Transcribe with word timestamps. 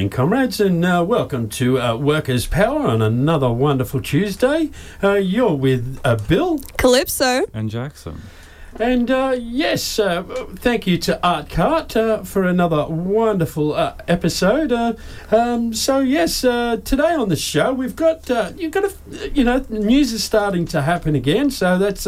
Good 0.00 0.04
morning, 0.04 0.16
comrades, 0.16 0.60
and 0.62 0.82
uh, 0.82 1.04
welcome 1.06 1.50
to 1.50 1.78
uh, 1.78 1.94
Workers' 1.94 2.46
Power 2.46 2.86
on 2.86 3.02
another 3.02 3.52
wonderful 3.52 4.00
Tuesday. 4.00 4.70
Uh, 5.04 5.16
you're 5.16 5.54
with 5.54 6.00
uh, 6.02 6.16
Bill. 6.26 6.58
Calypso. 6.78 7.44
And 7.52 7.68
Jackson. 7.68 8.22
And 8.78 9.10
uh, 9.10 9.36
yes, 9.38 9.98
uh, 9.98 10.22
thank 10.54 10.86
you 10.86 10.96
to 10.98 11.26
Art 11.26 11.50
Cart 11.50 11.96
uh, 11.96 12.22
for 12.22 12.44
another 12.44 12.86
wonderful 12.86 13.74
uh, 13.74 13.94
episode. 14.06 14.70
Uh, 14.70 14.94
um, 15.32 15.74
so 15.74 15.98
yes, 15.98 16.44
uh, 16.44 16.76
today 16.84 17.12
on 17.14 17.28
the 17.28 17.36
show 17.36 17.72
we've 17.74 17.96
got 17.96 18.28
you've 18.56 18.70
got 18.70 18.84
a, 18.84 19.30
you 19.30 19.42
know 19.42 19.64
news 19.68 20.12
is 20.12 20.22
starting 20.22 20.66
to 20.66 20.82
happen 20.82 21.16
again, 21.16 21.50
so 21.50 21.78
that's 21.78 22.06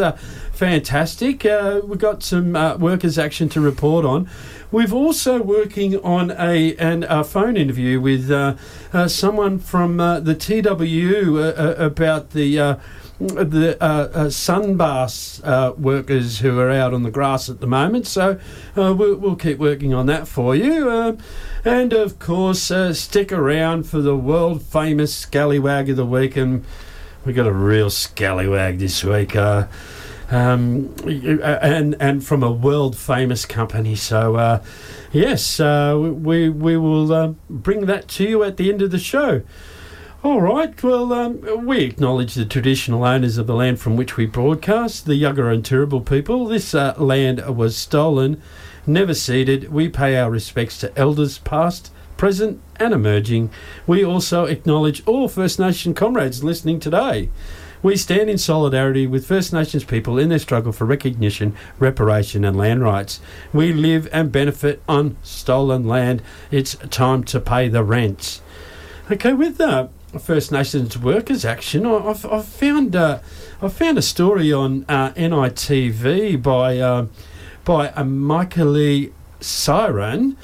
fantastic. 0.52 1.42
We've 1.42 1.98
got 1.98 2.22
some 2.22 2.52
workers' 2.80 3.18
action 3.18 3.48
to 3.50 3.60
report 3.60 4.04
on. 4.04 4.30
We've 4.70 4.94
also 4.94 5.42
working 5.42 5.98
on 6.00 6.30
a 6.30 6.76
an 6.76 7.04
a 7.08 7.24
phone 7.24 7.56
interview 7.56 8.00
with 8.00 8.28
someone 9.10 9.58
from 9.58 9.96
the 9.96 10.36
TWU 10.38 11.78
about 11.78 12.30
the. 12.30 12.78
The 13.28 13.76
uh, 13.80 13.86
uh, 13.86 14.24
Sunbus 14.26 15.40
uh, 15.44 15.72
workers 15.74 16.40
who 16.40 16.58
are 16.58 16.70
out 16.70 16.92
on 16.92 17.02
the 17.02 17.10
grass 17.10 17.48
at 17.48 17.60
the 17.60 17.66
moment. 17.66 18.06
So 18.06 18.40
uh, 18.76 18.94
we'll, 18.94 19.16
we'll 19.16 19.36
keep 19.36 19.58
working 19.58 19.94
on 19.94 20.06
that 20.06 20.26
for 20.26 20.56
you. 20.56 21.18
And 21.64 21.92
of 21.92 22.18
course, 22.18 22.72
stick 22.98 23.30
around 23.30 23.84
for 23.84 24.00
the 24.00 24.16
world 24.16 24.62
famous 24.62 25.14
Scallywag 25.14 25.88
of 25.90 25.96
the 25.96 26.06
Week. 26.06 26.36
And 26.36 26.64
we 27.24 27.32
got 27.32 27.46
a 27.46 27.52
real 27.52 27.90
scallywag 27.90 28.78
this 28.78 29.04
week. 29.04 29.36
Um, 30.32 30.94
and 31.04 31.94
and 32.00 32.24
from 32.24 32.42
a 32.42 32.50
world 32.50 32.96
famous 32.96 33.44
company. 33.44 33.94
So 33.94 34.36
uh, 34.36 34.62
yes, 35.12 35.60
uh, 35.60 35.94
we 35.98 36.48
we 36.48 36.76
will 36.78 37.12
uh, 37.12 37.34
bring 37.50 37.86
that 37.86 38.08
to 38.08 38.24
you 38.24 38.42
at 38.42 38.56
the 38.56 38.72
end 38.72 38.80
of 38.80 38.90
the 38.90 38.98
show. 38.98 39.42
All 40.24 40.40
right. 40.40 40.80
Well, 40.84 41.12
um, 41.12 41.66
we 41.66 41.80
acknowledge 41.80 42.34
the 42.34 42.44
traditional 42.44 43.02
owners 43.02 43.38
of 43.38 43.48
the 43.48 43.56
land 43.56 43.80
from 43.80 43.96
which 43.96 44.16
we 44.16 44.24
broadcast, 44.24 45.04
the 45.04 45.20
Yugara 45.20 45.52
and 45.52 45.64
Turrbal 45.64 46.06
people. 46.06 46.46
This 46.46 46.76
uh, 46.76 46.94
land 46.96 47.44
was 47.56 47.76
stolen, 47.76 48.40
never 48.86 49.14
ceded. 49.14 49.72
We 49.72 49.88
pay 49.88 50.16
our 50.16 50.30
respects 50.30 50.78
to 50.78 50.96
elders 50.96 51.38
past, 51.38 51.90
present, 52.16 52.60
and 52.76 52.94
emerging. 52.94 53.50
We 53.84 54.04
also 54.04 54.44
acknowledge 54.44 55.04
all 55.06 55.26
First 55.26 55.58
Nation 55.58 55.92
comrades 55.92 56.44
listening 56.44 56.78
today. 56.78 57.28
We 57.82 57.96
stand 57.96 58.30
in 58.30 58.38
solidarity 58.38 59.08
with 59.08 59.26
First 59.26 59.52
Nations 59.52 59.82
people 59.82 60.20
in 60.20 60.28
their 60.28 60.38
struggle 60.38 60.70
for 60.70 60.84
recognition, 60.84 61.56
reparation, 61.80 62.44
and 62.44 62.56
land 62.56 62.84
rights. 62.84 63.18
We 63.52 63.72
live 63.72 64.08
and 64.12 64.30
benefit 64.30 64.84
on 64.88 65.16
stolen 65.24 65.84
land. 65.84 66.22
It's 66.52 66.76
time 66.90 67.24
to 67.24 67.40
pay 67.40 67.68
the 67.68 67.82
rents. 67.82 68.40
Okay, 69.10 69.32
with 69.32 69.60
uh, 69.60 69.88
First 70.18 70.52
Nations 70.52 70.98
Workers 70.98 71.44
Action, 71.44 71.86
I- 71.86 71.96
I've, 72.10 72.26
I've 72.26 72.44
found 72.46 72.94
uh, 72.94 73.20
I 73.60 73.68
found 73.68 73.96
a 73.98 74.02
story 74.02 74.52
on 74.52 74.84
uh, 74.88 75.12
NITV 75.12 76.42
by 76.42 76.78
uh, 76.78 77.06
by 77.64 77.88
uh, 77.90 78.04
Michael 78.04 78.66
Lee 78.68 79.12
Siren. 79.40 80.36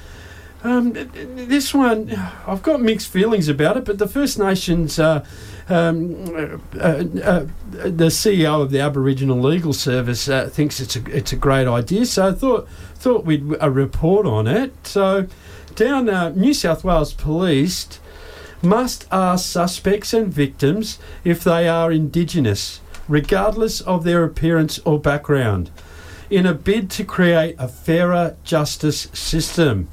Um, 0.64 0.92
th- 0.94 1.12
th- 1.12 1.48
this 1.48 1.72
one, 1.72 2.10
I've 2.46 2.62
got 2.62 2.80
mixed 2.80 3.08
feelings 3.08 3.48
about 3.48 3.76
it, 3.76 3.84
but 3.84 3.98
the 3.98 4.08
First 4.08 4.38
Nations, 4.40 4.98
uh, 4.98 5.24
um, 5.68 6.60
uh, 6.74 6.78
uh, 6.80 7.46
the 7.70 8.06
CEO 8.10 8.60
of 8.62 8.72
the 8.72 8.80
Aboriginal 8.80 9.38
Legal 9.38 9.72
Service 9.72 10.26
thinks 10.52 10.80
it's 10.80 10.96
a 10.96 11.16
it's 11.16 11.32
a 11.32 11.36
great 11.36 11.68
idea. 11.68 12.06
So 12.06 12.28
I 12.28 12.32
thought 12.32 12.68
thought 12.94 13.24
we'd 13.24 13.44
a 13.60 13.70
report 13.70 14.26
on 14.26 14.46
it. 14.46 14.72
So 14.86 15.26
down 15.74 16.06
New 16.40 16.54
South 16.54 16.82
Wales 16.84 17.12
Police 17.12 18.00
must 18.62 19.06
ask 19.10 19.50
suspects 19.50 20.12
and 20.12 20.32
victims 20.32 20.98
if 21.24 21.44
they 21.44 21.68
are 21.68 21.92
Indigenous, 21.92 22.80
regardless 23.06 23.80
of 23.80 24.04
their 24.04 24.24
appearance 24.24 24.78
or 24.80 24.98
background, 24.98 25.70
in 26.30 26.44
a 26.46 26.54
bid 26.54 26.90
to 26.90 27.04
create 27.04 27.54
a 27.58 27.68
fairer 27.68 28.36
justice 28.44 29.08
system. 29.12 29.88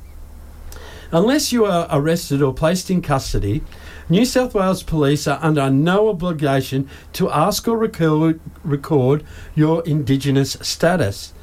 Unless 1.12 1.54
you 1.54 1.66
are 1.66 1.88
arrested 1.92 2.42
or 2.42 2.54
placed 2.54 2.90
in 2.90 3.02
custody, 3.02 3.64
New 4.10 4.26
South 4.26 4.54
Wales 4.54 4.84
Police 4.84 5.28
are 5.28 5.40
under 5.42 5.70
no 5.70 6.10
obligation 6.10 6.90
to 7.14 7.30
ask 7.30 7.68
or 7.68 7.78
record, 7.78 8.40
record 8.64 9.24
your 9.56 9.84
Indigenous 9.84 10.58
status. 10.62 11.34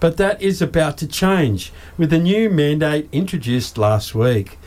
But 0.00 0.16
that 0.16 0.42
is 0.42 0.60
about 0.60 0.98
to 0.98 1.06
change 1.06 1.72
with 1.96 2.12
a 2.12 2.18
new 2.18 2.50
mandate 2.50 3.08
introduced 3.12 3.78
last 3.78 4.14
week. 4.14 4.58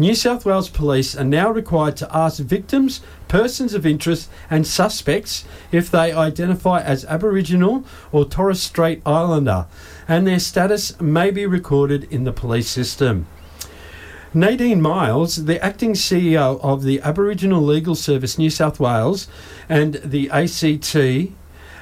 New 0.00 0.14
South 0.14 0.46
Wales 0.46 0.70
Police 0.70 1.14
are 1.14 1.24
now 1.24 1.50
required 1.50 1.94
to 1.98 2.16
ask 2.16 2.42
victims, 2.42 3.02
persons 3.28 3.74
of 3.74 3.84
interest, 3.84 4.30
and 4.48 4.66
suspects 4.66 5.44
if 5.72 5.90
they 5.90 6.10
identify 6.10 6.80
as 6.80 7.04
Aboriginal 7.04 7.84
or 8.10 8.24
Torres 8.24 8.62
Strait 8.62 9.02
Islander, 9.04 9.66
and 10.08 10.26
their 10.26 10.38
status 10.38 10.98
may 11.02 11.30
be 11.30 11.44
recorded 11.44 12.04
in 12.04 12.24
the 12.24 12.32
police 12.32 12.70
system. 12.70 13.26
Nadine 14.32 14.80
Miles, 14.80 15.44
the 15.44 15.62
acting 15.62 15.92
CEO 15.92 16.58
of 16.62 16.82
the 16.82 17.02
Aboriginal 17.02 17.60
Legal 17.60 17.94
Service 17.94 18.38
New 18.38 18.48
South 18.48 18.80
Wales 18.80 19.28
and 19.68 19.96
the 19.96 20.30
ACT, 20.30 21.34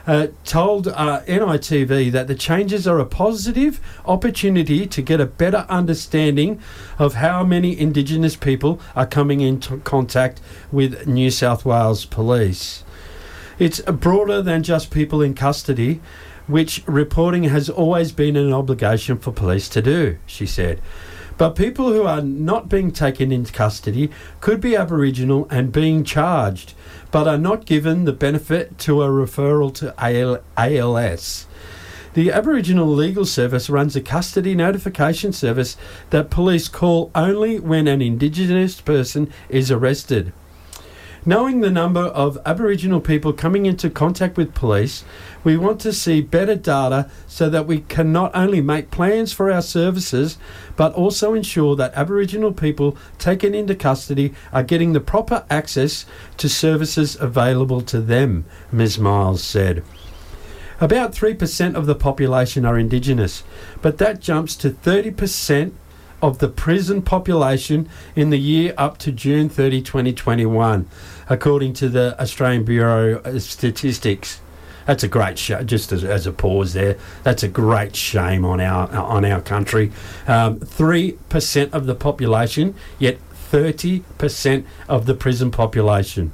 uh, 0.09 0.29
told 0.43 0.89
uh, 0.89 1.21
NITV 1.27 2.11
that 2.13 2.29
the 2.29 2.35
changes 2.35 2.89
are 2.89 2.99
a 2.99 3.05
positive 3.05 3.79
opportunity 4.07 4.87
to 4.87 5.03
get 5.03 5.21
a 5.21 5.27
better 5.27 5.67
understanding 5.69 6.59
of 6.99 7.15
how 7.15 7.45
many 7.45 7.79
Indigenous 7.79 8.35
people 8.35 8.81
are 8.97 9.07
coming 9.07 9.43
into 9.43 9.77
contact 9.79 10.41
with 10.73 11.07
New 11.07 11.31
South 11.31 11.67
Wales 11.67 12.07
Police. 12.07 12.85
It's 13.59 13.81
broader 13.83 14.41
than 14.41 14.63
just 14.63 14.91
people 14.91 15.21
in 15.21 15.35
custody, 15.35 16.01
which 16.47 16.83
reporting 16.87 17.45
has 17.45 17.69
always 17.69 18.11
been 18.11 18.35
an 18.35 18.51
obligation 18.51 19.19
for 19.19 19.31
police 19.31 19.69
to 19.69 19.83
do, 19.83 20.17
she 20.25 20.47
said. 20.47 20.81
But 21.37 21.55
people 21.55 21.93
who 21.93 22.05
are 22.05 22.23
not 22.23 22.71
being 22.71 22.91
taken 22.93 23.31
into 23.31 23.53
custody 23.53 24.11
could 24.41 24.61
be 24.61 24.75
Aboriginal 24.75 25.47
and 25.51 25.71
being 25.71 26.03
charged, 26.03 26.73
but 27.11 27.27
are 27.29 27.39
not 27.39 27.67
given 27.67 28.05
the 28.05 28.13
benefit 28.13 28.79
to 28.79 29.03
a 29.03 29.09
referral 29.09 29.73
to 29.75 29.95
AL- 29.99 30.41
ALS. 30.57 31.47
The 32.15 32.33
Aboriginal 32.33 32.89
Legal 32.93 33.25
Service 33.25 33.71
runs 33.71 33.95
a 33.95 34.01
custody 34.01 34.55
notification 34.55 35.33
service 35.33 35.77
that 36.11 36.31
police 36.31 36.67
call 36.67 37.11
only 37.15 37.61
when 37.61 37.87
an 37.87 38.03
Indigenous 38.03 38.81
person 38.81 39.31
is 39.49 39.71
arrested. 39.71 40.33
Knowing 41.25 41.61
the 41.61 41.71
number 41.71 42.01
of 42.01 42.39
Aboriginal 42.47 43.01
people 43.01 43.33
coming 43.33 43.67
into 43.67 43.91
contact 43.91 44.37
with 44.37 44.55
police, 44.55 45.05
we 45.49 45.57
want 45.57 45.81
to 45.81 45.95
see 45.95 46.21
better 46.21 46.55
data 46.55 47.11
so 47.27 47.49
that 47.49 47.67
we 47.67 47.81
can 47.81 48.13
not 48.13 48.31
only 48.35 48.61
make 48.61 48.91
plans 48.91 49.33
for 49.33 49.51
our 49.51 49.63
services, 49.63 50.37
but 50.77 50.93
also 50.93 51.33
ensure 51.33 51.75
that 51.75 51.95
Aboriginal 51.95 52.53
people 52.53 52.99
taken 53.17 53.55
into 53.55 53.75
custody 53.75 54.35
are 54.53 54.63
getting 54.63 54.93
the 54.93 55.01
proper 55.01 55.47
access 55.49 56.05
to 56.37 56.51
services 56.51 57.17
available 57.19 57.81
to 57.81 57.99
them, 57.99 58.45
Ms. 58.71 58.99
Miles 58.99 59.43
said. 59.43 59.83
About 60.83 61.13
3% 61.13 61.75
of 61.75 61.87
the 61.87 61.95
population 61.95 62.67
are 62.67 62.79
Indigenous, 62.79 63.43
but 63.81 63.97
that 63.97 64.21
jumps 64.21 64.55
to 64.57 64.69
30% 64.69 65.73
of 66.21 66.41
the 66.41 66.49
prison 66.49 67.01
population 67.01 67.89
in 68.15 68.29
the 68.29 68.39
year 68.39 68.75
up 68.77 68.99
to 68.99 69.11
June 69.11 69.49
30, 69.49 69.81
2021, 69.81 70.87
according 71.31 71.73
to 71.73 71.89
the 71.89 72.21
Australian 72.21 72.65
Bureau 72.65 73.23
of 73.25 73.43
Statistics. 73.43 74.43
That's 74.89 75.03
a 75.03 75.09
great. 75.09 75.37
Just 75.37 75.93
as, 75.93 76.03
as 76.03 76.27
a 76.27 76.33
pause 76.33 76.73
there, 76.73 76.97
that's 77.23 77.43
a 77.43 77.49
great 77.49 77.95
shame 77.95 78.43
on 78.47 78.59
our 78.59 78.89
on 78.97 79.23
our 79.23 79.43
country. 79.43 79.93
Um, 80.27 80.61
three 80.61 81.19
percent 81.29 81.75
of 81.75 81.85
the 81.85 81.95
population, 81.95 82.75
yet 82.99 83.19
thirty 83.21 84.01
percent 84.17 84.67
of 84.89 85.05
the 85.05 85.13
prison 85.13 85.51
population. 85.51 86.33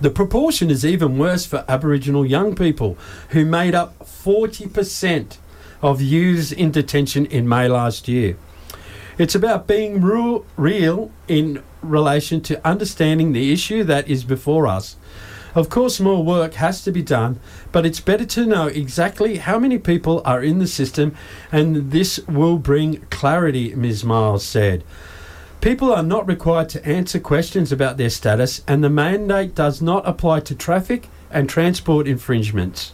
The 0.00 0.10
proportion 0.10 0.70
is 0.70 0.84
even 0.84 1.18
worse 1.18 1.46
for 1.46 1.64
Aboriginal 1.68 2.26
young 2.26 2.56
people, 2.56 2.98
who 3.28 3.46
made 3.46 3.76
up 3.76 3.98
40% 4.00 5.38
of 5.80 6.02
youths 6.02 6.52
in 6.52 6.70
detention 6.70 7.24
in 7.26 7.48
May 7.48 7.66
last 7.66 8.06
year. 8.06 8.36
It's 9.16 9.34
about 9.34 9.66
being 9.66 10.02
ru- 10.02 10.44
real 10.58 11.10
in 11.28 11.62
relation 11.80 12.42
to 12.42 12.66
understanding 12.66 13.32
the 13.32 13.52
issue 13.52 13.84
that 13.84 14.06
is 14.06 14.24
before 14.24 14.66
us. 14.66 14.96
Of 15.56 15.70
course, 15.70 15.98
more 15.98 16.22
work 16.22 16.52
has 16.54 16.84
to 16.84 16.92
be 16.92 17.00
done, 17.00 17.40
but 17.72 17.86
it's 17.86 17.98
better 17.98 18.26
to 18.26 18.44
know 18.44 18.66
exactly 18.66 19.38
how 19.38 19.58
many 19.58 19.78
people 19.78 20.20
are 20.22 20.42
in 20.42 20.58
the 20.58 20.66
system, 20.66 21.16
and 21.50 21.92
this 21.92 22.20
will 22.28 22.58
bring 22.58 23.00
clarity, 23.08 23.74
Ms. 23.74 24.04
Miles 24.04 24.44
said. 24.44 24.84
People 25.62 25.94
are 25.94 26.02
not 26.02 26.28
required 26.28 26.68
to 26.68 26.86
answer 26.86 27.18
questions 27.18 27.72
about 27.72 27.96
their 27.96 28.10
status, 28.10 28.60
and 28.68 28.84
the 28.84 28.90
mandate 28.90 29.54
does 29.54 29.80
not 29.80 30.06
apply 30.06 30.40
to 30.40 30.54
traffic 30.54 31.08
and 31.30 31.48
transport 31.48 32.06
infringements. 32.06 32.92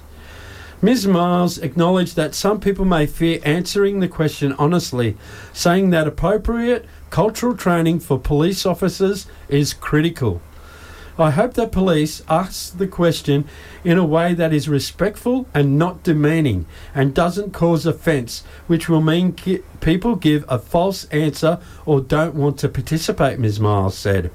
Ms. 0.81 1.09
Miles 1.09 1.59
acknowledged 1.59 2.15
that 2.15 2.33
some 2.33 2.61
people 2.61 2.85
may 2.85 3.07
fear 3.07 3.41
answering 3.45 3.99
the 3.99 4.07
question 4.07 4.53
honestly, 4.53 5.17
saying 5.53 5.91
that 5.91 6.07
appropriate 6.07 6.87
cultural 7.11 7.57
training 7.57 7.99
for 7.99 8.21
police 8.21 8.65
officers 8.65 9.27
is 9.49 9.75
critical. 9.75 10.41
I 11.19 11.31
hope 11.31 11.55
that 11.55 11.73
police 11.73 12.23
ask 12.29 12.77
the 12.77 12.87
question 12.87 13.45
in 13.85 13.99
a 13.99 14.05
way 14.05 14.33
that 14.33 14.53
is 14.53 14.69
respectful 14.69 15.47
and 15.53 15.79
not 15.79 16.03
demeaning 16.03 16.67
and 16.95 17.15
doesn't 17.15 17.53
cause 17.53 17.85
offence, 17.85 18.45
which 18.67 18.89
will 18.89 19.03
mean 19.03 19.33
ki- 19.33 19.63
people 19.81 20.17
give 20.17 20.45
a 20.49 20.59
false 20.59 21.05
answer 21.07 21.59
or 21.85 22.01
don't 22.01 22.35
want 22.35 22.59
to 22.61 22.69
participate, 22.69 23.39
Ms. 23.39 23.61
Miles 23.61 23.97
said. 23.97 24.31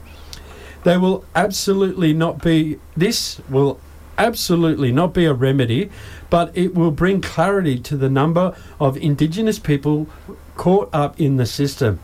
They 0.83 0.97
will 0.97 1.25
absolutely 1.35 2.13
not 2.13 2.43
be, 2.43 2.79
this 2.95 3.41
will 3.49 3.79
absolutely 4.17 4.91
not 4.91 5.13
be 5.13 5.25
a 5.25 5.33
remedy, 5.33 5.89
but 6.29 6.55
it 6.55 6.75
will 6.75 6.91
bring 6.91 7.21
clarity 7.21 7.79
to 7.79 7.97
the 7.97 8.09
number 8.09 8.55
of 8.79 8.97
Indigenous 8.97 9.57
people 9.57 10.07
caught 10.55 10.89
up 10.93 11.19
in 11.19 11.37
the 11.37 11.45
system. 11.45 11.99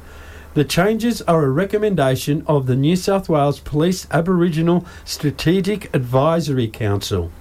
The 0.53 0.63
changes 0.63 1.23
are 1.23 1.45
a 1.45 1.49
recommendation 1.49 2.43
of 2.45 2.67
the 2.67 2.75
New 2.75 2.95
South 2.95 3.27
Wales 3.27 3.59
Police 3.59 4.05
Aboriginal 4.11 4.85
Strategic 5.03 5.93
Advisory 5.95 6.67
Council. 6.67 7.31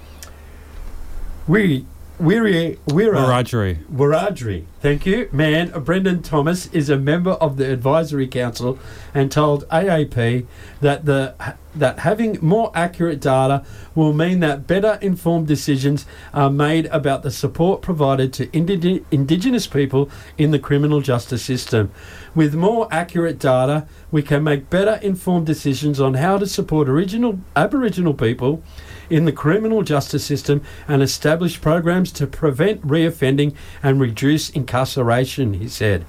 We, 1.47 1.85
we're, 2.19 2.77
we're, 2.87 3.13
Wiradjuri. 3.15 3.85
Wiradjuri. 3.87 4.65
Thank 4.81 5.07
you. 5.07 5.29
Man, 5.33 5.71
Brendan 5.83 6.23
Thomas 6.23 6.67
is 6.69 6.89
a 6.89 6.97
member 6.97 7.33
of 7.33 7.57
the 7.57 7.73
advisory 7.73 8.29
council 8.29 8.79
and 9.15 9.31
told 9.31 9.67
AAP 9.69 10.47
that 10.81 11.05
the 11.05 11.35
that 11.75 12.01
having 12.01 12.39
more 12.43 12.71
accurate 12.75 13.19
data 13.19 13.65
will 13.95 14.13
mean 14.13 14.41
that 14.41 14.67
better 14.67 14.99
informed 15.01 15.47
decisions 15.47 16.05
are 16.35 16.51
made 16.51 16.85
about 16.87 17.23
the 17.23 17.31
support 17.31 17.81
provided 17.81 18.31
to 18.35 18.47
indig- 18.49 19.03
indigenous 19.11 19.67
people 19.67 20.11
in 20.37 20.51
the 20.51 20.59
criminal 20.59 21.01
justice 21.01 21.43
system. 21.43 21.91
With 22.35 22.55
more 22.55 22.89
accurate 22.91 23.39
data, 23.39 23.87
we 24.11 24.23
can 24.23 24.45
make 24.45 24.69
better 24.69 25.01
informed 25.03 25.47
decisions 25.47 25.99
on 25.99 26.15
how 26.15 26.37
to 26.37 26.47
support 26.47 26.89
original 26.91 27.39
Aboriginal 27.57 28.13
people 28.13 28.63
in 29.13 29.27
the 29.27 29.33
criminal 29.33 29.83
justice 29.83 30.25
system 30.25 30.63
and 30.89 31.03
establish 31.03 31.61
programs 31.61 32.11
to 32.13 32.27
prevent 32.27 32.81
reoffending 32.87 33.55
and 33.83 34.01
reduce 34.01 34.49
incarceration, 34.51 35.55
he 35.55 35.69
said. 35.69 36.05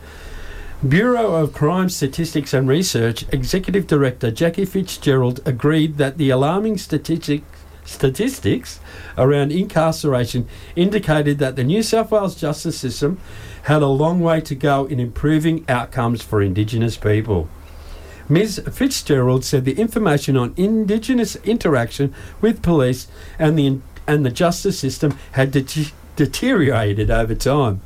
Bureau 0.87 1.35
of 1.35 1.53
Crime 1.53 1.89
Statistics 1.89 2.53
and 2.53 2.67
Research 2.67 3.25
Executive 3.33 3.87
Director 3.87 4.31
Jackie 4.31 4.65
Fitzgerald 4.65 5.41
agreed 5.45 5.97
that 5.97 6.17
the 6.17 6.29
alarming 6.29 6.77
statistic, 6.77 7.43
statistics 7.83 8.79
around 9.17 9.51
incarceration 9.51 10.47
indicated 10.75 11.39
that 11.39 11.57
the 11.57 11.63
New 11.63 11.83
South 11.83 12.11
Wales 12.11 12.35
justice 12.35 12.77
system 12.77 13.19
had 13.63 13.81
a 13.81 13.87
long 13.87 14.21
way 14.21 14.39
to 14.41 14.55
go 14.55 14.85
in 14.85 14.99
improving 14.99 15.65
outcomes 15.67 16.21
for 16.21 16.41
Indigenous 16.41 16.95
people. 16.95 17.49
Ms. 18.29 18.61
Fitzgerald 18.71 19.43
said 19.43 19.65
the 19.65 19.79
information 19.79 20.37
on 20.37 20.53
Indigenous 20.55 21.35
interaction 21.37 22.13
with 22.41 22.61
police 22.61 23.07
and 23.37 23.57
the 23.57 23.79
and 24.05 24.25
the 24.25 24.31
justice 24.31 24.77
system 24.79 25.17
had 25.31 25.51
de- 25.51 25.91
deteriorated 26.15 27.09
over 27.09 27.35
time, 27.35 27.81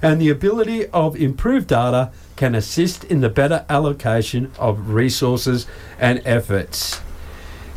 and 0.00 0.20
the 0.20 0.28
ability 0.28 0.86
of 0.88 1.16
improved 1.16 1.66
data 1.68 2.12
can 2.36 2.54
assist 2.54 3.02
in 3.04 3.20
the 3.20 3.28
better 3.28 3.64
allocation 3.68 4.52
of 4.58 4.90
resources 4.90 5.66
and 5.98 6.22
efforts. 6.24 7.00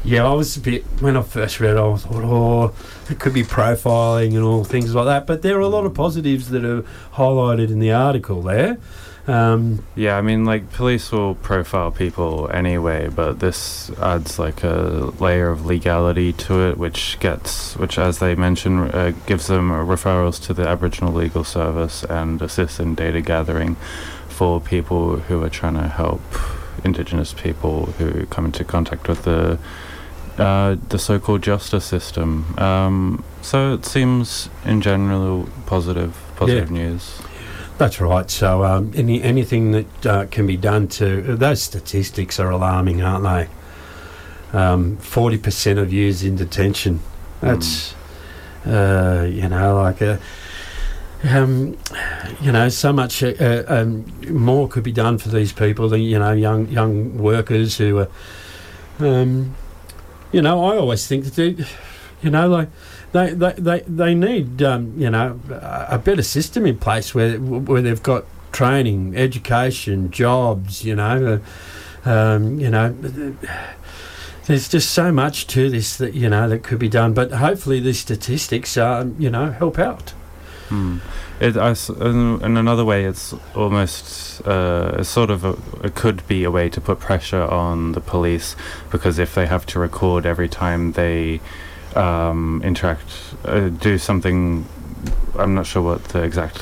Yeah, 0.04 0.28
I 0.28 0.34
was 0.34 0.58
a 0.58 0.60
bit 0.60 0.84
when 1.00 1.16
I 1.16 1.22
first 1.22 1.60
read 1.60 1.76
it, 1.76 1.80
I 1.80 1.96
thought, 1.96 2.24
oh, 2.24 2.74
it 3.10 3.20
could 3.20 3.34
be 3.34 3.44
profiling 3.44 4.36
and 4.36 4.44
all 4.44 4.64
things 4.64 4.96
like 4.96 5.06
that. 5.06 5.28
But 5.28 5.44
there 5.44 5.58
are 5.58 5.62
a 5.62 5.68
lot 5.68 5.86
of 5.86 5.94
positives 5.94 6.50
that 6.50 6.66
are 6.66 6.84
highlighted 7.14 7.70
in 7.70 7.80
the 7.80 7.92
article 7.92 8.42
there. 8.42 8.78
Um, 9.28 9.84
Yeah, 9.96 10.18
I 10.18 10.22
mean, 10.22 10.46
like 10.46 10.72
police 10.72 11.12
will 11.12 11.36
profile 11.36 11.92
people 11.92 12.50
anyway, 12.52 13.10
but 13.10 13.40
this 13.40 13.92
adds 14.00 14.40
like 14.40 14.64
a 14.64 15.12
layer 15.20 15.50
of 15.50 15.66
legality 15.66 16.34
to 16.34 16.68
it, 16.70 16.78
which 16.78 17.20
gets, 17.20 17.76
which, 17.78 17.98
as 18.00 18.20
they 18.20 18.36
mention, 18.36 18.80
uh, 18.80 19.14
gives 19.26 19.48
them 19.48 19.70
referrals 19.70 20.42
to 20.48 20.54
the 20.54 20.68
Aboriginal 20.68 21.14
Legal 21.14 21.44
Service 21.44 22.04
and 22.06 22.42
assists 22.42 22.80
in 22.80 22.96
data 22.96 23.22
gathering 23.22 23.76
for 24.28 24.60
people 24.60 25.18
who 25.18 25.44
are 25.44 25.50
trying 25.50 25.76
to 25.76 25.88
help 25.88 26.22
Indigenous 26.84 27.34
people 27.34 27.88
who 28.00 28.26
come 28.28 28.46
into 28.46 28.64
contact 28.64 29.08
with 29.08 29.24
the 29.24 29.60
uh, 30.38 30.78
the 30.90 30.98
so-called 30.98 31.44
justice 31.44 31.86
system. 31.86 32.58
Um, 32.58 33.24
so 33.42 33.74
it 33.74 33.86
seems, 33.86 34.50
in 34.66 34.82
general, 34.82 35.48
positive, 35.68 36.18
positive 36.38 36.72
news. 36.72 37.22
That's 37.82 38.00
right. 38.00 38.30
So 38.30 38.64
um, 38.64 38.92
any 38.94 39.24
anything 39.24 39.72
that 39.72 40.06
uh, 40.06 40.26
can 40.28 40.46
be 40.46 40.56
done 40.56 40.88
to 40.90 41.36
those 41.36 41.64
statistics 41.64 42.40
are 42.40 42.52
alarming, 42.52 43.02
aren't 43.02 43.24
they? 44.54 44.98
Forty 45.00 45.40
percent 45.40 45.80
of 45.80 45.92
youths 45.92 46.22
in 46.22 46.36
detention. 46.36 47.00
That's 47.40 47.96
uh, 48.68 49.28
you 49.28 49.50
know 49.50 49.82
like 49.82 50.00
a. 50.00 50.20
Um, 51.24 51.76
you 52.40 52.52
know, 52.52 52.70
so 52.70 52.94
much 52.94 53.24
uh, 53.24 53.34
uh, 53.40 53.64
um, 53.68 54.06
more 54.30 54.68
could 54.68 54.84
be 54.84 54.92
done 54.92 55.18
for 55.18 55.30
these 55.30 55.52
people. 55.52 55.90
The 55.90 55.98
you 55.98 56.20
know 56.20 56.34
young 56.34 56.68
young 56.68 57.18
workers 57.18 57.80
who 57.80 57.98
are. 57.98 58.10
Um, 59.00 59.56
you 60.32 60.44
know, 60.44 60.64
I 60.66 60.78
always 60.78 61.08
think 61.08 61.26
that 61.26 61.34
they, 61.34 61.66
you 62.22 62.30
know, 62.30 62.48
like 62.48 62.70
they 63.12 63.34
they 63.34 63.54
they, 63.54 63.80
they 63.82 64.16
need 64.16 64.62
um, 64.64 64.94
you 64.98 65.10
know 65.10 65.40
a 65.50 65.98
better 65.98 66.24
system 66.24 66.66
in 66.66 66.78
place 66.78 67.14
where 67.14 67.38
where 67.38 67.82
they've 67.82 68.04
got 68.04 68.26
training, 68.52 69.16
education, 69.16 70.12
jobs. 70.12 70.84
You 70.84 70.96
know, 70.96 71.42
uh, 72.06 72.10
um, 72.10 72.60
you 72.60 72.70
know. 72.70 72.96
There's 74.46 74.68
just 74.68 74.92
so 74.92 75.12
much 75.12 75.46
to 75.48 75.70
this 75.70 75.98
that 75.98 76.14
you 76.14 76.28
know 76.28 76.50
that 76.50 76.64
could 76.64 76.80
be 76.80 76.90
done, 76.90 77.14
but 77.14 77.32
hopefully 77.32 77.80
these 77.80 78.00
statistics, 78.00 78.76
um, 78.76 79.16
you 79.20 79.30
know, 79.30 79.52
help 79.52 79.78
out. 79.78 80.14
Hmm. 80.70 80.98
It, 81.40 81.58
I 81.58 81.76
in 82.00 82.58
another 82.58 82.86
way, 82.86 83.06
it's 83.06 83.34
almost 83.56 84.42
uh, 84.48 85.04
sort 85.04 85.30
of 85.30 85.44
a, 85.44 85.58
it 85.84 85.96
could 85.96 86.26
be 86.28 86.44
a 86.44 86.52
way 86.52 86.70
to 86.70 86.80
put 86.80 87.00
pressure 87.00 87.44
on 87.44 87.92
the 87.92 88.02
police 88.02 88.56
because 88.90 89.20
if 89.20 89.36
they 89.36 89.48
have 89.48 89.66
to 89.68 89.80
record 89.80 90.26
every 90.26 90.48
time 90.48 90.94
they 90.94 91.42
um, 91.96 92.62
interact, 92.64 93.10
uh, 93.46 93.70
do 93.70 93.98
something. 93.98 94.66
I'm 95.38 95.54
not 95.56 95.66
sure 95.66 95.82
what 95.82 96.04
the 96.06 96.24
exact 96.24 96.62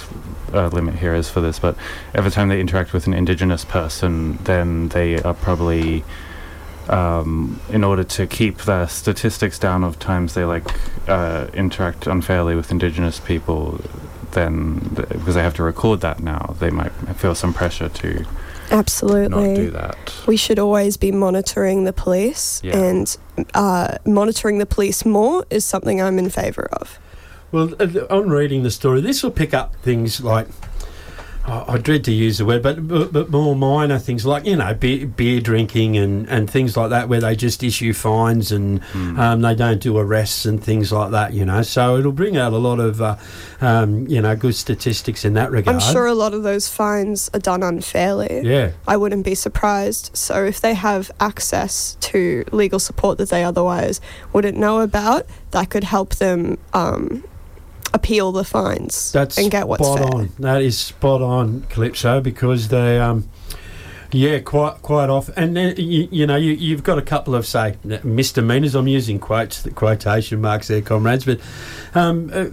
uh, 0.53 0.67
limit 0.67 0.95
here 0.95 1.13
is 1.13 1.29
for 1.29 1.41
this, 1.41 1.59
but 1.59 1.75
every 2.13 2.31
time 2.31 2.49
they 2.49 2.59
interact 2.59 2.93
with 2.93 3.07
an 3.07 3.13
indigenous 3.13 3.65
person, 3.65 4.37
then 4.43 4.89
they 4.89 5.21
are 5.21 5.33
probably 5.33 6.03
um, 6.89 7.59
in 7.69 7.83
order 7.83 8.03
to 8.03 8.25
keep 8.25 8.59
the 8.59 8.87
statistics 8.87 9.59
down 9.59 9.83
of 9.83 9.99
times 9.99 10.33
they 10.33 10.43
like 10.43 10.67
uh, 11.07 11.47
interact 11.53 12.07
unfairly 12.07 12.55
with 12.55 12.71
indigenous 12.71 13.19
people, 13.19 13.79
then 14.31 14.79
th- 14.95 15.09
because 15.09 15.35
they 15.35 15.43
have 15.43 15.53
to 15.55 15.63
record 15.63 16.01
that 16.01 16.19
now, 16.19 16.55
they 16.59 16.71
might 16.71 16.91
feel 17.15 17.35
some 17.35 17.53
pressure 17.53 17.89
to 17.89 18.25
not 18.71 18.79
Absolutely. 18.79 19.55
do 19.55 19.71
that. 19.71 20.13
We 20.27 20.37
should 20.37 20.59
always 20.59 20.97
be 20.97 21.11
monitoring 21.11 21.83
the 21.85 21.93
police, 21.93 22.61
Yeah. 22.63 22.77
and 22.77 23.17
uh, 23.53 23.97
monitoring 24.05 24.57
the 24.59 24.65
police 24.65 25.05
more 25.05 25.45
is 25.49 25.65
something 25.65 26.01
I'm 26.01 26.19
in 26.19 26.29
favour 26.29 26.67
of. 26.73 26.99
Well, 27.51 27.73
uh, 27.79 27.87
on 28.09 28.29
reading 28.29 28.63
the 28.63 28.71
story, 28.71 29.01
this 29.01 29.23
will 29.23 29.31
pick 29.31 29.53
up 29.53 29.75
things 29.77 30.21
like 30.21 30.47
I 31.49 31.73
I 31.73 31.77
dread 31.77 32.03
to 32.05 32.11
use 32.11 32.37
the 32.37 32.45
word, 32.45 32.61
but 32.63 32.87
but, 32.87 33.11
but 33.11 33.29
more 33.29 33.55
minor 33.55 33.99
things 33.99 34.25
like 34.25 34.45
you 34.45 34.55
know 34.55 34.73
beer, 34.73 35.05
beer 35.07 35.41
drinking 35.41 35.97
and, 35.97 36.27
and 36.29 36.49
things 36.49 36.77
like 36.77 36.89
that, 36.91 37.09
where 37.09 37.19
they 37.21 37.35
just 37.35 37.63
issue 37.63 37.93
fines 37.93 38.51
and 38.51 38.81
Mm. 38.93 39.19
um, 39.19 39.41
they 39.41 39.55
don't 39.55 39.81
do 39.81 39.97
arrests 39.97 40.45
and 40.45 40.63
things 40.63 40.91
like 40.91 41.11
that. 41.11 41.33
You 41.33 41.45
know, 41.45 41.61
so 41.61 41.97
it'll 41.97 42.11
bring 42.11 42.37
out 42.37 42.53
a 42.53 42.57
lot 42.57 42.79
of 42.79 43.01
uh, 43.01 43.15
um, 43.61 44.07
you 44.07 44.21
know 44.21 44.35
good 44.35 44.55
statistics 44.55 45.25
in 45.25 45.33
that 45.33 45.51
regard. 45.51 45.75
I'm 45.75 45.93
sure 45.93 46.05
a 46.05 46.13
lot 46.13 46.33
of 46.33 46.43
those 46.43 46.67
fines 46.69 47.29
are 47.33 47.39
done 47.39 47.63
unfairly. 47.63 48.41
Yeah, 48.43 48.71
I 48.87 48.97
wouldn't 48.97 49.25
be 49.25 49.35
surprised. 49.35 50.11
So 50.13 50.43
if 50.45 50.61
they 50.61 50.73
have 50.75 51.11
access 51.19 51.95
to 52.01 52.45
legal 52.51 52.79
support 52.79 53.17
that 53.17 53.29
they 53.29 53.43
otherwise 53.43 54.01
wouldn't 54.33 54.57
know 54.57 54.81
about, 54.81 55.25
that 55.51 55.69
could 55.69 55.83
help 55.83 56.15
them 56.15 56.57
um, 56.73 57.23
appeal 57.93 58.31
the 58.31 58.43
fines 58.43 59.11
that's 59.11 59.37
and 59.37 59.49
get 59.51 59.67
what's 59.67 59.85
spot 59.85 59.99
fair. 59.99 60.07
on. 60.07 60.29
That 60.39 60.61
is 60.61 60.77
spot 60.77 61.21
on, 61.21 61.61
Calypso, 61.69 62.21
because 62.21 62.69
they. 62.69 62.99
Um, 62.99 63.29
yeah, 64.11 64.39
quite 64.39 64.81
quite 64.81 65.09
often, 65.09 65.35
and 65.37 65.55
then 65.55 65.75
you, 65.77 66.07
you 66.11 66.25
know 66.25 66.35
you, 66.35 66.53
you've 66.53 66.81
got 66.81 66.97
a 66.97 67.01
couple 67.03 67.35
of 67.35 67.45
say 67.45 67.75
misdemeanors. 68.03 68.73
I'm 68.73 68.87
using 68.87 69.19
quotes, 69.19 69.67
quotation 69.75 70.41
marks 70.41 70.67
there, 70.67 70.81
comrades. 70.81 71.25
But 71.25 71.39
um, 71.93 72.31
uh, 72.33 72.45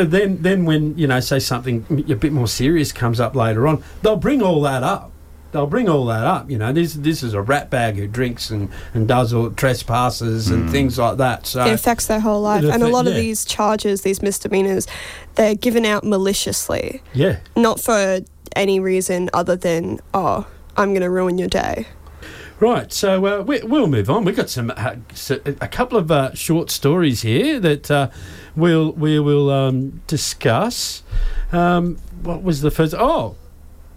uh, 0.00 0.04
then 0.04 0.40
then 0.42 0.66
when 0.66 0.96
you 0.96 1.08
know 1.08 1.18
say 1.18 1.40
something 1.40 2.04
a 2.08 2.14
bit 2.14 2.32
more 2.32 2.46
serious 2.46 2.92
comes 2.92 3.18
up 3.18 3.34
later 3.34 3.66
on, 3.66 3.82
they'll 4.02 4.14
bring 4.14 4.40
all 4.40 4.60
that 4.62 4.84
up 4.84 5.10
they'll 5.52 5.66
bring 5.66 5.88
all 5.88 6.06
that 6.06 6.24
up. 6.24 6.50
You 6.50 6.58
know, 6.58 6.72
this 6.72 6.94
this 6.94 7.22
is 7.22 7.34
a 7.34 7.42
rat 7.42 7.70
bag 7.70 7.96
who 7.96 8.06
drinks 8.06 8.50
and, 8.50 8.68
and 8.94 9.06
does 9.08 9.32
all 9.32 9.50
trespasses 9.50 10.48
and 10.50 10.68
Mm. 10.68 10.70
things 10.72 10.98
like 10.98 11.16
that. 11.18 11.46
So 11.46 11.64
it 11.64 11.72
affects 11.72 12.06
their 12.06 12.20
whole 12.20 12.40
life. 12.42 12.62
It 12.64 12.68
and 12.70 12.82
a 12.82 12.86
affect- 12.86 12.92
lot 12.92 13.06
of 13.06 13.14
these 13.14 13.44
charges, 13.44 14.02
these 14.02 14.22
misdemeanors, 14.22 14.86
they're 15.34 15.54
given 15.54 15.84
out 15.84 16.04
maliciously, 16.04 17.02
yeah, 17.14 17.38
not 17.56 17.80
for 17.80 18.20
any 18.56 18.80
reason 18.80 19.30
other 19.32 19.56
than, 19.56 20.00
oh, 20.14 20.46
I'm 20.76 20.90
going 20.90 21.02
to 21.02 21.10
ruin 21.10 21.38
your 21.38 21.48
day. 21.48 21.86
right. 22.58 22.92
So 22.92 23.24
uh, 23.26 23.42
we, 23.42 23.60
we'll 23.62 23.86
move 23.86 24.10
on. 24.10 24.24
We've 24.24 24.36
got 24.36 24.50
some 24.50 24.70
uh, 24.76 24.96
s- 25.10 25.30
a 25.30 25.68
couple 25.68 25.96
of 25.98 26.10
uh, 26.10 26.34
short 26.34 26.70
stories 26.70 27.22
here 27.22 27.58
that 27.60 27.90
uh, 27.90 28.10
we'll 28.56 28.92
we 28.92 29.18
will 29.18 29.50
um, 29.50 30.02
discuss. 30.06 31.02
Um, 31.52 31.96
what 32.22 32.42
was 32.42 32.60
the 32.60 32.70
first? 32.70 32.94
Oh, 32.96 33.36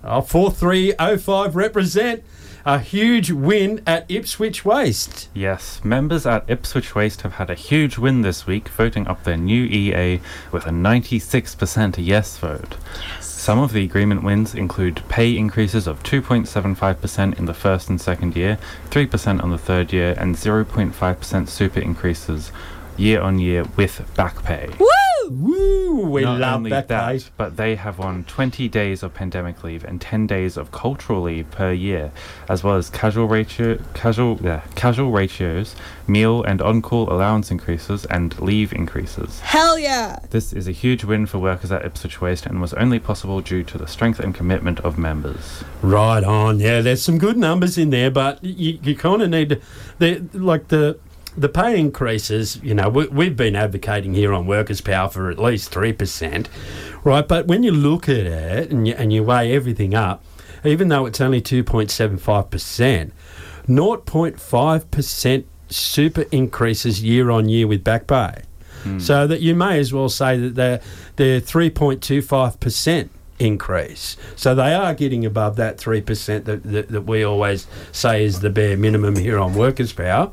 oh, 0.04 0.22
four 0.22 0.52
three 0.52 0.94
oh 1.00 1.18
five 1.18 1.56
represent 1.56 2.24
a 2.66 2.80
huge 2.80 3.30
win 3.30 3.82
at 3.86 4.10
Ipswich 4.10 4.64
Waste. 4.64 5.28
Yes, 5.34 5.84
members 5.84 6.26
at 6.26 6.50
Ipswich 6.50 6.96
Waste 6.96 7.22
have 7.22 7.34
had 7.34 7.50
a 7.50 7.56
huge 7.56 7.98
win 7.98 8.22
this 8.22 8.48
week, 8.48 8.70
voting 8.70 9.06
up 9.06 9.24
their 9.24 9.36
new 9.36 9.66
EA 9.66 10.22
with 10.52 10.66
a 10.66 10.70
96% 10.70 11.96
yes 11.98 12.38
vote. 12.38 12.78
Some 13.20 13.60
of 13.60 13.74
the 13.74 13.84
agreement 13.84 14.24
wins 14.24 14.56
include 14.56 15.04
pay 15.10 15.36
increases 15.36 15.88
of 15.88 16.02
2.75% 16.04 17.38
in 17.38 17.44
the 17.46 17.54
first 17.54 17.90
and 17.90 18.00
second 18.00 18.38
year, 18.38 18.58
3% 18.92 19.44
on 19.44 19.50
the 19.52 19.58
third 19.58 19.92
year, 19.92 20.16
and 20.18 20.36
0.5% 20.36 21.50
super 21.50 21.82
increases 21.82 22.54
year 22.98 23.22
on 23.22 23.40
year 23.40 23.66
with 23.76 24.02
back 24.16 24.44
pay. 24.44 24.70
Woo! 24.80 24.88
Woo! 25.30 26.02
We 26.10 26.24
Not 26.24 26.40
love 26.40 26.56
only 26.56 26.70
that, 26.72 26.90
that, 26.90 27.08
pay. 27.08 27.26
but 27.38 27.56
they 27.56 27.76
have 27.76 27.98
won 27.98 28.26
20 28.26 28.68
days 28.68 29.04
of 29.04 29.14
pandemic 29.14 29.64
leave 29.64 29.84
and 29.86 30.02
10 30.02 30.28
days 30.28 30.58
of 30.58 30.72
cultural 30.72 31.22
leave 31.22 31.50
per 31.50 31.72
year, 31.72 32.12
as 32.50 32.64
well 32.64 32.76
as 32.76 32.90
casual 32.90 33.28
ratio, 33.28 33.80
casual, 33.94 34.38
yeah, 34.42 34.62
casual 34.76 35.12
ratios, 35.12 35.76
meal 36.08 36.44
and 36.44 36.62
on-call 36.62 37.12
allowance 37.12 37.52
increases, 37.52 38.04
and 38.06 38.38
leave 38.40 38.74
increases. 38.74 39.40
Hell 39.40 39.80
yeah! 39.80 40.20
This 40.30 40.52
is 40.52 40.68
a 40.68 40.72
huge 40.72 41.04
win 41.06 41.26
for 41.26 41.40
workers 41.40 41.72
at 41.72 41.86
Ipswich 41.86 42.20
Waste 42.20 42.46
and 42.46 42.60
was 42.60 42.74
only 42.74 43.00
possible 43.00 43.40
due 43.40 43.64
to 43.64 43.78
the 43.78 43.88
strength 43.88 44.20
and 44.20 44.36
commitment 44.36 44.82
of 44.82 44.98
members. 44.98 45.64
Right 45.82 46.24
on. 46.24 46.60
Yeah, 46.60 46.82
there's 46.82 47.02
some 47.02 47.18
good 47.18 47.38
numbers 47.38 47.78
in 47.78 47.92
there, 47.92 48.12
but 48.12 48.44
you, 48.44 48.78
you 48.84 48.96
kind 48.96 49.22
of 49.22 49.30
need 49.30 49.50
to, 49.50 49.62
the 50.00 50.20
like 50.34 50.68
the 50.68 51.00
the 51.38 51.50
pay 51.50 51.80
increases. 51.80 52.60
You 52.64 52.74
know, 52.74 52.90
we, 52.90 53.08
we've 53.08 53.36
been 53.36 53.56
advocating 53.56 54.14
here 54.14 54.34
on 54.34 54.46
Workers' 54.46 54.82
Power 54.82 55.10
for 55.10 55.30
at 55.30 55.40
least 55.40 55.72
three 55.72 55.94
percent, 55.94 56.50
right? 57.04 57.28
But 57.28 57.48
when 57.48 57.64
you 57.64 57.72
look 57.72 58.08
at 58.10 58.26
it 58.26 58.72
and 58.72 58.88
you, 58.88 58.94
and 58.96 59.12
you 59.12 59.24
weigh 59.24 59.54
everything 59.54 59.94
up, 59.94 60.24
even 60.64 60.90
though 60.90 61.06
it's 61.06 61.22
only 61.22 61.42
two 61.42 61.64
point 61.64 61.92
seven 61.92 62.18
five 62.18 62.50
percent, 62.50 63.14
0.5 63.68 64.92
percent 64.92 65.48
super 65.70 66.26
increases 66.32 67.04
year 67.04 67.32
on 67.32 67.50
year 67.50 67.68
with 67.68 67.84
back 67.84 68.08
pay. 68.08 68.44
Hmm. 68.84 69.00
So 69.00 69.28
that 69.28 69.42
you 69.42 69.56
may 69.56 69.80
as 69.80 69.94
well 69.94 70.10
say 70.10 70.38
that 70.38 70.56
they're 70.56 70.82
they're 71.16 71.40
three 71.40 71.70
point 71.70 72.02
two 72.02 72.22
five 72.22 72.60
percent 72.60 73.12
increase. 73.40 74.16
So 74.36 74.54
they 74.56 74.74
are 74.74 74.94
getting 74.94 75.26
above 75.26 75.56
that 75.56 75.78
three 75.78 76.02
percent 76.02 76.46
that, 76.46 76.64
that 76.64 76.90
that 76.90 77.02
we 77.02 77.24
always 77.24 77.68
say 77.92 78.24
is 78.24 78.42
the 78.42 78.50
bare 78.50 78.78
minimum 78.78 79.16
here 79.16 79.40
on 79.40 79.54
Workers' 79.54 79.94
Power. 79.94 80.32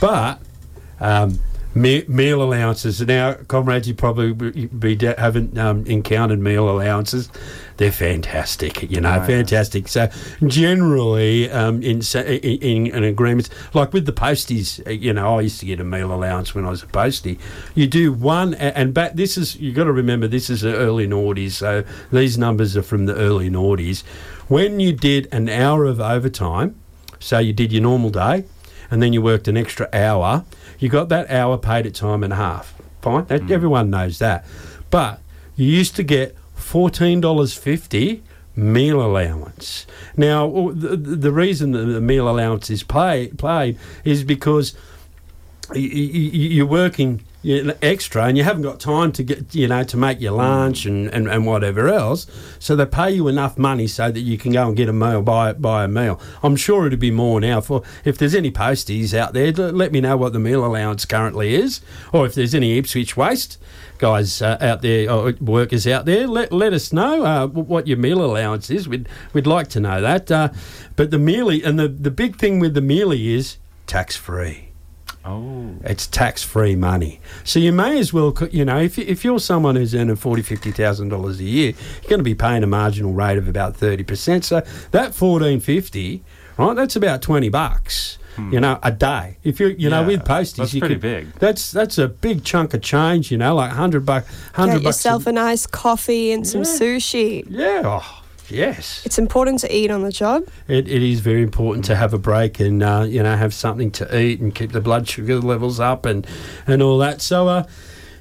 But 0.00 0.40
um, 1.00 1.38
me- 1.74 2.04
meal 2.06 2.42
allowances 2.42 3.00
now, 3.00 3.34
comrades, 3.48 3.88
you 3.88 3.94
probably 3.94 4.32
be, 4.32 4.66
be 4.66 4.94
de- 4.94 5.18
haven't 5.18 5.56
um, 5.58 5.84
encountered 5.86 6.38
meal 6.38 6.68
allowances. 6.68 7.28
They're 7.76 7.90
fantastic, 7.90 8.88
you 8.88 9.00
know, 9.00 9.16
Right. 9.16 9.26
fantastic. 9.26 9.88
So 9.88 10.08
generally, 10.46 11.50
um, 11.50 11.82
in, 11.82 12.00
in 12.14 12.86
in 12.86 12.94
an 12.94 13.02
agreement 13.04 13.48
like 13.74 13.92
with 13.92 14.06
the 14.06 14.12
posties, 14.12 14.80
you 15.02 15.12
know, 15.12 15.38
I 15.38 15.42
used 15.42 15.58
to 15.60 15.66
get 15.66 15.80
a 15.80 15.84
meal 15.84 16.12
allowance 16.14 16.54
when 16.54 16.64
I 16.64 16.70
was 16.70 16.84
a 16.84 16.86
postie. 16.86 17.38
You 17.74 17.88
do 17.88 18.12
one, 18.12 18.54
and 18.54 18.94
back. 18.94 19.14
This 19.14 19.36
is 19.36 19.56
you've 19.56 19.74
got 19.74 19.84
to 19.84 19.92
remember 19.92 20.28
this 20.28 20.48
is 20.50 20.60
the 20.60 20.74
early 20.76 21.08
noughties, 21.08 21.52
so 21.52 21.82
these 22.12 22.38
numbers 22.38 22.76
are 22.76 22.82
from 22.82 23.06
the 23.06 23.14
early 23.16 23.50
noughties. 23.50 24.04
When 24.46 24.78
you 24.78 24.92
did 24.92 25.28
an 25.32 25.48
hour 25.48 25.84
of 25.84 26.00
overtime, 26.00 26.76
so 27.18 27.38
you 27.40 27.52
did 27.52 27.72
your 27.72 27.82
normal 27.82 28.10
day, 28.10 28.44
and 28.94 29.02
then 29.02 29.12
you 29.12 29.20
worked 29.20 29.48
an 29.48 29.56
extra 29.56 29.88
hour, 29.92 30.44
you 30.78 30.88
got 30.88 31.08
that 31.08 31.28
hour 31.28 31.58
paid 31.58 31.84
at 31.84 31.94
time 31.96 32.22
and 32.22 32.32
a 32.32 32.36
half. 32.36 32.80
Fine, 33.02 33.24
that, 33.24 33.40
hmm. 33.40 33.52
everyone 33.52 33.90
knows 33.90 34.20
that. 34.20 34.46
But 34.88 35.18
you 35.56 35.66
used 35.66 35.96
to 35.96 36.04
get 36.04 36.36
fourteen 36.54 37.20
dollars 37.20 37.54
fifty 37.54 38.22
meal 38.54 39.02
allowance. 39.02 39.84
Now, 40.16 40.70
the, 40.72 40.96
the 40.96 41.32
reason 41.32 41.72
that 41.72 41.86
the 41.86 42.00
meal 42.00 42.28
allowance 42.28 42.70
is 42.70 42.84
pay, 42.84 43.32
paid 43.36 43.80
is 44.04 44.22
because 44.22 44.76
you're 45.74 46.64
working 46.64 47.24
extra 47.44 48.24
and 48.24 48.38
you 48.38 48.44
haven't 48.44 48.62
got 48.62 48.80
time 48.80 49.12
to 49.12 49.22
get 49.22 49.54
you 49.54 49.68
know 49.68 49.84
to 49.84 49.96
make 49.96 50.20
your 50.20 50.32
lunch 50.32 50.86
and, 50.86 51.08
and, 51.08 51.28
and 51.28 51.46
whatever 51.46 51.88
else. 51.88 52.26
So 52.58 52.74
they 52.74 52.86
pay 52.86 53.10
you 53.10 53.28
enough 53.28 53.58
money 53.58 53.86
so 53.86 54.10
that 54.10 54.20
you 54.20 54.38
can 54.38 54.52
go 54.52 54.66
and 54.66 54.76
get 54.76 54.88
a 54.88 54.92
meal 54.92 55.22
buy 55.22 55.52
buy 55.52 55.84
a 55.84 55.88
meal. 55.88 56.20
I'm 56.42 56.56
sure 56.56 56.86
it'd 56.86 57.00
be 57.00 57.10
more 57.10 57.40
now 57.40 57.60
for 57.60 57.82
if 58.04 58.18
there's 58.18 58.34
any 58.34 58.50
posties 58.50 59.14
out 59.14 59.32
there 59.32 59.52
let 59.52 59.92
me 59.92 60.00
know 60.00 60.16
what 60.16 60.32
the 60.32 60.38
meal 60.38 60.64
allowance 60.64 61.04
currently 61.04 61.54
is. 61.54 61.80
Or 62.12 62.26
if 62.26 62.34
there's 62.34 62.54
any 62.54 62.78
ipswich 62.78 63.16
waste 63.16 63.58
guys 63.98 64.42
uh, 64.42 64.58
out 64.60 64.82
there 64.82 65.10
or 65.10 65.32
workers 65.40 65.86
out 65.86 66.04
there 66.04 66.26
let, 66.26 66.52
let 66.52 66.72
us 66.72 66.92
know 66.92 67.24
uh, 67.24 67.46
what 67.46 67.86
your 67.86 67.96
meal 67.96 68.24
allowance 68.24 68.70
is. 68.70 68.88
We'd, 68.88 69.08
we'd 69.32 69.46
like 69.46 69.68
to 69.68 69.80
know 69.80 70.00
that. 70.00 70.30
Uh, 70.30 70.48
but 70.96 71.10
the 71.10 71.18
mealy 71.18 71.62
and 71.62 71.78
the, 71.78 71.88
the 71.88 72.10
big 72.10 72.36
thing 72.36 72.58
with 72.58 72.74
the 72.74 72.80
mealy 72.80 73.34
is 73.34 73.56
tax 73.86 74.16
free 74.16 74.63
Oh. 75.26 75.70
it's 75.84 76.06
tax-free 76.06 76.76
money. 76.76 77.20
So 77.44 77.58
you 77.58 77.72
may 77.72 77.98
as 77.98 78.12
well, 78.12 78.34
you 78.50 78.64
know, 78.64 78.78
if, 78.78 78.98
you- 78.98 79.06
if 79.08 79.24
you're 79.24 79.38
someone 79.38 79.76
who's 79.76 79.94
earning 79.94 80.16
forty, 80.16 80.42
fifty 80.42 80.70
thousand 80.70 81.08
dollars 81.08 81.40
a 81.40 81.44
year, 81.44 81.72
you're 82.02 82.08
going 82.10 82.20
to 82.20 82.24
be 82.24 82.34
paying 82.34 82.62
a 82.62 82.66
marginal 82.66 83.12
rate 83.12 83.38
of 83.38 83.48
about 83.48 83.76
thirty 83.76 84.04
percent. 84.04 84.44
So 84.44 84.62
that 84.90 85.14
fourteen 85.14 85.60
fifty, 85.60 86.22
right? 86.58 86.74
That's 86.74 86.94
about 86.96 87.22
twenty 87.22 87.48
bucks, 87.48 88.18
you 88.50 88.60
know, 88.60 88.78
a 88.82 88.92
day. 88.92 89.38
If 89.44 89.60
you, 89.60 89.68
you 89.68 89.88
know, 89.88 90.02
Hmm. 90.02 90.08
With 90.08 90.24
posties, 90.24 90.56
that's 90.56 90.74
you 90.74 90.80
pretty 90.80 90.96
could, 90.96 91.00
big. 91.00 91.32
That's 91.38 91.70
that's 91.72 91.96
a 91.98 92.08
big 92.08 92.44
chunk 92.44 92.74
of 92.74 92.82
change, 92.82 93.30
you 93.30 93.38
know, 93.38 93.54
like 93.54 93.70
hundred 93.70 94.04
buck, 94.04 94.26
hundred 94.52 94.74
Get 94.80 94.84
bucks. 94.84 94.96
yourself 94.98 95.26
a, 95.26 95.30
a 95.30 95.32
nice 95.32 95.66
coffee 95.66 96.32
and 96.32 96.46
some 96.46 96.62
Yeah. 96.64 96.68
sushi. 96.68 97.46
yeah. 97.48 97.82
Oh, 97.84 98.20
yes. 98.48 99.02
It's 99.04 99.18
important 99.18 99.60
to 99.60 99.74
eat 99.74 99.90
on 99.90 100.02
the 100.02 100.12
job. 100.12 100.44
It, 100.68 100.88
it 100.88 101.02
is 101.02 101.20
very 101.20 101.42
important 101.42 101.84
to 101.86 101.96
have 101.96 102.14
a 102.14 102.18
break 102.18 102.60
and 102.60 102.82
uh, 102.82 103.04
you 103.08 103.22
know 103.22 103.36
have 103.36 103.54
something 103.54 103.90
to 103.92 104.18
eat 104.18 104.40
and 104.40 104.54
keep 104.54 104.72
the 104.72 104.80
blood 104.80 105.08
sugar 105.08 105.40
levels 105.40 105.80
up 105.80 106.06
and 106.06 106.26
and 106.66 106.82
all 106.82 106.98
that. 106.98 107.20
So 107.20 107.48
uh, 107.48 107.64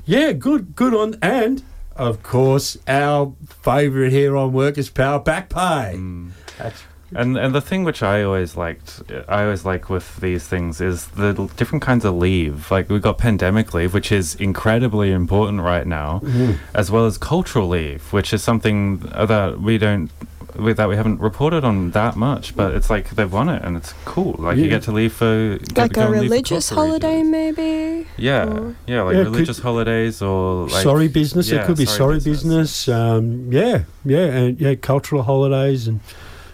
yeah, 0.05 0.31
good 0.33 0.75
good 0.75 0.93
on 0.93 1.15
and 1.21 1.63
of 1.95 2.23
course 2.23 2.77
our 2.87 3.33
favourite 3.47 4.11
here 4.11 4.35
on 4.35 4.53
Workers 4.53 4.89
Power 4.89 5.19
back 5.19 5.49
pay. 5.49 5.95
Mm. 5.95 6.31
That's, 6.57 6.83
And 7.15 7.37
and 7.37 7.53
the 7.53 7.61
thing 7.61 7.83
which 7.83 8.01
I 8.03 8.23
always 8.23 8.55
liked, 8.57 9.01
I 9.27 9.43
always 9.43 9.65
like 9.65 9.89
with 9.89 10.17
these 10.17 10.47
things 10.47 10.81
is 10.81 11.07
the 11.07 11.35
l- 11.37 11.47
different 11.57 11.81
kinds 11.83 12.05
of 12.05 12.15
leave. 12.15 12.69
Like 12.71 12.89
we've 12.89 13.01
got 13.01 13.17
pandemic 13.17 13.73
leave, 13.73 13.93
which 13.93 14.11
is 14.11 14.35
incredibly 14.35 15.11
important 15.11 15.61
right 15.61 15.85
now, 15.87 16.21
Mhm. 16.23 16.57
as 16.73 16.89
well 16.91 17.05
as 17.05 17.17
cultural 17.17 17.67
leave, 17.69 18.01
which 18.13 18.33
is 18.33 18.41
something 18.43 18.99
that 19.15 19.59
we 19.61 19.77
don't. 19.77 20.09
we- 20.55 20.71
That 20.73 20.87
we 20.87 20.95
haven't 20.95 21.19
reported 21.19 21.63
on 21.63 21.91
that 21.91 22.15
much, 22.15 22.55
but 22.55 22.75
it's 22.75 22.87
like 22.87 23.15
they've 23.15 23.31
won 23.39 23.49
it 23.49 23.63
and 23.65 23.75
it's 23.75 23.91
cool. 24.05 24.35
Like 24.37 24.55
you 24.57 24.67
get 24.69 24.83
to 24.83 24.91
leave 24.91 25.11
for 25.11 25.57
Like 25.75 25.97
a 25.97 26.01
and 26.01 26.11
leave 26.11 26.19
for 26.19 26.29
religious 26.29 26.69
holiday, 26.69 27.15
reasons. 27.23 27.31
maybe. 27.31 28.07
Yeah, 28.17 28.43
or- 28.45 28.75
yeah, 28.85 29.01
like 29.01 29.15
Yeah, 29.15 29.21
it 29.21 29.23
could- 29.23 29.33
religious 29.33 29.59
holidays 29.59 30.21
or 30.21 30.67
like 30.67 30.83
sorry 30.83 31.07
business. 31.07 31.49
it 31.49 31.65
could 31.65 31.77
be 31.77 31.85
sorry, 31.87 32.19
business. 32.19 32.87
Um, 32.87 33.47
yeah, 33.51 33.79
yeah, 34.05 34.25
and 34.37 34.61
yeah, 34.61 34.75
cultural 34.75 35.23
holidays 35.23 35.87
and 35.87 36.01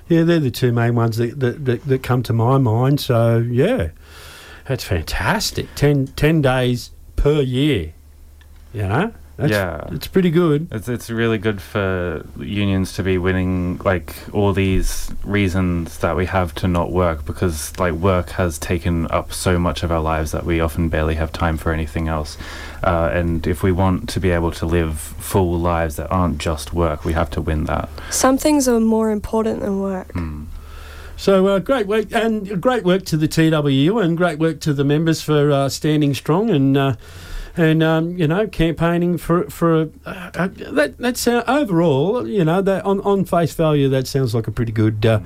yeah, 0.10 0.24
they're 0.24 0.39
the 0.39 0.51
two 0.51 0.72
main 0.72 0.96
ones 0.96 1.18
that 1.18 1.39
that, 1.39 1.63
that, 1.66 1.86
that 1.86 2.04
come 2.04 2.24
to 2.24 2.34
my 2.34 2.58
mind. 2.58 3.00
So 3.00 3.38
yeah, 3.38 3.89
that's 4.66 4.84
fantastic. 4.84 5.74
10, 5.75 6.08
10 6.08 6.42
days 6.42 6.92
per 7.16 7.42
year. 7.42 7.94
You 8.74 8.84
know, 8.84 9.13
that's, 9.39 9.51
Yeah. 9.51 9.88
it's 9.91 10.08
pretty 10.08 10.29
good. 10.29 10.67
It's 10.72 10.89
it's 10.89 11.10
really 11.10 11.38
good 11.38 11.62
for 11.62 12.25
unions 12.38 12.93
to 12.93 13.03
be 13.03 13.17
winning 13.17 13.79
like 13.86 14.13
all 14.34 14.51
these 14.53 15.10
reasons 15.24 16.00
that 16.00 16.15
we 16.17 16.25
have 16.25 16.53
to 16.55 16.67
not 16.67 16.91
work 16.91 17.25
because 17.25 17.77
like 17.79 17.93
work 17.93 18.31
has 18.31 18.58
taken 18.60 19.10
up 19.12 19.31
so 19.31 19.58
much 19.58 19.81
of 19.81 19.91
our 19.91 20.01
lives 20.01 20.31
that 20.31 20.46
we 20.46 20.60
often 20.60 20.89
barely 20.89 21.15
have 21.15 21.31
time 21.31 21.58
for 21.58 21.72
anything 21.72 22.08
else. 22.10 22.38
Uh, 22.84 23.10
and 23.13 23.48
if 23.48 23.63
we 23.63 23.72
want 23.72 24.10
to 24.10 24.19
be 24.19 24.29
able 24.31 24.51
to 24.51 24.65
live 24.65 25.00
full 25.00 25.58
lives 25.58 25.96
that 25.96 26.12
aren't 26.12 26.38
just 26.38 26.74
work, 26.74 27.05
we 27.05 27.13
have 27.13 27.29
to 27.29 27.41
win 27.41 27.63
that. 27.65 27.89
Some 28.10 28.38
things 28.38 28.67
are 28.67 28.79
more 28.79 29.10
important 29.10 29.62
than 29.62 29.79
work. 29.79 30.13
Mm. 30.13 30.48
So 31.15 31.48
uh, 31.48 31.60
great 31.60 31.86
work 31.88 32.13
and 32.13 32.62
great 32.62 32.84
work 32.86 33.03
to 33.05 33.17
the 33.17 33.27
TWU 33.27 34.01
and 34.01 34.15
great 34.15 34.39
work 34.39 34.62
to 34.62 34.74
the 34.74 34.86
members 34.86 35.22
for 35.22 35.51
uh, 35.51 35.67
standing 35.67 36.13
strong 36.13 36.50
and 36.50 36.77
uh, 36.77 36.96
and 37.60 37.84
um, 37.84 38.18
you 38.18 38.25
know, 38.25 38.48
campaigning 38.48 39.18
for 39.18 39.50
for 39.50 39.89
uh, 40.06 40.32
uh, 40.34 40.48
that. 40.54 40.98
That's 40.98 41.28
uh, 41.28 41.44
overall, 41.46 42.25
you 42.25 42.46
know, 42.46 42.62
that 42.62 42.86
on 42.86 43.01
on 43.01 43.25
face 43.25 43.54
value, 43.54 43.89
that 43.89 44.08
sounds 44.08 44.34
like 44.34 44.48
a 44.48 44.51
pretty 44.51 44.72
good, 44.72 45.06
uh, 45.06 45.20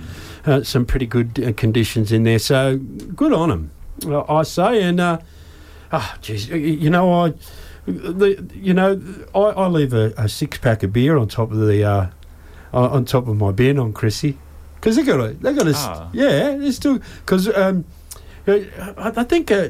uh, 0.46 0.64
some 0.64 0.86
pretty 0.86 1.06
good 1.06 1.40
uh, 1.40 1.54
conditions 1.54 2.12
in 2.12 2.24
there. 2.24 2.40
So 2.40 2.78
good 3.16 3.34
on 3.34 3.50
them, 3.50 3.72
I 4.28 4.42
say. 4.44 4.82
And 4.82 5.00
uh, 5.00 5.20
ah, 5.92 6.18
geez, 6.22 6.50
you 6.50 6.90
know, 6.90 7.14
I, 7.14 7.34
the 7.86 8.44
you 8.56 8.74
know, 8.74 9.00
I, 9.36 9.40
I 9.40 9.68
leave 9.68 9.94
a, 9.94 10.14
a 10.18 10.28
six 10.28 10.58
pack 10.58 10.82
of 10.82 10.92
beer 10.92 11.18
on 11.18 11.28
top 11.28 11.52
of 11.52 11.60
the 11.60 11.84
uh, 11.84 12.10
on 12.74 13.06
top 13.06 13.28
of 13.28 13.38
my 13.38 13.52
bin 13.52 13.78
on 13.78 13.94
Chrissy 13.94 14.40
because 14.76 14.96
they 14.96 15.04
got 15.04 15.20
a 15.20 15.34
they 15.34 15.54
got 15.54 15.68
a 15.68 15.74
Ah. 15.76 16.10
yeah, 16.14 16.58
it's 16.60 16.78
still 16.78 17.00
because 17.20 17.48
um, 17.56 17.86
uh, 18.48 18.58
I, 18.98 19.14
I 19.18 19.24
think. 19.24 19.52
Uh, 19.52 19.70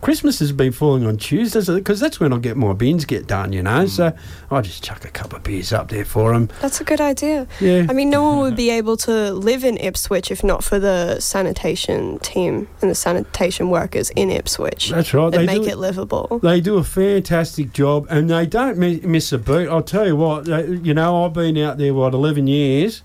Christmas 0.00 0.40
has 0.40 0.52
been 0.52 0.72
falling 0.72 1.06
on 1.06 1.16
Tuesdays 1.16 1.68
because 1.68 2.00
that's 2.00 2.20
when 2.20 2.32
I 2.32 2.38
get 2.38 2.56
my 2.56 2.72
bins 2.72 3.04
get 3.04 3.26
done, 3.26 3.52
you 3.52 3.62
know. 3.62 3.86
So 3.86 4.12
I 4.50 4.60
just 4.60 4.82
chuck 4.82 5.04
a 5.04 5.10
couple 5.10 5.36
of 5.36 5.44
beers 5.44 5.72
up 5.72 5.88
there 5.88 6.04
for 6.04 6.32
them. 6.32 6.50
That's 6.60 6.80
a 6.80 6.84
good 6.84 7.00
idea. 7.00 7.46
Yeah, 7.60 7.86
I 7.88 7.92
mean, 7.92 8.10
no 8.10 8.22
one 8.22 8.38
would 8.38 8.56
be 8.64 8.70
able 8.70 8.96
to 8.98 9.32
live 9.32 9.64
in 9.64 9.76
Ipswich 9.78 10.30
if 10.30 10.42
not 10.42 10.64
for 10.64 10.78
the 10.78 11.20
sanitation 11.20 12.18
team 12.18 12.68
and 12.82 12.90
the 12.90 12.94
sanitation 12.94 13.70
workers 13.70 14.10
in 14.10 14.30
Ipswich 14.30 14.90
that's 14.90 15.14
right. 15.14 15.30
They 15.30 15.46
make 15.46 15.62
do, 15.62 15.68
it 15.68 15.78
livable. 15.78 16.40
they 16.42 16.60
do 16.60 16.76
a 16.76 16.84
fantastic 16.84 17.72
job, 17.72 18.06
and 18.10 18.28
they 18.28 18.46
don't 18.46 18.78
miss 18.78 19.32
a 19.32 19.38
beat. 19.38 19.68
I'll 19.68 19.82
tell 19.82 20.06
you 20.06 20.16
what. 20.16 20.44
They, 20.44 20.66
you 20.66 20.94
know, 20.94 21.24
I've 21.24 21.32
been 21.32 21.56
out 21.58 21.78
there 21.78 21.94
what 21.94 22.14
eleven 22.14 22.46
years. 22.46 23.02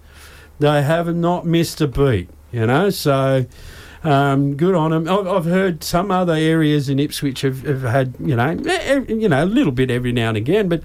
They 0.60 0.82
have 0.82 1.14
not 1.16 1.46
missed 1.46 1.80
a 1.82 1.88
beat. 1.88 2.30
You 2.52 2.66
know, 2.66 2.90
so. 2.90 3.46
Um, 4.04 4.56
good 4.56 4.76
on 4.76 4.92
them. 4.92 5.10
I've, 5.28 5.46
heard 5.46 5.84
some 5.84 6.10
other 6.10 6.34
areas 6.34 6.88
in 6.88 7.00
Ipswich 7.00 7.42
have, 7.42 7.64
have 7.64 7.82
had, 7.82 8.14
you 8.20 8.36
know, 8.36 8.52
you 9.08 9.28
know, 9.28 9.44
a 9.44 9.46
little 9.46 9.74
bit 9.74 9.92
every 9.92 10.14
now 10.14 10.30
and 10.30 10.38
again, 10.38 10.70
but 10.70 10.82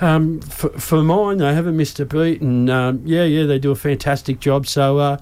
um, 0.00 0.40
for, 0.40 0.68
for 0.78 1.02
mine, 1.02 1.38
they 1.38 1.52
haven't 1.54 1.76
missed 1.76 1.98
a 1.98 2.04
beat, 2.06 2.40
and 2.42 2.70
um, 2.70 3.02
yeah, 3.04 3.24
yeah, 3.24 3.46
they 3.46 3.58
do 3.58 3.70
a 3.72 3.76
fantastic 3.76 4.38
job. 4.40 4.66
So, 4.66 4.98
uh, 4.98 5.18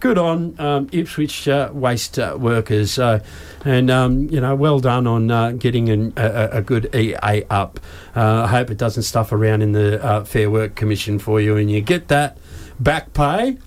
good 0.00 0.16
on 0.18 0.58
um, 0.60 0.88
Ipswich 0.92 1.48
uh, 1.48 1.70
waste 1.72 2.18
uh, 2.18 2.36
workers, 2.38 2.98
and 2.98 3.90
um, 3.90 4.28
you 4.30 4.40
know, 4.40 4.54
well 4.54 4.78
done 4.78 5.06
on 5.06 5.30
uh, 5.30 5.50
getting 5.52 5.88
an, 5.88 6.12
a, 6.16 6.26
a- 6.26 6.58
a 6.58 6.62
good 6.62 6.94
EA 6.94 7.42
up. 7.50 7.80
Uh, 8.14 8.44
I 8.44 8.46
hope 8.46 8.70
it 8.70 8.78
doesn't 8.78 9.02
stuff 9.02 9.32
around 9.32 9.62
in 9.62 9.72
the 9.72 10.02
uh, 10.02 10.24
Fair 10.24 10.48
Work 10.48 10.76
Commission 10.76 11.18
for 11.18 11.40
you, 11.40 11.56
and 11.56 11.70
you 11.70 11.80
get 11.80 12.08
that 12.08 12.38
back 12.78 13.12
pay 13.14 13.58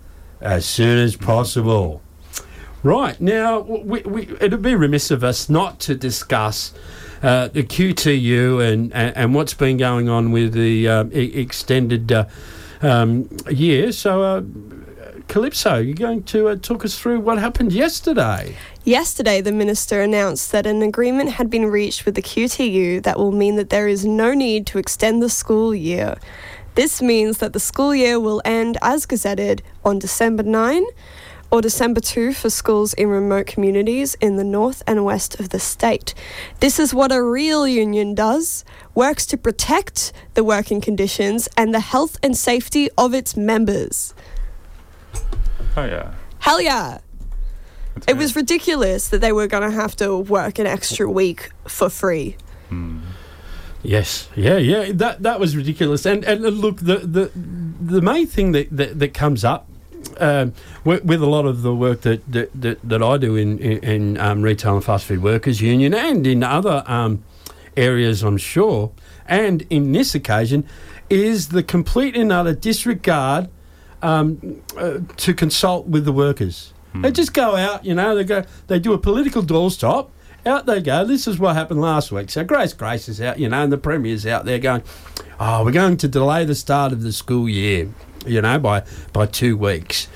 as 0.41 0.65
soon 0.65 0.97
as 0.97 1.15
possible. 1.17 2.01
Right 2.87 3.19
now, 3.19 3.59
we, 3.59 3.99
we, 4.03 4.29
it'd 4.39 4.61
be 4.61 4.73
remiss 4.73 5.11
of 5.11 5.21
us 5.21 5.49
not 5.49 5.81
to 5.81 5.93
discuss 5.93 6.73
uh, 7.21 7.49
the 7.49 7.61
QTU 7.61 8.65
and, 8.65 8.93
and 8.93 9.17
and 9.17 9.35
what's 9.35 9.53
been 9.53 9.75
going 9.75 10.07
on 10.07 10.31
with 10.31 10.53
the 10.53 10.87
um, 10.87 11.11
e- 11.11 11.33
extended 11.37 12.13
uh, 12.13 12.27
um, 12.81 13.27
year. 13.49 13.91
So, 13.91 14.23
uh, 14.23 14.41
Calypso, 15.27 15.79
you're 15.79 15.95
going 15.95 16.23
to 16.31 16.47
uh, 16.47 16.55
talk 16.55 16.85
us 16.85 16.97
through 16.97 17.19
what 17.19 17.39
happened 17.39 17.73
yesterday. 17.73 18.55
Yesterday, 18.85 19.41
the 19.41 19.51
minister 19.51 20.01
announced 20.01 20.53
that 20.53 20.65
an 20.65 20.81
agreement 20.81 21.31
had 21.31 21.49
been 21.49 21.65
reached 21.65 22.05
with 22.05 22.15
the 22.15 22.21
QTU 22.21 23.03
that 23.03 23.19
will 23.19 23.33
mean 23.33 23.57
that 23.57 23.69
there 23.69 23.89
is 23.89 24.05
no 24.05 24.33
need 24.33 24.65
to 24.67 24.77
extend 24.77 25.21
the 25.21 25.29
school 25.29 25.75
year. 25.75 26.15
This 26.75 27.01
means 27.01 27.39
that 27.39 27.51
the 27.51 27.59
school 27.59 27.93
year 27.93 28.17
will 28.17 28.41
end 28.45 28.77
as 28.81 29.05
gazetted 29.05 29.59
on 29.83 29.99
December 29.99 30.43
9 30.43 30.85
or 31.49 31.61
December 31.61 32.01
2 32.01 32.33
for 32.33 32.49
schools 32.49 32.93
in 32.93 33.07
remote 33.07 33.47
communities 33.47 34.15
in 34.19 34.35
the 34.35 34.43
north 34.43 34.83
and 34.85 35.05
west 35.05 35.39
of 35.39 35.49
the 35.49 35.59
state. 35.59 36.13
This 36.59 36.79
is 36.79 36.93
what 36.93 37.11
a 37.11 37.21
real 37.23 37.67
union 37.67 38.13
does 38.15 38.65
works 38.95 39.25
to 39.27 39.37
protect 39.37 40.11
the 40.33 40.43
working 40.43 40.81
conditions 40.81 41.47
and 41.55 41.73
the 41.73 41.79
health 41.79 42.17
and 42.21 42.35
safety 42.35 42.89
of 42.97 43.13
its 43.13 43.37
members. 43.37 44.13
Oh 45.75 45.85
yeah. 45.85 46.13
Hell 46.39 46.61
yeah! 46.61 46.99
That's 47.95 48.07
It 48.07 48.13
great. 48.13 48.17
was 48.17 48.35
ridiculous 48.35 49.07
that 49.09 49.21
they 49.21 49.31
were 49.31 49.47
going 49.47 49.63
to 49.63 49.71
have 49.75 49.95
to 49.97 50.17
work 50.17 50.59
an 50.59 50.67
extra 50.67 51.09
week 51.09 51.49
for 51.67 51.89
free. 51.89 52.35
Hmm. 52.69 52.99
Yes, 53.83 54.27
yeah, 54.35 54.57
yeah. 54.57 54.91
That 54.93 55.23
that 55.23 55.39
was 55.39 55.55
ridiculous. 55.55 56.05
And 56.05 56.23
and 56.25 56.41
look, 56.41 56.77
the 56.77 56.97
the 56.97 57.31
the 57.33 58.01
main 58.01 58.27
thing 58.27 58.51
that 58.51 58.67
that, 58.75 58.99
that 58.99 59.13
comes 59.13 59.43
up. 59.43 59.67
Um, 60.19 60.53
with, 60.83 61.03
with 61.05 61.21
a 61.21 61.27
lot 61.27 61.45
of 61.45 61.61
the 61.61 61.75
work 61.75 62.01
that 62.01 62.31
that, 62.31 62.49
that, 62.59 62.79
that 62.83 63.03
I 63.03 63.17
do 63.17 63.35
in 63.35 63.59
in, 63.59 64.17
um, 64.17 64.41
retail 64.41 64.75
and 64.75 64.83
fast 64.83 65.05
food 65.05 65.21
workers 65.21 65.61
union 65.61 65.93
and 65.93 66.25
in 66.25 66.43
other 66.43 66.83
um, 66.87 67.23
areas, 67.75 68.23
I'm 68.23 68.37
sure, 68.37 68.91
and 69.27 69.65
in 69.69 69.91
this 69.91 70.15
occasion, 70.15 70.65
is 71.09 71.49
the 71.49 71.63
complete 71.63 72.15
and 72.15 72.31
utter 72.31 72.53
disregard 72.53 73.49
um, 74.01 74.61
uh, 74.77 74.99
to 75.17 75.33
consult 75.33 75.87
with 75.87 76.05
the 76.05 76.11
workers. 76.11 76.73
They 77.01 77.11
just 77.11 77.33
go 77.33 77.55
out, 77.55 77.85
you 77.85 77.93
know, 77.93 78.15
they 78.15 78.23
go, 78.23 78.43
they 78.67 78.79
do 78.79 78.93
a 78.93 78.97
political 78.97 79.43
doorstop. 79.43 80.09
Out 80.45 80.65
they 80.65 80.81
go. 80.81 81.03
This 81.03 81.27
is 81.27 81.37
what 81.37 81.55
happened 81.55 81.81
last 81.81 82.11
week. 82.11 82.29
So 82.29 82.43
Grace 82.43 82.73
Grace 82.73 83.09
is 83.09 83.19
out, 83.19 83.37
you 83.37 83.49
know, 83.49 83.63
and 83.63 83.71
the 83.71 83.77
Premier's 83.77 84.25
out 84.25 84.45
there 84.45 84.59
going, 84.59 84.81
oh, 85.39 85.65
we're 85.65 85.71
going 85.71 85.97
to 85.97 86.07
delay 86.07 86.45
the 86.45 86.55
start 86.55 86.93
of 86.93 87.01
the 87.01 87.11
school 87.11 87.49
year, 87.49 87.89
you 88.27 88.41
know, 88.41 88.59
by, 88.59 88.83
by 89.13 89.25
two 89.25 89.57
weeks. 89.57 90.07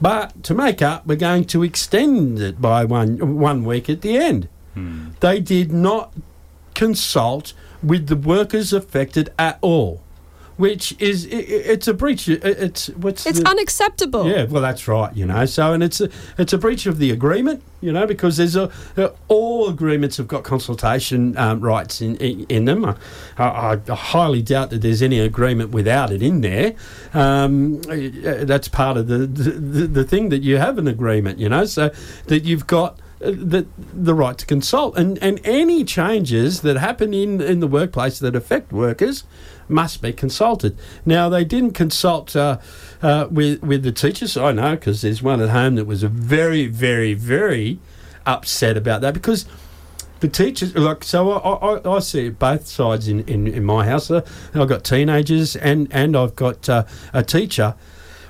But 0.00 0.42
to 0.44 0.54
make 0.54 0.80
up, 0.80 1.06
we're 1.06 1.16
going 1.16 1.44
to 1.46 1.62
extend 1.62 2.40
it 2.40 2.60
by 2.60 2.84
one, 2.84 3.38
one 3.38 3.64
week 3.64 3.90
at 3.90 4.02
the 4.02 4.16
end. 4.16 4.48
Hmm. 4.74 5.08
They 5.20 5.40
did 5.40 5.72
not 5.72 6.14
consult 6.74 7.52
with 7.82 8.06
the 8.06 8.16
workers 8.16 8.72
affected 8.72 9.32
at 9.38 9.58
all, 9.60 10.02
which 10.58 10.94
is, 11.00 11.26
i 11.32 11.36
i- 11.36 11.40
it's 11.72 11.88
a 11.88 11.94
breach. 11.94 12.28
i- 12.28 12.32
It's, 12.42 12.88
what's 12.90 13.24
It's 13.26 13.40
the, 13.40 13.48
unacceptable. 13.48 14.28
yeah, 14.28 14.44
well, 14.44 14.60
that's 14.60 14.86
right. 14.86 15.16
You 15.16 15.24
know, 15.26 15.46
so 15.46 15.72
and 15.72 15.82
it's 15.82 16.00
a 16.00 16.08
it's 16.36 16.52
a 16.52 16.58
breach 16.58 16.84
of 16.86 16.98
the 16.98 17.10
agreement. 17.10 17.62
You 17.80 17.92
know, 17.92 18.06
because 18.06 18.36
there's 18.38 18.56
a 18.56 18.70
uh, 18.96 19.08
all 19.28 19.68
agreements 19.68 20.16
have 20.16 20.26
got 20.28 20.42
consultation 20.42 21.36
um, 21.38 21.60
rights 21.60 22.00
in, 22.02 22.16
in 22.16 22.44
in 22.48 22.64
them. 22.66 22.84
I, 22.84 22.94
I, 23.38 23.78
I 23.88 23.94
highly 23.94 24.42
doubt 24.42 24.70
that 24.70 24.82
there's 24.82 25.00
any 25.00 25.20
agreement 25.20 25.70
without 25.70 26.10
it 26.10 26.22
in 26.22 26.40
there. 26.40 26.74
Um, 27.14 27.80
uh, 27.88 28.44
that's 28.44 28.68
part 28.68 28.96
of 28.96 29.06
the, 29.06 29.18
the 29.26 29.86
the 29.86 30.04
thing 30.04 30.28
that 30.30 30.42
you 30.42 30.56
have 30.58 30.76
an 30.78 30.88
agreement. 30.88 31.38
You 31.38 31.48
know, 31.48 31.64
so 31.66 31.90
that 32.26 32.44
you've 32.44 32.66
got. 32.66 32.98
uh, 33.24 33.30
The, 33.54 33.66
the 34.08 34.14
right 34.14 34.38
to 34.38 34.46
consult 34.46 34.96
and, 34.96 35.18
and 35.20 35.40
any 35.44 35.82
changes 35.84 36.60
that 36.60 36.76
happen 36.76 37.12
in, 37.12 37.40
in 37.40 37.58
the 37.60 37.66
workplace 37.66 38.20
that 38.20 38.36
affect 38.36 38.72
workers 38.72 39.24
must 39.68 40.02
be 40.02 40.12
consulted. 40.12 40.76
Now 41.04 41.28
they 41.28 41.44
didn't 41.44 41.72
consult 41.72 42.34
uh, 42.34 42.58
uh, 43.02 43.28
with 43.30 43.62
with 43.62 43.82
the 43.82 43.92
teachers. 43.92 44.36
I 44.36 44.52
know 44.52 44.76
because 44.76 45.02
there's 45.02 45.22
one 45.22 45.40
at 45.40 45.50
home 45.50 45.76
that 45.76 45.86
was 45.86 46.02
very 46.02 46.66
very 46.66 47.14
very 47.14 47.78
upset 48.26 48.76
about 48.76 49.00
that 49.00 49.14
because 49.14 49.46
the 50.20 50.28
teachers 50.28 50.74
like 50.74 51.04
so 51.04 51.32
I, 51.32 51.76
I, 51.76 51.96
I 51.96 51.98
see 52.00 52.28
both 52.28 52.66
sides 52.66 53.08
in, 53.08 53.20
in, 53.20 53.46
in 53.46 53.64
my 53.64 53.86
house. 53.86 54.10
Uh, 54.10 54.26
I've 54.54 54.68
got 54.68 54.84
teenagers 54.84 55.56
and 55.56 55.88
and 55.90 56.16
I've 56.16 56.36
got 56.36 56.68
uh, 56.68 56.84
a 57.12 57.22
teacher. 57.22 57.74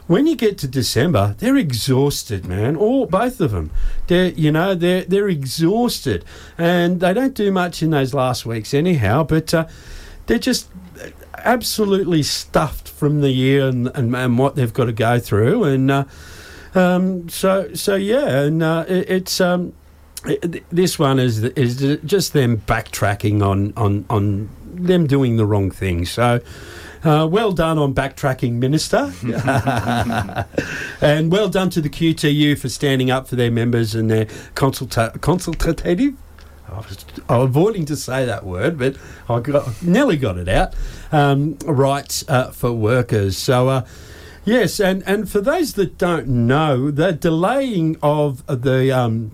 When 0.06 0.26
you 0.26 0.36
get 0.36 0.56
to 0.58 0.68
December, 0.68 1.34
they're 1.36 1.58
exhausted, 1.58 2.46
man. 2.46 2.76
All 2.76 3.04
both 3.04 3.42
of 3.42 3.50
them, 3.50 3.70
they're 4.06 4.30
you 4.30 4.50
know 4.50 4.74
they're 4.74 5.04
they're 5.04 5.28
exhausted, 5.28 6.24
and 6.56 7.00
they 7.00 7.12
don't 7.12 7.34
do 7.34 7.52
much 7.52 7.82
in 7.82 7.90
those 7.90 8.14
last 8.14 8.46
weeks 8.46 8.72
anyhow. 8.72 9.24
But 9.24 9.52
uh, 9.52 9.66
they're 10.28 10.38
just 10.38 10.68
absolutely 11.38 12.22
stuffed 12.22 12.88
from 12.88 13.20
the 13.20 13.30
year 13.30 13.66
and, 13.66 13.88
and, 13.94 14.14
and 14.14 14.38
what 14.38 14.54
they've 14.54 14.72
got 14.72 14.84
to 14.84 14.92
go 14.92 15.18
through. 15.18 15.64
And 15.64 15.90
uh, 15.90 16.04
um, 16.74 17.28
so, 17.28 17.74
so 17.74 17.96
yeah, 17.96 18.42
and 18.42 18.62
uh, 18.62 18.84
it, 18.86 19.10
it's 19.10 19.40
um, 19.40 19.72
it, 20.24 20.64
this 20.70 20.98
one 20.98 21.18
is 21.18 21.42
is 21.42 21.98
just 22.04 22.32
them 22.34 22.58
backtracking 22.58 23.42
on 23.42 23.72
on 23.76 24.04
on 24.10 24.48
them 24.62 25.06
doing 25.06 25.36
the 25.36 25.46
wrong 25.46 25.72
thing. 25.72 26.06
So. 26.06 26.40
Uh, 27.04 27.24
well 27.30 27.52
done 27.52 27.78
on 27.78 27.94
backtracking, 27.94 28.54
Minister. 28.54 29.12
and 31.00 31.30
well 31.30 31.48
done 31.48 31.70
to 31.70 31.80
the 31.80 31.88
QTU 31.88 32.58
for 32.58 32.68
standing 32.68 33.08
up 33.08 33.28
for 33.28 33.36
their 33.36 33.52
members 33.52 33.94
and 33.94 34.10
their 34.10 34.24
consulta- 34.56 35.20
consultative 35.20 36.16
I 36.70 36.78
was 36.78 37.04
avoiding 37.28 37.84
to 37.86 37.96
say 37.96 38.24
that 38.24 38.44
word, 38.44 38.78
but 38.78 38.96
I 39.28 39.40
got, 39.40 39.82
nearly 39.82 40.16
got 40.16 40.38
it 40.38 40.48
out. 40.48 40.74
Um, 41.12 41.56
rights 41.64 42.24
uh, 42.28 42.50
for 42.50 42.72
workers. 42.72 43.36
So, 43.36 43.68
uh, 43.68 43.86
yes, 44.44 44.80
and, 44.80 45.02
and 45.06 45.28
for 45.28 45.40
those 45.40 45.74
that 45.74 45.98
don't 45.98 46.28
know, 46.28 46.90
the 46.90 47.12
delaying 47.12 47.96
of 48.02 48.46
the 48.46 48.92
um, 48.92 49.32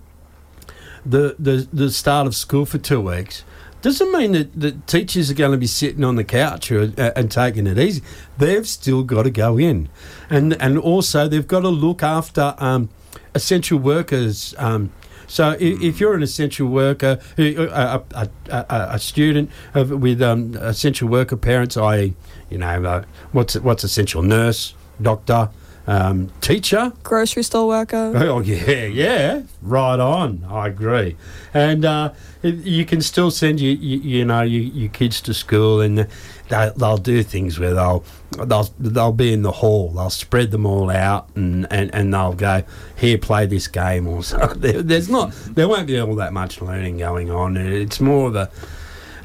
the, 1.05 1.37
the 1.39 1.69
the 1.73 1.91
start 1.91 2.27
of 2.27 2.35
school 2.35 2.65
for 2.65 2.79
two 2.79 3.01
weeks 3.01 3.45
doesn't 3.83 4.13
mean 4.13 4.33
that, 4.33 4.59
that 4.59 4.87
teachers 4.87 5.31
are 5.31 5.35
going 5.35 5.53
to 5.53 5.59
be 5.59 5.67
sitting 5.67 6.03
on 6.05 6.17
the 6.17 6.25
couch 6.25 6.73
or, 6.73 6.91
uh, 6.97 7.11
and 7.15 7.31
taking 7.31 7.67
it 7.67 7.79
easy. 7.79 8.03
They've 8.39 8.67
still 8.67 9.03
got 9.03 9.25
to 9.25 9.31
go 9.31 9.59
in, 9.59 9.91
and 10.31 10.55
and 10.61 10.79
also 10.79 11.29
they've 11.29 11.47
got 11.47 11.61
to 11.61 11.69
look 11.69 12.03
after 12.03 12.55
um, 12.59 12.89
essential 13.35 13.79
workers. 13.79 14.55
Um, 14.57 14.91
So 15.27 15.51
i 15.51 15.57
if 15.57 15.97
hmm. 15.97 16.01
you're 16.01 16.15
an 16.15 16.23
essential 16.23 16.69
worker, 16.69 17.19
a, 17.39 17.57
a, 17.57 18.03
a, 18.15 18.29
a, 18.51 18.89
a 18.93 18.99
student 18.99 19.51
of, 19.75 19.91
with 19.91 20.23
um, 20.23 20.55
essential 20.57 21.09
worker 21.09 21.37
parents, 21.37 21.77
i.e., 21.77 22.15
you 22.51 22.59
know, 22.59 22.85
uh, 22.85 23.05
what's 23.33 23.55
what's 23.57 23.85
essential 23.85 24.23
nurse, 24.23 24.75
doctor, 25.01 25.51
um, 25.87 26.31
teacher. 26.41 26.93
Grocery 27.03 27.43
store 27.43 27.67
worker. 27.67 28.13
Oh 28.25 28.41
yeah, 28.41 28.85
yeah, 28.87 29.43
right 29.61 30.01
on. 30.01 30.45
I 30.49 30.69
agree, 30.69 31.17
and 31.53 31.85
uh, 31.85 32.15
you 32.43 32.85
can 32.85 33.03
still 33.03 33.31
send 33.31 33.61
you, 33.61 33.73
you, 33.73 33.99
you 33.99 34.25
know, 34.25 34.43
you, 34.43 34.61
your 34.61 34.89
kids 34.89 35.21
to 35.23 35.35
school, 35.35 35.81
and 35.81 36.09
they, 36.49 36.73
they'll 36.77 36.97
do 36.97 37.23
things 37.23 37.59
where 37.59 37.75
they'll 37.75 38.05
they'll 38.45 38.69
they'll 38.79 39.13
be 39.13 39.33
in 39.33 39.43
the 39.43 39.53
hall, 39.53 39.91
they'll 39.91 40.11
spread 40.11 40.51
them 40.51 40.65
all 40.65 40.91
out, 40.91 41.29
and, 41.37 41.67
and, 41.71 41.95
and 41.95 42.15
they'll 42.15 42.33
go 42.33 42.65
here, 42.97 43.19
play 43.19 43.47
this 43.47 43.69
game, 43.69 44.07
or 44.07 44.23
something. 44.23 44.61
There, 44.61 44.83
there's 44.83 45.11
not, 45.11 45.33
there 45.51 45.69
won't 45.69 45.87
be 45.87 45.99
all 46.01 46.15
that 46.17 46.33
much 46.33 46.63
learning 46.63 46.99
going 46.99 47.31
on. 47.31 47.57
It's 47.57 48.01
more 48.01 48.29
of 48.29 48.37
a 48.37 48.51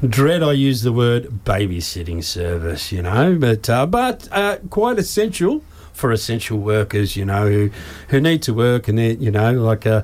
dread 0.06 0.42
I 0.42 0.52
use 0.52 0.82
the 0.82 0.92
word 0.92 1.44
babysitting 1.44 2.22
service, 2.22 2.92
you 2.92 3.02
know, 3.02 3.36
but 3.38 3.68
uh, 3.68 3.86
but 3.86 4.28
uh, 4.30 4.58
quite 4.68 4.98
essential 4.98 5.62
for 6.00 6.10
essential 6.10 6.58
workers, 6.58 7.16
you 7.16 7.24
know, 7.24 7.46
who 7.48 7.70
who 8.08 8.20
need 8.20 8.42
to 8.42 8.54
work 8.54 8.88
and 8.88 8.98
they 8.98 9.12
you 9.12 9.30
know 9.30 9.52
like 9.52 9.86
uh, 9.86 10.02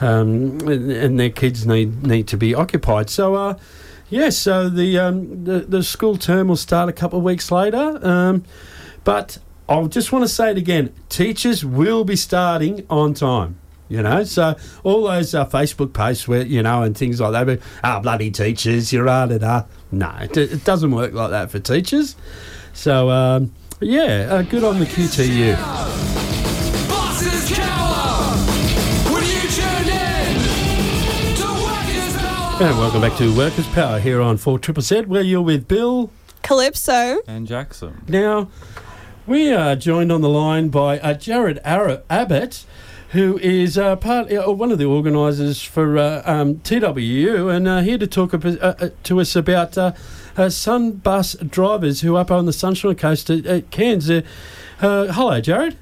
um, 0.00 0.58
and, 0.68 1.20
their 1.20 1.30
kids 1.30 1.66
need 1.66 2.04
need 2.04 2.26
to 2.28 2.36
be 2.36 2.54
occupied. 2.54 3.10
So 3.10 3.34
uh, 3.34 3.58
yes, 4.08 4.36
so 4.38 4.68
the 4.68 4.98
um, 4.98 5.44
the 5.44 5.60
the 5.60 5.82
school 5.82 6.16
term 6.16 6.48
will 6.48 6.56
start 6.56 6.88
a 6.88 6.92
couple 6.92 7.18
of 7.18 7.24
weeks 7.24 7.50
later, 7.50 8.00
um, 8.02 8.44
but. 9.04 9.38
I 9.66 9.82
just 9.84 10.12
want 10.12 10.26
to 10.26 10.28
say 10.28 10.50
it 10.50 10.58
again. 10.58 10.92
Teachers 11.08 11.64
will 11.64 12.04
be 12.04 12.16
starting 12.16 12.84
on 12.90 13.14
time. 13.14 13.58
You 13.88 14.02
know, 14.02 14.24
so 14.24 14.56
all 14.82 15.04
those 15.04 15.34
uh, 15.34 15.46
Facebook 15.46 15.94
posts 15.94 16.28
where 16.28 16.42
you 16.42 16.62
know 16.62 16.82
and 16.82 16.94
things 16.94 17.18
like 17.18 17.32
that. 17.32 17.46
But 17.46 17.60
ah, 17.82 18.00
bloody 18.00 18.30
teachers, 18.30 18.92
you're 18.92 19.06
da 19.06 19.26
da. 19.26 19.64
No, 19.90 20.14
it, 20.20 20.36
it 20.36 20.64
doesn't 20.64 20.90
work 20.90 21.14
like 21.14 21.30
that 21.30 21.50
for 21.50 21.60
teachers. 21.60 22.14
So 22.74 23.08
um, 23.08 23.52
yeah, 23.84 24.28
uh, 24.30 24.42
good 24.42 24.64
on 24.64 24.78
the 24.78 24.86
QTU. 24.86 25.56
Bosses 26.88 27.56
cower 27.56 28.36
when 29.12 29.22
you 29.24 29.40
tune 29.50 29.88
in 29.88 31.36
to 31.36 31.46
Workers 31.62 32.16
Power. 32.16 32.62
And 32.62 32.78
welcome 32.78 33.00
back 33.00 33.16
to 33.18 33.36
Workers 33.36 33.66
Power 33.68 33.98
here 33.98 34.20
on 34.20 34.36
Four 34.36 34.58
Triple 34.58 34.82
Z, 34.82 35.02
where 35.02 35.22
you're 35.22 35.42
with 35.42 35.68
Bill. 35.68 36.10
Calypso. 36.42 37.20
And 37.26 37.46
Jackson. 37.46 38.02
Now, 38.08 38.48
we 39.26 39.52
are 39.52 39.76
joined 39.76 40.12
on 40.12 40.20
the 40.20 40.28
line 40.28 40.68
by 40.68 40.98
uh, 41.00 41.14
Jared 41.14 41.58
Ar- 41.64 42.02
Abbott, 42.10 42.64
who 43.14 43.38
is 43.38 43.78
uh, 43.78 43.96
part 43.96 44.30
uh, 44.30 44.52
one 44.52 44.70
of 44.70 44.78
the 44.78 44.84
organisers 44.84 45.62
for 45.62 45.96
uh, 45.96 46.22
um, 46.26 46.56
TWU, 46.56 47.54
and 47.54 47.66
uh, 47.66 47.80
here 47.80 47.96
to 47.96 48.06
talk 48.06 48.34
uh, 48.34 48.38
uh, 48.60 48.90
to 49.04 49.20
us 49.20 49.34
about 49.34 49.78
uh, 49.78 49.92
uh, 50.36 50.42
Sunbus 50.46 51.48
drivers 51.48 52.02
who 52.02 52.16
are 52.16 52.20
up 52.20 52.30
on 52.30 52.46
the 52.46 52.52
Sunshine 52.52 52.96
Coast 52.96 53.30
at, 53.30 53.46
at 53.46 53.70
Cairns. 53.70 54.10
Hello, 54.80 55.40
Jared. 55.40 55.78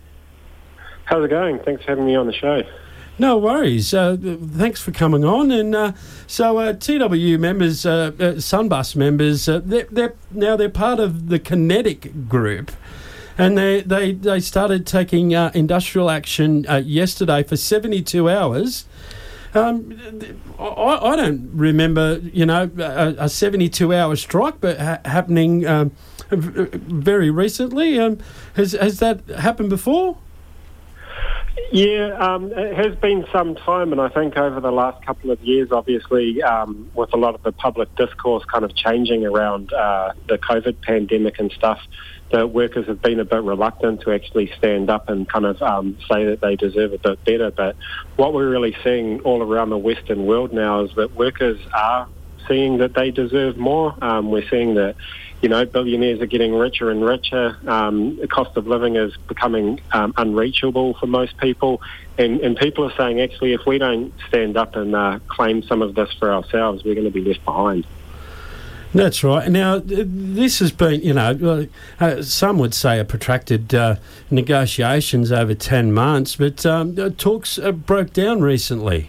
How's 1.06 1.24
it 1.24 1.28
going? 1.28 1.58
Thanks 1.58 1.82
for 1.84 1.90
having 1.90 2.06
me 2.06 2.14
on 2.14 2.26
the 2.26 2.32
show. 2.32 2.62
No 3.18 3.36
worries. 3.36 3.92
Uh, 3.92 4.16
thanks 4.20 4.80
for 4.80 4.90
coming 4.90 5.24
on. 5.24 5.50
And 5.50 5.74
uh, 5.74 5.92
so, 6.26 6.58
uh, 6.58 6.72
TWU 6.72 7.38
members, 7.38 7.84
uh, 7.84 8.12
uh, 8.18 8.32
Sunbus 8.36 8.96
members, 8.96 9.48
uh, 9.48 9.60
they're, 9.64 9.86
they're 9.90 10.14
now 10.30 10.56
they're 10.56 10.68
part 10.68 10.98
of 10.98 11.28
the 11.28 11.38
Kinetic 11.38 12.28
Group, 12.28 12.72
and 13.38 13.56
they 13.56 13.80
they, 13.80 14.12
they 14.12 14.40
started 14.40 14.86
taking 14.86 15.34
uh, 15.34 15.50
industrial 15.54 16.10
action 16.10 16.66
uh, 16.68 16.76
yesterday 16.76 17.42
for 17.42 17.56
seventy 17.56 18.02
two 18.02 18.28
hours. 18.28 18.84
Um, 19.54 19.98
I, 20.58 20.98
I 21.12 21.16
don't 21.16 21.50
remember, 21.52 22.20
you 22.32 22.46
know, 22.46 22.70
a, 22.78 23.14
a 23.18 23.28
seventy-two 23.28 23.92
hour 23.92 24.16
strike, 24.16 24.60
but 24.62 24.78
ha- 24.78 25.00
happening 25.04 25.66
um, 25.66 25.92
very 26.30 27.30
recently. 27.30 27.98
Um, 27.98 28.18
has 28.54 28.72
has 28.72 28.98
that 29.00 29.20
happened 29.28 29.68
before? 29.68 30.16
Yeah, 31.70 32.16
um, 32.18 32.50
it 32.52 32.74
has 32.76 32.96
been 32.96 33.26
some 33.30 33.54
time, 33.54 33.92
and 33.92 34.00
I 34.00 34.08
think 34.08 34.38
over 34.38 34.60
the 34.60 34.72
last 34.72 35.04
couple 35.04 35.30
of 35.30 35.42
years, 35.42 35.70
obviously, 35.70 36.42
um, 36.42 36.90
with 36.94 37.12
a 37.12 37.18
lot 37.18 37.34
of 37.34 37.42
the 37.42 37.52
public 37.52 37.94
discourse 37.96 38.44
kind 38.46 38.64
of 38.64 38.74
changing 38.74 39.26
around 39.26 39.72
uh, 39.72 40.12
the 40.28 40.38
COVID 40.38 40.80
pandemic 40.80 41.38
and 41.38 41.52
stuff, 41.52 41.78
workers 42.32 42.86
have 42.86 43.02
been 43.02 43.20
a 43.20 43.24
bit 43.24 43.42
reluctant 43.42 44.00
to 44.02 44.12
actually 44.12 44.50
stand 44.58 44.90
up 44.90 45.08
and 45.08 45.28
kind 45.28 45.44
of 45.44 45.60
um, 45.62 45.98
say 46.10 46.24
that 46.24 46.40
they 46.40 46.56
deserve 46.56 46.92
a 46.92 46.98
bit 46.98 47.24
better. 47.24 47.50
But 47.50 47.76
what 48.16 48.32
we're 48.32 48.48
really 48.48 48.76
seeing 48.82 49.20
all 49.20 49.42
around 49.42 49.70
the 49.70 49.78
Western 49.78 50.26
world 50.26 50.52
now 50.52 50.84
is 50.84 50.94
that 50.96 51.14
workers 51.14 51.58
are 51.74 52.08
seeing 52.48 52.78
that 52.78 52.94
they 52.94 53.10
deserve 53.10 53.56
more. 53.56 53.94
Um, 54.02 54.30
we're 54.30 54.48
seeing 54.48 54.74
that, 54.74 54.96
you 55.42 55.48
know, 55.48 55.64
billionaires 55.64 56.20
are 56.20 56.26
getting 56.26 56.54
richer 56.54 56.90
and 56.90 57.04
richer. 57.04 57.56
Um, 57.66 58.16
the 58.16 58.28
cost 58.28 58.56
of 58.56 58.66
living 58.66 58.96
is 58.96 59.16
becoming 59.28 59.80
um, 59.92 60.12
unreachable 60.16 60.94
for 60.94 61.06
most 61.06 61.36
people. 61.36 61.80
And, 62.18 62.40
and 62.40 62.56
people 62.56 62.84
are 62.84 62.96
saying, 62.96 63.20
actually, 63.20 63.52
if 63.52 63.66
we 63.66 63.78
don't 63.78 64.12
stand 64.28 64.56
up 64.56 64.76
and 64.76 64.94
uh, 64.94 65.20
claim 65.28 65.62
some 65.62 65.82
of 65.82 65.94
this 65.94 66.12
for 66.18 66.32
ourselves, 66.32 66.84
we're 66.84 66.94
going 66.94 67.06
to 67.06 67.12
be 67.12 67.24
left 67.24 67.44
behind. 67.44 67.86
That's 68.94 69.24
right. 69.24 69.50
Now, 69.50 69.80
this 69.82 70.58
has 70.58 70.70
been, 70.70 71.00
you 71.00 71.14
know, 71.14 71.66
uh, 71.98 72.22
some 72.22 72.58
would 72.58 72.74
say 72.74 72.98
a 72.98 73.04
protracted 73.04 73.74
uh, 73.74 73.96
negotiations 74.30 75.32
over 75.32 75.54
10 75.54 75.92
months, 75.92 76.36
but 76.36 76.66
um, 76.66 76.94
talks 77.14 77.58
uh, 77.58 77.72
broke 77.72 78.12
down 78.12 78.42
recently. 78.42 79.08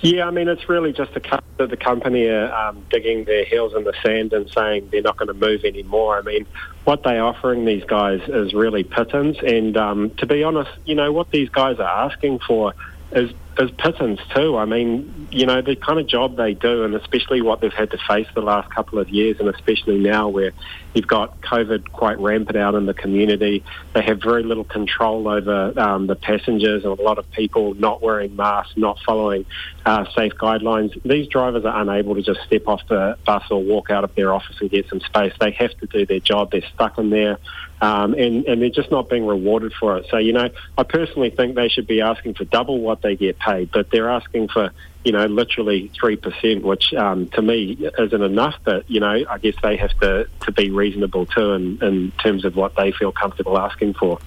Yeah, 0.00 0.26
I 0.26 0.30
mean, 0.30 0.48
it's 0.48 0.68
really 0.68 0.92
just 0.92 1.12
that 1.14 1.42
the 1.56 1.76
company 1.76 2.26
are 2.28 2.52
um, 2.52 2.84
digging 2.88 3.24
their 3.24 3.44
heels 3.44 3.74
in 3.74 3.82
the 3.82 3.92
sand 4.02 4.32
and 4.32 4.48
saying 4.50 4.88
they're 4.90 5.02
not 5.02 5.16
going 5.16 5.26
to 5.26 5.34
move 5.34 5.64
anymore. 5.64 6.16
I 6.16 6.22
mean, 6.22 6.46
what 6.84 7.02
they're 7.02 7.24
offering 7.24 7.64
these 7.64 7.84
guys 7.84 8.20
is 8.28 8.54
really 8.54 8.84
pittance. 8.84 9.38
And 9.44 9.76
um, 9.76 10.10
to 10.18 10.26
be 10.26 10.44
honest, 10.44 10.70
you 10.84 10.94
know, 10.94 11.12
what 11.12 11.32
these 11.32 11.48
guys 11.48 11.80
are 11.80 12.06
asking 12.06 12.38
for 12.46 12.74
is, 13.10 13.32
is 13.58 13.70
pittance 13.72 14.20
too. 14.34 14.56
I 14.56 14.64
mean, 14.64 15.28
you 15.30 15.46
know, 15.46 15.60
the 15.62 15.76
kind 15.76 15.98
of 15.98 16.06
job 16.06 16.36
they 16.36 16.54
do, 16.54 16.84
and 16.84 16.94
especially 16.94 17.42
what 17.42 17.60
they've 17.60 17.72
had 17.72 17.90
to 17.90 17.98
face 18.08 18.26
the 18.34 18.40
last 18.40 18.70
couple 18.72 18.98
of 18.98 19.08
years, 19.08 19.38
and 19.40 19.48
especially 19.48 19.98
now 19.98 20.28
where 20.28 20.52
you've 20.94 21.06
got 21.06 21.40
COVID 21.40 21.90
quite 21.92 22.18
rampant 22.18 22.56
out 22.56 22.74
in 22.74 22.86
the 22.86 22.94
community. 22.94 23.64
They 23.94 24.02
have 24.02 24.20
very 24.22 24.42
little 24.42 24.64
control 24.64 25.28
over 25.28 25.72
um, 25.78 26.06
the 26.06 26.16
passengers, 26.16 26.84
and 26.84 26.98
a 26.98 27.02
lot 27.02 27.18
of 27.18 27.30
people 27.32 27.74
not 27.74 28.02
wearing 28.02 28.36
masks, 28.36 28.74
not 28.76 28.98
following 29.04 29.44
uh, 29.84 30.04
safe 30.14 30.34
guidelines. 30.34 31.00
These 31.04 31.28
drivers 31.28 31.64
are 31.64 31.80
unable 31.80 32.14
to 32.14 32.22
just 32.22 32.40
step 32.46 32.66
off 32.66 32.82
the 32.88 33.16
bus 33.26 33.44
or 33.50 33.62
walk 33.62 33.90
out 33.90 34.04
of 34.04 34.14
their 34.14 34.32
office 34.32 34.56
and 34.60 34.70
get 34.70 34.88
some 34.88 35.00
space. 35.00 35.32
They 35.40 35.50
have 35.52 35.76
to 35.78 35.86
do 35.86 36.06
their 36.06 36.20
job. 36.20 36.50
They're 36.52 36.62
stuck 36.74 36.98
in 36.98 37.10
there. 37.10 37.38
Um, 37.80 38.14
and, 38.14 38.44
and 38.46 38.60
they're 38.60 38.70
just 38.70 38.90
not 38.90 39.08
being 39.08 39.26
rewarded 39.26 39.72
for 39.72 39.96
it. 39.98 40.06
So, 40.10 40.18
you 40.18 40.32
know, 40.32 40.50
I 40.76 40.82
personally 40.82 41.30
think 41.30 41.54
they 41.54 41.68
should 41.68 41.86
be 41.86 42.00
asking 42.00 42.34
for 42.34 42.44
double 42.44 42.80
what 42.80 43.02
they 43.02 43.14
get 43.14 43.38
paid, 43.38 43.70
but 43.70 43.90
they're 43.90 44.10
asking 44.10 44.48
for, 44.48 44.70
you 45.04 45.12
know, 45.12 45.26
literally 45.26 45.90
3%, 46.02 46.62
which 46.62 46.92
um, 46.94 47.28
to 47.30 47.42
me 47.42 47.78
isn't 47.98 48.22
enough. 48.22 48.56
But, 48.64 48.90
you 48.90 48.98
know, 48.98 49.24
I 49.30 49.38
guess 49.38 49.54
they 49.62 49.76
have 49.76 49.96
to, 50.00 50.28
to 50.40 50.52
be 50.52 50.70
reasonable 50.70 51.26
too 51.26 51.52
in, 51.52 51.82
in 51.82 52.12
terms 52.22 52.44
of 52.44 52.56
what 52.56 52.74
they 52.74 52.90
feel 52.90 53.12
comfortable 53.12 53.56
asking 53.56 53.94
for. 53.94 54.18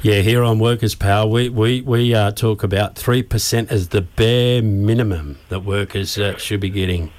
Yeah, 0.00 0.20
here 0.20 0.44
on 0.44 0.60
Workers' 0.60 0.94
Power, 0.94 1.26
we, 1.26 1.48
we, 1.48 1.80
we 1.80 2.14
uh, 2.14 2.30
talk 2.30 2.62
about 2.62 2.94
3% 2.94 3.68
as 3.68 3.88
the 3.88 4.02
bare 4.02 4.62
minimum 4.62 5.38
that 5.48 5.60
workers 5.64 6.16
uh, 6.16 6.36
should 6.36 6.60
be 6.60 6.70
getting. 6.70 7.10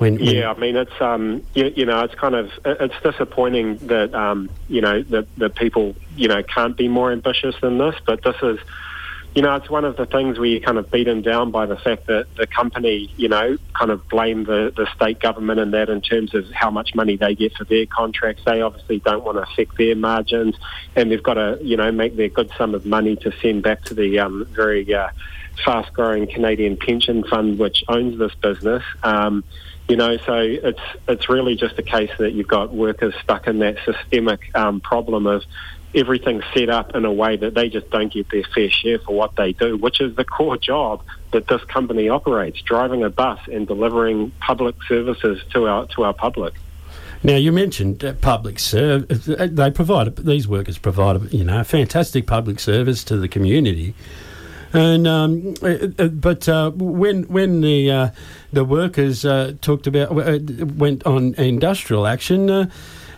When, 0.00 0.14
when 0.14 0.24
Yeah, 0.24 0.50
I 0.50 0.58
mean 0.58 0.76
it's 0.76 0.98
um 0.98 1.44
you, 1.52 1.70
you 1.76 1.84
know 1.84 2.02
it's 2.02 2.14
kind 2.14 2.34
of 2.34 2.50
it's 2.64 2.94
disappointing 3.02 3.76
that 3.88 4.14
um 4.14 4.48
you 4.66 4.80
know 4.80 5.02
that 5.02 5.26
that 5.36 5.56
people 5.56 5.94
you 6.16 6.26
know 6.26 6.42
can't 6.42 6.74
be 6.74 6.88
more 6.88 7.12
ambitious 7.12 7.54
than 7.60 7.76
this, 7.76 7.94
but 8.06 8.22
this 8.22 8.36
is 8.42 8.58
you 9.34 9.42
know 9.42 9.54
it's 9.56 9.68
one 9.68 9.84
of 9.84 9.98
the 9.98 10.06
things 10.06 10.38
where 10.38 10.48
you're 10.48 10.60
kind 10.60 10.78
of 10.78 10.90
beaten 10.90 11.20
down 11.20 11.50
by 11.50 11.66
the 11.66 11.76
fact 11.76 12.06
that 12.06 12.34
the 12.36 12.46
company 12.46 13.12
you 13.18 13.28
know 13.28 13.58
kind 13.78 13.90
of 13.90 14.08
blame 14.08 14.44
the 14.44 14.72
the 14.74 14.88
state 14.94 15.20
government 15.20 15.60
in 15.60 15.70
that 15.72 15.90
in 15.90 16.00
terms 16.00 16.34
of 16.34 16.50
how 16.50 16.70
much 16.70 16.94
money 16.94 17.18
they 17.18 17.34
get 17.34 17.52
for 17.54 17.64
their 17.64 17.84
contracts. 17.84 18.42
They 18.46 18.62
obviously 18.62 19.00
don't 19.00 19.22
want 19.22 19.36
to 19.36 19.42
affect 19.42 19.76
their 19.76 19.96
margins, 19.96 20.56
and 20.96 21.10
they've 21.10 21.22
got 21.22 21.34
to 21.34 21.58
you 21.60 21.76
know 21.76 21.92
make 21.92 22.16
their 22.16 22.30
good 22.30 22.50
sum 22.56 22.74
of 22.74 22.86
money 22.86 23.16
to 23.16 23.32
send 23.42 23.64
back 23.64 23.82
to 23.84 23.94
the 23.94 24.18
um, 24.20 24.46
very 24.46 24.94
uh, 24.94 25.10
fast 25.62 25.92
growing 25.92 26.26
Canadian 26.26 26.78
pension 26.78 27.22
fund 27.22 27.58
which 27.58 27.84
owns 27.86 28.18
this 28.18 28.34
business. 28.36 28.82
Um, 29.02 29.44
you 29.90 29.96
know, 29.96 30.16
so 30.18 30.36
it's 30.38 30.80
it's 31.08 31.28
really 31.28 31.56
just 31.56 31.76
a 31.76 31.82
case 31.82 32.12
that 32.18 32.30
you've 32.30 32.46
got 32.46 32.72
workers 32.72 33.12
stuck 33.24 33.48
in 33.48 33.58
that 33.58 33.76
systemic 33.84 34.54
um, 34.54 34.80
problem 34.80 35.26
of 35.26 35.42
everything 35.96 36.42
set 36.54 36.70
up 36.70 36.94
in 36.94 37.04
a 37.04 37.12
way 37.12 37.36
that 37.36 37.54
they 37.54 37.68
just 37.68 37.90
don't 37.90 38.12
get 38.12 38.30
their 38.30 38.44
fair 38.54 38.70
share 38.70 39.00
for 39.00 39.16
what 39.16 39.34
they 39.34 39.52
do, 39.52 39.76
which 39.76 40.00
is 40.00 40.14
the 40.14 40.24
core 40.24 40.56
job 40.56 41.02
that 41.32 41.48
this 41.48 41.64
company 41.64 42.08
operates, 42.08 42.62
driving 42.62 43.02
a 43.02 43.10
bus 43.10 43.40
and 43.50 43.66
delivering 43.66 44.30
public 44.38 44.76
services 44.86 45.42
to 45.52 45.66
our 45.66 45.86
to 45.86 46.04
our 46.04 46.14
public. 46.14 46.54
Now 47.24 47.34
you 47.34 47.50
mentioned 47.50 48.04
uh, 48.04 48.12
public 48.12 48.60
service. 48.60 49.26
They 49.26 49.70
provide 49.72 50.14
these 50.18 50.46
workers 50.46 50.78
provide 50.78 51.32
you 51.32 51.42
know 51.42 51.62
a 51.62 51.64
fantastic 51.64 52.28
public 52.28 52.60
service 52.60 53.02
to 53.04 53.16
the 53.16 53.26
community. 53.26 53.96
And 54.72 55.06
um, 55.06 55.54
uh, 55.62 55.88
uh, 55.98 56.08
but 56.08 56.48
uh, 56.48 56.70
when 56.70 57.24
when 57.24 57.60
the 57.60 57.90
uh, 57.90 58.10
the 58.52 58.64
workers 58.64 59.24
uh, 59.24 59.54
talked 59.60 59.86
about 59.86 60.16
uh, 60.16 60.38
went 60.76 61.04
on 61.04 61.34
industrial 61.34 62.06
action, 62.06 62.46
the, 62.46 62.70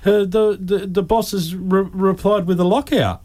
the 0.03 0.87
the 0.87 1.03
bosses 1.03 1.55
re- 1.55 1.89
replied 1.93 2.47
with 2.47 2.59
a 2.59 2.65
lockout. 2.65 3.23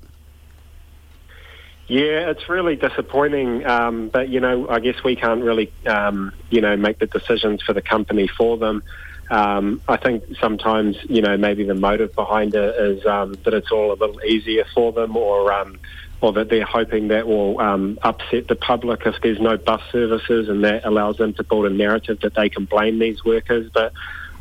Yeah, 1.88 2.30
it's 2.30 2.50
really 2.50 2.76
disappointing. 2.76 3.66
Um, 3.66 4.10
but 4.10 4.28
you 4.28 4.42
know, 4.42 4.68
I 4.68 4.80
guess 4.80 5.02
we 5.06 5.16
can't 5.16 5.42
really, 5.42 5.72
um, 5.86 6.34
you 6.50 6.60
know, 6.60 6.76
make 6.76 7.00
the 7.00 7.08
decisions 7.08 7.62
for 7.62 7.72
the 7.72 7.82
company 7.82 8.28
for 8.28 8.58
them. 8.58 8.84
Um, 9.30 9.82
I 9.88 9.98
think 9.98 10.24
sometimes, 10.40 10.98
you 11.04 11.22
know, 11.22 11.38
maybe 11.38 11.64
the 11.64 11.76
motive 11.76 12.14
behind 12.16 12.56
it 12.56 12.76
is 12.76 13.06
um, 13.06 13.36
that 13.44 13.54
it's 13.54 13.72
all 13.72 13.92
a 13.92 13.96
little 13.96 14.22
easier 14.24 14.66
for 14.74 14.92
them, 14.92 15.16
or 15.18 15.52
um, 15.52 15.80
or 16.22 16.34
that 16.34 16.50
they're 16.50 16.66
hoping 16.66 17.10
that 17.10 17.28
will 17.28 17.60
um, 17.60 18.00
upset 18.02 18.48
the 18.48 18.56
public 18.56 19.06
if 19.06 19.16
there's 19.22 19.40
no 19.40 19.58
bus 19.58 19.82
services, 19.92 20.50
and 20.50 20.64
that 20.64 20.86
allows 20.86 21.18
them 21.18 21.34
to 21.36 21.44
build 21.44 21.66
a 21.66 21.70
narrative 21.70 22.20
that 22.22 22.34
they 22.34 22.50
can 22.50 22.66
blame 22.66 23.00
these 23.00 23.24
workers. 23.24 23.70
But 23.72 23.94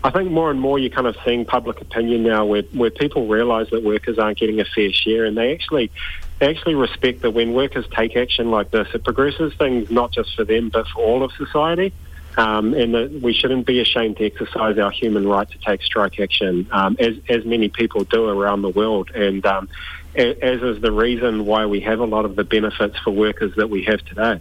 I 0.07 0.11
think 0.11 0.31
more 0.31 0.51
and 0.53 0.61
more 0.61 0.79
you're 0.79 0.91
kind 0.91 1.09
of 1.09 1.17
seeing 1.25 1.45
public 1.45 1.81
opinion 1.81 2.23
now 2.23 2.45
where, 2.45 2.63
where 2.73 2.91
people 2.91 3.27
realise 3.27 3.71
that 3.71 3.83
workers 3.83 4.19
aren't 4.19 4.39
getting 4.39 4.61
a 4.61 4.65
fair 4.65 4.93
share 4.93 5.25
and 5.25 5.37
they 5.37 5.53
actually 5.53 5.91
they 6.39 6.49
actually 6.49 6.77
respect 6.77 7.23
that 7.23 7.33
when 7.33 7.55
workers 7.55 7.87
take 7.91 8.15
action 8.15 8.51
like 8.51 8.71
this, 8.71 8.87
it 8.95 9.03
progresses 9.03 9.55
things 9.55 9.91
not 9.91 10.13
just 10.13 10.37
for 10.37 10.45
them 10.45 10.69
but 10.69 10.87
for 10.89 11.03
all 11.03 11.23
of 11.25 11.33
society. 11.33 11.93
Um, 12.39 12.75
and 12.75 12.93
that 12.93 13.21
we 13.23 13.33
shouldn't 13.33 13.67
be 13.67 13.81
ashamed 13.81 14.19
to 14.19 14.27
exercise 14.27 14.77
our 14.77 14.91
human 14.91 15.27
right 15.27 15.51
to 15.51 15.59
take 15.59 15.83
strike 15.83 16.21
action, 16.21 16.69
um, 16.71 16.95
as, 17.01 17.15
as 17.31 17.47
many 17.47 17.71
people 17.71 18.05
do 18.05 18.29
around 18.29 18.61
the 18.61 18.69
world. 18.69 19.11
And 19.15 19.45
um, 19.47 19.71
as 20.17 20.63
is 20.63 20.81
the 20.81 20.93
reason 20.93 21.47
why 21.47 21.67
we 21.67 21.81
have 21.81 22.01
a 22.01 22.05
lot 22.05 22.25
of 22.25 22.37
the 22.37 22.45
benefits 22.45 22.99
for 22.99 23.11
workers 23.11 23.55
that 23.57 23.69
we 23.69 23.85
have 23.85 24.05
today. 24.05 24.41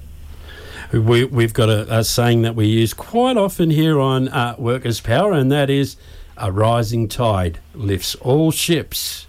We, 0.91 1.25
we've 1.25 1.53
got 1.53 1.69
a, 1.69 1.99
a 1.99 2.03
saying 2.03 2.43
that 2.43 2.55
we 2.55 2.67
use 2.67 2.93
quite 2.93 3.37
often 3.37 3.69
here 3.69 3.99
on 3.99 4.27
uh, 4.29 4.55
Workers' 4.57 5.01
Power, 5.01 5.33
and 5.33 5.51
that 5.51 5.69
is 5.69 5.97
a 6.37 6.51
rising 6.51 7.07
tide 7.07 7.59
lifts 7.73 8.15
all 8.15 8.51
ships. 8.51 9.25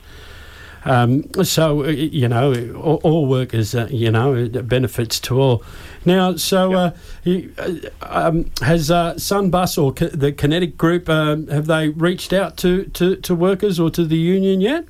Um, 0.85 1.24
so 1.42 1.85
uh, 1.85 1.88
you 1.88 2.28
know, 2.28 2.72
all, 2.76 3.00
all 3.02 3.26
workers, 3.26 3.74
uh, 3.74 3.88
you 3.90 4.11
know, 4.11 4.48
benefits 4.48 5.18
to 5.20 5.40
all. 5.40 5.64
Now, 6.04 6.37
so 6.37 6.74
uh, 6.74 6.90
you, 7.24 7.52
uh, 7.59 7.72
um, 8.02 8.50
has 8.62 8.88
Sunbus 8.88 9.82
or 9.82 9.92
co- 9.92 10.06
the 10.06 10.30
Kinetic 10.30 10.78
Group 10.78 11.09
um, 11.09 11.48
have 11.48 11.66
they 11.66 11.88
reached 11.88 12.32
out 12.32 12.56
to, 12.59 12.85
to, 12.85 13.16
to 13.16 13.35
workers 13.35 13.80
or 13.80 13.90
to 13.90 14.04
the 14.04 14.16
union 14.16 14.61
yet? 14.61 14.87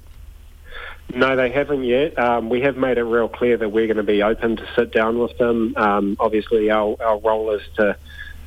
No, 1.14 1.36
they 1.36 1.50
haven't 1.50 1.84
yet. 1.84 2.18
Um, 2.18 2.48
we 2.48 2.60
have 2.62 2.76
made 2.76 2.98
it 2.98 3.04
real 3.04 3.28
clear 3.28 3.56
that 3.56 3.68
we're 3.68 3.86
going 3.86 3.96
to 3.96 4.02
be 4.02 4.22
open 4.22 4.56
to 4.56 4.68
sit 4.74 4.92
down 4.92 5.18
with 5.18 5.36
them. 5.38 5.74
Um, 5.76 6.16
obviously, 6.18 6.70
our, 6.70 6.96
our 7.02 7.18
role 7.18 7.52
is 7.52 7.62
to 7.76 7.96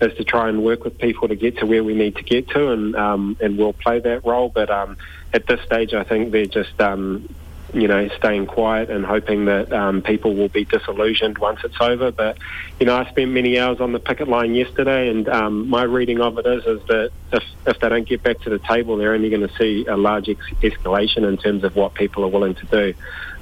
is 0.01 0.15
to 0.15 0.23
try 0.23 0.47
and 0.47 0.63
work 0.63 0.85
with 0.85 0.97
people 0.97 1.27
to 1.27 1.35
get 1.35 1.57
to 1.57 1.65
where 1.65 1.83
we 1.83 1.93
need 1.93 2.15
to 2.15 2.23
get 2.23 2.49
to, 2.49 2.71
and 2.71 2.95
um, 2.95 3.37
and 3.41 3.57
we'll 3.57 3.73
play 3.73 3.99
that 3.99 4.25
role. 4.25 4.49
But 4.49 4.69
um, 4.69 4.97
at 5.33 5.47
this 5.47 5.61
stage, 5.61 5.93
I 5.93 6.03
think 6.03 6.31
they're 6.31 6.45
just 6.45 6.79
um, 6.79 7.33
you 7.73 7.87
know, 7.87 8.09
staying 8.17 8.47
quiet 8.47 8.89
and 8.89 9.05
hoping 9.05 9.45
that 9.45 9.71
um, 9.71 10.01
people 10.01 10.35
will 10.35 10.49
be 10.49 10.65
disillusioned 10.65 11.37
once 11.37 11.59
it's 11.63 11.75
over. 11.79 12.11
But, 12.11 12.37
you 12.79 12.85
know, 12.85 12.95
I 12.95 13.07
spent 13.09 13.31
many 13.31 13.59
hours 13.59 13.79
on 13.79 13.91
the 13.91 13.99
picket 13.99 14.27
line 14.27 14.55
yesterday, 14.55 15.09
and 15.09 15.27
um, 15.29 15.69
my 15.69 15.83
reading 15.83 16.21
of 16.21 16.37
it 16.37 16.45
is, 16.45 16.65
is 16.65 16.81
that 16.87 17.11
if, 17.31 17.43
if 17.67 17.79
they 17.79 17.89
don't 17.89 18.07
get 18.07 18.23
back 18.23 18.39
to 18.41 18.49
the 18.49 18.59
table, 18.59 18.97
they're 18.97 19.13
only 19.13 19.29
going 19.29 19.47
to 19.47 19.53
see 19.55 19.85
a 19.85 19.97
large 19.97 20.29
ex- 20.29 20.41
escalation 20.61 21.27
in 21.27 21.37
terms 21.37 21.63
of 21.63 21.75
what 21.75 21.93
people 21.93 22.23
are 22.23 22.29
willing 22.29 22.55
to 22.55 22.65
do. 22.65 22.93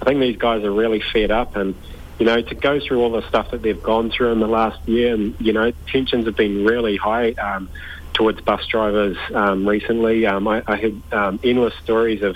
I 0.02 0.06
think 0.06 0.20
these 0.20 0.38
guys 0.38 0.63
are 0.63 0.72
really 0.72 1.02
fed 1.13 1.32
up 1.32 1.56
and, 1.56 1.76
you 2.20 2.26
know, 2.26 2.42
to 2.42 2.56
go 2.56 2.80
through 2.80 3.02
all 3.02 3.12
the 3.12 3.28
stuff 3.30 3.52
that 3.52 3.62
they've 3.62 3.82
gone 3.82 4.12
through 4.12 4.32
in 4.32 4.40
the 4.40 4.48
last 4.48 4.80
year, 4.88 5.13
and, 5.13 5.36
you 5.40 5.54
know, 5.54 5.72
tensions 5.92 6.26
have 6.26 6.36
been 6.36 6.66
really 6.66 6.98
high. 6.98 7.32
Um, 7.34 7.70
towards 8.13 8.42
bus 8.42 8.66
drivers 8.66 9.16
um, 9.36 9.68
recently. 9.68 10.26
Um, 10.26 10.48
I, 10.48 10.63
I 10.66 10.76
had 10.76 11.02
um, 11.12 11.40
endless 11.44 11.76
stories 11.84 12.24
of 12.24 12.36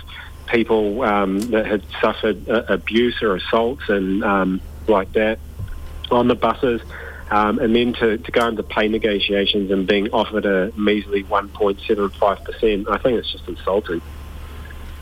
people 0.52 1.02
um, 1.02 1.40
that 1.52 1.66
had 1.66 1.84
suffered 2.02 2.50
uh, 2.50 2.66
abuse 2.68 3.22
or 3.22 3.36
assaults 3.36 3.84
and 3.90 4.24
um, 4.24 4.62
like 4.88 5.12
that 5.14 5.40
on 6.12 6.28
the 6.28 6.36
buses. 6.36 6.82
Um, 7.32 7.60
and 7.60 7.74
then 7.74 7.94
to, 7.94 8.18
to 8.18 8.32
go 8.32 8.48
into 8.50 8.62
pay 8.62 8.90
negotiations 8.90 9.72
and 9.72 9.88
being 9.88 10.10
offered 10.12 10.46
a 10.46 10.74
measly 10.78 11.24
1.75%, 11.24 12.90
I 12.90 12.98
think 12.98 13.18
it's 13.18 13.32
just 13.32 13.48
insulting. 13.48 14.02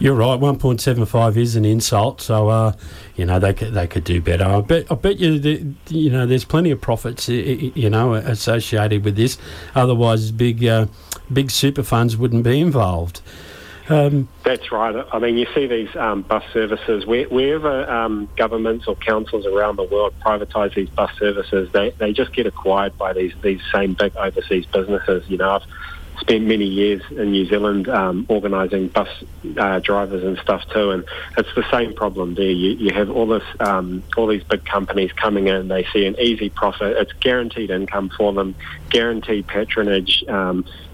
You're 0.01 0.15
right. 0.15 0.39
One 0.39 0.57
point 0.57 0.79
seven 0.79 1.05
five 1.05 1.37
is 1.37 1.57
an 1.57 1.65
insult. 1.65 2.21
So, 2.21 2.47
uh, 2.47 2.73
you 3.17 3.25
know, 3.25 3.37
they 3.37 3.53
could 3.53 3.73
they 3.73 3.85
could 3.85 4.05
do 4.05 4.21
better. 4.21 4.45
I 4.45 4.61
bet. 4.61 4.89
I 4.89 4.95
bet 4.95 5.19
you. 5.19 5.37
The, 5.39 5.67
you 5.89 6.09
know, 6.09 6.25
there's 6.25 6.45
plenty 6.45 6.71
of 6.71 6.79
profits. 6.79 7.27
You 7.27 7.89
know, 7.89 8.13
associated 8.13 9.03
with 9.03 9.17
this. 9.17 9.37
Otherwise, 9.75 10.31
big 10.31 10.63
uh, 10.63 10.85
big 11.33 11.51
super 11.51 11.83
funds 11.83 12.15
wouldn't 12.15 12.45
be 12.45 12.61
involved. 12.61 13.19
Um, 13.89 14.27
That's 14.43 14.71
right. 14.71 15.05
I 15.11 15.19
mean, 15.19 15.37
you 15.37 15.47
see 15.55 15.65
these 15.65 15.93
um, 15.95 16.21
bus 16.21 16.43
services 16.53 17.05
where, 17.05 17.27
wherever 17.27 17.89
um, 17.89 18.29
governments 18.37 18.87
or 18.87 18.95
councils 18.95 19.45
around 19.45 19.77
the 19.77 19.83
world 19.83 20.13
privatise 20.23 20.75
these 20.75 20.89
bus 20.89 21.11
services, 21.17 21.71
they, 21.71 21.89
they 21.91 22.13
just 22.13 22.33
get 22.33 22.45
acquired 22.45 22.97
by 22.97 23.13
these 23.13 23.33
these 23.41 23.61
same 23.73 23.93
big 23.93 24.15
overseas 24.15 24.65
businesses. 24.67 25.27
You 25.27 25.37
know, 25.37 25.51
I've 25.51 25.63
spent 26.19 26.45
many 26.45 26.65
years 26.65 27.01
in 27.11 27.31
New 27.31 27.45
Zealand 27.45 27.87
um, 27.89 28.25
organising 28.29 28.89
bus 28.89 29.09
uh, 29.57 29.79
drivers 29.79 30.23
and 30.23 30.37
stuff 30.37 30.67
too, 30.69 30.91
and 30.91 31.03
it's 31.37 31.53
the 31.55 31.65
same 31.71 31.93
problem 31.93 32.35
there. 32.35 32.51
You, 32.51 32.71
you 32.71 32.93
have 32.93 33.09
all 33.09 33.27
this, 33.27 33.43
um, 33.59 34.03
all 34.17 34.27
these 34.27 34.43
big 34.43 34.65
companies 34.65 35.11
coming 35.13 35.47
in. 35.47 35.67
They 35.67 35.85
see 35.85 36.05
an 36.05 36.15
easy 36.19 36.49
profit. 36.49 36.97
It's 36.97 37.13
guaranteed 37.13 37.71
income 37.71 38.11
for 38.15 38.33
them, 38.33 38.55
guaranteed 38.89 39.47
patronage. 39.47 40.23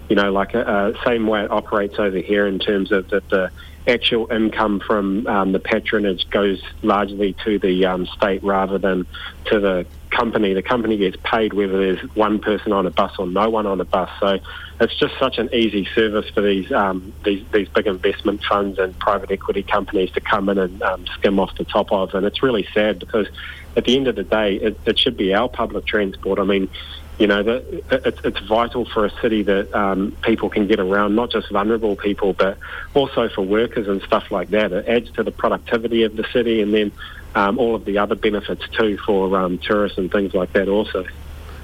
You 0.10 0.16
know, 0.16 0.32
like 0.32 0.54
a, 0.54 0.68
uh, 0.68 1.04
same 1.04 1.28
way 1.28 1.44
it 1.44 1.52
operates 1.52 1.96
over 1.98 2.18
here 2.18 2.46
in 2.46 2.60
terms 2.60 2.92
of 2.92 3.10
that 3.10 3.28
the 3.30 3.52
actual 3.88 4.32
income 4.32 4.80
from 4.80 5.28
um, 5.28 5.52
the 5.52 5.60
patronage 5.60 6.30
goes 6.30 6.62
largely 6.82 7.36
to 7.46 7.60
the 7.60 7.86
um, 7.86 8.06
state 8.08 8.44
rather 8.44 8.78
than 8.78 9.06
to 9.46 9.60
the 9.60 9.86
company. 10.16 10.54
The 10.54 10.64
company 10.64 10.98
gets 10.98 11.18
paid 11.24 11.54
whether 11.54 11.78
there's 11.78 12.16
one 12.16 12.40
person 12.40 12.72
on 12.72 12.86
a 12.86 12.92
bus 12.92 13.14
or 13.20 13.28
no 13.28 13.50
one 13.50 13.66
on 13.66 13.82
a 13.82 13.86
bus. 13.86 14.10
So 14.20 14.40
it's 14.80 14.98
just 14.98 15.18
such 15.20 15.38
an 15.38 15.50
easy 15.54 15.88
service 15.94 16.30
for 16.30 16.42
these 16.42 16.72
um, 16.72 17.14
these, 17.24 17.44
these 17.52 17.68
big 17.70 17.88
investment 17.88 18.44
funds 18.44 18.80
and 18.80 18.98
private 19.00 19.32
equity 19.32 19.64
companies 19.64 20.12
to 20.12 20.22
come 20.22 20.50
in 20.50 20.58
and 20.58 20.82
um, 20.82 21.06
skim 21.18 21.40
off 21.40 21.56
the 21.58 21.66
top 21.66 21.92
of. 21.92 22.14
And 22.14 22.26
it's 22.26 22.42
really 22.42 22.68
sad 22.74 23.00
because 23.00 23.28
at 23.76 23.86
the 23.86 23.96
end 23.96 24.08
of 24.08 24.16
the 24.16 24.24
day, 24.24 24.56
it, 24.56 24.80
it 24.86 24.98
should 24.98 25.18
be 25.18 25.34
our 25.34 25.50
public 25.50 25.86
transport. 25.86 26.40
I 26.40 26.44
mean, 26.44 26.70
you 27.18 27.28
know, 27.28 27.40
it, 27.40 28.20
it's 28.26 28.40
vital 28.40 28.86
for 28.86 29.06
a 29.06 29.10
city 29.22 29.44
that 29.44 29.74
um, 29.74 30.16
people 30.22 30.50
can 30.50 30.68
get 30.68 30.80
around, 30.80 31.16
not 31.16 31.32
just 31.32 31.50
vulnerable 31.50 31.96
people, 31.96 32.34
but 32.34 32.58
also 32.94 33.30
for 33.30 33.42
workers 33.42 33.88
and 33.88 34.02
stuff 34.02 34.32
like 34.32 34.50
that. 34.50 34.74
It 34.74 34.88
adds 34.88 35.12
to 35.12 35.24
the 35.24 35.32
productivity 35.32 36.04
of 36.04 36.16
the 36.18 36.26
city 36.34 36.62
and 36.62 36.74
then 36.74 36.92
um, 37.34 37.58
all 37.58 37.74
of 37.76 37.86
the 37.86 37.98
other 37.98 38.16
benefits 38.16 38.68
too 38.70 38.98
for 38.98 39.38
um, 39.38 39.58
tourists 39.60 39.98
and 39.98 40.12
things 40.12 40.34
like 40.34 40.52
that 40.54 40.68
also. 40.68 41.06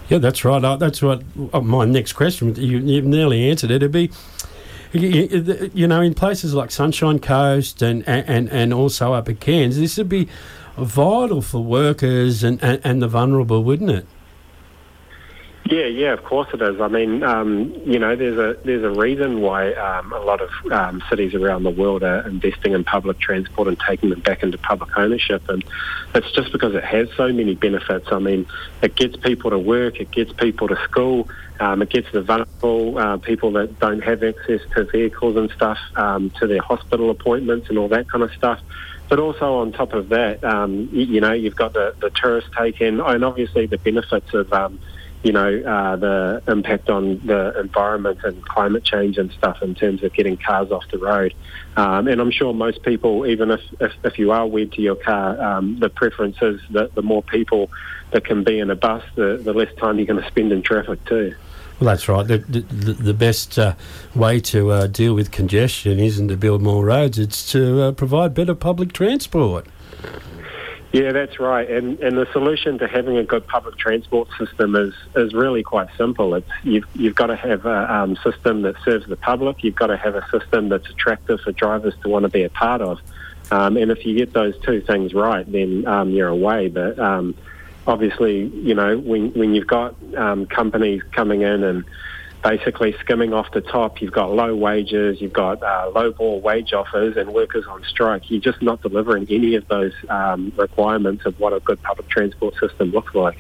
Yeah, 0.08 0.20
that's 0.20 0.46
right. 0.46 0.64
Uh, 0.64 0.78
that's 0.78 1.02
what 1.02 1.24
uh, 1.54 1.62
my 1.62 1.86
next 1.86 2.14
question, 2.14 2.56
you, 2.56 2.80
you've 2.80 3.06
nearly 3.06 3.50
answered 3.50 3.72
it. 3.72 3.84
It'd 3.84 3.92
be, 3.92 4.12
you 4.94 5.88
know, 5.88 6.02
in 6.02 6.14
places 6.14 6.54
like 6.54 6.72
Sunshine 6.72 7.20
Coast 7.20 7.82
and, 7.82 8.08
and, 8.08 8.50
and 8.50 8.74
also 8.74 9.14
up 9.14 9.28
at 9.28 9.40
Cairns, 9.40 9.78
this 9.78 9.98
would 9.98 10.10
be 10.10 10.28
vital 10.78 11.42
for 11.42 11.64
workers 11.64 12.44
and, 12.44 12.62
and, 12.64 12.82
and 12.84 13.02
the 13.02 13.08
vulnerable, 13.08 13.64
wouldn't 13.64 13.90
it? 13.90 14.06
Yeah, 15.72 15.86
yeah, 15.86 16.12
of 16.12 16.26
course 16.26 16.50
it 16.54 16.62
is. 16.62 16.82
I 16.82 16.90
mean, 16.90 17.24
um, 17.24 17.74
you 17.86 17.98
know, 17.98 18.14
there's 18.14 18.38
a 18.38 18.62
there's 18.66 18.84
a 18.84 18.90
reason 18.90 19.40
why 19.40 19.72
um, 19.72 20.12
a 20.12 20.20
lot 20.20 20.42
of 20.42 20.50
um, 20.70 21.02
cities 21.10 21.34
around 21.34 21.64
the 21.64 21.70
world 21.70 22.04
are 22.04 22.28
investing 22.28 22.74
in 22.74 22.84
public 22.84 23.20
transport 23.20 23.70
and 23.70 23.80
taking 23.80 24.10
them 24.10 24.20
back 24.20 24.44
into 24.44 24.58
public 24.58 24.90
ownership, 24.98 25.48
and 25.48 25.64
it's 26.14 26.30
just 26.34 26.52
because 26.52 26.76
it 26.76 26.84
has 26.84 27.08
so 27.16 27.32
many 27.32 27.56
benefits. 27.56 28.10
I 28.12 28.20
mean, 28.20 28.48
it 28.82 28.98
gets 28.98 29.16
people 29.16 29.52
to 29.52 29.58
work, 29.58 30.02
it 30.02 30.12
gets 30.12 30.34
people 30.34 30.68
to 30.68 30.76
school, 30.84 31.30
um, 31.62 31.82
it 31.82 31.90
gets 31.90 32.12
the 32.12 32.22
vulnerable 32.22 32.98
uh, 32.98 33.18
people 33.20 33.54
that 33.54 33.80
don't 33.80 34.02
have 34.02 34.24
access 34.24 34.60
to 34.76 34.84
vehicles 34.84 35.38
and 35.38 35.50
stuff 35.52 35.78
um, 35.96 36.32
to 36.32 36.48
their 36.48 36.62
hospital 36.62 37.10
appointments 37.12 37.70
and 37.70 37.78
all 37.78 37.88
that 37.88 38.10
kind 38.10 38.26
of 38.26 38.34
stuff. 38.34 38.60
But 39.08 39.20
also 39.20 39.56
on 39.60 39.72
top 39.72 39.94
of 39.94 40.10
that, 40.10 40.44
um, 40.44 40.90
you, 40.92 41.06
you, 41.06 41.22
know, 41.22 41.32
you've 41.32 41.56
got 41.56 41.72
the, 41.72 41.96
the 42.02 42.10
tourist 42.10 42.50
take 42.58 42.82
in, 42.82 43.00
and 43.00 43.24
obviously 43.24 43.68
the 43.68 43.78
benefits 43.78 44.34
of 44.34 44.52
you 45.24 45.32
know, 45.32 45.62
uh, 45.62 45.96
the 45.96 46.44
impact 46.48 46.90
on 46.90 47.26
the 47.26 47.60
environment 47.60 48.20
and 48.24 48.44
climate 48.48 48.84
change 48.84 49.18
and 49.18 49.32
stuff 49.32 49.62
in 49.62 49.76
terms 49.76 50.04
of 50.04 50.14
getting 50.14 50.36
cars 50.38 50.72
off 50.72 50.84
the 50.90 50.98
road. 50.98 51.34
Um, 51.78 52.08
and 52.08 52.20
I'm 52.20 52.32
sure 52.32 52.54
most 52.54 52.82
people, 52.84 53.26
even 53.28 53.52
if, 53.52 53.62
if, 53.80 53.94
if 54.04 54.20
you 54.20 54.32
are 54.32 54.48
wed 54.48 54.72
to 54.74 54.82
your 54.82 54.96
car, 54.96 55.40
um, 55.40 55.80
the 55.80 55.90
preference 55.90 56.38
is 56.42 56.60
that 56.72 56.96
the 56.96 57.04
more 57.04 57.22
people 57.22 57.70
that 58.12 58.26
can 58.26 58.44
be 58.44 58.60
in 58.60 58.70
a 58.70 58.76
bus, 58.76 59.04
the, 59.16 59.38
the 59.38 59.54
less 59.54 59.74
time 59.76 59.98
you're 59.98 60.08
going 60.08 60.22
to 60.22 60.28
spend 60.28 60.52
in 60.52 60.64
traffic 60.64 61.04
too. 61.06 61.36
Well, 61.80 61.88
that's 61.88 62.08
right. 62.08 62.28
The, 62.28 62.38
the, 62.38 62.94
the 62.94 63.14
best 63.14 63.58
uh, 63.58 63.74
way 64.14 64.40
to 64.42 64.70
uh, 64.70 64.88
deal 64.88 65.14
with 65.14 65.32
congestion 65.32 66.00
isn't 66.00 66.28
to 66.28 66.38
build 66.38 66.62
more 66.62 66.86
roads, 66.86 67.18
it's 67.18 67.52
to 67.54 67.82
uh, 67.82 67.92
provide 67.92 68.34
better 68.34 68.54
public 68.54 68.94
transport. 68.94 69.66
Yeah, 70.92 71.14
that's 71.14 71.40
right. 71.40 71.70
And 71.70 72.00
and 72.00 72.18
the 72.18 72.28
solution 72.34 72.78
to 72.80 72.88
having 72.88 73.18
a 73.18 73.24
good 73.24 73.48
public 73.48 73.78
transport 73.78 74.28
system 74.38 74.76
is 74.76 74.94
is 75.16 75.34
really 75.34 75.64
quite 75.64 75.88
simple. 75.98 76.36
It's 76.36 76.50
you've 76.64 76.84
you've 76.96 77.16
got 77.16 77.28
to 77.28 77.38
have 77.38 77.66
a 77.66 77.94
um, 77.94 78.18
system 78.18 78.64
that 78.64 78.76
serves 78.84 79.08
the 79.08 79.16
public. 79.16 79.64
You've 79.64 79.76
got 79.76 79.88
to 79.88 79.98
have 79.98 80.16
a 80.16 80.28
system 80.30 80.68
that's 80.68 80.90
attractive 80.90 81.40
for 81.42 81.54
drivers 81.54 81.94
to 82.04 82.10
want 82.10 82.24
to 82.24 82.30
be 82.30 82.44
a 82.44 82.50
part 82.50 82.82
of. 82.82 83.00
Um, 83.52 83.78
and 83.78 83.90
if 83.90 84.06
you 84.06 84.16
get 84.16 84.34
those 84.34 84.58
two 84.60 84.82
things 84.82 85.14
right, 85.14 85.50
then 85.50 85.88
um, 85.88 86.10
you're 86.10 86.30
away. 86.30 86.68
But 86.68 87.00
um, 87.00 87.36
obviously, 87.88 88.48
you 88.48 88.76
know, 88.76 88.98
when 88.98 89.32
when 89.32 89.56
you've 89.56 89.68
got 89.68 89.96
um, 90.18 90.46
companies 90.46 91.04
coming 91.14 91.42
in 91.42 91.64
and 91.64 91.86
basically 92.44 92.96
skimming 93.00 93.34
off 93.34 93.52
the 93.52 93.62
top. 93.62 94.02
You've 94.02 94.14
got 94.14 94.32
low 94.32 94.56
wages, 94.56 95.22
you've 95.22 95.34
got 95.34 95.62
uh, 95.62 95.92
low 95.94 96.12
ball 96.12 96.42
wage 96.42 96.74
offers, 96.74 97.18
and 97.18 97.34
workers 97.34 97.66
on 97.68 97.84
strike. 97.84 98.30
You're 98.30 98.42
just 98.42 98.62
not 98.62 98.82
delivering 98.82 99.28
any 99.30 99.56
of 99.56 99.68
those 99.68 99.94
um, 100.10 100.52
requirements 100.56 101.26
of 101.26 101.40
what 101.40 101.54
a 101.54 101.60
good 101.60 101.82
public 101.84 102.10
transport 102.10 102.56
system 102.60 102.92
looks 102.92 103.14
like. 103.14 103.38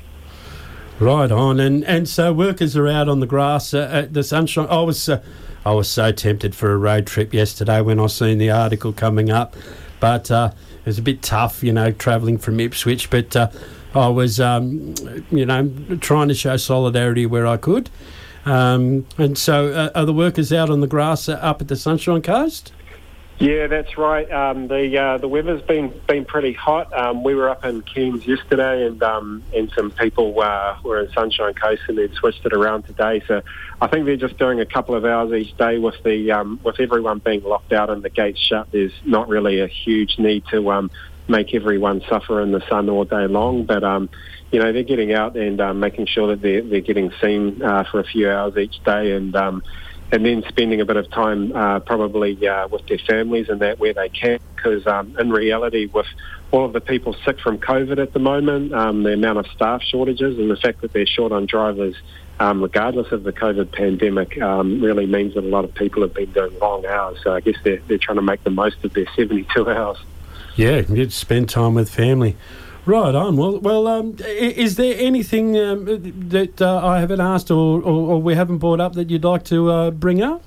Right 1.00 1.32
on, 1.32 1.60
and 1.60 1.84
and 1.86 2.08
so 2.08 2.32
workers 2.32 2.78
are 2.78 2.88
out 2.88 3.10
on 3.10 3.22
the 3.22 3.26
grass 3.26 3.74
uh, 3.74 3.90
at 3.92 4.14
the 4.14 4.24
sunshine. 4.24 4.68
I 4.70 4.82
was 4.82 5.10
uh, 5.10 5.24
I 5.66 5.74
was 5.74 5.90
so 5.90 6.12
tempted 6.12 6.54
for 6.54 6.72
a 6.72 6.78
road 6.78 7.08
trip 7.08 7.34
yesterday 7.34 7.82
when 7.82 8.00
I 8.00 8.08
seen 8.08 8.38
the 8.38 8.52
article 8.52 8.94
coming 8.94 9.32
up, 9.32 9.56
but 10.00 10.30
uh, 10.30 10.52
it 10.80 10.86
was 10.86 11.00
a 11.00 11.02
bit 11.02 11.24
tough, 11.24 11.64
you 11.64 11.74
know, 11.74 11.92
travelling 11.92 12.38
from 12.38 12.60
Ipswich. 12.60 13.10
But 13.10 13.36
uh, 13.36 13.50
I 13.96 14.10
was, 14.10 14.40
um, 14.40 14.94
you 15.32 15.46
know, 15.46 15.72
trying 16.02 16.28
to 16.28 16.36
show 16.36 16.58
solidarity 16.58 17.26
where 17.26 17.48
I 17.48 17.58
could. 17.58 17.90
Um, 18.46 19.06
and 19.18 19.38
so, 19.38 19.70
uh, 19.70 19.90
are 19.94 20.06
the 20.06 20.14
workers 20.14 20.52
out 20.52 20.70
on 20.70 20.82
the 20.82 20.88
grass 20.88 21.30
up 21.30 21.62
at 21.62 21.68
the 21.68 21.76
Sunshine 21.76 22.22
Coast? 22.22 22.72
Yeah, 23.42 23.66
that's 23.66 23.98
right. 23.98 24.32
Um, 24.32 24.68
the 24.68 24.96
uh, 24.96 25.18
the 25.18 25.28
weather's 25.28 25.64
been 25.64 25.92
been 26.08 26.26
pretty 26.26 26.54
hot. 26.54 26.94
Um, 26.94 27.24
we 27.24 27.34
were 27.34 27.50
up 27.50 27.66
in 27.66 27.82
Cairns 27.82 28.28
yesterday, 28.28 28.86
and 28.86 29.02
um, 29.02 29.42
and 29.52 29.72
some 29.76 29.90
people 29.90 30.40
uh, 30.40 30.78
were 30.84 31.00
in 31.00 31.12
Sunshine 31.12 31.56
Coast, 31.56 31.82
and 31.88 31.98
they'd 31.98 32.14
switched 32.14 32.46
it 32.46 32.54
around 32.54 32.84
today. 32.84 33.24
So 33.28 33.42
I 33.82 33.88
think 33.88 34.06
they're 34.06 34.16
just 34.16 34.38
doing 34.38 34.60
a 34.60 34.66
couple 34.68 34.94
of 34.94 35.06
hours 35.06 35.34
each 35.34 35.58
day 35.58 35.80
with 35.80 35.96
the 36.04 36.32
um, 36.32 36.60
with 36.64 36.80
everyone 36.80 37.18
being 37.18 37.44
locked 37.44 37.74
out 37.74 37.90
and 37.90 38.04
the 38.04 38.12
gates 38.12 38.40
shut. 38.40 38.68
There's 38.72 38.94
not 39.06 39.28
really 39.28 39.60
a 39.60 39.68
huge 39.68 40.20
need 40.20 40.44
to 40.52 40.72
um, 40.72 40.92
make 41.28 41.56
everyone 41.56 42.04
suffer 42.08 42.42
in 42.42 42.52
the 42.52 42.62
sun 42.70 42.90
all 42.90 43.06
day 43.06 43.26
long, 43.26 43.64
but 43.64 43.84
um, 43.84 44.08
you 44.52 44.60
know 44.60 44.72
they're 44.72 44.84
getting 44.84 45.14
out 45.14 45.36
and 45.36 45.60
um, 45.62 45.80
making 45.80 46.08
sure 46.08 46.28
that 46.28 46.42
they're 46.42 46.62
they're 46.62 46.82
getting 46.82 47.12
seen 47.22 47.62
uh, 47.62 47.84
for 47.90 48.00
a 48.00 48.04
few 48.04 48.30
hours 48.30 48.58
each 48.58 48.84
day, 48.84 49.14
and 49.14 49.36
um, 49.36 49.64
and 50.12 50.26
then 50.26 50.44
spending 50.50 50.82
a 50.82 50.86
bit 50.86 50.98
of 50.98 51.10
time 51.10 51.56
uh, 51.56 51.80
probably 51.80 52.48
uh, 52.48 52.68
with 52.68 52.86
their 52.88 52.98
families 53.00 53.48
and 53.48 53.62
that 53.62 53.80
where 53.80 53.94
they 53.94 54.10
can, 54.10 54.40
because 54.56 54.86
um, 54.86 55.16
in 55.18 55.32
reality, 55.32 55.86
with 55.86 56.08
all 56.52 56.66
of 56.66 56.74
the 56.74 56.82
people 56.82 57.16
sick 57.26 57.40
from 57.40 57.58
COVID 57.58 57.98
at 57.98 58.12
the 58.12 58.20
moment, 58.20 58.74
um, 58.74 59.04
the 59.04 59.14
amount 59.14 59.40
of 59.40 59.48
staff 59.48 59.82
shortages 59.82 60.38
and 60.38 60.52
the 60.52 60.58
fact 60.58 60.82
that 60.82 60.92
they're 60.92 61.06
short 61.06 61.32
on 61.32 61.46
drivers, 61.46 61.96
um, 62.40 62.62
regardless 62.62 63.12
of 63.14 63.24
the 63.24 63.32
COVID 63.32 63.72
pandemic, 63.72 64.40
um, 64.42 64.82
really 64.82 65.06
means 65.06 65.36
that 65.36 65.46
a 65.46 65.48
lot 65.48 65.64
of 65.64 65.74
people 65.76 66.02
have 66.02 66.14
been 66.14 66.32
doing 66.34 66.60
long 66.60 66.86
hours. 66.86 67.18
So 67.24 67.34
I 67.34 67.40
guess 67.40 67.56
they're, 67.64 67.82
they're 67.88 67.98
trying 67.98 68.18
to 68.18 68.22
make 68.22 68.44
the 68.44 68.50
most 68.50 68.84
of 68.84 68.94
their 68.94 69.08
72 69.16 69.70
hours. 69.70 69.98
Yeah, 70.58 70.82
you'd 70.90 71.14
spend 71.14 71.48
time 71.48 71.76
with 71.76 71.90
family. 71.90 72.36
Right 72.86 73.13
on. 73.13 73.38
Well, 73.38 73.60
well, 73.60 73.88
um, 73.88 74.15
is 74.20 74.76
there 74.76 74.96
anything 74.98 75.56
um, 75.58 75.86
that 76.30 76.62
uh, 76.62 76.84
I 76.84 77.00
haven't 77.00 77.22
asked 77.22 77.52
or, 77.52 77.80
or, 77.80 78.13
or 78.13 78.22
we 78.22 78.34
haven't 78.34 78.58
brought 78.58 78.80
up 78.80 78.94
that 78.94 79.12
you'd 79.12 79.24
like 79.24 79.44
to 79.46 79.70
uh, 79.70 79.91
bring 79.91 80.24
up? 80.24 80.44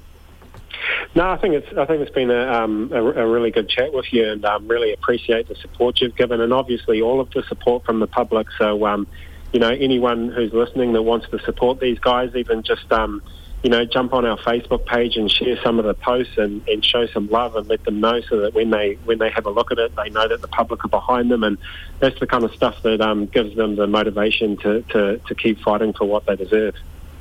No, 1.15 1.29
I 1.31 1.37
think 1.37 1.55
it's 1.55 1.79
I 1.79 1.85
think 1.85 2.03
it's 2.03 2.11
been 2.11 2.33
a, 2.33 2.53
um, 2.53 2.91
a, 2.93 3.01
a 3.01 3.27
really 3.27 3.53
good 3.53 3.69
chat 3.69 3.93
with 3.93 4.13
you, 4.13 4.33
and 4.33 4.45
um, 4.45 4.67
really 4.67 4.93
appreciate 4.93 5.47
the 5.47 5.55
support 5.55 6.01
you've 6.01 6.17
given, 6.17 6.41
and 6.41 6.53
obviously 6.53 7.01
all 7.01 7.21
of 7.21 7.31
the 7.31 7.45
support 7.45 7.85
from 7.85 8.01
the 8.01 8.09
public. 8.09 8.49
So, 8.59 8.85
um, 8.85 9.07
you 9.53 9.61
know, 9.61 9.71
anyone 9.71 10.31
who's 10.31 10.53
listening 10.53 10.93
that 10.95 11.03
wants 11.03 11.29
to 11.29 11.39
support 11.39 11.79
these 11.79 12.01
guys, 12.01 12.35
even 12.35 12.65
just 12.65 12.91
um, 12.93 13.23
you 13.65 13.71
know, 13.71 13.83
jump 13.87 14.13
on 14.13 14.27
our 14.27 14.37
Facebook 14.37 14.85
page 14.85 15.17
and 15.17 15.31
share 15.31 15.59
some 15.63 15.79
of 15.79 15.87
the 15.87 15.95
posts 15.95 16.37
and, 16.37 16.61
and 16.69 16.85
show 16.85 17.07
some 17.07 17.29
love 17.29 17.57
and 17.57 17.67
let 17.67 17.83
them 17.85 17.99
know 17.99 18.21
so 18.21 18.41
that 18.41 18.53
when 18.53 18.69
they 18.69 18.99
when 19.07 19.19
they 19.19 19.31
have 19.31 19.47
a 19.47 19.51
look 19.51 19.73
at 19.73 19.79
it, 19.79 19.97
they 19.97 20.11
know 20.11 20.29
that 20.29 20.43
the 20.43 20.49
public 20.49 20.85
are 20.85 20.89
behind 20.89 21.31
them, 21.31 21.43
and 21.43 21.57
that's 21.99 22.21
the 22.21 22.27
kind 22.27 22.45
of 22.45 22.53
stuff 22.53 22.83
that 22.83 23.01
um, 23.01 23.25
gives 23.25 23.57
them 23.57 23.75
the 23.77 23.87
motivation 23.87 24.59
to, 24.59 24.83
to, 24.83 25.17
to 25.17 25.35
keep 25.35 25.59
fighting 25.61 25.95
for 25.95 26.05
what 26.05 26.27
they 26.27 26.37
deserve. 26.37 26.75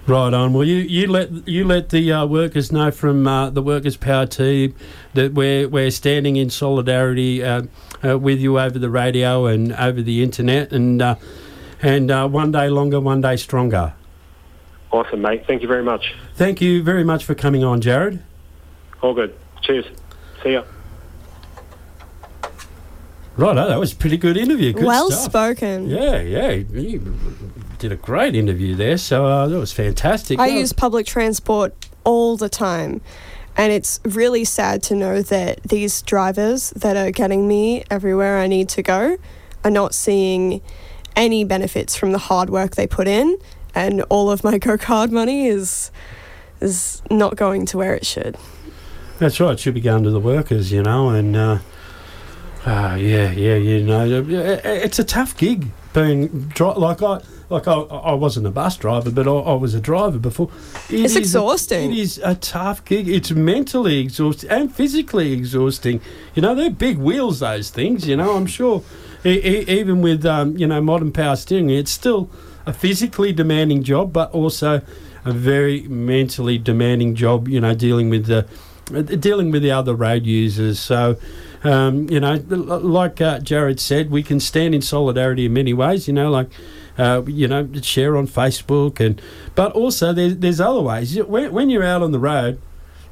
Right 0.05 0.33
on. 0.33 0.51
Well, 0.51 0.65
you, 0.65 0.79
you 0.79 1.07
let 1.07 1.47
you 1.47 1.63
let 1.63 1.91
the 1.91 2.11
uh, 2.11 2.25
workers 2.25 2.73
know 2.73 2.91
from 2.91 3.25
uh, 3.25 3.49
the 3.49 3.61
Workers 3.61 3.95
Power 3.95 4.25
team 4.25 4.75
that 5.13 5.33
we're 5.33 5.69
we're 5.69 5.91
standing 5.91 6.35
in 6.35 6.49
solidarity 6.49 7.41
uh, 7.41 7.63
uh, 8.03 8.19
with 8.19 8.41
you 8.41 8.59
over 8.59 8.77
the 8.77 8.89
radio 8.89 9.45
and 9.45 9.71
over 9.71 10.01
the 10.01 10.21
internet, 10.21 10.73
and 10.73 11.01
uh, 11.01 11.15
and 11.81 12.11
uh, 12.11 12.27
one 12.27 12.51
day 12.51 12.67
longer, 12.67 12.99
one 12.99 13.21
day 13.21 13.37
stronger. 13.37 13.93
Awesome, 14.93 15.21
mate. 15.23 15.45
Thank 15.47 15.63
you 15.63 15.67
very 15.67 15.83
much. 15.83 16.13
Thank 16.35 16.61
you 16.61 16.83
very 16.83 17.03
much 17.03 17.25
for 17.25 17.33
coming 17.33 17.63
on, 17.63 17.81
Jared. 17.81 18.21
All 19.01 19.15
good. 19.15 19.35
Cheers. 19.63 19.85
See 20.43 20.53
ya. 20.53 20.63
Right, 23.35 23.55
that 23.55 23.79
was 23.79 23.93
a 23.93 23.95
pretty 23.95 24.17
good 24.17 24.37
interview. 24.37 24.71
Good 24.71 24.83
well 24.83 25.09
stuff. 25.09 25.31
spoken. 25.31 25.89
Yeah, 25.89 26.21
yeah, 26.21 26.51
you 26.51 27.17
did 27.79 27.91
a 27.91 27.95
great 27.95 28.35
interview 28.35 28.75
there. 28.75 28.99
So 28.99 29.25
uh, 29.25 29.47
that 29.47 29.57
was 29.57 29.73
fantastic. 29.73 30.39
I 30.39 30.47
use 30.47 30.71
public 30.73 31.07
transport 31.07 31.73
all 32.03 32.37
the 32.37 32.49
time. 32.49 33.01
And 33.57 33.73
it's 33.73 33.99
really 34.05 34.45
sad 34.45 34.83
to 34.83 34.95
know 34.95 35.23
that 35.23 35.63
these 35.63 36.03
drivers 36.03 36.69
that 36.71 36.95
are 36.97 37.09
getting 37.09 37.47
me 37.47 37.83
everywhere 37.89 38.37
I 38.37 38.45
need 38.45 38.69
to 38.69 38.83
go 38.83 39.17
are 39.63 39.71
not 39.71 39.95
seeing 39.95 40.61
any 41.15 41.43
benefits 41.43 41.95
from 41.95 42.11
the 42.11 42.17
hard 42.19 42.51
work 42.51 42.75
they 42.75 42.85
put 42.85 43.07
in. 43.07 43.39
And 43.75 44.01
all 44.09 44.29
of 44.31 44.43
my 44.43 44.57
go 44.67 44.77
card 44.77 45.11
money 45.11 45.47
is 45.47 45.91
is 46.61 47.01
not 47.11 47.35
going 47.35 47.65
to 47.67 47.77
where 47.77 47.93
it 47.93 48.05
should. 48.05 48.37
That's 49.19 49.39
right. 49.39 49.51
It 49.53 49.59
should 49.59 49.73
be 49.73 49.81
going 49.81 50.03
to 50.03 50.11
the 50.11 50.19
workers, 50.19 50.71
you 50.71 50.81
know, 50.83 51.09
and 51.09 51.35
uh, 51.35 51.59
uh, 52.65 52.95
yeah, 52.99 53.31
yeah, 53.31 53.55
you 53.55 53.83
know, 53.83 54.25
it's 54.29 54.97
a 54.99 55.03
tough 55.03 55.35
gig 55.37 55.67
being 55.93 56.27
dri- 56.49 56.67
like 56.77 57.01
I 57.03 57.21
like 57.49 57.67
I, 57.67 57.73
I 57.73 58.13
wasn't 58.13 58.47
a 58.47 58.51
bus 58.51 58.77
driver, 58.77 59.11
but 59.11 59.27
I, 59.27 59.31
I 59.31 59.53
was 59.53 59.73
a 59.75 59.81
driver 59.81 60.17
before. 60.17 60.49
It 60.89 61.01
It's 61.01 61.11
is 61.11 61.15
a- 61.15 61.19
exhausting. 61.19 61.91
it 61.91 61.97
is 61.99 62.21
a 62.23 62.35
tough 62.35 62.83
gig. 62.85 63.07
It's 63.09 63.31
mentally 63.31 63.99
exhausting 63.99 64.49
and 64.49 64.73
physically 64.73 65.33
exhausting. 65.33 65.99
You 66.35 66.41
know, 66.41 66.55
they're 66.55 66.69
big 66.71 66.97
wheels. 66.97 67.41
Those 67.41 67.69
things. 67.69 68.07
You 68.07 68.15
know, 68.15 68.35
I'm 68.35 68.45
sure. 68.47 68.81
E- 69.25 69.29
e- 69.29 69.65
even 69.79 70.01
with 70.01 70.25
um, 70.25 70.57
you 70.57 70.65
know 70.67 70.81
modern 70.81 71.11
power 71.11 71.35
steering, 71.35 71.69
it's 71.69 71.91
still 71.91 72.29
a 72.65 72.73
physically 72.73 73.33
demanding 73.33 73.83
job, 73.83 74.13
but 74.13 74.31
also 74.31 74.81
a 75.25 75.31
very 75.31 75.81
mentally 75.83 76.57
demanding 76.57 77.15
job. 77.15 77.47
You 77.47 77.61
know, 77.61 77.73
dealing 77.73 78.09
with 78.09 78.25
the 78.25 78.47
dealing 79.17 79.51
with 79.51 79.61
the 79.61 79.71
other 79.71 79.95
road 79.95 80.25
users. 80.25 80.79
So, 80.79 81.17
um, 81.63 82.09
you 82.09 82.19
know, 82.19 82.35
like 82.47 83.21
uh, 83.21 83.39
Jared 83.39 83.79
said, 83.79 84.11
we 84.11 84.23
can 84.23 84.39
stand 84.39 84.75
in 84.75 84.81
solidarity 84.81 85.45
in 85.45 85.53
many 85.53 85.73
ways. 85.73 86.07
You 86.07 86.13
know, 86.13 86.29
like. 86.29 86.49
Uh, 86.95 87.23
you 87.25 87.47
know, 87.47 87.67
share 87.81 88.15
on 88.15 88.27
Facebook, 88.27 88.99
and 88.99 89.19
but 89.55 89.71
also 89.71 90.13
there's 90.13 90.37
there's 90.37 90.61
other 90.61 90.79
ways. 90.79 91.17
When, 91.17 91.51
when 91.51 91.71
you're 91.71 91.83
out 91.83 92.03
on 92.03 92.11
the 92.11 92.19
road, 92.19 92.61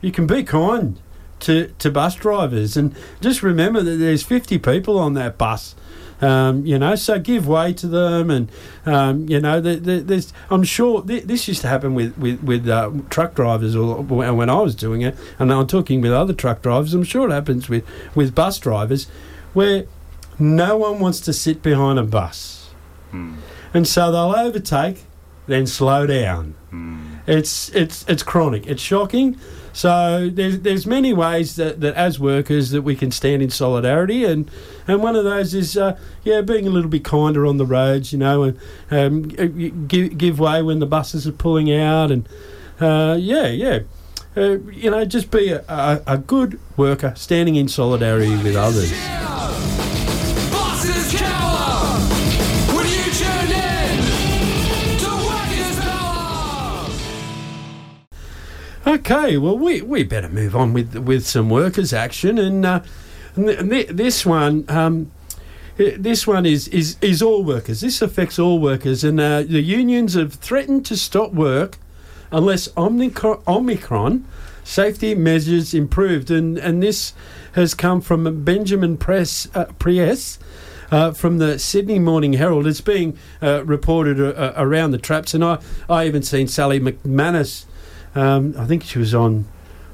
you 0.01 0.11
can 0.11 0.27
be 0.27 0.43
kind 0.43 0.99
to, 1.41 1.73
to 1.79 1.91
bus 1.91 2.15
drivers, 2.15 2.77
and 2.77 2.95
just 3.19 3.43
remember 3.43 3.81
that 3.81 3.95
there's 3.97 4.23
50 4.23 4.59
people 4.59 4.97
on 4.97 5.13
that 5.15 5.37
bus. 5.37 5.75
Um, 6.21 6.65
you 6.65 6.77
know, 6.77 6.93
so 6.95 7.17
give 7.17 7.47
way 7.47 7.73
to 7.73 7.87
them, 7.87 8.29
and 8.29 8.51
um, 8.85 9.27
you 9.27 9.39
know, 9.39 9.59
the, 9.59 9.75
the, 9.77 9.99
there's. 9.99 10.33
I'm 10.51 10.63
sure 10.63 11.01
th- 11.01 11.23
this 11.23 11.47
used 11.47 11.61
to 11.61 11.67
happen 11.67 11.95
with 11.95 12.15
with 12.17 12.43
with 12.43 12.67
uh, 12.69 12.91
truck 13.09 13.33
drivers, 13.33 13.75
or 13.75 14.03
when 14.03 14.37
when 14.37 14.49
I 14.49 14.61
was 14.61 14.75
doing 14.75 15.01
it, 15.01 15.15
and 15.39 15.51
I'm 15.51 15.65
talking 15.65 15.99
with 15.99 16.13
other 16.13 16.33
truck 16.33 16.61
drivers. 16.61 16.93
I'm 16.93 17.03
sure 17.03 17.27
it 17.27 17.31
happens 17.31 17.69
with 17.69 17.83
with 18.13 18.35
bus 18.35 18.59
drivers, 18.59 19.07
where 19.53 19.85
no 20.37 20.77
one 20.77 20.99
wants 20.99 21.19
to 21.21 21.33
sit 21.33 21.63
behind 21.63 21.97
a 21.97 22.03
bus, 22.03 22.69
and 23.73 23.87
so 23.87 24.11
they'll 24.11 24.35
overtake, 24.45 25.03
then 25.47 25.65
slow 25.65 26.05
down. 26.05 26.53
It's 27.25 27.69
it's 27.69 28.05
it's 28.07 28.21
chronic. 28.23 28.67
It's 28.67 28.81
shocking. 28.81 29.37
So 29.73 30.29
there's 30.29 30.59
there's 30.59 30.85
many 30.85 31.13
ways 31.13 31.55
that, 31.55 31.79
that 31.81 31.95
as 31.95 32.19
workers 32.19 32.71
that 32.71 32.81
we 32.81 32.95
can 32.95 33.11
stand 33.11 33.41
in 33.41 33.49
solidarity, 33.49 34.25
and 34.25 34.49
and 34.87 35.01
one 35.01 35.15
of 35.15 35.23
those 35.23 35.53
is 35.53 35.77
uh, 35.77 35.97
yeah 36.23 36.41
being 36.41 36.67
a 36.67 36.69
little 36.69 36.89
bit 36.89 37.03
kinder 37.03 37.45
on 37.45 37.57
the 37.57 37.65
roads, 37.65 38.11
you 38.11 38.19
know, 38.19 38.43
and 38.43 38.59
um, 38.91 39.21
give 39.87 40.17
give 40.17 40.39
way 40.39 40.61
when 40.61 40.79
the 40.79 40.85
buses 40.85 41.27
are 41.27 41.31
pulling 41.31 41.71
out, 41.73 42.11
and 42.11 42.27
uh, 42.79 43.15
yeah 43.19 43.47
yeah. 43.47 43.79
Uh, 44.35 44.59
you 44.71 44.89
know, 44.89 45.03
just 45.03 45.29
be 45.29 45.49
a, 45.51 45.61
a, 45.67 46.01
a 46.07 46.17
good 46.17 46.57
worker, 46.77 47.13
standing 47.17 47.57
in 47.57 47.67
solidarity 47.67 48.29
with 48.37 48.55
others. 48.55 48.89
Okay, 58.91 59.37
well, 59.37 59.57
we, 59.57 59.81
we 59.81 60.03
better 60.03 60.27
move 60.27 60.53
on 60.53 60.73
with 60.73 60.97
with 60.97 61.25
some 61.25 61.49
workers' 61.49 61.93
action, 61.93 62.37
and, 62.37 62.65
uh, 62.65 62.81
and 63.37 63.47
th- 63.47 63.59
th- 63.69 63.87
this 63.87 64.25
one, 64.25 64.65
um, 64.67 65.09
this 65.77 66.27
one 66.27 66.45
is, 66.45 66.67
is, 66.67 66.97
is 66.99 67.21
all 67.21 67.41
workers. 67.41 67.79
This 67.79 68.01
affects 68.01 68.37
all 68.37 68.59
workers, 68.59 69.05
and 69.05 69.17
uh, 69.17 69.43
the 69.43 69.61
unions 69.61 70.15
have 70.15 70.33
threatened 70.33 70.85
to 70.87 70.97
stop 70.97 71.31
work 71.31 71.77
unless 72.33 72.67
Omnicron, 72.69 73.41
Omicron 73.47 74.27
safety 74.65 75.15
measures 75.15 75.73
improved. 75.73 76.29
And, 76.29 76.57
and 76.57 76.83
this 76.83 77.13
has 77.53 77.73
come 77.73 78.01
from 78.01 78.43
Benjamin 78.43 78.97
Press, 78.97 79.47
uh, 79.55 79.67
Preiss. 79.79 80.37
Uh, 80.91 81.13
from 81.13 81.37
the 81.37 81.57
Sydney 81.57 81.99
Morning 81.99 82.33
Herald, 82.33 82.67
it's 82.67 82.81
being 82.81 83.17
uh, 83.41 83.63
reported 83.63 84.19
uh, 84.19 84.53
around 84.57 84.91
the 84.91 84.97
traps, 84.97 85.33
and 85.33 85.41
I, 85.41 85.59
I 85.89 86.05
even 86.05 86.21
seen 86.21 86.49
Sally 86.49 86.81
McManus. 86.81 87.63
Um, 88.15 88.55
I 88.57 88.65
think 88.65 88.83
she 88.83 88.99
was 88.99 89.13
on 89.13 89.45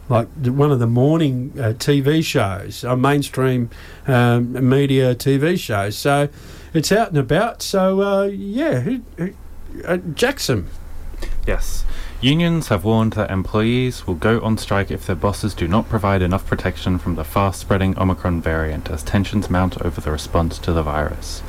like 0.10 0.28
one 0.46 0.72
of 0.72 0.80
the 0.80 0.88
morning 0.88 1.54
uh, 1.58 1.74
TV 1.74 2.24
shows, 2.24 2.84
uh, 2.84 2.96
mainstream 2.96 3.70
um, 4.08 4.68
media 4.68 5.14
TV 5.16 5.60
shows. 5.60 5.98
So 5.98 6.30
it's 6.74 6.92
out 6.92 7.10
and 7.10 7.18
about. 7.18 7.62
So 7.62 8.02
uh, 8.02 8.24
yeah, 8.24 8.80
who, 8.82 9.02
who, 9.18 9.34
uh, 9.86 9.98
Jackson. 9.98 10.68
Yes. 11.46 11.86
Unions 12.20 12.70
have 12.70 12.84
warned 12.84 13.14
that 13.14 13.30
employees 13.30 14.08
will 14.08 14.16
go 14.16 14.42
on 14.42 14.58
strike 14.58 14.90
if 14.90 15.06
their 15.06 15.16
bosses 15.16 15.54
do 15.54 15.68
not 15.68 15.88
provide 15.88 16.24
enough 16.24 16.48
protection 16.48 16.98
from 16.98 17.14
the 17.14 17.24
fast 17.24 17.62
spreading 17.62 17.98
Omicron 18.00 18.42
variant 18.42 18.90
as 18.90 19.04
tensions 19.04 19.52
mount 19.52 19.80
over 19.84 20.02
the 20.02 20.12
response 20.12 20.58
to 20.60 20.74
the 20.74 20.82
virus. 20.82 21.44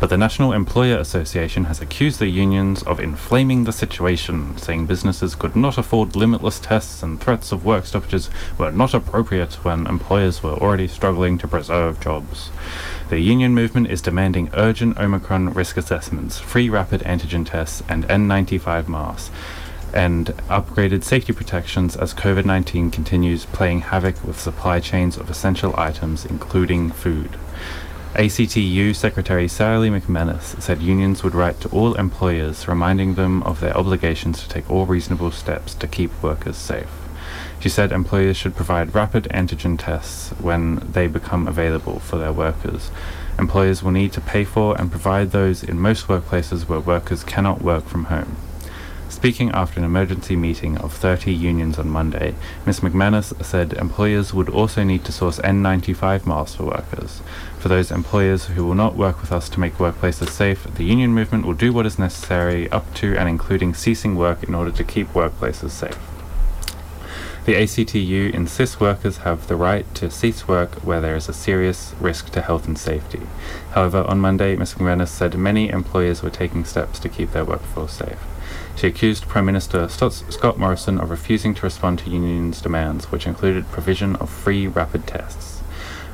But 0.00 0.10
the 0.10 0.18
National 0.18 0.52
Employer 0.52 0.98
Association 0.98 1.64
has 1.64 1.80
accused 1.80 2.18
the 2.18 2.26
unions 2.26 2.82
of 2.82 3.00
inflaming 3.00 3.64
the 3.64 3.72
situation, 3.72 4.56
saying 4.58 4.86
businesses 4.86 5.34
could 5.34 5.54
not 5.54 5.78
afford 5.78 6.16
limitless 6.16 6.58
tests 6.58 7.02
and 7.02 7.20
threats 7.20 7.52
of 7.52 7.64
work 7.64 7.86
stoppages 7.86 8.28
were 8.58 8.72
not 8.72 8.92
appropriate 8.92 9.54
when 9.64 9.86
employers 9.86 10.42
were 10.42 10.54
already 10.54 10.88
struggling 10.88 11.38
to 11.38 11.48
preserve 11.48 12.00
jobs. 12.00 12.50
The 13.08 13.20
union 13.20 13.54
movement 13.54 13.88
is 13.90 14.02
demanding 14.02 14.50
urgent 14.54 14.98
Omicron 14.98 15.54
risk 15.54 15.76
assessments, 15.76 16.38
free 16.38 16.68
rapid 16.68 17.02
antigen 17.02 17.46
tests, 17.46 17.82
and 17.88 18.04
N95 18.08 18.88
masks, 18.88 19.30
and 19.94 20.26
upgraded 20.48 21.04
safety 21.04 21.32
protections 21.32 21.96
as 21.96 22.12
COVID 22.12 22.44
19 22.44 22.90
continues 22.90 23.44
playing 23.46 23.80
havoc 23.82 24.22
with 24.24 24.40
supply 24.40 24.80
chains 24.80 25.16
of 25.16 25.30
essential 25.30 25.72
items, 25.78 26.26
including 26.26 26.90
food. 26.90 27.36
ACTU 28.16 28.94
Secretary 28.94 29.48
Sally 29.48 29.90
McManus 29.90 30.62
said 30.62 30.80
unions 30.80 31.24
would 31.24 31.34
write 31.34 31.60
to 31.60 31.68
all 31.70 31.94
employers 31.94 32.68
reminding 32.68 33.14
them 33.14 33.42
of 33.42 33.58
their 33.58 33.76
obligations 33.76 34.40
to 34.40 34.48
take 34.48 34.70
all 34.70 34.86
reasonable 34.86 35.32
steps 35.32 35.74
to 35.74 35.88
keep 35.88 36.22
workers 36.22 36.56
safe. 36.56 36.88
She 37.58 37.68
said 37.68 37.90
employers 37.90 38.36
should 38.36 38.54
provide 38.54 38.94
rapid 38.94 39.24
antigen 39.32 39.76
tests 39.76 40.30
when 40.38 40.76
they 40.92 41.08
become 41.08 41.48
available 41.48 41.98
for 41.98 42.16
their 42.16 42.32
workers. 42.32 42.92
Employers 43.36 43.82
will 43.82 43.90
need 43.90 44.12
to 44.12 44.20
pay 44.20 44.44
for 44.44 44.80
and 44.80 44.92
provide 44.92 45.32
those 45.32 45.64
in 45.64 45.80
most 45.80 46.06
workplaces 46.06 46.68
where 46.68 46.78
workers 46.78 47.24
cannot 47.24 47.62
work 47.62 47.84
from 47.84 48.04
home. 48.04 48.36
Speaking 49.14 49.52
after 49.52 49.78
an 49.78 49.86
emergency 49.86 50.34
meeting 50.34 50.76
of 50.78 50.92
30 50.92 51.32
unions 51.32 51.78
on 51.78 51.88
Monday, 51.88 52.34
Ms. 52.66 52.80
McManus 52.80 53.44
said 53.44 53.72
employers 53.74 54.34
would 54.34 54.48
also 54.48 54.82
need 54.82 55.04
to 55.04 55.12
source 55.12 55.38
N95 55.38 56.26
masks 56.26 56.56
for 56.56 56.64
workers. 56.64 57.22
For 57.64 57.70
those 57.70 57.90
employers 57.90 58.44
who 58.44 58.66
will 58.66 58.74
not 58.74 58.94
work 58.94 59.22
with 59.22 59.32
us 59.32 59.48
to 59.48 59.58
make 59.58 59.78
workplaces 59.78 60.28
safe, 60.28 60.64
the 60.74 60.84
union 60.84 61.14
movement 61.14 61.46
will 61.46 61.54
do 61.54 61.72
what 61.72 61.86
is 61.86 61.98
necessary 61.98 62.70
up 62.70 62.92
to 62.96 63.16
and 63.16 63.26
including 63.26 63.72
ceasing 63.72 64.16
work 64.16 64.42
in 64.42 64.54
order 64.54 64.70
to 64.72 64.84
keep 64.84 65.08
workplaces 65.14 65.70
safe. 65.70 65.98
The 67.46 67.54
ACTU 67.54 68.34
insists 68.34 68.78
workers 68.78 69.16
have 69.24 69.46
the 69.46 69.56
right 69.56 69.86
to 69.94 70.10
cease 70.10 70.46
work 70.46 70.74
where 70.84 71.00
there 71.00 71.16
is 71.16 71.26
a 71.26 71.32
serious 71.32 71.94
risk 71.98 72.28
to 72.32 72.42
health 72.42 72.66
and 72.68 72.78
safety. 72.78 73.22
However, 73.70 74.04
on 74.06 74.20
Monday, 74.20 74.56
Ms. 74.56 74.74
McManus 74.74 75.08
said 75.08 75.38
many 75.38 75.70
employers 75.70 76.22
were 76.22 76.28
taking 76.28 76.66
steps 76.66 76.98
to 76.98 77.08
keep 77.08 77.32
their 77.32 77.46
workforce 77.46 77.94
safe. 77.94 78.20
She 78.76 78.88
accused 78.88 79.26
Prime 79.26 79.46
Minister 79.46 79.88
Scott 79.88 80.58
Morrison 80.58 81.00
of 81.00 81.08
refusing 81.08 81.54
to 81.54 81.62
respond 81.62 82.00
to 82.00 82.10
unions' 82.10 82.60
demands, 82.60 83.10
which 83.10 83.26
included 83.26 83.72
provision 83.72 84.16
of 84.16 84.28
free 84.28 84.66
rapid 84.66 85.06
tests. 85.06 85.53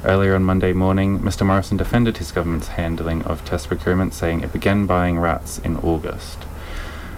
Earlier 0.02 0.34
on 0.34 0.44
Monday 0.44 0.72
morning, 0.72 1.18
Mr. 1.18 1.44
Morrison 1.44 1.76
defended 1.76 2.16
his 2.16 2.32
government's 2.32 2.68
handling 2.68 3.22
of 3.24 3.44
test 3.44 3.68
procurement, 3.68 4.14
saying 4.14 4.40
it 4.40 4.50
began 4.50 4.86
buying 4.86 5.18
RATs 5.18 5.58
in 5.58 5.76
August. 5.76 6.38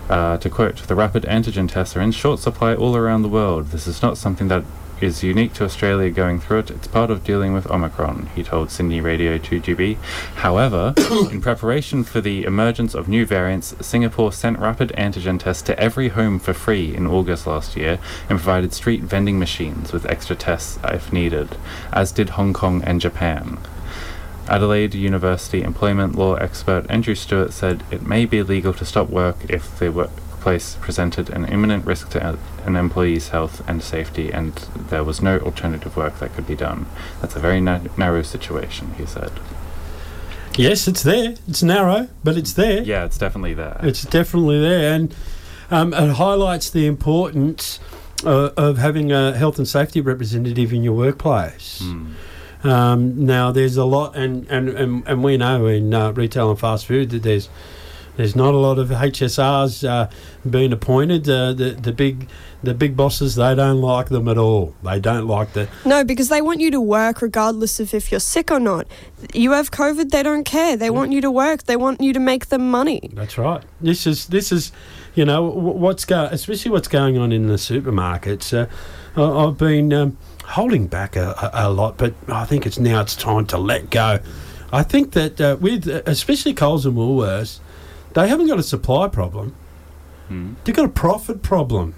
Uh, 0.08 0.36
to 0.38 0.50
quote, 0.50 0.76
the 0.88 0.96
rapid 0.96 1.22
antigen 1.24 1.70
tests 1.70 1.96
are 1.96 2.00
in 2.00 2.10
short 2.10 2.40
supply 2.40 2.74
all 2.74 2.96
around 2.96 3.22
the 3.22 3.28
world. 3.28 3.68
This 3.68 3.86
is 3.86 4.02
not 4.02 4.18
something 4.18 4.48
that 4.48 4.64
is 5.02 5.22
unique 5.22 5.52
to 5.54 5.64
Australia 5.64 6.10
going 6.10 6.40
through 6.40 6.60
it. 6.60 6.70
It's 6.70 6.86
part 6.86 7.10
of 7.10 7.24
dealing 7.24 7.52
with 7.52 7.70
Omicron, 7.70 8.30
he 8.34 8.42
told 8.42 8.70
Sydney 8.70 9.00
Radio 9.00 9.38
2GB. 9.38 9.96
However, 10.36 10.94
in 11.30 11.40
preparation 11.40 12.04
for 12.04 12.20
the 12.20 12.44
emergence 12.44 12.94
of 12.94 13.08
new 13.08 13.26
variants, 13.26 13.74
Singapore 13.80 14.32
sent 14.32 14.58
rapid 14.58 14.90
antigen 14.96 15.38
tests 15.38 15.62
to 15.64 15.78
every 15.78 16.08
home 16.10 16.38
for 16.38 16.52
free 16.52 16.94
in 16.94 17.06
August 17.06 17.46
last 17.46 17.76
year 17.76 17.98
and 18.28 18.38
provided 18.38 18.72
street 18.72 19.02
vending 19.02 19.38
machines 19.38 19.92
with 19.92 20.06
extra 20.06 20.36
tests 20.36 20.78
if 20.84 21.12
needed, 21.12 21.56
as 21.92 22.12
did 22.12 22.30
Hong 22.30 22.52
Kong 22.52 22.82
and 22.84 23.00
Japan. 23.00 23.58
Adelaide 24.48 24.94
University 24.94 25.62
employment 25.62 26.14
law 26.16 26.34
expert 26.34 26.84
Andrew 26.90 27.14
Stewart 27.14 27.52
said 27.52 27.84
it 27.90 28.06
may 28.06 28.24
be 28.24 28.38
illegal 28.38 28.74
to 28.74 28.84
stop 28.84 29.08
work 29.08 29.36
if 29.48 29.78
the 29.78 29.90
workplace 30.42 30.74
presented 30.80 31.30
an 31.30 31.44
imminent 31.44 31.86
risk 31.86 32.10
to 32.10 32.36
an 32.66 32.74
employee's 32.74 33.28
health 33.28 33.62
and 33.68 33.80
safety 33.80 34.32
and 34.32 34.52
there 34.90 35.04
was 35.04 35.22
no 35.22 35.38
alternative 35.38 35.96
work 35.96 36.18
that 36.18 36.34
could 36.34 36.48
be 36.48 36.56
done. 36.56 36.86
That's 37.20 37.36
a 37.36 37.38
very 37.38 37.60
na- 37.60 37.86
narrow 37.96 38.22
situation, 38.22 38.94
he 38.94 39.06
said. 39.06 39.30
Yes, 40.56 40.88
it's 40.88 41.04
there. 41.04 41.36
It's 41.46 41.62
narrow, 41.62 42.08
but 42.24 42.36
it's 42.36 42.54
there. 42.54 42.82
Yeah, 42.82 43.04
it's 43.04 43.18
definitely 43.18 43.54
there. 43.54 43.78
It's 43.82 44.02
definitely 44.02 44.60
there, 44.60 44.92
and 44.92 45.14
um, 45.70 45.94
it 45.94 46.14
highlights 46.16 46.68
the 46.68 46.86
importance 46.86 47.78
uh, 48.24 48.50
of 48.56 48.78
having 48.78 49.12
a 49.12 49.32
health 49.32 49.58
and 49.58 49.66
safety 49.66 50.00
representative 50.00 50.72
in 50.72 50.82
your 50.82 50.94
workplace. 50.94 51.80
Hmm. 51.82 52.68
Um, 52.68 53.24
now, 53.24 53.50
there's 53.52 53.76
a 53.76 53.84
lot, 53.84 54.14
and, 54.14 54.46
and, 54.50 54.68
and, 54.68 55.08
and 55.08 55.24
we 55.24 55.36
know 55.36 55.66
in 55.66 55.94
uh, 55.94 56.12
retail 56.12 56.50
and 56.50 56.58
fast 56.58 56.86
food 56.86 57.10
that 57.10 57.22
there's 57.22 57.48
there's 58.16 58.36
not 58.36 58.54
a 58.54 58.58
lot 58.58 58.78
of 58.78 58.88
HSRs 58.88 59.88
uh, 59.88 60.10
being 60.48 60.72
appointed. 60.72 61.28
Uh, 61.28 61.52
the 61.52 61.70
the 61.70 61.92
big 61.92 62.28
the 62.62 62.74
big 62.74 62.96
bosses 62.96 63.34
they 63.36 63.54
don't 63.54 63.80
like 63.80 64.08
them 64.08 64.28
at 64.28 64.38
all. 64.38 64.74
They 64.82 65.00
don't 65.00 65.26
like 65.26 65.52
the 65.52 65.68
No, 65.84 66.04
because 66.04 66.28
they 66.28 66.42
want 66.42 66.60
you 66.60 66.70
to 66.70 66.80
work 66.80 67.22
regardless 67.22 67.80
of 67.80 67.94
if 67.94 68.10
you're 68.10 68.20
sick 68.20 68.50
or 68.50 68.60
not. 68.60 68.86
You 69.32 69.52
have 69.52 69.70
COVID, 69.70 70.10
they 70.10 70.22
don't 70.22 70.44
care. 70.44 70.76
They 70.76 70.90
want 70.90 71.12
you 71.12 71.20
to 71.22 71.30
work. 71.30 71.64
They 71.64 71.76
want 71.76 72.00
you 72.00 72.12
to 72.12 72.20
make 72.20 72.46
them 72.46 72.70
money. 72.70 73.10
That's 73.14 73.38
right. 73.38 73.62
This 73.80 74.06
is 74.06 74.26
this 74.26 74.52
is, 74.52 74.72
you 75.14 75.24
know, 75.24 75.42
what's 75.42 76.04
go 76.04 76.24
especially 76.30 76.70
what's 76.70 76.88
going 76.88 77.18
on 77.18 77.32
in 77.32 77.46
the 77.48 77.54
supermarkets. 77.54 78.52
Uh, 78.52 78.68
I've 79.48 79.58
been 79.58 79.92
um, 79.92 80.16
holding 80.44 80.86
back 80.86 81.16
a, 81.16 81.50
a, 81.54 81.68
a 81.68 81.70
lot, 81.70 81.96
but 81.96 82.14
I 82.28 82.44
think 82.44 82.66
it's 82.66 82.78
now 82.78 83.00
it's 83.00 83.16
time 83.16 83.46
to 83.46 83.58
let 83.58 83.90
go. 83.90 84.20
I 84.72 84.82
think 84.82 85.12
that 85.12 85.40
uh, 85.40 85.56
with 85.60 85.88
uh, 85.88 86.02
especially 86.06 86.54
Coles 86.54 86.86
and 86.86 86.96
Woolworths, 86.96 87.60
they 88.14 88.28
haven't 88.28 88.46
got 88.48 88.58
a 88.58 88.62
supply 88.62 89.08
problem. 89.08 89.54
Hmm. 90.28 90.54
They've 90.64 90.74
got 90.74 90.86
a 90.86 90.88
profit 90.88 91.42
problem. 91.42 91.94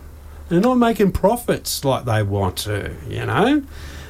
They're 0.49 0.61
not 0.61 0.75
making 0.77 1.13
profits 1.13 1.85
like 1.85 2.05
they 2.05 2.23
want 2.23 2.59
to, 2.59 2.95
you 3.09 3.25
know. 3.27 3.63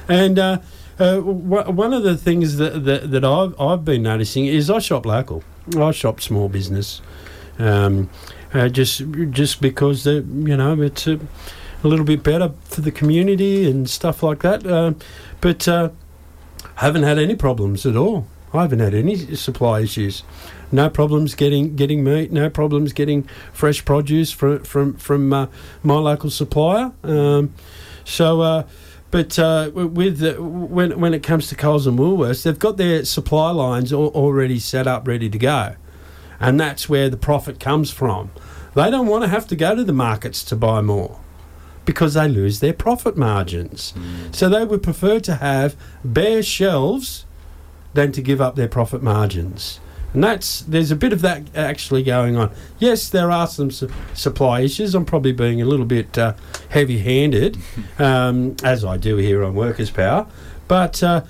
And 0.07 0.37
uh, 0.37 0.59
uh, 0.99 1.15
w- 1.15 1.71
one 1.71 1.93
of 1.93 2.03
the 2.03 2.17
things 2.17 2.57
that, 2.57 2.85
that, 2.85 3.11
that 3.11 3.25
I've, 3.25 3.59
I've 3.59 3.85
been 3.85 4.03
noticing 4.03 4.45
is 4.45 4.69
I 4.69 4.79
shop 4.79 5.05
local. 5.05 5.43
I 5.77 5.91
shop 5.91 6.21
small 6.21 6.47
business, 6.49 7.01
um, 7.57 8.09
uh, 8.53 8.69
just 8.69 9.01
just 9.31 9.61
because 9.61 10.03
the 10.03 10.23
you 10.23 10.55
know 10.55 10.79
it's 10.79 11.07
a, 11.07 11.19
a 11.83 11.87
little 11.87 12.05
bit 12.05 12.21
better 12.21 12.51
for 12.65 12.81
the 12.81 12.91
community 12.91 13.69
and 13.69 13.89
stuff 13.89 14.21
like 14.21 14.39
that. 14.43 14.65
Uh, 14.65 14.93
but 15.41 15.67
uh, 15.67 15.89
haven't 16.75 17.03
had 17.03 17.17
any 17.17 17.35
problems 17.35 17.85
at 17.85 17.95
all. 17.95 18.27
I 18.53 18.61
haven't 18.61 18.79
had 18.79 18.93
any 18.93 19.15
supply 19.35 19.81
issues. 19.81 20.23
No 20.75 20.89
problems 20.89 21.35
getting 21.35 21.75
getting 21.75 22.03
meat. 22.03 22.31
No 22.31 22.49
problems 22.49 22.91
getting 22.91 23.23
fresh 23.53 23.83
produce 23.85 24.31
from 24.31 24.63
from 24.63 24.95
from 24.95 25.31
uh, 25.31 25.47
my 25.81 25.95
local 25.95 26.29
supplier. 26.29 26.91
Um, 27.03 27.53
so, 28.03 28.41
uh, 28.41 28.63
but 29.09 29.39
uh, 29.39 29.71
with 29.73 30.19
the, 30.19 30.33
when 30.41 30.99
when 30.99 31.13
it 31.13 31.23
comes 31.23 31.47
to 31.47 31.55
Coles 31.55 31.87
and 31.87 31.97
Woolworths, 31.97 32.43
they've 32.43 32.59
got 32.59 32.75
their 32.75 33.05
supply 33.05 33.51
lines 33.51 33.93
al- 33.93 34.07
already 34.07 34.59
set 34.59 34.85
up, 34.85 35.07
ready 35.07 35.29
to 35.29 35.37
go, 35.37 35.75
and 36.39 36.59
that's 36.59 36.89
where 36.89 37.09
the 37.09 37.17
profit 37.17 37.59
comes 37.59 37.89
from. 37.91 38.31
They 38.75 38.91
don't 38.91 39.07
want 39.07 39.23
to 39.23 39.29
have 39.29 39.47
to 39.47 39.55
go 39.55 39.75
to 39.75 39.83
the 39.85 39.93
markets 39.93 40.43
to 40.43 40.55
buy 40.57 40.81
more 40.81 41.19
because 41.85 42.15
they 42.15 42.27
lose 42.27 42.59
their 42.59 42.73
profit 42.73 43.15
margins. 43.15 43.93
So 44.31 44.49
they 44.49 44.65
would 44.65 44.83
prefer 44.83 45.21
to 45.21 45.35
have 45.35 45.77
bare 46.03 46.43
shelves 46.43 47.25
than 47.93 48.11
to 48.11 48.21
give 48.21 48.41
up 48.41 48.55
their 48.55 48.67
profit 48.67 49.01
margins. 49.01 49.79
And 50.15 50.23
that's 50.23 50.61
there's 50.61 50.91
a 50.91 50.95
bit 50.95 51.11
of 51.11 51.19
that 51.23 51.43
actually 51.53 52.01
going 52.01 52.37
on. 52.37 52.49
Yes, 52.79 53.09
there 53.09 53.29
are 53.31 53.47
some 53.47 53.69
su- 53.69 53.89
supply 54.13 54.61
issues. 54.61 54.95
I'm 54.95 55.03
probably 55.03 55.33
being 55.33 55.61
a 55.61 55.65
little 55.65 55.85
bit 55.85 56.17
uh, 56.17 56.35
heavy-handed, 56.69 57.57
um, 57.99 58.55
as 58.63 58.85
I 58.85 58.95
do 58.95 59.17
here 59.17 59.43
on 59.43 59.55
Workers' 59.55 59.89
Power. 59.91 60.25
But 60.69 61.03
uh, 61.03 61.23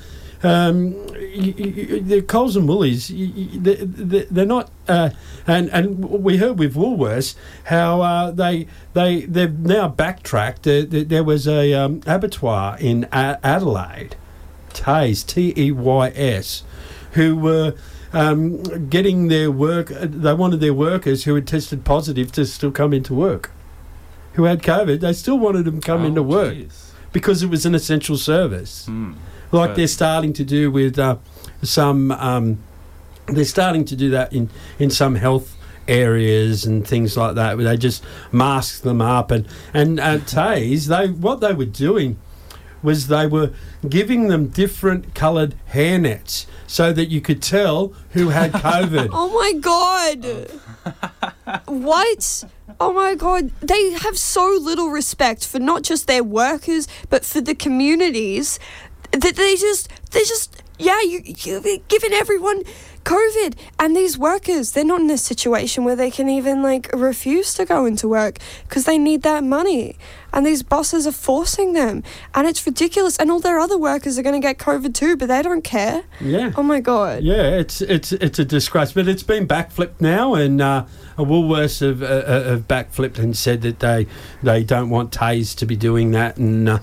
um, 0.43 0.93
y- 1.07 1.55
y- 1.57 1.99
the 2.03 2.21
Coles 2.27 2.55
and 2.55 2.67
Woolies, 2.69 3.09
y- 3.09 3.31
y- 3.35 3.47
they- 3.55 3.75
they- 3.85 4.27
they're 4.29 4.45
not, 4.45 4.69
uh, 4.87 5.09
and 5.47 5.67
and 5.71 6.05
we 6.05 6.37
heard 6.37 6.59
with 6.59 6.75
Woolworths 6.75 7.33
how 7.63 8.01
uh, 8.01 8.29
they 8.29 8.67
they 8.93 9.21
they've 9.25 9.57
now 9.57 9.87
backtracked. 9.87 10.61
There, 10.61 10.83
there, 10.83 11.23
was 11.23 11.47
a 11.47 11.73
um, 11.73 12.01
abattoir 12.05 12.77
in 12.79 13.05
A- 13.11 13.39
Adelaide, 13.43 14.15
Teys 14.73 15.23
T 15.23 15.55
E 15.57 15.71
Y 15.71 16.09
S, 16.15 16.61
who 17.13 17.35
were. 17.35 17.73
Um, 18.15 18.63
getting 18.89 19.27
their 19.27 19.51
work, 19.51 19.87
they 19.89 20.33
wanted 20.33 20.61
their 20.61 20.73
workers 20.73 21.25
who 21.25 21.35
had 21.35 21.45
tested 21.45 21.83
positive 21.83 22.31
to 22.31 22.45
still 22.45 22.71
come 22.71 22.93
into 22.93 23.13
work. 23.13 23.51
Who 24.35 24.45
had 24.45 24.63
COVID, 24.63 25.01
they 25.01 25.11
still 25.13 25.37
wanted 25.37 25.65
them 25.65 25.81
to 25.81 25.85
come 25.85 26.03
Oh, 26.03 26.05
into 26.05 26.23
work 26.23 26.53
jeez. 26.55 26.91
because 27.11 27.43
it 27.43 27.49
was 27.49 27.65
an 27.65 27.75
essential 27.75 28.17
service 28.17 28.85
Hmm. 28.85 29.11
like 29.51 29.71
But- 29.71 29.75
they're 29.75 29.87
starting 29.87 30.31
to 30.33 30.43
do 30.45 30.71
with 30.71 30.97
uh, 30.97 31.17
some. 31.61 32.11
Um, 32.11 32.57
they're 33.27 33.43
starting 33.45 33.83
to 33.85 33.95
do 33.95 34.09
that 34.11 34.31
in 34.33 34.49
in 34.79 34.89
some 34.91 35.15
health 35.15 35.55
areas 35.87 36.65
and 36.65 36.87
things 36.87 37.15
like 37.17 37.35
that, 37.35 37.57
where 37.57 37.65
they 37.65 37.77
just 37.77 38.03
mask 38.31 38.81
them 38.83 39.01
up 39.01 39.29
and 39.31 39.45
and 39.73 39.99
at 39.99 40.25
Teys, 40.35 40.87
they 40.87 41.07
what 41.07 41.41
they 41.41 41.53
were 41.53 41.65
doing 41.65 42.17
was 42.83 43.07
they 43.07 43.27
were 43.27 43.51
giving 43.87 44.27
them 44.27 44.47
different 44.47 45.15
coloured 45.15 45.55
hair 45.67 45.97
nets 45.97 46.47
so 46.67 46.91
that 46.93 47.09
you 47.09 47.21
could 47.21 47.41
tell 47.41 47.93
who 48.11 48.29
had 48.29 48.51
COVID. 48.53 49.09
Oh 49.11 49.33
my 49.33 49.53
god! 49.53 50.25
Oh. 51.47 51.59
what? 51.65 52.43
Oh 52.79 52.93
my 52.93 53.15
god! 53.15 53.51
They 53.61 53.91
have 53.91 54.17
so 54.17 54.57
little 54.61 54.89
respect 54.89 55.47
for 55.47 55.59
not 55.59 55.83
just 55.83 56.07
their 56.07 56.23
workers, 56.23 56.87
but 57.09 57.25
for 57.25 57.41
the 57.41 57.55
communities. 57.55 58.59
That 59.11 59.35
they 59.35 59.55
just, 59.55 59.89
they 60.11 60.21
just, 60.21 60.61
yeah, 60.77 61.01
you, 61.01 61.21
you're 61.23 61.61
giving 61.87 62.11
everyone 62.11 62.63
COVID, 63.05 63.53
and 63.79 63.95
these 63.95 64.17
workers, 64.17 64.71
they're 64.71 64.83
not 64.83 64.99
in 64.99 65.09
a 65.11 65.17
situation 65.17 65.83
where 65.83 65.95
they 65.95 66.09
can 66.09 66.27
even 66.27 66.63
like 66.63 66.89
refuse 66.91 67.53
to 67.53 67.63
go 67.63 67.85
into 67.85 68.07
work 68.07 68.39
because 68.67 68.85
they 68.85 68.97
need 68.97 69.21
that 69.21 69.43
money, 69.43 69.95
and 70.35 70.45
these 70.45 70.61
bosses 70.61 71.07
are 71.07 71.11
forcing 71.11 71.73
them, 71.73 72.03
and 72.35 72.45
it's 72.47 72.63
ridiculous. 72.67 73.17
And 73.17 73.31
all 73.31 73.39
their 73.39 73.57
other 73.57 73.77
workers 73.77 74.19
are 74.19 74.21
going 74.21 74.39
to 74.39 74.45
get 74.45 74.59
COVID 74.59 74.93
too, 74.93 75.15
but 75.17 75.29
they 75.29 75.41
don't 75.41 75.63
care. 75.63 76.03
yeah. 76.21 76.51
Oh 76.55 76.61
my 76.63 76.79
god! 76.81 77.23
Yeah, 77.23 77.57
it's 77.57 77.81
it's 77.81 78.11
it's 78.11 78.37
a 78.37 78.45
disgrace, 78.45 78.91
but 78.91 79.07
it's 79.07 79.23
been 79.23 79.47
backflipped 79.47 79.99
now, 80.01 80.35
and 80.35 80.61
uh, 80.61 80.85
Woolworths 81.17 81.79
have, 81.79 82.03
uh, 82.03 82.05
uh, 82.05 82.43
have 82.49 82.67
backflipped 82.67 83.17
and 83.17 83.35
said 83.35 83.61
that 83.61 83.79
they 83.79 84.05
they 84.43 84.63
don't 84.63 84.89
want 84.89 85.11
Teys 85.13 85.55
to 85.55 85.65
be 85.65 85.77
doing 85.77 86.11
that, 86.11 86.37
and 86.37 86.67
uh, 86.69 86.79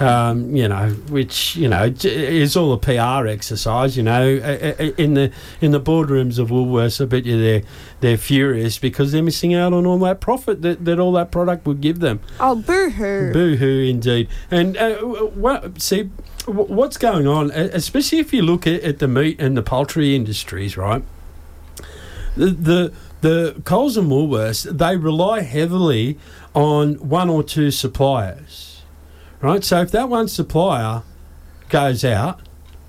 um, 0.00 0.54
you 0.56 0.68
know, 0.68 0.90
which 1.08 1.56
you 1.56 1.68
know 1.68 1.92
is 2.02 2.56
all 2.56 2.72
a 2.72 2.78
PR 2.78 3.26
exercise. 3.28 3.96
You 3.96 4.02
know, 4.02 4.20
Uh, 4.42 4.74
uh, 4.78 4.90
in 4.96 5.14
the 5.14 5.30
in 5.60 5.70
the 5.70 5.80
boardrooms 5.80 6.38
of 6.38 6.48
Woolworths, 6.50 7.00
I 7.00 7.04
bet 7.04 7.24
you 7.24 7.40
they're 7.40 7.62
they're 8.00 8.16
furious 8.18 8.78
because 8.78 9.12
they're 9.12 9.22
missing 9.22 9.54
out 9.54 9.72
on 9.72 9.86
all 9.86 9.98
that 9.98 10.20
profit 10.20 10.62
that, 10.62 10.84
that 10.84 10.98
all 10.98 11.12
that 11.12 11.30
product 11.30 11.66
would 11.66 11.80
give 11.80 12.00
them. 12.00 12.18
Oh 12.40 12.56
boo 12.56 12.79
hoo! 12.88 13.32
Boo 13.32 13.56
hoo, 13.56 13.80
indeed. 13.80 14.28
And 14.50 14.76
uh, 14.78 14.96
what, 15.02 15.82
see, 15.82 16.04
what's 16.46 16.96
going 16.96 17.26
on, 17.26 17.50
especially 17.50 18.18
if 18.18 18.32
you 18.32 18.40
look 18.40 18.66
at, 18.66 18.82
at 18.82 18.98
the 18.98 19.08
meat 19.08 19.38
and 19.38 19.56
the 19.56 19.62
poultry 19.62 20.16
industries, 20.16 20.76
right? 20.76 21.02
The, 22.36 22.46
the 22.46 22.92
the 23.20 23.60
Coles 23.64 23.96
and 23.96 24.10
Woolworths 24.10 24.78
they 24.78 24.96
rely 24.96 25.42
heavily 25.42 26.18
on 26.54 26.94
one 26.94 27.28
or 27.28 27.42
two 27.42 27.70
suppliers, 27.70 28.82
right? 29.42 29.62
So 29.62 29.82
if 29.82 29.90
that 29.90 30.08
one 30.08 30.28
supplier 30.28 31.02
goes 31.68 32.04
out, 32.04 32.40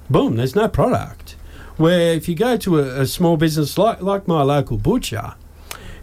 boom, 0.10 0.38
there's 0.38 0.56
no 0.56 0.68
product. 0.68 1.36
Where 1.78 2.14
if 2.14 2.30
you 2.30 2.36
go 2.36 2.56
to 2.58 2.80
a, 2.80 3.02
a 3.02 3.06
small 3.06 3.36
business 3.36 3.78
like 3.78 4.02
like 4.02 4.28
my 4.28 4.42
local 4.44 4.78
butcher, 4.78 5.36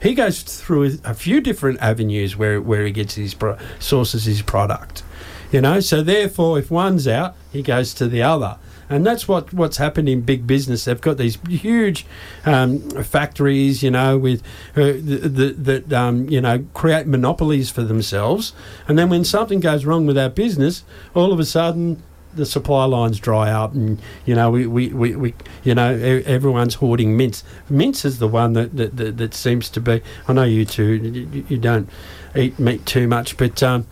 he 0.01 0.15
goes 0.15 0.43
through 0.43 0.99
a 1.05 1.15
few 1.15 1.41
different 1.41 1.81
avenues 1.81 2.37
where 2.37 2.61
where 2.61 2.85
he 2.85 2.93
gets 2.93 3.15
his 3.15 3.35
pro- 3.35 3.59
sources 3.79 4.25
his 4.25 4.43
product. 4.43 5.03
You 5.51 5.63
know, 5.63 5.81
so 5.81 6.03
therefore, 6.03 6.59
if 6.59 6.71
one's 6.71 7.09
out, 7.09 7.35
he 7.51 7.63
goes 7.63 7.95
to 7.95 8.07
the 8.07 8.23
other, 8.23 8.59
and 8.91 9.07
that's 9.07 9.27
what 9.27 9.53
what's 9.53 9.79
happened 9.79 10.09
in 10.09 10.21
big 10.21 10.47
business. 10.47 10.85
They've 10.85 11.01
got 11.01 11.17
these 11.17 11.39
huge 11.49 12.05
um, 12.45 12.81
factories, 13.03 13.83
you 13.83 13.91
know, 13.91 14.19
with 14.19 14.43
uh, 14.77 14.93
that 15.03 15.93
um, 15.93 16.29
you 16.29 16.43
know 16.43 16.67
create 16.75 17.07
monopolies 17.07 17.71
for 17.71 17.83
themselves, 17.83 18.53
and 18.87 18.99
then 18.99 19.09
when 19.09 19.25
something 19.25 19.61
goes 19.61 19.87
wrong 19.87 20.07
with 20.07 20.19
our 20.19 20.29
business, 20.29 20.85
all 21.15 21.33
of 21.33 21.41
a 21.41 21.47
sudden 21.47 22.03
the 22.39 22.47
supply 22.47 22.85
lines 22.85 23.19
dry 23.19 23.51
up 23.51 23.75
and 23.75 24.01
you 24.25 24.35
know 24.35 24.51
we, 24.51 24.67
we, 24.67 24.89
we, 24.89 25.15
we 25.17 25.35
you 25.65 25.75
know 25.75 25.93
everyone's 26.25 26.75
hoarding 26.75 27.17
mince. 27.17 27.45
Mince 27.69 28.05
is 28.05 28.19
the 28.19 28.29
one 28.29 28.55
that 28.55 28.77
that, 28.77 28.97
that, 28.97 29.19
that 29.19 29.35
seems 29.35 29.69
to 29.71 29.81
be 29.81 30.01
I 30.27 30.33
know 30.33 30.45
you 30.45 30.65
two 30.65 31.45
you, 31.49 31.59
don't 31.59 31.91
eat 32.35 32.59
meat 32.59 32.87
too 32.87 33.09
much 33.09 33.37
but 33.37 33.63
um, 33.63 33.87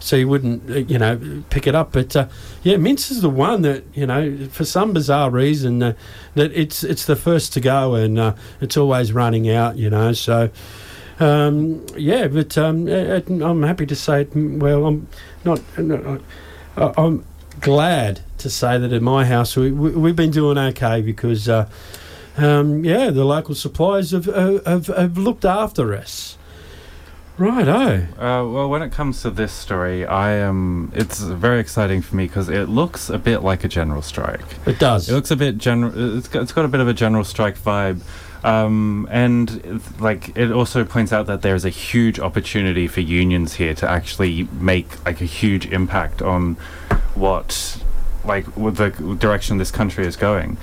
so 0.00 0.16
you 0.16 0.28
wouldn't 0.28 0.68
uh, 0.68 0.74
you 0.74 0.98
know 0.98 1.44
pick 1.48 1.66
it 1.66 1.74
up 1.74 1.92
but 1.92 2.14
uh, 2.16 2.28
yeah 2.62 2.76
mince 2.76 3.10
is 3.10 3.22
the 3.22 3.30
one 3.30 3.62
that 3.62 3.84
you 3.94 4.06
know 4.06 4.48
for 4.50 4.64
some 4.64 4.92
bizarre 4.92 5.30
reason 5.30 5.82
uh, 5.82 5.94
that 6.34 6.52
it's 6.52 6.82
it's 6.82 7.06
the 7.06 7.16
first 7.16 7.52
to 7.52 7.60
go 7.60 7.94
and 7.94 8.18
uh, 8.18 8.34
it's 8.60 8.76
always 8.76 9.12
running 9.12 9.48
out 9.48 9.76
you 9.76 9.88
know 9.88 10.12
so 10.12 10.50
um, 11.20 11.86
yeah 11.96 12.26
but 12.26 12.58
um, 12.58 12.88
I'm 12.88 13.62
happy 13.62 13.86
to 13.86 13.94
say 13.94 14.26
well 14.34 14.86
I'm 14.86 15.08
not 15.44 15.60
I'm 16.76 17.24
glad 17.62 18.20
to 18.38 18.50
say 18.50 18.76
that 18.76 18.92
at 18.92 19.00
my 19.00 19.24
house 19.24 19.56
we, 19.56 19.70
we, 19.70 19.90
we've 19.90 20.16
been 20.16 20.30
doing 20.30 20.58
okay 20.58 21.00
because 21.00 21.48
uh, 21.48 21.68
um, 22.36 22.84
yeah 22.84 23.10
the 23.10 23.24
local 23.24 23.54
suppliers 23.54 24.10
have, 24.10 24.26
have, 24.26 24.88
have 24.88 25.16
looked 25.16 25.44
after 25.44 25.94
us 25.94 26.36
right 27.38 27.68
oh 27.68 28.06
Uh, 28.22 28.46
well, 28.46 28.68
when 28.68 28.82
it 28.82 28.92
comes 28.92 29.22
to 29.22 29.30
this 29.30 29.52
story, 29.52 30.04
I 30.04 30.32
am. 30.32 30.92
It's 30.94 31.20
very 31.20 31.60
exciting 31.60 32.02
for 32.02 32.14
me 32.14 32.26
because 32.26 32.48
it 32.48 32.68
looks 32.68 33.08
a 33.08 33.18
bit 33.18 33.42
like 33.42 33.64
a 33.64 33.68
general 33.68 34.02
strike. 34.02 34.44
it 34.66 34.78
does 34.78 35.08
It 35.08 35.14
looks 35.14 35.30
a 35.30 35.36
bit 35.36 35.56
general. 35.58 36.18
It's 36.18 36.28
got, 36.28 36.42
it's 36.42 36.52
got 36.52 36.64
a 36.64 36.68
bit 36.68 36.80
of 36.80 36.88
a 36.88 36.94
general 36.94 37.24
strike 37.24 37.58
vibe. 37.58 38.02
Um, 38.44 39.08
and 39.10 39.80
like 40.00 40.36
it 40.36 40.50
also 40.50 40.84
points 40.84 41.12
out 41.12 41.26
that 41.26 41.42
there's 41.42 41.64
a 41.64 41.70
huge 41.70 42.18
opportunity 42.18 42.88
for 42.88 43.00
unions 43.00 43.54
here 43.54 43.74
to 43.74 43.88
actually 43.88 44.48
make 44.60 45.04
like 45.04 45.20
a 45.20 45.26
huge 45.26 45.66
impact 45.66 46.22
on 46.22 46.56
what 47.14 47.82
like 48.24 48.46
the 48.54 49.16
direction 49.18 49.58
this 49.58 49.70
country 49.70 50.06
is 50.06 50.16
going. 50.16 50.56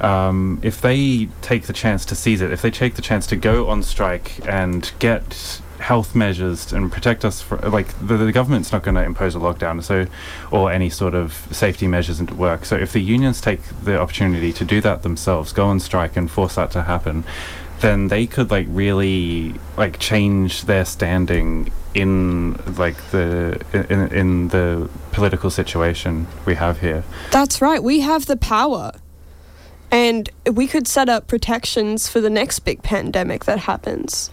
Um, 0.00 0.58
if 0.62 0.80
they 0.80 1.28
take 1.42 1.64
the 1.64 1.72
chance 1.72 2.04
to 2.06 2.14
seize 2.14 2.40
it, 2.40 2.50
if 2.50 2.62
they 2.62 2.70
take 2.70 2.94
the 2.94 3.02
chance 3.02 3.26
to 3.28 3.36
go 3.36 3.68
on 3.68 3.82
strike 3.82 4.46
and 4.48 4.90
get 4.98 5.60
health 5.78 6.14
measures 6.14 6.72
and 6.72 6.90
protect 6.92 7.24
us 7.24 7.42
for 7.42 7.58
like 7.58 7.88
the, 7.98 8.16
the 8.16 8.32
government's 8.32 8.70
not 8.72 8.82
going 8.84 8.94
to 8.94 9.02
impose 9.02 9.34
a 9.34 9.38
lockdown 9.38 9.82
so 9.82 10.06
or 10.52 10.70
any 10.70 10.88
sort 10.88 11.12
of 11.12 11.32
safety 11.50 11.88
measures 11.88 12.20
into 12.20 12.32
work 12.34 12.64
so 12.64 12.76
if 12.76 12.92
the 12.92 13.00
unions 13.00 13.40
take 13.40 13.60
the 13.82 13.98
opportunity 13.98 14.52
to 14.52 14.64
do 14.64 14.80
that 14.80 15.02
themselves 15.02 15.52
go 15.52 15.66
on 15.66 15.80
strike 15.80 16.16
and 16.16 16.30
force 16.30 16.54
that 16.54 16.70
to 16.70 16.82
happen 16.82 17.24
then 17.82 18.08
they 18.08 18.26
could 18.26 18.50
like 18.50 18.66
really 18.70 19.54
like 19.76 19.98
change 19.98 20.62
their 20.62 20.84
standing 20.84 21.70
in 21.94 22.54
like 22.78 22.96
the 23.10 23.60
in, 23.72 24.00
in 24.12 24.48
the 24.48 24.88
political 25.10 25.50
situation 25.50 26.26
we 26.46 26.54
have 26.54 26.80
here 26.80 27.04
That's 27.30 27.60
right. 27.60 27.82
We 27.82 28.00
have 28.00 28.24
the 28.26 28.36
power. 28.38 28.92
And 29.90 30.30
we 30.50 30.66
could 30.66 30.88
set 30.88 31.10
up 31.10 31.26
protections 31.26 32.08
for 32.08 32.22
the 32.22 32.30
next 32.30 32.60
big 32.60 32.82
pandemic 32.82 33.44
that 33.44 33.58
happens. 33.58 34.30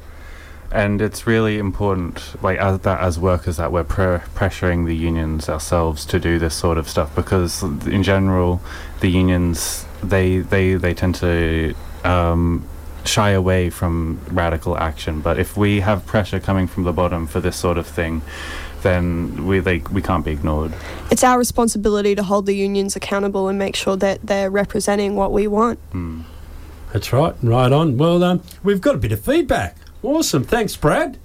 and 0.72 1.02
it's 1.02 1.26
really 1.26 1.58
important 1.58 2.42
like 2.44 2.60
as 2.60 2.80
that 2.82 3.00
as 3.02 3.18
workers 3.20 3.58
that 3.58 3.72
we're 3.72 3.84
pre- 3.84 4.20
pressuring 4.40 4.86
the 4.86 4.96
unions 4.96 5.50
ourselves 5.50 6.06
to 6.06 6.20
do 6.20 6.38
this 6.38 6.54
sort 6.54 6.78
of 6.78 6.88
stuff 6.88 7.14
because 7.16 7.64
in 7.98 8.04
general 8.04 8.62
the 9.02 9.10
unions 9.10 9.86
they 10.04 10.38
they 10.40 10.76
they 10.76 10.94
tend 10.94 11.16
to 11.16 11.74
um, 12.04 12.64
shy 13.10 13.32
away 13.32 13.70
from 13.70 14.20
radical 14.32 14.78
action 14.78 15.20
but 15.22 15.40
if 15.40 15.58
we 15.58 15.80
have 15.80 16.06
pressure 16.06 16.40
coming 16.40 16.68
from 16.68 16.84
the 16.84 16.94
bottom 16.94 17.26
for 17.28 17.40
this 17.42 17.56
sort 17.56 17.78
of 17.78 17.88
thing 17.88 18.22
then 18.84 19.46
we 19.46 19.60
they, 19.60 19.80
we 19.92 20.02
can't 20.02 20.24
be 20.24 20.32
ignored 20.32 20.74
It's 21.12 21.24
our 21.24 21.38
responsibility 21.38 22.16
to 22.16 22.24
hold 22.24 22.46
the 22.46 22.56
unions 22.56 22.96
accountable 22.96 23.48
and 23.50 23.58
make 23.60 23.76
sure 23.76 23.98
that 23.98 24.20
they're 24.26 24.50
representing 24.50 25.16
what 25.16 25.32
we 25.34 25.48
want. 25.48 25.80
Hmm. 25.92 26.22
That's 26.94 27.12
right, 27.14 27.36
right 27.44 27.72
on. 27.72 27.98
Well, 27.98 28.24
um, 28.24 28.42
we've 28.64 28.82
got 28.82 28.96
a 28.96 28.98
bit 28.98 29.12
of 29.12 29.20
feedback. 29.22 29.78
Awesome, 30.02 30.44
thanks, 30.44 30.76
Brad. 30.76 31.18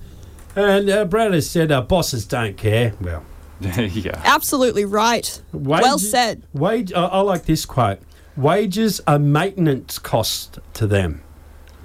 And 0.57 0.91
uh, 0.91 1.05
Brad 1.07 1.33
has 1.33 1.49
said 1.49 1.71
uh, 1.73 1.81
bosses 1.83 2.27
don't 2.27 2.57
care. 2.57 2.95
Well, 3.01 3.25
yeah 3.61 4.21
Absolutely 4.25 4.85
right. 4.85 5.41
well 5.53 5.99
said. 5.99 6.43
Wage. 6.53 6.93
I 6.93 7.05
I 7.07 7.21
like 7.21 7.45
this 7.47 7.65
quote. 7.65 8.01
Wages 8.37 9.01
are 9.07 9.19
maintenance 9.19 9.99
cost 9.99 10.59
to 10.75 10.87
them. 10.87 11.23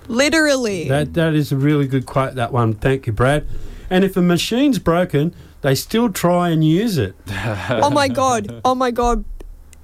Literally. 0.10 0.90
That 0.90 1.14
that 1.14 1.34
is 1.34 1.52
a 1.52 1.56
really 1.58 1.88
good 1.88 2.06
quote. 2.06 2.36
That 2.36 2.52
one. 2.52 2.74
Thank 2.74 3.08
you, 3.08 3.14
Brad. 3.14 3.48
And 3.90 4.04
if 4.04 4.18
a 4.18 4.22
machine's 4.22 4.80
broken, 4.80 5.34
they 5.62 5.76
still 5.76 6.12
try 6.12 6.50
and 6.50 6.64
use 6.64 6.98
it. 6.98 7.16
oh 7.30 7.90
my 7.90 8.08
god. 8.08 8.62
Oh 8.66 8.76
my 8.76 8.92
god. 8.92 9.24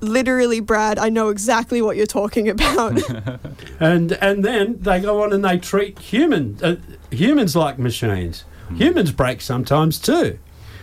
literally, 0.01 0.59
Brad, 0.59 0.99
I 0.99 1.09
know 1.09 1.29
exactly 1.29 1.81
what 1.81 1.95
you're 1.95 2.05
talking 2.05 2.49
about. 2.49 3.01
And 3.79 4.13
and 4.13 4.43
then 4.43 4.79
they 4.79 5.01
go 5.01 5.21
on 5.23 5.33
and 5.33 5.43
they 5.43 5.57
treat 5.57 5.99
human 5.99 6.57
uh, 6.63 6.77
humans 7.11 7.55
like 7.55 7.77
machines. 7.77 8.45
Humans 8.77 9.11
break 9.11 9.41
sometimes 9.41 9.99
too, 9.99 10.39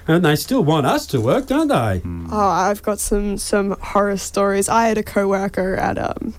and 0.07 0.22
they 0.24 0.36
still 0.36 0.62
want 0.62 0.84
us 0.86 1.07
to 1.07 1.20
work, 1.20 1.47
don't 1.47 1.68
they? 1.68 2.03
Oh, 2.30 2.49
I've 2.49 2.82
got 2.82 3.01
some 3.01 3.38
some 3.38 3.76
horror 3.80 4.18
stories. 4.18 4.68
I 4.68 4.88
had 4.88 4.99
a 4.99 5.03
coworker 5.03 5.74
at 5.76 5.97
um 5.99 6.34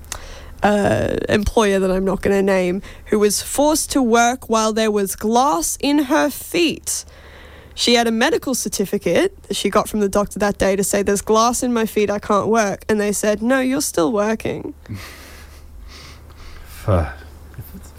uh, 0.64 1.18
employer 1.30 1.80
that 1.80 1.92
I'm 1.92 2.06
not 2.06 2.22
going 2.22 2.36
to 2.36 2.42
name 2.42 2.82
who 3.08 3.20
was 3.20 3.42
forced 3.42 3.92
to 3.92 4.02
work 4.02 4.50
while 4.50 4.74
there 4.74 4.92
was 4.92 5.16
glass 5.16 5.78
in 5.82 6.06
her 6.06 6.30
feet. 6.30 7.06
She 7.76 7.96
had 7.96 8.08
a 8.08 8.12
medical 8.12 8.56
certificate 8.56 9.42
that 9.44 9.56
she 9.56 9.70
got 9.70 9.90
from 9.90 10.00
the 10.00 10.10
doctor 10.10 10.40
that 10.40 10.58
day 10.58 10.76
to 10.76 10.84
say 10.84 11.02
there's 11.02 11.22
glass 11.22 11.64
in 11.64 11.74
my 11.74 11.86
feet, 11.86 12.10
I 12.10 12.20
can't 12.20 12.48
work, 12.48 12.86
and 12.88 13.00
they 13.00 13.12
said 13.12 13.42
no, 13.42 13.60
you're 13.60 13.82
still 13.82 14.12
working. 14.12 14.74
For, 16.84 17.14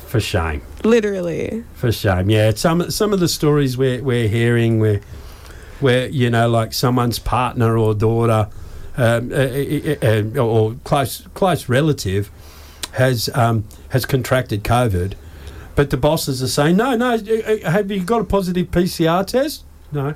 for 0.08 0.20
shame. 0.20 0.60
Literally. 0.84 1.64
For 1.72 1.90
shame, 1.90 2.28
yeah. 2.28 2.50
Some 2.50 2.90
some 2.90 3.14
of 3.14 3.20
the 3.20 3.28
stories 3.28 3.78
we're 3.78 4.02
we're 4.02 4.28
hearing, 4.28 4.78
where 4.78 5.00
where 5.80 6.06
you 6.08 6.28
know, 6.28 6.50
like 6.50 6.74
someone's 6.74 7.18
partner 7.18 7.78
or 7.78 7.94
daughter, 7.94 8.50
um, 8.98 9.32
uh, 9.32 9.36
uh, 9.36 9.96
uh, 10.02 10.38
or 10.38 10.74
close 10.84 11.26
close 11.32 11.68
relative, 11.70 12.30
has 12.94 13.28
um, 13.34 13.64
has 13.90 14.04
contracted 14.06 14.64
COVID, 14.64 15.14
but 15.74 15.90
the 15.90 15.96
bosses 15.96 16.42
are 16.42 16.48
saying, 16.48 16.76
no, 16.76 16.96
no, 16.96 17.14
uh, 17.14 17.16
uh, 17.16 17.70
have 17.70 17.90
you 17.90 18.02
got 18.02 18.20
a 18.20 18.24
positive 18.24 18.70
PCR 18.70 19.26
test? 19.26 19.64
No. 19.92 20.14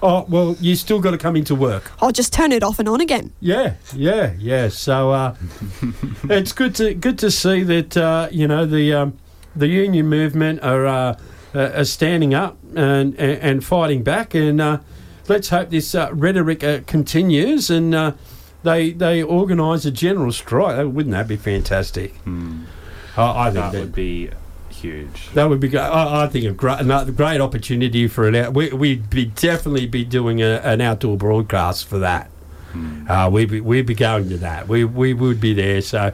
Oh 0.00 0.24
well, 0.28 0.56
you 0.60 0.76
still 0.76 1.00
got 1.00 1.10
to 1.10 1.18
come 1.18 1.34
into 1.34 1.54
work. 1.56 1.90
I'll 2.00 2.12
just 2.12 2.32
turn 2.32 2.52
it 2.52 2.62
off 2.62 2.78
and 2.78 2.88
on 2.88 3.00
again. 3.00 3.32
Yeah, 3.40 3.74
yeah, 3.94 4.34
yeah. 4.38 4.68
So 4.68 5.10
uh, 5.10 5.34
it's 6.24 6.52
good 6.52 6.74
to 6.76 6.94
good 6.94 7.18
to 7.18 7.30
see 7.30 7.64
that 7.64 7.96
uh, 7.96 8.28
you 8.30 8.46
know 8.46 8.64
the 8.64 8.92
um, 8.94 9.18
the 9.56 9.66
union 9.66 10.06
movement 10.06 10.62
are 10.62 10.86
uh, 10.86 11.18
uh, 11.54 11.70
are 11.74 11.84
standing 11.84 12.32
up 12.32 12.56
and 12.76 13.18
and, 13.18 13.38
and 13.42 13.64
fighting 13.64 14.04
back, 14.04 14.34
and 14.34 14.60
uh, 14.60 14.78
let's 15.26 15.48
hope 15.48 15.70
this 15.70 15.94
uh, 15.96 16.10
rhetoric 16.12 16.62
uh, 16.62 16.80
continues 16.86 17.68
and 17.68 17.94
uh, 17.94 18.12
they 18.62 18.90
they 18.92 19.22
organise 19.22 19.84
a 19.86 19.90
general 19.90 20.32
strike. 20.32 20.78
Uh, 20.78 20.88
Wouldn't 20.88 21.12
that 21.12 21.28
be 21.28 21.36
fantastic? 21.36 22.14
Hmm. 22.18 22.64
I 23.16 23.48
I 23.48 23.50
think 23.50 23.54
That 23.54 23.72
that, 23.72 23.80
would 23.80 23.94
be 23.94 24.30
huge. 24.70 25.30
that 25.34 25.48
would 25.48 25.60
be. 25.60 25.76
I, 25.76 26.24
I 26.24 26.26
think 26.28 26.44
a 26.46 26.52
great 26.52 26.80
another 26.80 27.12
great 27.12 27.40
opportunity 27.40 28.06
for 28.08 28.28
an 28.28 28.34
out. 28.34 28.54
We, 28.54 28.70
we'd 28.72 29.10
be 29.10 29.26
definitely 29.26 29.86
be 29.86 30.04
doing 30.04 30.40
a, 30.42 30.60
an 30.64 30.80
outdoor 30.80 31.16
broadcast 31.16 31.86
for 31.86 31.98
that. 31.98 32.30
Hmm. 32.72 33.10
Uh, 33.10 33.28
we'd 33.30 33.50
be 33.50 33.60
we'd 33.60 33.86
be 33.86 33.94
going 33.94 34.28
to 34.28 34.36
that. 34.38 34.68
We 34.68 34.84
we 34.84 35.14
would 35.14 35.40
be 35.40 35.52
there. 35.54 35.80
So 35.80 36.12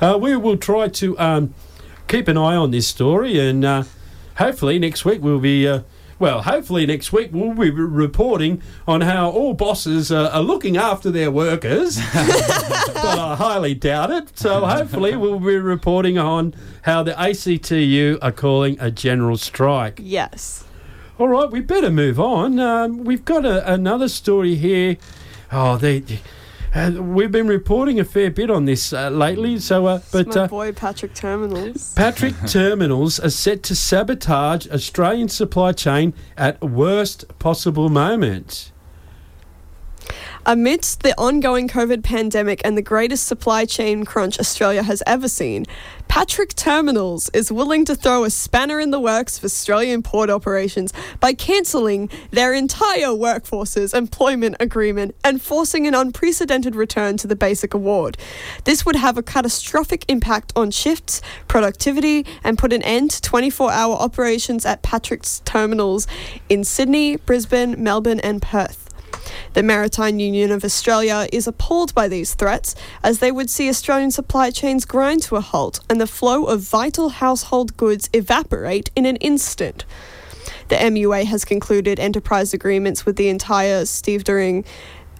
uh, 0.00 0.18
we 0.20 0.36
will 0.36 0.56
try 0.56 0.88
to 0.88 1.18
um, 1.18 1.54
keep 2.06 2.28
an 2.28 2.36
eye 2.36 2.54
on 2.56 2.70
this 2.70 2.86
story, 2.86 3.38
and 3.40 3.64
uh, 3.64 3.82
hopefully 4.36 4.78
next 4.78 5.04
week 5.04 5.22
we'll 5.22 5.40
be. 5.40 5.66
Well, 6.18 6.42
hopefully 6.42 6.84
next 6.84 7.12
week 7.12 7.30
we'll 7.32 7.54
be 7.54 7.70
reporting 7.70 8.60
on 8.88 9.02
how 9.02 9.30
all 9.30 9.54
bosses 9.54 10.10
uh, 10.10 10.30
are 10.30 10.42
looking 10.42 10.76
after 10.76 11.12
their 11.12 11.30
workers, 11.30 11.96
but 12.14 13.18
I 13.18 13.36
highly 13.38 13.74
doubt 13.74 14.10
it. 14.10 14.36
So 14.36 14.66
hopefully 14.66 15.16
we'll 15.16 15.38
be 15.38 15.56
reporting 15.56 16.18
on 16.18 16.54
how 16.82 17.04
the 17.04 17.18
ACTU 17.18 18.18
are 18.20 18.32
calling 18.32 18.76
a 18.80 18.90
general 18.90 19.36
strike. 19.36 20.00
Yes. 20.02 20.64
All 21.18 21.28
right, 21.28 21.50
we 21.50 21.60
better 21.60 21.90
move 21.90 22.18
on. 22.18 22.58
Um, 22.58 23.04
we've 23.04 23.24
got 23.24 23.44
a, 23.44 23.72
another 23.72 24.08
story 24.08 24.56
here. 24.56 24.96
Oh, 25.52 25.76
they, 25.76 26.02
uh, 26.78 27.02
we've 27.02 27.32
been 27.32 27.48
reporting 27.48 27.98
a 27.98 28.04
fair 28.04 28.30
bit 28.30 28.50
on 28.50 28.64
this 28.64 28.92
uh, 28.92 29.10
lately. 29.10 29.58
So, 29.58 29.86
uh, 29.86 30.00
But 30.12 30.26
but 30.26 30.36
my 30.36 30.42
uh, 30.42 30.48
boy 30.48 30.72
Patrick 30.72 31.14
Terminals. 31.14 31.94
Patrick 31.96 32.34
Terminals 32.46 33.18
are 33.20 33.30
set 33.30 33.62
to 33.64 33.76
sabotage 33.76 34.66
Australian 34.68 35.28
supply 35.28 35.72
chain 35.72 36.14
at 36.36 36.60
worst 36.62 37.24
possible 37.38 37.88
moment. 37.88 38.72
Amidst 40.50 41.02
the 41.02 41.14
ongoing 41.18 41.68
COVID 41.68 42.02
pandemic 42.02 42.62
and 42.64 42.74
the 42.74 42.80
greatest 42.80 43.26
supply 43.26 43.66
chain 43.66 44.06
crunch 44.06 44.40
Australia 44.40 44.82
has 44.82 45.02
ever 45.06 45.28
seen, 45.28 45.66
Patrick 46.08 46.54
Terminals 46.54 47.28
is 47.34 47.52
willing 47.52 47.84
to 47.84 47.94
throw 47.94 48.24
a 48.24 48.30
spanner 48.30 48.80
in 48.80 48.90
the 48.90 48.98
works 48.98 49.38
for 49.38 49.44
Australian 49.44 50.02
port 50.02 50.30
operations 50.30 50.94
by 51.20 51.34
cancelling 51.34 52.08
their 52.30 52.54
entire 52.54 53.14
workforce's 53.14 53.92
employment 53.92 54.56
agreement 54.58 55.14
and 55.22 55.42
forcing 55.42 55.86
an 55.86 55.94
unprecedented 55.94 56.74
return 56.74 57.18
to 57.18 57.26
the 57.26 57.36
basic 57.36 57.74
award. 57.74 58.16
This 58.64 58.86
would 58.86 58.96
have 58.96 59.18
a 59.18 59.22
catastrophic 59.22 60.06
impact 60.08 60.54
on 60.56 60.70
shifts, 60.70 61.20
productivity, 61.46 62.24
and 62.42 62.56
put 62.56 62.72
an 62.72 62.82
end 62.84 63.10
to 63.10 63.20
24 63.20 63.70
hour 63.70 63.96
operations 63.96 64.64
at 64.64 64.80
Patrick's 64.80 65.40
terminals 65.40 66.06
in 66.48 66.64
Sydney, 66.64 67.16
Brisbane, 67.16 67.84
Melbourne, 67.84 68.20
and 68.20 68.40
Perth. 68.40 68.87
The 69.54 69.62
Maritime 69.62 70.18
Union 70.18 70.52
of 70.52 70.64
Australia 70.64 71.26
is 71.32 71.46
appalled 71.46 71.94
by 71.94 72.06
these 72.06 72.34
threats, 72.34 72.74
as 73.02 73.18
they 73.18 73.32
would 73.32 73.50
see 73.50 73.68
Australian 73.68 74.10
supply 74.10 74.50
chains 74.50 74.84
grind 74.84 75.22
to 75.24 75.36
a 75.36 75.40
halt 75.40 75.80
and 75.88 76.00
the 76.00 76.06
flow 76.06 76.44
of 76.44 76.60
vital 76.60 77.08
household 77.08 77.76
goods 77.76 78.08
evaporate 78.12 78.90
in 78.94 79.06
an 79.06 79.16
instant. 79.16 79.84
The 80.68 80.76
MUA 80.76 81.24
has 81.24 81.44
concluded 81.44 81.98
enterprise 81.98 82.52
agreements 82.52 83.06
with 83.06 83.16
the 83.16 83.28
entire 83.28 83.82
stevedoring 83.82 84.64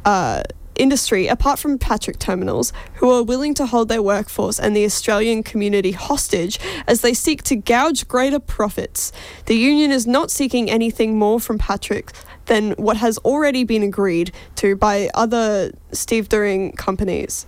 uh, 0.05 0.43
industry, 0.79 1.27
apart 1.27 1.59
from 1.59 1.79
Patrick 1.79 2.19
Terminals, 2.19 2.73
who 2.95 3.11
are 3.11 3.23
willing 3.23 3.55
to 3.55 3.67
hold 3.67 3.89
their 3.89 4.03
workforce 4.03 4.59
and 4.59 4.75
the 4.75 4.85
Australian 4.85 5.43
community 5.43 5.93
hostage 5.93 6.59
as 6.87 7.01
they 7.01 7.13
seek 7.13 7.43
to 7.45 7.57
gouge 7.57 8.09
greater 8.09 8.39
profits. 8.39 9.13
The 9.47 9.57
union 9.57 9.91
is 9.91 10.07
not 10.07 10.31
seeking 10.31 10.71
anything 10.71 11.19
more 11.19 11.41
from 11.41 11.59
Patrick 11.59 12.13
than 12.47 12.73
what 12.73 12.97
has 12.97 13.19
already 13.19 13.65
been 13.65 13.83
agreed 13.83 14.33
to 14.57 14.75
by 14.77 15.11
other 15.15 15.73
stevedoring 15.93 16.77
companies. 16.77 17.47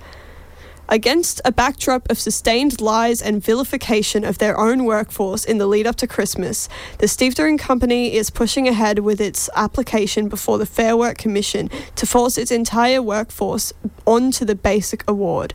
Against 0.93 1.41
a 1.45 1.53
backdrop 1.53 2.11
of 2.11 2.19
sustained 2.19 2.81
lies 2.81 3.23
and 3.23 3.41
vilification 3.41 4.25
of 4.25 4.39
their 4.39 4.59
own 4.59 4.85
workforce 4.85 5.45
in 5.45 5.59
the 5.59 5.69
lead 5.69 5.87
up 5.87 5.95
to 5.97 6.09
Christmas, 6.09 6.69
the 6.99 7.07
Stevedoring 7.07 7.61
Company 7.61 8.13
is 8.13 8.29
pushing 8.29 8.67
ahead 8.67 8.99
with 8.99 9.21
its 9.21 9.49
application 9.55 10.29
before 10.29 10.59
the 10.59 10.67
Fair 10.67 10.97
Work 10.97 11.17
Commission 11.17 11.71
to 11.95 12.07
force 12.07 12.37
its 12.37 12.51
entire 12.51 13.01
workforce 13.01 13.73
onto 14.05 14.45
the 14.45 14.57
basic 14.57 15.09
award. 15.09 15.55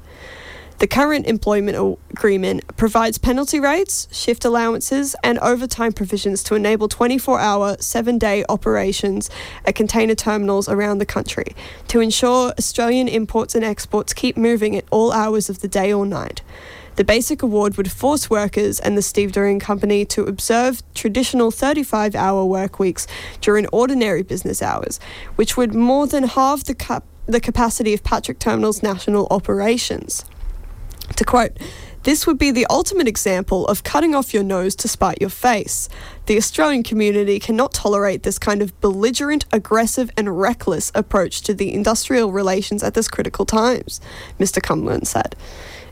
The 0.78 0.88
current 0.88 1.26
employment 1.26 1.99
agreement 2.09 2.76
provides 2.76 3.17
penalty 3.17 3.61
rates, 3.61 4.09
shift 4.11 4.43
allowances, 4.43 5.15
and 5.23 5.39
overtime 5.39 5.93
provisions 5.93 6.43
to 6.43 6.55
enable 6.55 6.89
24 6.89 7.39
hour, 7.39 7.78
seven 7.80 8.17
day 8.17 8.43
operations 8.49 9.30
at 9.65 9.73
container 9.76 10.15
terminals 10.15 10.67
around 10.67 10.97
the 10.97 11.05
country 11.05 11.55
to 11.88 12.01
ensure 12.01 12.53
Australian 12.57 13.07
imports 13.07 13.55
and 13.55 13.63
exports 13.63 14.13
keep 14.13 14.36
moving 14.36 14.76
at 14.76 14.84
all 14.91 15.13
hours 15.13 15.49
of 15.49 15.61
the 15.61 15.69
day 15.69 15.93
or 15.93 16.05
night. 16.05 16.41
The 16.97 17.05
basic 17.05 17.41
award 17.41 17.78
would 17.78 17.91
force 17.91 18.30
workers 18.30 18.82
and 18.82 18.97
the 18.97 19.01
stevedoring 19.01 19.61
company 19.61 20.03
to 20.05 20.23
observe 20.23 20.84
traditional 20.93 21.51
35 21.51 22.15
hour 22.15 22.43
work 22.43 22.80
weeks 22.80 23.07
during 23.39 23.65
ordinary 23.67 24.23
business 24.23 24.61
hours, 24.61 24.99
which 25.38 25.55
would 25.55 25.73
more 25.73 26.05
than 26.05 26.23
halve 26.23 26.65
the, 26.65 26.76
cap- 26.76 27.05
the 27.28 27.39
capacity 27.39 27.93
of 27.93 28.03
Patrick 28.03 28.39
Terminal's 28.39 28.84
national 28.84 29.28
operations. 29.32 30.26
To 31.16 31.24
quote, 31.24 31.58
this 32.03 32.28
would 32.28 32.38
be 32.38 32.51
the 32.51 32.68
ultimate 32.70 33.08
example 33.08 33.66
of 33.66 33.84
cutting 33.84 34.14
off 34.14 34.32
your 34.32 34.43
nose 34.43 34.76
to 34.76 34.88
spite 34.88 35.20
your 35.20 35.32
face. 35.32 35.89
The 36.28 36.38
Australian 36.38 36.84
community 36.84 37.39
cannot 37.39 37.74
tolerate 37.74 38.22
this 38.22 38.38
kind 38.38 38.62
of 38.62 38.80
belligerent, 38.80 39.45
aggressive, 39.51 40.12
and 40.16 40.39
reckless 40.39 40.91
approach 40.93 41.41
to 41.41 41.56
the 41.56 41.74
industrial 41.74 42.32
relations 42.32 42.84
at 42.84 42.93
this 42.93 43.08
critical 43.08 43.43
times, 43.43 44.01
Mr. 44.39 44.62
Crumlin 44.62 45.08
said. 45.08 45.36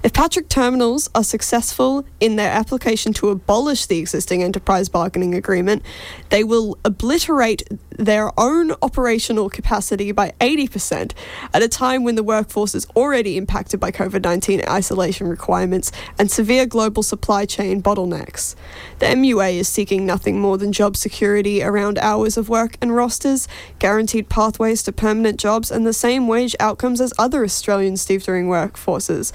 If 0.04 0.12
Patrick 0.12 0.50
Terminals 0.50 1.10
are 1.16 1.24
successful 1.24 2.04
in 2.20 2.36
their 2.36 2.52
application 2.52 3.14
to 3.14 3.30
abolish 3.30 3.86
the 3.86 4.00
existing 4.00 4.44
enterprise 4.44 4.90
bargaining 4.90 5.34
agreement, 5.34 5.82
they 6.30 6.44
will 6.44 6.78
obliterate 6.84 7.64
their 7.92 8.38
own 8.38 8.74
operational 8.82 9.50
capacity 9.50 10.12
by 10.12 10.34
80% 10.42 11.14
at 11.54 11.64
a 11.64 11.70
time 11.70 12.04
when 12.04 12.16
the 12.16 12.24
workforce 12.24 12.76
is 12.76 12.86
already 12.98 13.38
impacted 13.38 13.80
by 13.80 13.92
COVID 13.92 14.24
19 14.24 14.64
isolation 14.68 15.30
requirements 15.30 15.90
and 16.20 16.30
severe 16.30 16.66
global 16.66 17.02
supply 17.02 17.46
chain 17.46 17.82
bottlenecks. 17.82 18.56
The 19.00 19.06
MUA 19.06 19.54
is 19.54 19.70
seeking 19.70 20.06
nothing 20.06 20.38
more 20.38 20.58
than 20.58 20.74
job 20.74 20.98
security 20.98 21.64
around 21.64 21.98
hours 21.98 22.36
of 22.36 22.50
work 22.50 22.76
and 22.82 22.94
rosters, 22.94 23.48
guaranteed 23.80 24.28
pathways 24.28 24.84
to 24.84 24.92
permanent 24.92 25.40
jobs, 25.40 25.72
and 25.72 25.88
the 25.88 25.94
same 25.94 26.28
wage 26.28 26.58
outcomes 26.60 27.00
as 27.00 27.14
other 27.18 27.46
Australian 27.46 27.94
stevedoring 27.94 28.48
workforces 28.48 29.32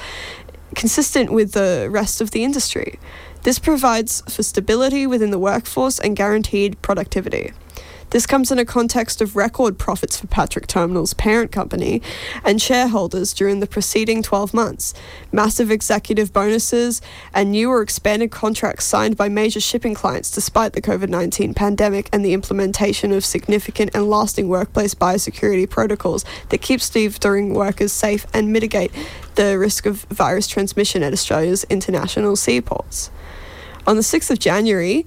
consistent 0.74 1.32
with 1.32 1.52
the 1.52 1.88
rest 1.90 2.20
of 2.20 2.30
the 2.30 2.44
industry. 2.44 2.98
This 3.42 3.58
provides 3.58 4.22
for 4.28 4.42
stability 4.42 5.06
within 5.06 5.30
the 5.30 5.38
workforce 5.38 5.98
and 5.98 6.16
guaranteed 6.16 6.80
productivity. 6.82 7.52
This 8.10 8.26
comes 8.26 8.50
in 8.50 8.58
a 8.58 8.64
context 8.64 9.20
of 9.20 9.36
record 9.36 9.78
profits 9.78 10.18
for 10.18 10.26
Patrick 10.28 10.66
Terminal's 10.66 11.12
parent 11.12 11.52
company 11.52 12.00
and 12.42 12.60
shareholders 12.60 13.34
during 13.34 13.60
the 13.60 13.66
preceding 13.66 14.22
12 14.22 14.54
months, 14.54 14.94
massive 15.30 15.70
executive 15.70 16.32
bonuses, 16.32 17.02
and 17.34 17.50
new 17.50 17.68
or 17.68 17.82
expanded 17.82 18.30
contracts 18.30 18.86
signed 18.86 19.18
by 19.18 19.28
major 19.28 19.60
shipping 19.60 19.94
clients 19.94 20.30
despite 20.30 20.72
the 20.72 20.80
COVID 20.80 21.10
19 21.10 21.52
pandemic 21.52 22.08
and 22.10 22.24
the 22.24 22.32
implementation 22.32 23.12
of 23.12 23.26
significant 23.26 23.90
and 23.92 24.08
lasting 24.08 24.48
workplace 24.48 24.94
biosecurity 24.94 25.68
protocols 25.68 26.24
that 26.48 26.62
keep 26.62 26.80
stevedoring 26.80 27.52
workers 27.52 27.92
safe 27.92 28.26
and 28.32 28.50
mitigate 28.50 28.90
the 29.34 29.58
risk 29.58 29.84
of 29.84 30.04
virus 30.04 30.48
transmission 30.48 31.02
at 31.02 31.12
Australia's 31.12 31.64
international 31.64 32.36
seaports. 32.36 33.10
On 33.86 33.96
the 33.96 34.02
6th 34.02 34.30
of 34.30 34.38
January, 34.38 35.06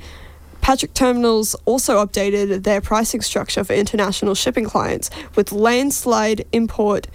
Patrick 0.62 0.94
Terminals 0.94 1.56
also 1.66 2.04
updated 2.06 2.64
their 2.64 2.82
pricing 2.82 3.22
structure 3.22 3.64
for 3.64 3.74
international 3.74 4.36
shipping 4.36 4.66
clients 4.66 5.10
with 5.36 5.52
landslide 5.52 6.46
import 6.52 7.08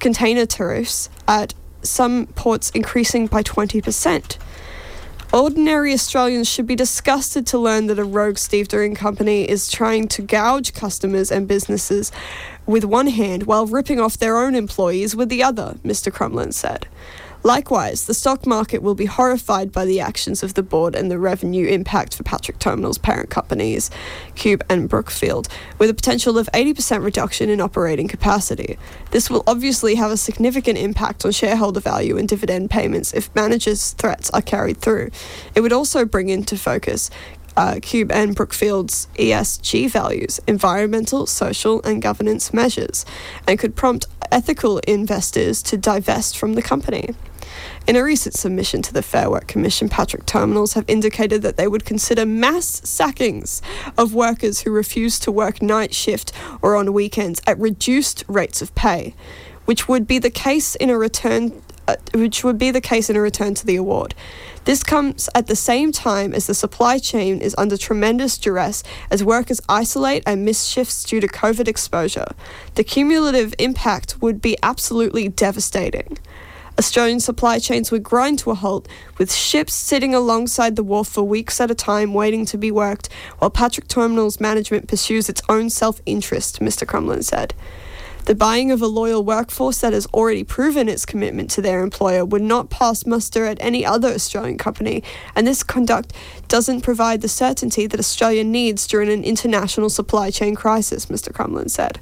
container 0.00 0.46
tariffs 0.46 1.08
at 1.28 1.54
some 1.82 2.26
ports 2.26 2.70
increasing 2.70 3.26
by 3.26 3.42
20%. 3.42 4.36
Ordinary 5.32 5.92
Australians 5.92 6.48
should 6.48 6.66
be 6.66 6.74
disgusted 6.74 7.46
to 7.46 7.58
learn 7.58 7.86
that 7.86 8.00
a 8.00 8.04
rogue 8.04 8.34
stevedoring 8.34 8.96
company 8.96 9.48
is 9.48 9.70
trying 9.70 10.08
to 10.08 10.22
gouge 10.22 10.74
customers 10.74 11.30
and 11.30 11.46
businesses 11.46 12.10
with 12.66 12.84
one 12.84 13.06
hand 13.06 13.44
while 13.44 13.64
ripping 13.64 14.00
off 14.00 14.18
their 14.18 14.36
own 14.36 14.56
employees 14.56 15.14
with 15.14 15.28
the 15.28 15.40
other, 15.40 15.76
Mr. 15.84 16.12
Crumlin 16.12 16.52
said. 16.52 16.88
Likewise, 17.42 18.04
the 18.04 18.12
stock 18.12 18.46
market 18.46 18.82
will 18.82 18.94
be 18.94 19.06
horrified 19.06 19.72
by 19.72 19.86
the 19.86 19.98
actions 19.98 20.42
of 20.42 20.52
the 20.52 20.62
board 20.62 20.94
and 20.94 21.10
the 21.10 21.18
revenue 21.18 21.66
impact 21.66 22.14
for 22.14 22.22
Patrick 22.22 22.58
Terminal's 22.58 22.98
parent 22.98 23.30
companies, 23.30 23.90
Qube 24.34 24.60
and 24.68 24.90
Brookfield, 24.90 25.48
with 25.78 25.88
a 25.88 25.94
potential 25.94 26.36
of 26.36 26.50
80% 26.52 27.02
reduction 27.02 27.48
in 27.48 27.62
operating 27.62 28.08
capacity. 28.08 28.76
This 29.10 29.30
will 29.30 29.42
obviously 29.46 29.94
have 29.94 30.10
a 30.10 30.18
significant 30.18 30.76
impact 30.76 31.24
on 31.24 31.32
shareholder 31.32 31.80
value 31.80 32.18
and 32.18 32.28
dividend 32.28 32.68
payments 32.68 33.14
if 33.14 33.34
managers' 33.34 33.92
threats 33.92 34.28
are 34.30 34.42
carried 34.42 34.76
through. 34.76 35.10
It 35.54 35.62
would 35.62 35.72
also 35.72 36.04
bring 36.04 36.28
into 36.28 36.58
focus 36.58 37.08
uh, 37.56 37.76
Qube 37.76 38.12
and 38.12 38.36
Brookfield's 38.36 39.08
ESG 39.16 39.90
values, 39.90 40.40
environmental, 40.46 41.26
social, 41.26 41.82
and 41.82 42.02
governance 42.02 42.52
measures, 42.52 43.04
and 43.46 43.58
could 43.58 43.74
prompt 43.74 44.06
ethical 44.30 44.78
investors 44.80 45.62
to 45.62 45.76
divest 45.76 46.38
from 46.38 46.54
the 46.54 46.62
company. 46.62 47.14
In 47.86 47.96
a 47.96 48.04
recent 48.04 48.34
submission 48.34 48.82
to 48.82 48.92
the 48.92 49.02
Fair 49.02 49.30
Work 49.30 49.48
Commission, 49.48 49.88
Patrick 49.88 50.24
Terminals 50.24 50.74
have 50.74 50.84
indicated 50.86 51.42
that 51.42 51.56
they 51.56 51.66
would 51.66 51.84
consider 51.84 52.24
mass 52.24 52.80
sackings 52.84 53.62
of 53.98 54.14
workers 54.14 54.60
who 54.60 54.70
refuse 54.70 55.18
to 55.20 55.32
work 55.32 55.60
night 55.60 55.92
shift 55.92 56.32
or 56.62 56.76
on 56.76 56.92
weekends 56.92 57.40
at 57.46 57.58
reduced 57.58 58.22
rates 58.28 58.62
of 58.62 58.72
pay, 58.74 59.14
which 59.64 59.88
would 59.88 60.06
be 60.06 60.18
the 60.18 60.30
case 60.30 60.76
in 60.76 60.88
a 60.88 60.96
return 60.96 61.62
uh, 61.88 61.96
which 62.14 62.44
would 62.44 62.58
be 62.58 62.70
the 62.70 62.80
case 62.80 63.10
in 63.10 63.16
a 63.16 63.20
return 63.20 63.54
to 63.54 63.66
the 63.66 63.74
award. 63.74 64.14
This 64.64 64.84
comes 64.84 65.28
at 65.34 65.48
the 65.48 65.56
same 65.56 65.90
time 65.90 66.32
as 66.32 66.46
the 66.46 66.54
supply 66.54 66.98
chain 66.98 67.40
is 67.40 67.56
under 67.58 67.76
tremendous 67.76 68.38
duress 68.38 68.84
as 69.10 69.24
workers 69.24 69.60
isolate 69.68 70.22
and 70.24 70.44
miss 70.44 70.66
shifts 70.66 71.02
due 71.02 71.20
to 71.20 71.26
COVID 71.26 71.66
exposure. 71.66 72.28
The 72.76 72.84
cumulative 72.84 73.54
impact 73.58 74.20
would 74.20 74.40
be 74.40 74.56
absolutely 74.62 75.28
devastating. 75.28 76.18
Australian 76.80 77.20
supply 77.20 77.58
chains 77.58 77.90
would 77.90 78.02
grind 78.02 78.38
to 78.38 78.50
a 78.50 78.54
halt, 78.54 78.88
with 79.18 79.30
ships 79.30 79.74
sitting 79.74 80.14
alongside 80.14 80.76
the 80.76 80.82
wharf 80.82 81.08
for 81.08 81.22
weeks 81.22 81.60
at 81.60 81.70
a 81.70 81.74
time 81.74 82.14
waiting 82.14 82.46
to 82.46 82.56
be 82.56 82.70
worked, 82.70 83.10
while 83.38 83.50
Patrick 83.50 83.86
Terminals 83.86 84.40
management 84.40 84.88
pursues 84.88 85.28
its 85.28 85.42
own 85.46 85.68
self 85.68 86.00
interest, 86.06 86.58
Mr. 86.60 86.86
Crumlin 86.86 87.22
said. 87.22 87.52
The 88.30 88.36
buying 88.36 88.70
of 88.70 88.80
a 88.80 88.86
loyal 88.86 89.24
workforce 89.24 89.80
that 89.80 89.92
has 89.92 90.06
already 90.14 90.44
proven 90.44 90.88
its 90.88 91.04
commitment 91.04 91.50
to 91.50 91.60
their 91.60 91.82
employer 91.82 92.24
would 92.24 92.42
not 92.42 92.70
pass 92.70 93.04
muster 93.04 93.44
at 93.44 93.58
any 93.60 93.84
other 93.84 94.06
Australian 94.10 94.56
company, 94.56 95.02
and 95.34 95.48
this 95.48 95.64
conduct 95.64 96.12
doesn't 96.46 96.82
provide 96.82 97.22
the 97.22 97.28
certainty 97.28 97.88
that 97.88 97.98
Australia 97.98 98.44
needs 98.44 98.86
during 98.86 99.10
an 99.10 99.24
international 99.24 99.90
supply 99.90 100.30
chain 100.30 100.54
crisis, 100.54 101.06
Mr. 101.06 101.32
Crumlin 101.32 101.68
said. 101.68 101.98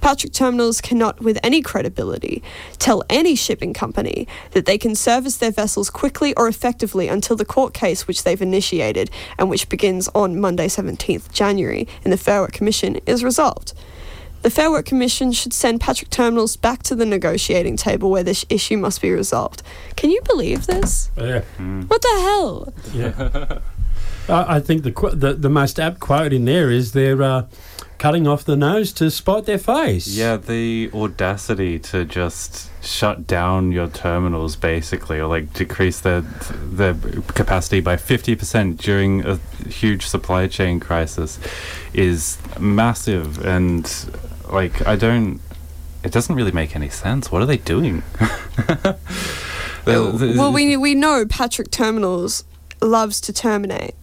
Patrick 0.00 0.32
Terminals 0.32 0.80
cannot, 0.80 1.20
with 1.20 1.38
any 1.40 1.62
credibility, 1.62 2.42
tell 2.80 3.04
any 3.08 3.36
shipping 3.36 3.72
company 3.72 4.26
that 4.50 4.66
they 4.66 4.76
can 4.76 4.96
service 4.96 5.36
their 5.36 5.52
vessels 5.52 5.88
quickly 5.88 6.34
or 6.34 6.48
effectively 6.48 7.06
until 7.06 7.36
the 7.36 7.44
court 7.44 7.74
case 7.74 8.08
which 8.08 8.24
they've 8.24 8.42
initiated 8.42 9.08
and 9.38 9.48
which 9.48 9.68
begins 9.68 10.08
on 10.16 10.40
Monday, 10.40 10.66
17th 10.66 11.30
January, 11.30 11.86
in 12.04 12.10
the 12.10 12.16
Fair 12.16 12.40
Work 12.40 12.54
Commission 12.54 12.96
is 13.06 13.22
resolved. 13.22 13.72
The 14.42 14.50
Fair 14.50 14.70
Work 14.70 14.86
Commission 14.86 15.32
should 15.32 15.52
send 15.52 15.80
Patrick 15.80 16.08
Terminals 16.08 16.56
back 16.56 16.82
to 16.84 16.94
the 16.94 17.04
negotiating 17.04 17.76
table 17.76 18.10
where 18.10 18.22
this 18.22 18.44
issue 18.48 18.78
must 18.78 19.02
be 19.02 19.10
resolved. 19.10 19.62
Can 19.96 20.10
you 20.10 20.20
believe 20.22 20.66
this? 20.66 21.10
Yeah. 21.16 21.42
What 21.58 22.00
the 22.00 22.08
hell? 22.20 22.72
Yeah. 22.94 23.58
I, 24.30 24.56
I 24.56 24.60
think 24.60 24.82
the, 24.82 24.92
qu- 24.92 25.14
the 25.14 25.34
the 25.34 25.50
most 25.50 25.78
apt 25.78 26.00
quote 26.00 26.32
in 26.32 26.44
there 26.44 26.70
is 26.70 26.92
they're 26.92 27.22
uh, 27.22 27.46
cutting 27.98 28.26
off 28.26 28.44
the 28.44 28.56
nose 28.56 28.92
to 28.94 29.10
spite 29.10 29.44
their 29.44 29.58
face. 29.58 30.06
Yeah, 30.06 30.36
the 30.36 30.90
audacity 30.94 31.78
to 31.80 32.04
just 32.04 32.70
shut 32.82 33.26
down 33.26 33.72
your 33.72 33.88
terminals 33.88 34.56
basically, 34.56 35.18
or 35.18 35.26
like 35.26 35.52
decrease 35.52 36.00
their 36.00 36.22
their 36.22 36.94
capacity 37.34 37.80
by 37.80 37.96
fifty 37.96 38.34
percent 38.36 38.78
during 38.78 39.26
a 39.26 39.36
huge 39.68 40.06
supply 40.06 40.46
chain 40.46 40.80
crisis, 40.80 41.38
is 41.92 42.38
massive. 42.58 43.44
And 43.44 43.84
like, 44.52 44.86
I 44.86 44.96
don't. 44.96 45.40
It 46.02 46.12
doesn't 46.12 46.34
really 46.34 46.52
make 46.52 46.74
any 46.74 46.88
sense. 46.88 47.30
What 47.30 47.42
are 47.42 47.46
they 47.46 47.58
doing? 47.58 48.02
The- 49.84 50.12
the- 50.12 50.34
Well, 50.36 50.52
we 50.52 50.76
we 50.76 50.94
know 50.94 51.24
Patrick 51.26 51.70
Terminals 51.70 52.44
loves 52.82 53.20
to 53.22 53.32
terminate. 53.32 53.94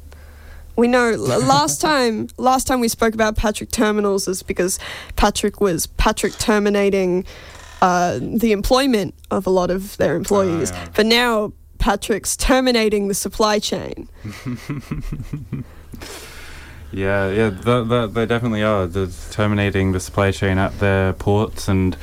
We 0.76 0.88
know 0.88 1.12
last 1.16 1.82
time 1.82 2.30
last 2.38 2.66
time 2.68 2.80
we 2.80 2.88
spoke 2.88 3.14
about 3.14 3.36
Patrick 3.36 3.70
Terminals 3.72 4.28
is 4.28 4.41
because 4.43 4.80
Patrick 5.16 5.62
was 5.62 5.86
Patrick 5.88 6.34
terminating 6.39 7.26
uh, 7.82 8.20
the 8.20 8.52
employment 8.54 9.14
of 9.30 9.45
a 9.45 9.52
lot 9.52 9.70
of 9.70 9.95
their 9.98 10.16
employees, 10.16 10.72
yeah. 10.72 10.88
but 10.95 11.06
now 11.06 11.54
Patrick's 11.78 12.36
terminating 12.36 13.08
the 13.08 13.14
supply 13.14 13.60
chain. 13.60 14.10
Yeah, 16.92 17.30
yeah, 17.30 17.50
th 17.50 17.90
th 17.90 18.12
they 18.14 18.26
definitely 18.26 18.64
are. 18.64 18.88
They're 18.88 19.10
terminating 19.32 19.92
the 19.92 20.00
supply 20.00 20.32
chain 20.32 20.58
at 20.58 20.80
their 20.80 21.14
ports 21.14 21.68
and 21.68 21.98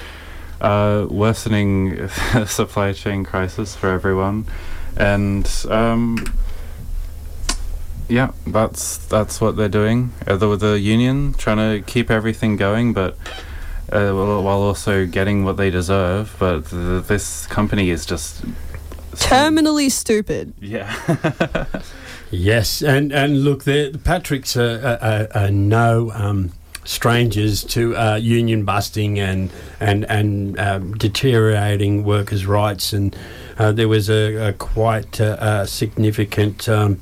uh, 0.61 1.07
worsening 1.11 1.97
the 2.33 2.47
supply 2.49 2.93
chain 2.93 3.25
crisis 3.25 3.75
for 3.75 3.89
everyone. 3.89 4.47
And 4.97 5.51
um, 5.71 6.25
yeah, 8.09 8.33
that's 8.47 8.99
that's 8.99 9.41
what 9.41 9.57
they're 9.57 9.69
doing. 9.69 10.13
Uh, 10.27 10.37
the, 10.37 10.57
the 10.57 10.79
union 10.79 11.35
trying 11.35 11.57
to 11.57 11.83
keep 11.91 12.11
everything 12.11 12.57
going, 12.57 12.93
but 12.93 13.17
uh, 13.91 14.13
while 14.13 14.43
while 14.43 14.61
also 14.61 15.07
getting 15.07 15.45
what 15.45 15.57
they 15.57 15.71
deserve. 15.71 16.37
But 16.39 16.67
th 16.67 17.07
this 17.07 17.47
company 17.47 17.91
is 17.91 18.05
just 18.07 18.45
Terminally 19.17 19.91
stupid. 19.91 20.53
yeah. 20.61 20.93
Yes, 22.35 22.83
and 22.83 23.13
and 23.13 23.45
look, 23.45 23.65
Patrick's 24.03 24.57
are, 24.57 25.51
no 25.53 26.11
um, 26.13 26.53
strangers 26.85 27.63
to 27.65 27.97
uh, 27.97 28.17
union 28.17 28.65
busting 28.65 29.19
and 29.21 29.51
and 29.79 30.05
and 30.11 30.59
um, 30.59 30.95
deteriorating 30.95 32.05
workers' 32.05 32.45
rights, 32.45 32.93
and 32.93 33.17
uh, 33.57 33.71
there 33.71 33.89
was 33.89 34.11
a, 34.11 34.49
a 34.49 34.53
quite 34.53 35.21
uh, 35.21 35.65
significant. 35.65 36.69
Um, 36.69 37.01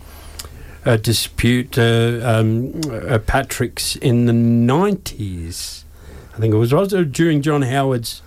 dispute, 1.01 1.79
uh, 1.79 2.19
um, 2.25 2.81
uh, 2.91 3.17
Patrick's 3.25 3.95
in 3.95 4.27
the 4.27 4.33
90s. 4.33 5.85
I 6.35 6.39
think 6.39 6.53
it 6.53 6.57
was 6.57 6.73
also 6.73 7.05
during 7.05 7.41
John 7.41 7.63
Howard's 7.63 8.21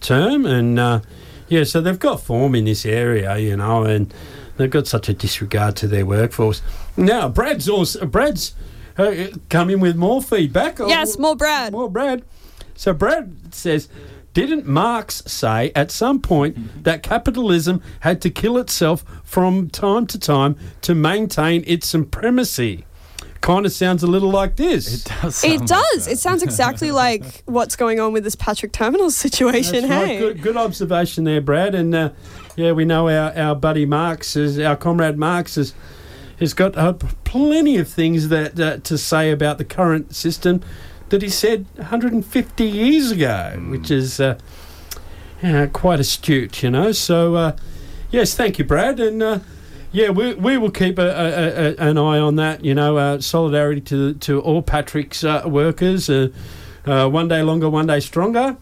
term. 0.00 0.44
And 0.44 0.80
uh, 0.80 1.02
yeah, 1.48 1.62
so 1.62 1.80
they've 1.80 1.96
got 1.96 2.20
form 2.20 2.56
in 2.56 2.64
this 2.64 2.84
area, 2.84 3.38
you 3.38 3.56
know, 3.56 3.84
and 3.84 4.12
they've 4.56 4.70
got 4.70 4.86
such 4.86 5.08
a 5.08 5.14
disregard 5.14 5.76
to 5.76 5.88
their 5.88 6.06
workforce. 6.06 6.62
Now, 6.96 7.28
Brad's 7.28 7.68
also, 7.68 8.06
Brad's 8.06 8.54
uh, 8.98 9.28
come 9.48 9.70
in 9.70 9.80
with 9.80 9.96
more 9.96 10.22
feedback. 10.22 10.78
Yes, 10.78 11.18
more 11.18 11.36
Brad. 11.36 11.72
More 11.72 11.90
Brad. 11.90 12.22
So 12.74 12.92
Brad 12.92 13.54
says, 13.54 13.88
didn't 14.34 14.66
Marx 14.66 15.22
say 15.26 15.72
at 15.74 15.90
some 15.90 16.20
point 16.20 16.84
that 16.84 17.02
capitalism 17.02 17.82
had 18.00 18.22
to 18.22 18.30
kill 18.30 18.56
itself 18.58 19.04
from 19.24 19.68
time 19.68 20.06
to 20.06 20.18
time 20.18 20.56
to 20.82 20.94
maintain 20.94 21.64
its 21.66 21.88
supremacy? 21.88 22.84
Kind 23.42 23.66
of 23.66 23.72
sounds 23.72 24.04
a 24.04 24.06
little 24.06 24.30
like 24.30 24.54
this. 24.56 25.04
It 25.04 25.12
does. 25.20 25.44
It 25.44 25.66
does. 25.66 26.06
It 26.06 26.18
sounds 26.18 26.42
exactly 26.44 26.92
like 27.04 27.42
what's 27.44 27.74
going 27.76 27.98
on 27.98 28.12
with 28.12 28.22
this 28.24 28.36
Patrick 28.36 28.72
Terminals 28.72 29.16
situation. 29.16 29.88
That's 29.88 29.90
right. 29.90 30.08
hey, 30.08 30.18
Good, 30.18 30.42
good 30.42 30.56
observation 30.56 31.24
there, 31.24 31.40
Brad. 31.40 31.74
And 31.74 31.94
uh, 31.94 32.10
yeah, 32.56 32.72
we 32.72 32.84
know 32.84 33.08
our, 33.08 33.36
our 33.36 33.54
buddy 33.54 33.86
Marx 33.86 34.36
is 34.36 34.58
our 34.58 34.76
comrade 34.76 35.18
Marx 35.18 35.56
is 35.56 35.74
has 36.38 36.54
got 36.54 36.76
uh, 36.76 36.94
plenty 37.24 37.76
of 37.76 37.88
things 37.88 38.28
that 38.28 38.58
uh, 38.58 38.78
to 38.78 38.98
say 38.98 39.30
about 39.30 39.58
the 39.58 39.64
current 39.64 40.14
system 40.14 40.60
that 41.10 41.22
he 41.22 41.28
said 41.28 41.66
150 41.76 42.64
years 42.64 43.10
ago, 43.10 43.62
which 43.68 43.90
is 43.90 44.18
uh, 44.18 44.38
yeah, 45.42 45.66
quite 45.66 46.00
astute, 46.00 46.62
you 46.62 46.70
know. 46.70 46.92
So, 46.92 47.34
uh, 47.34 47.56
yes, 48.10 48.34
thank 48.34 48.58
you, 48.58 48.64
Brad, 48.64 49.00
and. 49.00 49.22
Uh, 49.22 49.38
yeah, 49.94 50.08
we, 50.08 50.32
we 50.34 50.56
will 50.56 50.70
keep 50.70 50.98
a, 50.98 51.02
a, 51.02 51.86
a, 51.86 51.90
an 51.90 51.98
eye 51.98 52.18
on 52.18 52.36
that. 52.36 52.64
You 52.64 52.74
know, 52.74 52.96
uh, 52.96 53.20
solidarity 53.20 53.82
to 53.82 54.14
to 54.14 54.40
all 54.40 54.62
Patrick's 54.62 55.22
uh, 55.22 55.42
workers. 55.44 56.08
Uh, 56.08 56.28
uh, 56.86 57.08
one 57.08 57.28
day 57.28 57.42
longer, 57.42 57.68
one 57.68 57.86
day 57.86 58.00
stronger, 58.00 58.56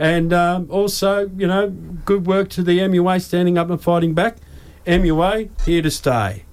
and 0.00 0.32
um, 0.32 0.66
also 0.70 1.30
you 1.36 1.46
know 1.46 1.68
good 2.04 2.26
work 2.26 2.48
to 2.48 2.62
the 2.62 2.78
MUA 2.78 3.20
standing 3.20 3.58
up 3.58 3.70
and 3.70 3.80
fighting 3.80 4.14
back. 4.14 4.38
MUA 4.86 5.50
here 5.66 5.82
to 5.82 5.90
stay. 5.90 6.44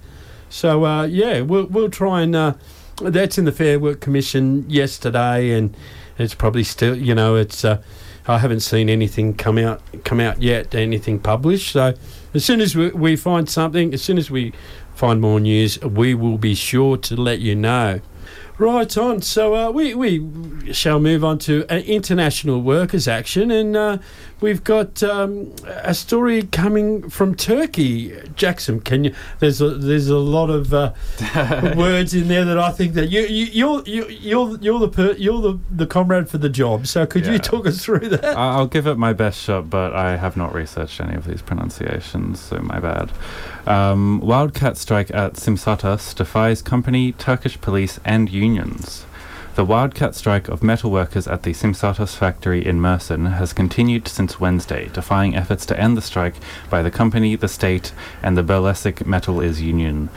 So 0.50 0.84
uh, 0.84 1.06
yeah, 1.06 1.40
we'll 1.40 1.66
we'll 1.66 1.90
try 1.90 2.20
and 2.20 2.36
uh, 2.36 2.54
that's 3.00 3.38
in 3.38 3.46
the 3.46 3.52
Fair 3.52 3.80
Work 3.80 4.00
Commission 4.00 4.68
yesterday, 4.68 5.50
and 5.50 5.74
it's 6.18 6.34
probably 6.34 6.62
still 6.62 6.96
you 6.96 7.14
know 7.14 7.34
it's. 7.34 7.64
Uh, 7.64 7.82
I 8.30 8.36
haven't 8.36 8.60
seen 8.60 8.90
anything 8.90 9.32
come 9.32 9.56
out 9.56 9.80
come 10.04 10.20
out 10.20 10.42
yet, 10.42 10.74
anything 10.74 11.18
published. 11.18 11.72
So 11.72 11.94
as 12.34 12.44
soon 12.44 12.60
as 12.60 12.76
we, 12.76 12.90
we 12.90 13.16
find 13.16 13.48
something, 13.48 13.94
as 13.94 14.02
soon 14.02 14.18
as 14.18 14.30
we 14.30 14.52
find 14.94 15.22
more 15.22 15.40
news, 15.40 15.80
we 15.80 16.12
will 16.12 16.36
be 16.36 16.54
sure 16.54 16.98
to 16.98 17.16
let 17.16 17.38
you 17.38 17.54
know. 17.54 18.02
Right 18.58 18.98
on. 18.98 19.22
So 19.22 19.54
uh, 19.54 19.70
we 19.70 19.94
we 19.94 20.72
shall 20.72 20.98
move 20.98 21.22
on 21.22 21.38
to 21.40 21.64
uh, 21.70 21.76
international 21.76 22.60
workers' 22.60 23.06
action, 23.06 23.52
and 23.52 23.76
uh, 23.76 23.98
we've 24.40 24.62
got 24.64 25.02
um, 25.02 25.54
a 25.66 25.94
story 25.94 26.42
coming 26.42 27.08
from 27.08 27.34
Turkey. 27.34 28.16
Jackson, 28.34 28.80
can 28.80 29.04
you? 29.04 29.14
There's 29.40 29.60
a 29.60 29.70
there's 29.70 30.08
a 30.08 30.18
lot 30.18 30.50
of 30.50 30.72
uh, 30.72 30.92
words 31.76 32.14
in 32.14 32.28
there 32.28 32.44
that 32.44 32.58
I 32.58 32.70
think 32.70 32.94
that 32.94 33.10
you, 33.10 33.22
you 33.22 33.46
you're 33.46 33.82
you, 33.86 34.08
you're 34.08 34.58
you're 34.58 34.78
the 34.80 34.88
per, 34.88 35.12
you're 35.12 35.40
the, 35.40 35.58
the 35.70 35.86
comrade 35.86 36.28
for 36.28 36.38
the 36.38 36.48
job. 36.48 36.86
So 36.86 37.06
could 37.06 37.26
you 37.26 37.38
talk 37.38 37.66
us 37.66 37.84
through 37.84 38.08
that? 38.10 38.36
I'll 38.36 38.66
give 38.66 38.86
it 38.86 38.96
my 38.96 39.12
best 39.12 39.40
shot, 39.40 39.70
but 39.70 39.94
I 39.94 40.16
have 40.16 40.36
not 40.36 40.54
researched 40.54 41.00
any 41.00 41.14
of 41.14 41.26
these 41.26 41.42
pronunciations, 41.42 42.40
so 42.40 42.58
my 42.58 42.80
bad. 42.80 43.10
Um, 43.66 44.20
wildcat 44.20 44.76
strike 44.78 45.10
at 45.10 45.34
Simsatas 45.34 46.14
defies 46.14 46.62
company, 46.62 47.12
Turkish 47.12 47.60
police, 47.60 48.00
and 48.04 48.30
unions. 48.30 49.04
The 49.58 49.64
wildcat 49.64 50.14
strike 50.14 50.46
of 50.46 50.62
metal 50.62 50.88
workers 50.88 51.26
at 51.26 51.42
the 51.42 51.50
Simsatas 51.50 52.14
factory 52.14 52.64
in 52.64 52.78
Mersin 52.78 53.38
has 53.38 53.52
continued 53.52 54.06
since 54.06 54.38
Wednesday, 54.38 54.88
defying 54.92 55.34
efforts 55.34 55.66
to 55.66 55.76
end 55.76 55.96
the 55.96 56.00
strike 56.00 56.36
by 56.70 56.80
the 56.80 56.92
company, 56.92 57.34
the 57.34 57.48
state, 57.48 57.92
and 58.22 58.38
the 58.38 58.44
Berlesic 58.44 59.04
Metal 59.04 59.40
Is 59.40 59.60
Union. 59.60 60.10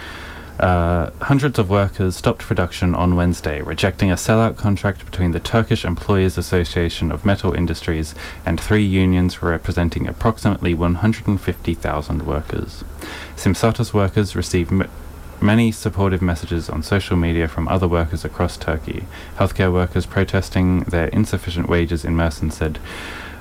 Uh, 0.60 1.10
hundreds 1.22 1.58
of 1.58 1.72
workers 1.72 2.16
stopped 2.16 2.44
production 2.44 2.94
on 2.94 3.16
Wednesday, 3.16 3.64
rejecting 3.64 4.12
a 4.12 4.16
sellout 4.16 4.58
contract 4.58 5.04
between 5.06 5.32
the 5.32 5.40
Turkish 5.40 5.84
Employers 5.84 6.38
Association 6.38 7.12
of 7.12 7.26
Metal 7.26 7.52
Industries 7.52 8.14
and 8.46 8.62
three 8.62 8.86
unions 8.86 9.42
representing 9.42 10.08
approximately 10.08 10.76
150,000 10.76 12.28
workers. 12.28 12.84
Simsatas 13.36 13.92
workers 13.92 14.36
received 14.36 14.72
many 15.42 15.72
supportive 15.72 16.22
messages 16.22 16.70
on 16.70 16.84
social 16.84 17.18
media 17.18 17.48
from 17.48 17.68
other 17.68 17.88
workers 17.88 18.24
across 18.24 18.58
Turkey. 18.58 19.06
Healthcare 19.38 19.72
workers 19.72 20.06
protesting 20.06 20.82
their 20.82 21.08
insufficient 21.08 21.68
wages 21.68 22.06
in 22.06 22.16
Mersin 22.16 22.52
said, 22.52 22.80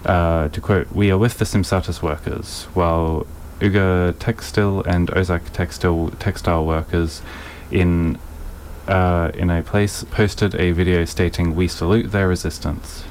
uh, 0.05 0.49
to 0.49 0.61
quote, 0.61 0.91
We 0.93 1.11
are 1.11 1.19
with 1.19 1.39
the 1.39 1.45
Simsatas 1.45 2.03
workers, 2.03 2.65
while 2.75 3.27
Uga 3.61 4.19
Textile 4.19 4.81
and 4.83 5.09
Ozak 5.11 5.51
Textile 5.53 6.11
textile 6.19 6.65
workers 6.65 7.21
in 7.71 8.19
uh, 8.89 9.31
in 9.35 9.51
a 9.51 9.63
place 9.63 10.03
posted 10.05 10.55
a 10.55 10.73
video 10.73 11.05
stating, 11.05 11.55
"We 11.55 11.69
salute 11.69 12.11
their 12.11 12.27
resistance." 12.27 13.05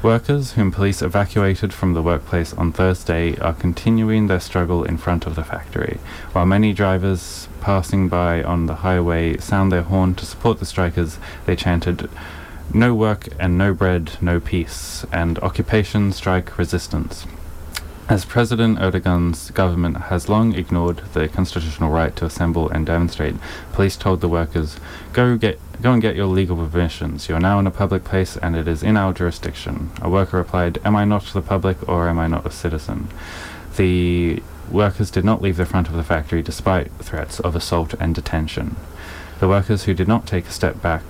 Workers, 0.00 0.52
whom 0.52 0.70
police 0.70 1.02
evacuated 1.02 1.72
from 1.72 1.94
the 1.94 2.02
workplace 2.02 2.52
on 2.54 2.72
Thursday, 2.72 3.36
are 3.38 3.52
continuing 3.52 4.28
their 4.28 4.40
struggle 4.40 4.84
in 4.84 4.98
front 4.98 5.26
of 5.26 5.34
the 5.34 5.44
factory, 5.44 5.98
while 6.32 6.46
many 6.46 6.72
drivers 6.72 7.48
passing 7.62 8.08
by 8.08 8.42
on 8.42 8.66
the 8.66 8.82
highway 8.86 9.38
sound 9.38 9.72
their 9.72 9.82
horn 9.82 10.14
to 10.16 10.26
support 10.26 10.58
the 10.58 10.66
strikers. 10.66 11.18
They 11.46 11.56
chanted, 11.56 12.10
"No 12.74 12.94
work 12.94 13.28
and 13.38 13.56
no 13.56 13.72
bread, 13.72 14.12
no 14.20 14.40
peace," 14.40 15.06
and 15.10 15.38
"Occupation, 15.38 16.12
strike, 16.12 16.58
resistance." 16.58 17.24
As 18.08 18.24
President 18.24 18.78
Erdogan's 18.78 19.52
government 19.52 19.96
has 20.10 20.28
long 20.28 20.54
ignored 20.54 21.00
the 21.14 21.28
constitutional 21.28 21.90
right 21.90 22.14
to 22.16 22.26
assemble 22.26 22.68
and 22.68 22.84
demonstrate, 22.84 23.36
police 23.72 23.96
told 23.96 24.20
the 24.20 24.28
workers, 24.28 24.76
"Go 25.12 25.36
get, 25.36 25.58
go 25.80 25.92
and 25.92 26.02
get 26.02 26.16
your 26.16 26.26
legal 26.26 26.56
permissions. 26.56 27.28
You 27.28 27.36
are 27.36 27.40
now 27.48 27.60
in 27.60 27.66
a 27.66 27.70
public 27.70 28.02
place, 28.04 28.36
and 28.36 28.56
it 28.56 28.66
is 28.66 28.82
in 28.82 28.96
our 28.96 29.12
jurisdiction." 29.12 29.90
A 30.02 30.10
worker 30.10 30.36
replied, 30.36 30.78
"Am 30.84 30.96
I 30.96 31.04
not 31.04 31.24
the 31.32 31.40
public, 31.40 31.78
or 31.88 32.08
am 32.08 32.18
I 32.18 32.26
not 32.26 32.44
a 32.44 32.50
citizen?" 32.50 33.06
The 33.76 34.42
workers 34.72 35.10
did 35.10 35.24
not 35.24 35.42
leave 35.42 35.56
the 35.56 35.66
front 35.66 35.88
of 35.88 35.94
the 35.94 36.04
factory 36.04 36.42
despite 36.42 36.90
threats 36.92 37.40
of 37.40 37.54
assault 37.54 37.94
and 38.00 38.14
detention. 38.14 38.76
The 39.40 39.48
workers 39.48 39.84
who 39.84 39.94
did 39.94 40.08
not 40.08 40.26
take 40.26 40.46
a 40.46 40.52
step 40.52 40.80
back 40.80 41.02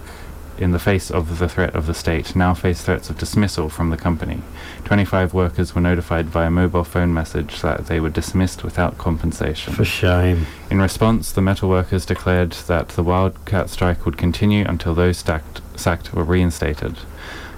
in 0.59 0.73
the 0.73 0.79
face 0.79 1.11
of 1.11 1.39
the 1.39 1.49
threat 1.49 1.75
of 1.75 1.87
the 1.87 1.95
state 1.95 2.37
now 2.37 2.55
face 2.55 2.83
threats 2.83 3.11
of 3.11 3.19
dismissal 3.19 3.69
from 3.69 3.91
the 3.91 3.97
company. 3.97 4.43
25 4.85 5.35
workers 5.35 5.75
were 5.75 5.81
notified 5.81 6.27
via 6.27 6.51
mobile 6.51 6.85
phone 6.85 7.13
message 7.13 7.61
that 7.63 7.87
they 7.87 8.01
were 8.01 8.11
dismissed 8.11 8.63
without 8.63 8.99
compensation. 8.99 9.73
For 9.73 9.85
shame. 9.85 10.47
In 10.71 10.81
response, 10.81 11.33
the 11.33 11.41
metal 11.41 11.69
workers 11.69 12.07
declared 12.07 12.53
that 12.53 12.91
the 12.91 13.03
wildcat 13.03 13.71
strike 13.71 14.05
would 14.05 14.17
continue 14.17 14.65
until 14.67 14.95
those 14.95 15.19
stacked, 15.19 15.61
sacked 15.77 16.13
were 16.13 16.25
reinstated. 16.25 16.99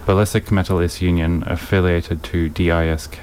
Ballistic 0.07 0.46
Metalist 0.46 1.00
Union, 1.00 1.44
affiliated 1.46 2.22
to 2.24 2.50
DISK, 2.50 3.18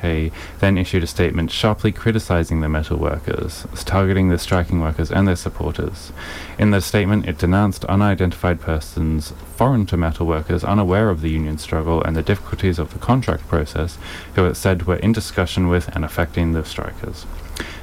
then 0.60 0.78
issued 0.80 1.04
a 1.04 1.08
statement 1.08 1.52
sharply 1.52 1.92
criticizing 1.92 2.62
the 2.62 2.70
metal 2.70 2.98
workers, 2.98 3.68
targeting 3.86 4.30
the 4.30 4.40
striking 4.40 4.82
workers 4.82 5.12
and 5.12 5.28
their 5.28 5.36
supporters. 5.36 6.12
In 6.58 6.72
the 6.72 6.82
statement, 6.82 7.28
it 7.28 7.38
denounced 7.38 7.86
unidentified 7.86 8.62
persons 8.62 9.32
foreign 9.56 9.86
to 9.88 9.98
metal 9.98 10.26
workers 10.26 10.64
unaware 10.64 11.10
of 11.10 11.22
the 11.22 11.30
union 11.30 11.60
struggle 11.60 12.02
and 12.02 12.16
the 12.16 12.24
difficulties 12.24 12.80
of 12.80 12.94
the 12.94 13.00
contract 13.00 13.48
process, 13.48 14.00
who 14.34 14.46
it 14.46 14.56
said 14.56 14.88
were 14.88 14.96
in 14.96 15.12
discussion 15.12 15.68
with 15.68 15.88
and 15.96 16.04
affecting 16.04 16.54
the 16.54 16.66
strikers. 16.66 17.28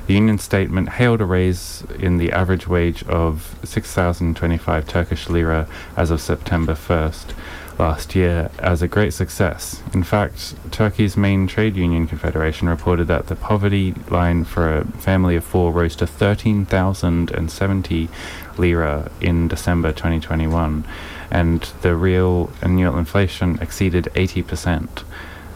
The 0.09 0.15
union 0.15 0.39
statement 0.39 0.89
hailed 0.89 1.21
a 1.21 1.25
raise 1.25 1.85
in 1.99 2.17
the 2.17 2.33
average 2.33 2.67
wage 2.67 3.05
of 3.05 3.57
6,025 3.63 4.89
Turkish 4.89 5.29
lira 5.29 5.69
as 5.97 6.11
of 6.11 6.21
September 6.21 6.73
1st 6.73 7.35
last 7.79 8.15
year 8.15 8.51
as 8.59 8.83
a 8.83 8.89
great 8.89 9.13
success. 9.13 9.83
In 9.95 10.03
fact, 10.03 10.55
Turkey's 10.71 11.17
main 11.17 11.47
trade 11.47 11.77
union 11.77 12.07
confederation 12.07 12.69
reported 12.69 13.07
that 13.09 13.29
the 13.29 13.37
poverty 13.37 13.95
line 14.11 14.45
for 14.45 14.79
a 14.79 14.85
family 14.85 15.37
of 15.37 15.45
four 15.45 15.73
rose 15.73 15.97
to 15.97 16.07
13,070 16.07 18.09
lira 18.57 19.11
in 19.21 19.49
December 19.49 19.93
2021, 19.93 20.85
and 21.31 21.63
the 21.83 21.95
real 21.95 22.51
annual 22.63 22.99
inflation 22.99 23.59
exceeded 23.61 24.05
80%. 24.15 25.05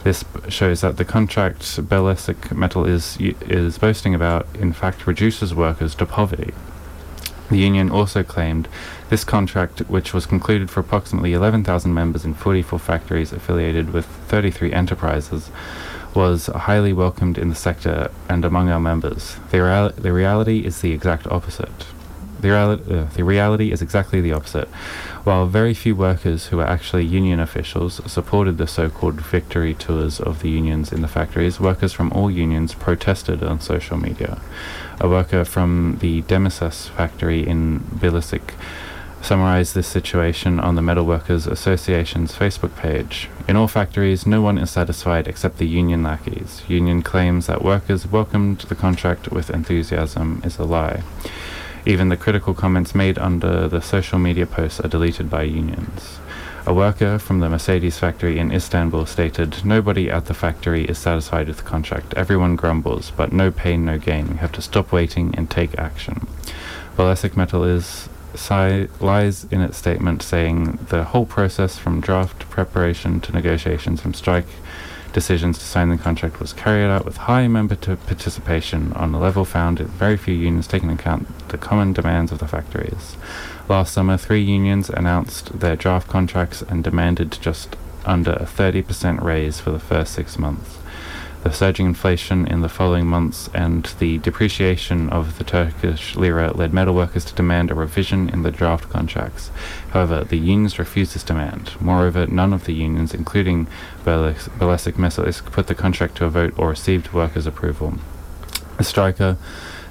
This 0.04 0.24
shows 0.48 0.80
that 0.80 0.96
the 0.96 1.04
contract 1.04 1.60
Belesic 1.88 2.52
Metal 2.52 2.84
is 2.84 3.16
is 3.20 3.78
boasting 3.78 4.14
about, 4.14 4.46
in 4.58 4.72
fact, 4.72 5.06
reduces 5.06 5.54
workers 5.54 5.94
to 5.96 6.06
poverty. 6.06 6.52
The 7.52 7.58
union 7.58 7.90
also 7.90 8.22
claimed 8.22 8.66
this 9.10 9.24
contract, 9.24 9.80
which 9.80 10.14
was 10.14 10.24
concluded 10.24 10.70
for 10.70 10.80
approximately 10.80 11.34
11,000 11.34 11.92
members 11.92 12.24
in 12.24 12.32
44 12.32 12.78
factories 12.78 13.30
affiliated 13.30 13.92
with 13.92 14.06
33 14.06 14.72
enterprises, 14.72 15.50
was 16.14 16.46
highly 16.46 16.94
welcomed 16.94 17.36
in 17.36 17.50
the 17.50 17.54
sector 17.54 18.10
and 18.26 18.46
among 18.46 18.70
our 18.70 18.80
members. 18.80 19.36
The, 19.50 19.62
real- 19.62 19.90
the 19.90 20.14
reality 20.14 20.64
is 20.64 20.80
the 20.80 20.92
exact 20.92 21.26
opposite. 21.26 21.84
The, 22.40 22.56
uh, 22.56 23.04
the 23.14 23.22
reality 23.22 23.70
is 23.70 23.82
exactly 23.82 24.22
the 24.22 24.32
opposite. 24.32 24.68
While 25.24 25.46
very 25.46 25.74
few 25.74 25.94
workers 25.94 26.46
who 26.46 26.58
are 26.60 26.66
actually 26.66 27.04
union 27.04 27.38
officials 27.38 28.00
supported 28.10 28.56
the 28.56 28.66
so-called 28.66 29.20
victory 29.20 29.74
tours 29.74 30.20
of 30.20 30.40
the 30.40 30.48
unions 30.48 30.90
in 30.90 31.02
the 31.02 31.08
factories, 31.08 31.60
workers 31.60 31.92
from 31.92 32.10
all 32.12 32.30
unions 32.30 32.72
protested 32.72 33.42
on 33.42 33.60
social 33.60 33.98
media. 33.98 34.40
A 35.00 35.08
worker 35.08 35.44
from 35.44 35.98
the 36.00 36.22
Demisas 36.22 36.88
factory 36.90 37.46
in 37.46 37.80
Bilisic 37.80 38.54
summarized 39.22 39.74
this 39.74 39.86
situation 39.86 40.58
on 40.58 40.74
the 40.74 40.82
Metalworkers 40.82 41.46
Association's 41.46 42.34
Facebook 42.34 42.74
page. 42.76 43.28
In 43.48 43.56
all 43.56 43.68
factories, 43.68 44.26
no 44.26 44.42
one 44.42 44.58
is 44.58 44.70
satisfied 44.70 45.28
except 45.28 45.58
the 45.58 45.66
union 45.66 46.02
lackeys. 46.02 46.62
Union 46.68 47.02
claims 47.02 47.46
that 47.46 47.62
workers 47.62 48.06
welcomed 48.06 48.58
the 48.62 48.74
contract 48.74 49.30
with 49.30 49.50
enthusiasm 49.50 50.42
is 50.44 50.58
a 50.58 50.64
lie. 50.64 51.02
Even 51.86 52.08
the 52.08 52.16
critical 52.16 52.54
comments 52.54 52.94
made 52.94 53.18
under 53.18 53.68
the 53.68 53.80
social 53.80 54.18
media 54.18 54.46
posts 54.46 54.80
are 54.80 54.88
deleted 54.88 55.30
by 55.30 55.42
unions. 55.42 56.18
A 56.64 56.72
worker 56.72 57.18
from 57.18 57.40
the 57.40 57.48
Mercedes 57.48 57.98
factory 57.98 58.38
in 58.38 58.52
Istanbul 58.52 59.06
stated, 59.06 59.64
Nobody 59.64 60.08
at 60.08 60.26
the 60.26 60.34
factory 60.34 60.84
is 60.84 60.96
satisfied 60.96 61.48
with 61.48 61.56
the 61.56 61.62
contract. 61.64 62.14
Everyone 62.14 62.54
grumbles, 62.54 63.10
but 63.10 63.32
no 63.32 63.50
pain, 63.50 63.84
no 63.84 63.98
gain. 63.98 64.28
We 64.30 64.36
have 64.36 64.52
to 64.52 64.62
stop 64.62 64.92
waiting 64.92 65.34
and 65.36 65.50
take 65.50 65.76
action. 65.76 66.26
Balesic 66.96 67.36
Metal 67.36 67.64
is 67.64 68.08
si- 68.36 68.86
lies 69.00 69.44
in 69.50 69.60
its 69.60 69.76
statement 69.76 70.22
saying 70.22 70.78
the 70.88 71.02
whole 71.02 71.26
process 71.26 71.78
from 71.78 72.00
draft 72.00 72.48
preparation 72.48 73.20
to 73.22 73.32
negotiations 73.32 74.00
from 74.00 74.14
strike 74.14 74.46
decisions 75.12 75.58
to 75.58 75.64
sign 75.64 75.88
the 75.90 75.96
contract 75.96 76.40
was 76.40 76.52
carried 76.52 76.88
out 76.88 77.04
with 77.04 77.16
high 77.16 77.48
member 77.48 77.76
participation 77.76 78.92
on 78.94 79.14
a 79.14 79.20
level 79.20 79.44
found 79.44 79.80
in 79.80 79.86
very 79.86 80.16
few 80.16 80.34
unions 80.34 80.66
taking 80.66 80.90
into 80.90 81.02
account 81.02 81.48
the 81.48 81.58
common 81.58 81.92
demands 81.92 82.32
of 82.32 82.38
the 82.38 82.48
factories. 82.48 83.16
Last 83.68 83.92
summer, 83.92 84.16
three 84.16 84.42
unions 84.42 84.90
announced 84.90 85.60
their 85.60 85.76
draft 85.76 86.08
contracts 86.08 86.62
and 86.62 86.82
demanded 86.82 87.38
just 87.40 87.76
under 88.04 88.32
a 88.32 88.44
30% 88.44 89.22
raise 89.22 89.60
for 89.60 89.70
the 89.70 89.78
first 89.78 90.12
six 90.12 90.38
months. 90.38 90.78
The 91.42 91.50
surging 91.50 91.86
inflation 91.86 92.46
in 92.46 92.60
the 92.60 92.68
following 92.68 93.06
months 93.06 93.50
and 93.52 93.84
the 93.98 94.18
depreciation 94.18 95.10
of 95.10 95.38
the 95.38 95.44
Turkish 95.44 96.14
lira 96.14 96.52
led 96.52 96.72
metal 96.72 96.94
workers 96.94 97.24
to 97.24 97.34
demand 97.34 97.70
a 97.70 97.74
revision 97.74 98.28
in 98.28 98.42
the 98.42 98.52
draft 98.52 98.88
contracts. 98.88 99.50
However, 99.90 100.22
the 100.22 100.38
unions 100.38 100.78
refused 100.78 101.16
this 101.16 101.24
demand. 101.24 101.72
Moreover, 101.80 102.28
none 102.28 102.52
of 102.52 102.64
the 102.64 102.74
unions, 102.74 103.12
including 103.12 103.66
Balesic 104.04 104.92
Mesalis, 104.94 105.44
put 105.44 105.66
the 105.66 105.74
contract 105.74 106.16
to 106.18 106.26
a 106.26 106.30
vote 106.30 106.54
or 106.56 106.68
received 106.68 107.12
workers' 107.12 107.46
approval. 107.46 107.94
The 108.78 108.84
striker 108.84 109.36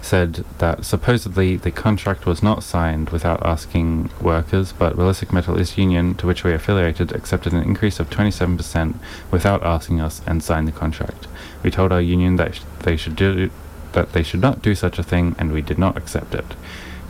said 0.01 0.43
that 0.57 0.83
supposedly 0.85 1.55
the 1.55 1.71
contract 1.71 2.25
was 2.25 2.41
not 2.43 2.63
signed 2.63 3.09
without 3.09 3.45
asking 3.45 4.09
workers, 4.19 4.73
but 4.73 4.95
Ballistic 4.95 5.29
Metalist 5.29 5.77
Union, 5.77 6.15
to 6.15 6.27
which 6.27 6.43
we 6.43 6.51
are 6.51 6.55
affiliated, 6.55 7.11
accepted 7.11 7.53
an 7.53 7.63
increase 7.63 7.99
of 7.99 8.09
27% 8.09 8.95
without 9.29 9.63
asking 9.63 10.01
us 10.01 10.21
and 10.25 10.43
signed 10.43 10.67
the 10.67 10.71
contract. 10.71 11.27
We 11.63 11.71
told 11.71 11.91
our 11.91 12.01
union 12.01 12.35
that 12.37 12.55
sh- 12.55 12.61
they 12.79 12.97
should 12.97 13.15
do 13.15 13.49
that 13.93 14.13
they 14.13 14.23
should 14.23 14.39
not 14.39 14.61
do 14.61 14.73
such 14.73 14.97
a 14.97 15.03
thing, 15.03 15.35
and 15.37 15.51
we 15.51 15.61
did 15.61 15.77
not 15.77 15.97
accept 15.97 16.33
it. 16.33 16.45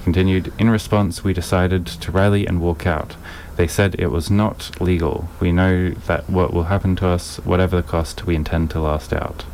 Continued, 0.03 0.51
in 0.57 0.69
response, 0.69 1.23
we 1.23 1.31
decided 1.31 1.85
to 1.85 2.11
rally 2.11 2.47
and 2.47 2.59
walk 2.59 2.87
out. 2.87 3.15
They 3.55 3.67
said 3.67 3.93
it 3.99 4.07
was 4.07 4.31
not 4.31 4.81
legal. 4.81 5.29
We 5.39 5.51
know 5.51 5.91
that 6.07 6.27
what 6.27 6.53
will 6.53 6.63
happen 6.63 6.95
to 6.95 7.07
us, 7.07 7.37
whatever 7.37 7.75
the 7.75 7.87
cost, 7.87 8.25
we 8.25 8.35
intend 8.35 8.71
to 8.71 8.79
last 8.79 9.13
out 9.13 9.45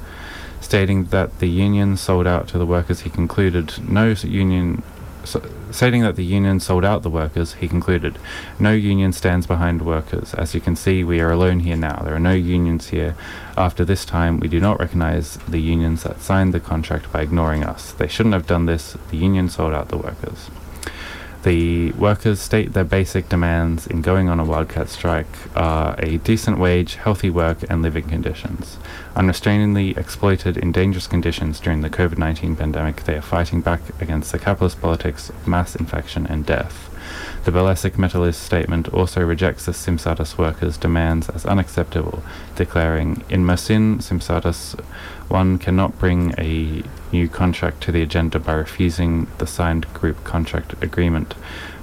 stating 0.68 1.06
that 1.06 1.40
the 1.40 1.48
union 1.48 1.96
sold 1.96 2.28
out 2.28 2.50
to 2.50 2.58
the 2.58 2.66
workers, 2.66 3.00
he 3.02 3.10
concluded 3.10 3.66
no 3.88 4.10
union. 4.10 4.84
So, 5.24 5.42
stating 5.72 6.02
that 6.02 6.18
the 6.18 6.26
union 6.26 6.60
sold 6.60 6.84
out 6.84 7.04
the 7.04 7.10
workers, 7.10 7.54
he 7.54 7.70
concluded, 7.70 8.20
no 8.60 8.74
union 8.74 9.14
stands 9.14 9.48
behind 9.48 9.86
workers. 9.86 10.34
As 10.34 10.54
you 10.54 10.60
can 10.60 10.76
see, 10.76 11.06
we 11.06 11.22
are 11.22 11.32
alone 11.32 11.62
here 11.62 11.78
now. 11.78 12.02
There 12.04 12.14
are 12.14 12.28
no 12.32 12.34
unions 12.34 12.90
here. 12.90 13.16
After 13.56 13.86
this 13.86 14.04
time, 14.04 14.42
we 14.42 14.50
do 14.50 14.60
not 14.60 14.78
recognize 14.78 15.38
the 15.48 15.62
unions 15.62 16.04
that 16.04 16.20
signed 16.20 16.54
the 16.54 16.60
contract 16.60 17.14
by 17.14 17.22
ignoring 17.22 17.64
us. 17.64 17.94
They 17.94 18.10
shouldn't 18.10 18.34
have 18.34 18.46
done 18.46 18.66
this. 18.66 18.98
The 19.10 19.18
union 19.18 19.48
sold 19.48 19.74
out 19.74 19.88
the 19.88 19.98
workers. 19.98 20.50
The 21.44 21.92
workers 21.92 22.40
state 22.40 22.74
their 22.74 22.84
basic 22.84 23.30
demands 23.30 23.88
in 23.88 24.02
going 24.02 24.28
on 24.28 24.40
a 24.40 24.44
wildcat 24.44 24.90
strike 24.90 25.28
are 25.56 25.96
a 26.00 26.18
decent 26.18 26.58
wage, 26.58 26.96
healthy 26.96 27.30
work, 27.30 27.60
and 27.70 27.82
living 27.82 28.10
conditions. 28.10 28.78
Unrestrainedly 29.16 29.96
exploited 29.98 30.58
in 30.58 30.72
dangerous 30.72 31.08
conditions 31.08 31.60
during 31.60 31.82
the 31.82 31.90
COVID 31.90 32.18
19 32.18 32.56
pandemic, 32.56 33.04
they 33.04 33.16
are 33.16 33.22
fighting 33.22 33.62
back 33.62 33.82
against 34.02 34.32
the 34.32 34.40
capitalist 34.40 34.82
politics 34.82 35.30
of 35.30 35.48
mass 35.48 35.76
infection 35.76 36.26
and 36.28 36.46
death. 36.46 36.90
The 37.46 37.52
Balesic 37.52 37.98
Metallist 37.98 38.44
statement 38.44 38.90
also 38.90 39.22
rejects 39.22 39.66
the 39.66 39.72
Simsatas 39.72 40.38
workers' 40.38 40.76
demands 40.76 41.30
as 41.30 41.46
unacceptable, 41.46 42.22
declaring, 42.56 43.24
In 43.30 43.46
Mersin, 43.46 44.00
Simsatas, 44.00 44.78
one 45.30 45.58
cannot 45.58 45.98
bring 46.00 46.34
a 46.38 46.84
new 47.12 47.28
contract 47.28 47.82
to 47.84 47.92
the 47.92 48.02
agenda 48.02 48.40
by 48.40 48.54
refusing 48.54 49.28
the 49.38 49.48
signed 49.48 49.92
group 49.94 50.24
contract 50.24 50.74
agreement 50.84 51.34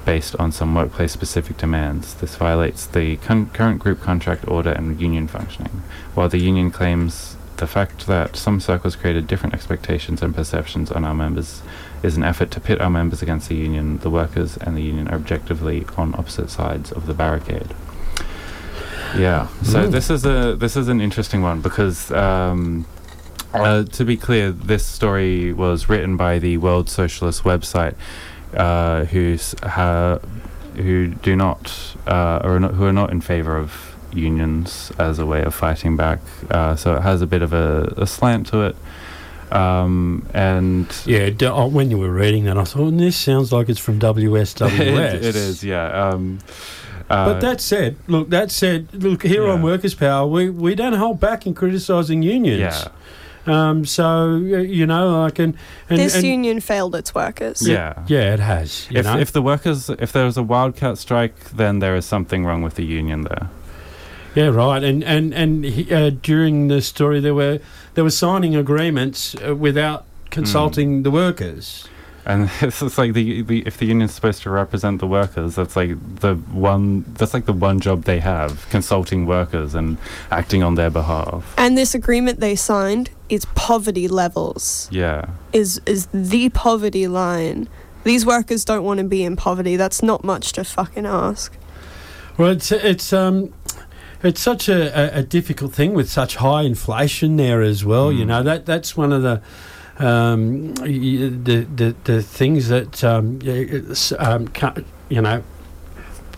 based 0.05 0.37
on 0.37 0.53
some 0.53 0.75
workplace 0.75 1.13
specific 1.13 1.57
demands. 1.57 2.15
This 2.15 2.37
violates 2.37 2.87
the 2.87 3.17
con- 3.19 3.47
current 3.51 3.79
group 3.79 4.01
contract 4.03 4.47
order 4.49 4.71
and 4.71 5.01
union 5.01 5.27
functioning. 5.29 5.83
While 6.15 6.29
the 6.29 6.39
union 6.39 6.71
claims 6.71 7.37
the 7.57 7.67
fact 7.67 8.07
that 8.07 8.37
some 8.37 8.61
circles 8.61 8.97
created 8.97 9.27
different 9.27 9.55
expectations 9.55 10.21
and 10.23 10.35
perceptions 10.35 10.91
on 10.91 11.05
our 11.05 11.15
members 11.15 11.63
is 12.03 12.17
an 12.17 12.25
effort 12.25 12.51
to 12.51 12.61
pit 12.61 12.81
our 12.81 12.91
members 12.91 13.23
against 13.23 13.49
the 13.49 13.55
union, 13.55 13.99
the 13.99 14.11
workers 14.11 14.59
and 14.59 14.77
the 14.77 14.83
union 14.83 15.09
are 15.09 15.15
objectively 15.15 15.87
on 15.97 16.15
opposite 16.17 16.51
sides 16.51 16.93
of 16.93 17.07
the 17.07 17.15
barricade. 17.15 17.73
Yeah, 19.17 19.47
so 19.63 19.85
Mm. 19.87 19.93
this 19.93 20.11
is 20.11 20.27
a 20.27 20.57
this 20.57 20.77
is 20.77 20.89
an 20.89 21.01
interesting 21.01 21.41
one 21.41 21.61
because 21.61 22.11
um, 22.11 22.85
uh, 23.55 23.85
to 23.85 24.05
be 24.05 24.17
clear, 24.17 24.51
this 24.51 24.85
story 24.85 25.53
was 25.53 25.89
written 25.89 26.17
by 26.17 26.39
the 26.39 26.57
World 26.59 26.89
Socialist 26.89 27.43
website, 27.45 27.95
uh, 28.57 29.05
who's 29.07 29.55
who 30.77 31.09
do 31.09 31.37
not 31.37 31.97
uh, 32.07 32.41
or 32.43 32.59
not, 32.61 32.75
who 32.75 32.85
are 32.85 32.93
not 32.93 33.11
in 33.13 33.21
favour 33.21 33.57
of 33.57 33.95
unions 34.13 34.93
as 34.99 35.19
a 35.19 35.27
way 35.27 35.43
of 35.43 35.55
fighting 35.55 35.97
back. 35.97 36.19
Uh, 36.51 36.75
so 36.77 36.95
it 36.97 37.03
has 37.03 37.23
a 37.23 37.27
bit 37.27 37.43
of 37.43 37.53
a, 37.53 37.93
a 37.97 38.07
slant 38.07 38.47
to 38.49 38.63
it. 38.63 38.77
Um, 39.53 40.27
and 40.35 40.87
Yeah, 41.07 41.31
d- 41.31 41.47
oh, 41.47 41.67
when 41.69 41.91
you 41.91 41.99
were 41.99 42.11
reading 42.13 42.45
that, 42.45 42.57
I 42.59 42.65
thought 42.65 42.93
"Mm, 42.93 42.99
this 42.99 43.17
sounds 43.17 43.53
like 43.53 43.69
it's 43.69 43.79
from 43.79 44.01
WSWS. 44.01 45.15
it, 45.15 45.25
it 45.25 45.37
is, 45.37 45.63
yeah. 45.63 46.09
Um, 46.09 46.39
uh, 47.11 47.33
But 47.35 47.41
that 47.41 47.61
said, 47.61 47.97
look, 48.09 48.31
that 48.31 48.51
said, 48.51 48.89
look, 48.95 49.23
here 49.23 49.47
on 49.49 49.63
Workers' 49.63 49.95
Power, 49.95 50.27
we, 50.27 50.51
we 50.51 50.75
don't 50.75 50.95
hold 50.95 51.21
back 51.21 51.47
in 51.47 51.55
criticising 51.55 52.23
unions. 52.23 52.61
yeah, 52.61 52.89
Um, 53.47 53.85
so, 53.85 54.37
you 54.37 54.87
know, 54.87 55.21
like, 55.21 55.39
and. 55.39 55.55
and 55.91 55.99
this 55.99 56.15
and- 56.15 56.25
union 56.25 56.61
failed 56.61 56.95
its 56.95 57.15
workers. 57.15 57.67
yeah. 57.67 58.03
Yeah, 58.07 58.33
it 58.35 58.41
has. 58.41 58.87
You 58.91 59.01
If, 59.01 59.05
know? 59.07 59.19
if 59.19 59.33
the 59.33 59.43
workers, 59.43 59.91
if 59.91 60.13
there 60.13 60.25
was 60.25 60.37
a 60.37 60.43
wildcat 60.43 60.97
strike, 60.99 61.51
then 61.51 61.79
there 61.81 61.95
is 61.97 62.07
something 62.07 62.45
wrong 62.47 62.63
with 62.63 62.75
the 62.77 62.85
union 62.85 63.23
there. 63.23 63.49
Yeah, 64.35 64.47
right. 64.49 64.83
And 64.83 65.05
and 65.05 65.33
and 65.35 65.65
he- 65.65 65.93
uh, 65.95 66.11
during 66.23 66.69
the 66.69 66.81
story, 66.81 67.21
there 67.21 67.35
were 67.35 67.61
there 67.95 68.03
were 68.03 68.11
signing 68.11 68.57
agreements 68.57 69.37
uh, 69.47 69.55
without 69.55 70.07
consulting 70.31 71.03
the 71.05 71.11
workers. 71.11 71.87
And 72.27 72.51
it's 72.61 72.81
just 72.81 72.97
like 72.99 73.13
the, 73.13 73.43
the 73.43 73.63
if 73.67 73.77
the 73.79 73.87
union's 73.87 74.15
supposed 74.15 74.43
to 74.43 74.51
represent 74.51 75.01
the 75.01 75.07
workers, 75.07 75.57
that's 75.57 75.77
like 75.77 75.91
the 76.21 76.35
one 76.35 77.05
that's 77.15 77.35
like 77.35 77.45
the 77.47 77.53
one 77.53 77.81
job 77.81 78.05
they 78.05 78.21
have, 78.21 78.67
consulting 78.71 79.27
workers 79.27 79.75
and 79.75 79.99
acting 80.31 80.63
on 80.63 80.75
their 80.75 80.91
behalf. 80.91 81.55
And 81.59 81.77
this 81.77 81.95
agreement 81.95 82.41
they 82.41 82.57
signed 82.57 83.11
is 83.29 83.45
poverty 83.55 84.09
levels. 84.09 84.89
Yeah. 84.91 85.27
Is 85.53 85.81
is 85.87 86.09
the 86.13 86.49
poverty 86.51 87.07
line. 87.07 87.69
These 88.05 88.27
workers 88.27 88.65
don't 88.65 88.85
want 88.85 88.99
to 88.99 89.05
be 89.05 89.23
in 89.25 89.35
poverty. 89.37 89.77
That's 89.77 90.03
not 90.03 90.25
much 90.25 90.53
to 90.55 90.65
fucking 90.65 91.07
ask. 91.07 91.57
Well, 92.39 92.51
it's 92.53 92.73
it's 92.73 93.13
um. 93.13 93.53
It's 94.23 94.41
such 94.41 94.71
a, 94.71 95.17
a, 95.17 95.19
a 95.19 95.23
difficult 95.23 95.75
thing 95.75 95.93
with 95.93 96.09
such 96.11 96.37
high 96.37 96.63
inflation 96.63 97.37
there 97.37 97.61
as 97.61 97.85
well. 97.85 98.11
You 98.11 98.25
Mm. 98.25 98.29
know 98.29 98.43
that 98.43 98.65
that's 98.65 98.97
one 98.97 99.13
of 99.13 99.21
the 99.23 99.43
um, 99.99 100.75
the, 100.75 101.67
the 101.75 101.95
the 102.05 102.23
things 102.23 102.69
that 102.69 103.03
um, 103.05 103.39
um, 104.19 104.49
you 105.09 105.21
know 105.23 105.43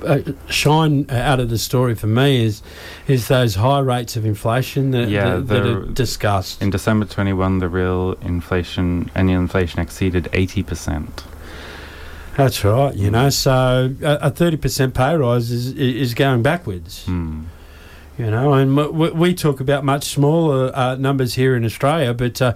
uh, 0.04 0.18
shine 0.50 1.07
out 1.11 1.40
of 1.40 1.48
the 1.48 1.57
story 1.59 1.94
for 1.94 2.07
me 2.07 2.44
is 2.44 2.62
is 3.09 3.28
those 3.28 3.54
high 3.54 3.78
rates 3.80 4.14
of 4.16 4.26
inflation 4.26 4.90
that, 4.90 5.09
Yeah, 5.09 5.36
that, 5.36 5.46
that 5.48 5.66
are 5.66 5.86
discussed. 5.86 6.61
In 6.61 6.68
December 6.70 7.07
21, 7.07 7.61
the 7.61 7.68
real 7.68 8.12
inflation, 8.20 9.11
annual 9.14 9.40
inflation 9.40 9.80
exceeded 9.80 10.24
80%. 10.32 11.09
That's 12.36 12.62
right. 12.62 12.94
You 12.94 13.11
know, 13.11 13.30
so 13.30 13.94
a- 14.02 14.18
a 14.26 14.30
thirty 14.30 14.59
percent 14.59 14.92
pay 14.92 15.16
rise 15.16 15.50
is 15.50 15.72
is 15.72 16.12
going 16.12 16.42
backwards. 16.42 17.07
Hmm. 17.07 17.44
You 18.18 18.30
know, 18.30 18.52
and 18.54 18.76
w- 18.76 18.92
w- 18.92 19.14
we 19.14 19.34
talk 19.34 19.61
about 19.61 19.84
much 19.84 20.04
smaller 20.04 20.70
uh, 20.74 20.96
numbers 20.96 21.34
here 21.34 21.57
in 21.57 21.64
Australia, 21.64 22.12
but 22.12 22.40
uh, 22.42 22.52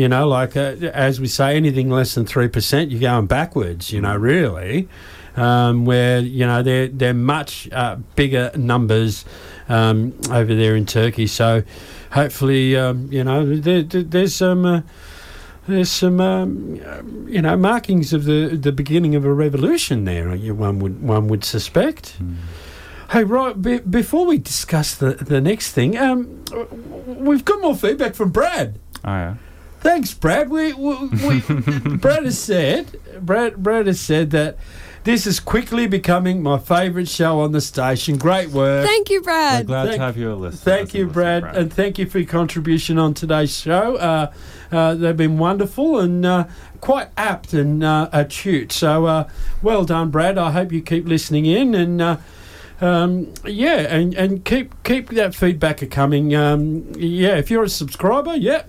you 0.00 0.08
know, 0.08 0.26
like 0.26 0.56
uh, 0.56 0.76
as 0.94 1.20
we 1.20 1.26
say, 1.26 1.56
anything 1.56 1.90
less 1.90 2.14
than 2.14 2.24
three 2.24 2.48
percent, 2.48 2.90
you're 2.90 3.00
going 3.00 3.26
backwards. 3.26 3.92
You 3.92 4.00
know, 4.00 4.16
really, 4.16 4.88
um, 5.36 5.84
where 5.84 6.20
you 6.20 6.46
know 6.46 6.62
they're 6.62 6.88
they're 6.88 7.12
much 7.12 7.68
uh, 7.70 7.96
bigger 8.16 8.50
numbers 8.56 9.26
um, 9.68 10.14
over 10.30 10.54
there 10.54 10.74
in 10.74 10.86
Turkey. 10.86 11.26
So 11.26 11.62
hopefully, 12.12 12.76
um, 12.76 13.12
you 13.12 13.22
know, 13.22 13.44
there, 13.56 13.82
there, 13.82 14.02
there's 14.02 14.34
some. 14.34 14.64
Uh, 14.64 14.80
there's 15.68 15.90
some, 15.90 16.20
um, 16.20 16.76
you 17.28 17.42
know, 17.42 17.56
markings 17.56 18.12
of 18.12 18.24
the 18.24 18.58
the 18.60 18.72
beginning 18.72 19.14
of 19.14 19.24
a 19.24 19.32
revolution 19.32 20.04
there. 20.04 20.34
One 20.54 20.78
would 20.80 21.02
one 21.02 21.28
would 21.28 21.44
suspect. 21.44 22.12
Hmm. 22.12 22.36
Hey, 23.10 23.24
right, 23.24 23.60
be, 23.60 23.78
before 23.78 24.24
we 24.24 24.38
discuss 24.38 24.94
the, 24.94 25.14
the 25.14 25.40
next 25.40 25.72
thing, 25.72 25.98
um, 25.98 26.44
we've 27.06 27.44
got 27.44 27.60
more 27.60 27.76
feedback 27.76 28.14
from 28.14 28.30
Brad. 28.30 28.78
Oh, 29.04 29.08
yeah. 29.08 29.34
Thanks, 29.80 30.12
Brad. 30.14 30.50
We, 30.50 30.72
we, 30.74 30.96
we 31.08 31.40
Brad 31.96 32.24
has 32.24 32.38
said 32.38 32.96
Brad 33.20 33.56
Brad 33.62 33.86
has 33.86 33.98
said 34.00 34.30
that 34.32 34.56
This 35.04 35.26
is 35.26 35.40
quickly 35.40 35.86
becoming 35.86 36.42
my 36.42 36.58
favourite 36.58 37.08
show 37.08 37.40
on 37.40 37.52
the 37.52 37.60
station. 37.62 38.18
Great 38.18 38.50
work. 38.50 38.84
Thank 38.86 39.08
you, 39.08 39.20
We're 39.20 39.24
Brad. 39.24 39.66
glad 39.66 39.84
Thank- 39.86 39.96
to 39.96 40.02
have 40.02 40.16
you 40.18 40.32
a 40.32 40.34
listen. 40.34 40.58
Thank 40.58 40.92
you, 40.92 41.06
listener, 41.06 41.40
Brad, 41.40 41.56
and 41.56 41.72
thank 41.72 41.98
you 41.98 42.04
for 42.06 42.18
your 42.18 42.28
contribution 42.28 42.98
on 42.98 43.14
today's 43.14 43.56
show. 43.58 43.96
Uh, 43.96 44.32
uh, 44.70 44.94
they've 44.94 45.16
been 45.16 45.38
wonderful 45.38 45.98
and 45.98 46.26
uh, 46.26 46.44
quite 46.82 47.08
apt 47.16 47.54
and 47.54 47.82
uh, 47.82 48.10
acute. 48.12 48.72
So, 48.72 49.06
uh, 49.06 49.28
well 49.62 49.84
done, 49.86 50.10
Brad. 50.10 50.36
I 50.36 50.50
hope 50.52 50.70
you 50.72 50.82
keep 50.82 51.06
listening 51.06 51.46
in 51.46 51.74
and. 51.74 52.02
Uh, 52.02 52.16
um, 52.82 53.34
yeah, 53.44 53.76
and, 53.94 54.14
and 54.14 54.42
keep 54.42 54.72
keep 54.84 55.10
that 55.10 55.34
feedback 55.34 55.86
coming. 55.90 56.34
Um, 56.34 56.90
yeah, 56.96 57.36
if 57.36 57.50
you're 57.50 57.62
a 57.64 57.68
subscriber, 57.68 58.34
yeah, 58.36 58.62
go- 58.62 58.66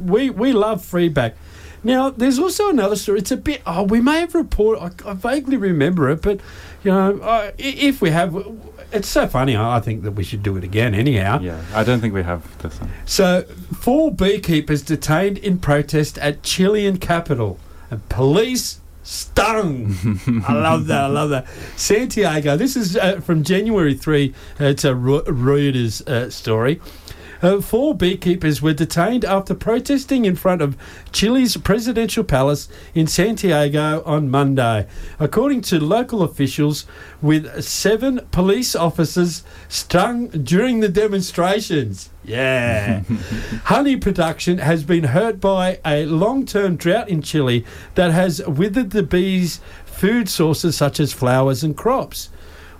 we 0.00 0.30
we 0.30 0.52
love 0.52 0.84
feedback. 0.84 1.36
Now, 1.82 2.10
there's 2.10 2.38
also 2.38 2.68
another 2.68 2.94
story. 2.96 3.20
It's 3.20 3.30
a 3.30 3.38
bit. 3.38 3.62
Oh, 3.66 3.84
we 3.84 4.02
may 4.02 4.20
have 4.20 4.34
reported. 4.34 4.82
I, 5.06 5.10
I 5.10 5.14
vaguely 5.14 5.56
remember 5.56 6.10
it, 6.10 6.20
but 6.20 6.40
you 6.84 6.90
know, 6.90 7.18
uh, 7.20 7.52
i- 7.52 7.52
if 7.58 8.02
we 8.02 8.10
have, 8.10 8.36
it's 8.92 9.08
so 9.08 9.26
funny. 9.26 9.56
I 9.56 9.80
think 9.80 10.02
that 10.02 10.12
we 10.12 10.22
should 10.22 10.42
do 10.42 10.56
it 10.58 10.64
again. 10.64 10.94
Anyhow, 10.94 11.40
Yeah, 11.40 11.58
I 11.74 11.82
don't 11.84 12.00
think 12.00 12.12
we 12.12 12.22
have 12.22 12.42
this 12.62 12.78
one. 12.78 12.90
so, 13.06 13.44
four 13.78 14.12
beekeepers 14.12 14.82
detained 14.82 15.38
in 15.38 15.58
protest 15.58 16.18
at 16.18 16.42
Chilean 16.42 16.98
capital, 16.98 17.58
and 17.90 18.06
police 18.10 18.80
stung. 19.02 19.96
I 20.46 20.52
love 20.52 20.86
that. 20.88 21.04
I 21.04 21.06
love 21.06 21.30
that. 21.30 21.46
Santiago. 21.76 22.56
This 22.58 22.76
is 22.76 22.94
uh, 22.96 23.20
from 23.20 23.42
January 23.42 23.94
three. 23.94 24.34
It's 24.58 24.84
a 24.84 24.94
Re- 24.94 25.22
Reuters 25.22 26.06
uh, 26.06 26.28
story. 26.28 26.80
Uh, 27.42 27.60
four 27.60 27.94
beekeepers 27.94 28.60
were 28.60 28.72
detained 28.72 29.24
after 29.24 29.54
protesting 29.54 30.24
in 30.24 30.36
front 30.36 30.60
of 30.60 30.76
Chile's 31.12 31.56
presidential 31.56 32.24
palace 32.24 32.68
in 32.94 33.06
Santiago 33.06 34.02
on 34.04 34.30
Monday, 34.30 34.86
according 35.18 35.62
to 35.62 35.80
local 35.80 36.22
officials, 36.22 36.86
with 37.22 37.62
seven 37.62 38.20
police 38.30 38.76
officers 38.76 39.42
stung 39.68 40.28
during 40.28 40.80
the 40.80 40.88
demonstrations. 40.88 42.10
Yeah. 42.24 43.02
Honey 43.64 43.96
production 43.96 44.58
has 44.58 44.84
been 44.84 45.04
hurt 45.04 45.40
by 45.40 45.80
a 45.84 46.04
long 46.06 46.44
term 46.44 46.76
drought 46.76 47.08
in 47.08 47.22
Chile 47.22 47.64
that 47.94 48.12
has 48.12 48.46
withered 48.46 48.90
the 48.90 49.02
bees' 49.02 49.60
food 49.84 50.28
sources 50.28 50.76
such 50.76 51.00
as 51.00 51.12
flowers 51.12 51.64
and 51.64 51.76
crops. 51.76 52.28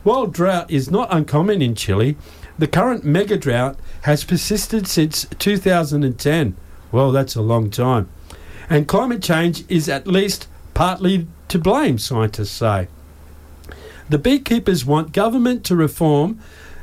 While 0.02 0.28
drought 0.28 0.70
is 0.70 0.90
not 0.90 1.12
uncommon 1.12 1.60
in 1.60 1.74
Chile, 1.74 2.16
the 2.60 2.68
current 2.68 3.04
mega 3.04 3.38
drought 3.38 3.78
has 4.02 4.22
persisted 4.22 4.86
since 4.86 5.26
2010. 5.38 6.56
Well, 6.92 7.10
that's 7.10 7.34
a 7.34 7.40
long 7.40 7.70
time. 7.70 8.10
And 8.68 8.86
climate 8.86 9.22
change 9.22 9.64
is 9.70 9.88
at 9.88 10.06
least 10.06 10.46
partly 10.74 11.26
to 11.48 11.58
blame, 11.58 11.96
scientists 11.96 12.50
say. 12.50 12.88
The 14.10 14.18
beekeepers 14.18 14.84
want 14.84 15.12
government 15.12 15.64
to 15.64 15.76
reform. 15.76 16.38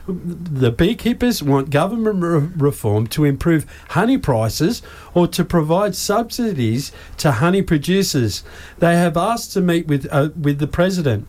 The 0.07 0.71
beekeepers 0.71 1.43
want 1.43 1.69
government 1.69 2.23
re- 2.23 2.49
reform 2.57 3.05
to 3.07 3.23
improve 3.23 3.67
honey 3.89 4.17
prices 4.17 4.81
or 5.13 5.27
to 5.27 5.45
provide 5.45 5.95
subsidies 5.95 6.91
to 7.17 7.33
honey 7.33 7.61
producers. 7.61 8.43
They 8.79 8.95
have 8.95 9.15
asked 9.15 9.53
to 9.53 9.61
meet 9.61 9.85
with 9.85 10.07
uh, 10.11 10.29
with 10.35 10.57
the 10.57 10.67
president. 10.67 11.27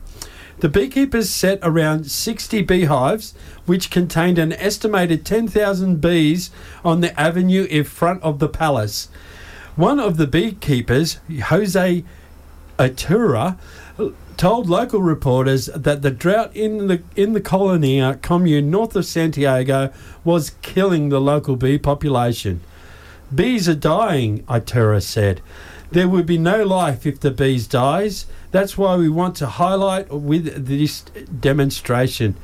The 0.60 0.68
beekeepers 0.68 1.30
set 1.30 1.60
around 1.62 2.10
60 2.10 2.62
beehives, 2.62 3.32
which 3.64 3.90
contained 3.90 4.38
an 4.38 4.52
estimated 4.54 5.24
10,000 5.24 6.00
bees 6.00 6.50
on 6.84 7.00
the 7.00 7.18
avenue 7.18 7.64
in 7.70 7.84
front 7.84 8.22
of 8.24 8.40
the 8.40 8.48
palace. 8.48 9.08
One 9.76 10.00
of 10.00 10.16
the 10.16 10.26
beekeepers, 10.26 11.20
Jose 11.44 12.04
Atura, 12.76 13.56
told 14.36 14.68
local 14.68 15.00
reporters 15.00 15.66
that 15.66 16.02
the 16.02 16.10
drought 16.10 16.54
in 16.56 16.88
the 16.88 17.02
in 17.14 17.32
the 17.32 17.40
Colina 17.40 18.12
uh, 18.12 18.14
commune 18.14 18.70
north 18.70 18.96
of 18.96 19.04
Santiago 19.04 19.92
was 20.24 20.56
killing 20.62 21.08
the 21.08 21.20
local 21.20 21.54
bee 21.56 21.78
population. 21.78 22.60
Bees 23.32 23.68
are 23.68 23.74
dying, 23.74 24.42
Atura 24.44 25.02
said. 25.02 25.40
There 25.90 26.08
would 26.08 26.26
be 26.26 26.38
no 26.38 26.64
life 26.64 27.06
if 27.06 27.20
the 27.20 27.30
bees 27.30 27.66
dies. 27.66 28.26
That's 28.50 28.76
why 28.76 28.96
we 28.96 29.08
want 29.08 29.36
to 29.36 29.46
highlight 29.46 30.10
with 30.10 30.66
this 30.66 31.00
demonstration. 31.40 32.36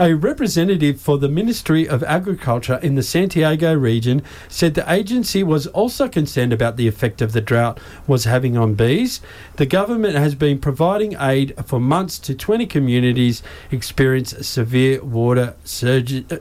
A 0.00 0.14
representative 0.14 1.00
for 1.00 1.18
the 1.18 1.28
Ministry 1.28 1.88
of 1.88 2.04
Agriculture 2.04 2.78
in 2.80 2.94
the 2.94 3.02
Santiago 3.02 3.74
region 3.74 4.22
said 4.46 4.74
the 4.74 4.88
agency 4.88 5.42
was 5.42 5.66
also 5.66 6.06
concerned 6.06 6.52
about 6.52 6.76
the 6.76 6.86
effect 6.86 7.20
of 7.20 7.32
the 7.32 7.40
drought 7.40 7.80
was 8.06 8.22
having 8.22 8.56
on 8.56 8.74
bees. 8.74 9.20
The 9.56 9.66
government 9.66 10.14
has 10.14 10.36
been 10.36 10.60
providing 10.60 11.16
aid 11.18 11.52
for 11.66 11.80
months 11.80 12.20
to 12.20 12.34
20 12.36 12.64
communities 12.66 13.42
experience 13.72 14.46
severe 14.46 15.02
water 15.02 15.56
surge- 15.64 16.30
uh, 16.30 16.38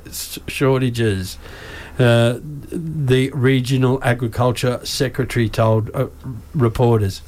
shortages. 0.48 1.40
Uh, 2.00 2.40
the 2.42 3.32
regional 3.34 4.00
agriculture 4.04 4.80
secretary 4.84 5.50
told 5.50 5.90
uh, 5.96 6.08
reporters. 6.54 7.24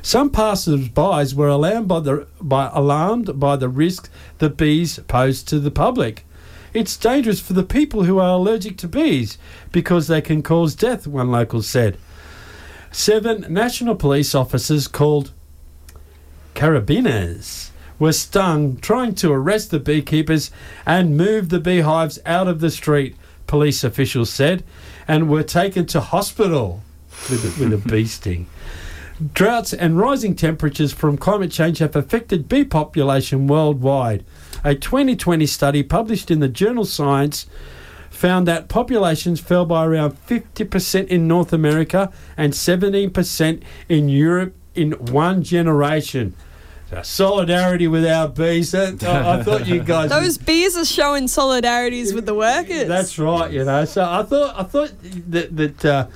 Some 0.00 0.30
passers-by 0.30 1.26
were 1.36 1.48
alarmed 1.48 1.88
by 1.88 2.00
the 2.00 2.26
by 2.40 2.70
alarmed 2.72 3.38
by 3.38 3.56
the 3.56 3.68
risk 3.68 4.10
the 4.38 4.48
bees 4.48 4.98
pose 5.08 5.42
to 5.44 5.60
the 5.60 5.70
public. 5.70 6.24
It's 6.72 6.96
dangerous 6.96 7.40
for 7.40 7.52
the 7.52 7.62
people 7.62 8.04
who 8.04 8.18
are 8.18 8.30
allergic 8.30 8.78
to 8.78 8.88
bees 8.88 9.36
because 9.72 10.08
they 10.08 10.22
can 10.22 10.42
cause 10.42 10.74
death, 10.74 11.06
one 11.06 11.30
local 11.30 11.62
said. 11.62 11.98
Seven 12.90 13.46
national 13.48 13.94
police 13.94 14.34
officers 14.34 14.88
called 14.88 15.32
carabineros 16.54 17.70
were 17.98 18.12
stung 18.12 18.78
trying 18.78 19.14
to 19.16 19.32
arrest 19.32 19.70
the 19.70 19.78
beekeepers 19.78 20.50
and 20.86 21.16
move 21.16 21.50
the 21.50 21.60
beehives 21.60 22.18
out 22.26 22.48
of 22.48 22.60
the 22.60 22.70
street, 22.70 23.16
police 23.52 23.84
officials 23.84 24.30
said, 24.30 24.64
and 25.06 25.28
were 25.28 25.42
taken 25.42 25.84
to 25.84 26.00
hospital 26.00 26.80
with 27.28 27.44
a, 27.44 27.62
with 27.62 27.70
a 27.74 27.86
bee 27.86 28.06
sting. 28.06 28.46
Droughts 29.34 29.74
and 29.74 29.98
rising 29.98 30.34
temperatures 30.34 30.94
from 30.94 31.18
climate 31.18 31.50
change 31.50 31.76
have 31.76 31.94
affected 31.94 32.48
bee 32.48 32.64
population 32.64 33.46
worldwide. 33.46 34.24
A 34.64 34.74
2020 34.74 35.44
study 35.44 35.82
published 35.82 36.30
in 36.30 36.40
the 36.40 36.48
journal 36.48 36.86
Science 36.86 37.44
found 38.08 38.48
that 38.48 38.70
populations 38.70 39.38
fell 39.38 39.66
by 39.66 39.84
around 39.84 40.12
50% 40.26 41.08
in 41.08 41.28
North 41.28 41.52
America 41.52 42.10
and 42.38 42.54
17% 42.54 43.62
in 43.86 44.08
Europe 44.08 44.54
in 44.74 44.92
one 44.92 45.42
generation. 45.42 46.34
So 46.92 47.02
solidarity 47.02 47.88
with 47.88 48.06
our 48.06 48.28
bees. 48.28 48.72
That, 48.72 49.02
I, 49.02 49.38
I 49.38 49.42
thought 49.44 49.66
you 49.66 49.80
guys. 49.80 50.10
Those 50.10 50.36
bees 50.38 50.76
are 50.76 50.84
showing 50.84 51.24
solidarities 51.24 52.14
with 52.14 52.26
the 52.26 52.34
workers. 52.34 52.86
That's 52.88 53.18
right. 53.18 53.50
You 53.50 53.64
know, 53.64 53.84
so 53.84 54.04
I 54.04 54.22
thought 54.22 54.54
I 54.58 54.62
thought 54.64 54.92
that 55.30 55.56
that 55.56 55.84
uh, 55.84 56.06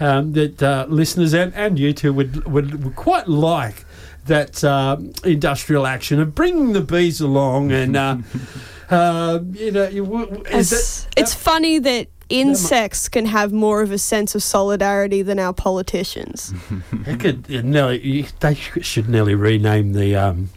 um, 0.00 0.32
that 0.32 0.62
uh, 0.62 0.86
listeners 0.88 1.34
and, 1.34 1.54
and 1.54 1.78
you 1.78 1.92
two 1.92 2.12
would, 2.12 2.44
would 2.46 2.82
would 2.82 2.96
quite 2.96 3.28
like 3.28 3.84
that 4.26 4.62
uh, 4.64 4.96
industrial 5.24 5.86
action 5.86 6.18
of 6.20 6.34
bringing 6.34 6.72
the 6.72 6.80
bees 6.80 7.20
along 7.20 7.70
and 7.72 7.96
uh, 7.96 8.16
uh, 8.90 9.40
you 9.52 9.70
know 9.72 9.88
you, 9.88 10.04
w- 10.04 10.26
w- 10.26 10.44
is 10.56 10.72
It's, 10.72 11.04
that- 11.04 11.12
it's 11.16 11.34
funny 11.34 11.78
that 11.80 12.06
insects 12.40 13.08
can 13.08 13.26
have 13.26 13.52
more 13.52 13.82
of 13.82 13.90
a 13.92 13.98
sense 13.98 14.34
of 14.34 14.42
solidarity 14.42 15.22
than 15.22 15.38
our 15.38 15.52
politicians. 15.52 16.52
They 16.92 17.16
could 17.16 17.46
uh, 17.54 17.62
nearly, 17.62 18.00
you- 18.00 18.26
they 18.40 18.54
should 18.54 19.08
nearly 19.08 19.34
rename 19.34 19.92
the 19.92 20.16
um, 20.16 20.50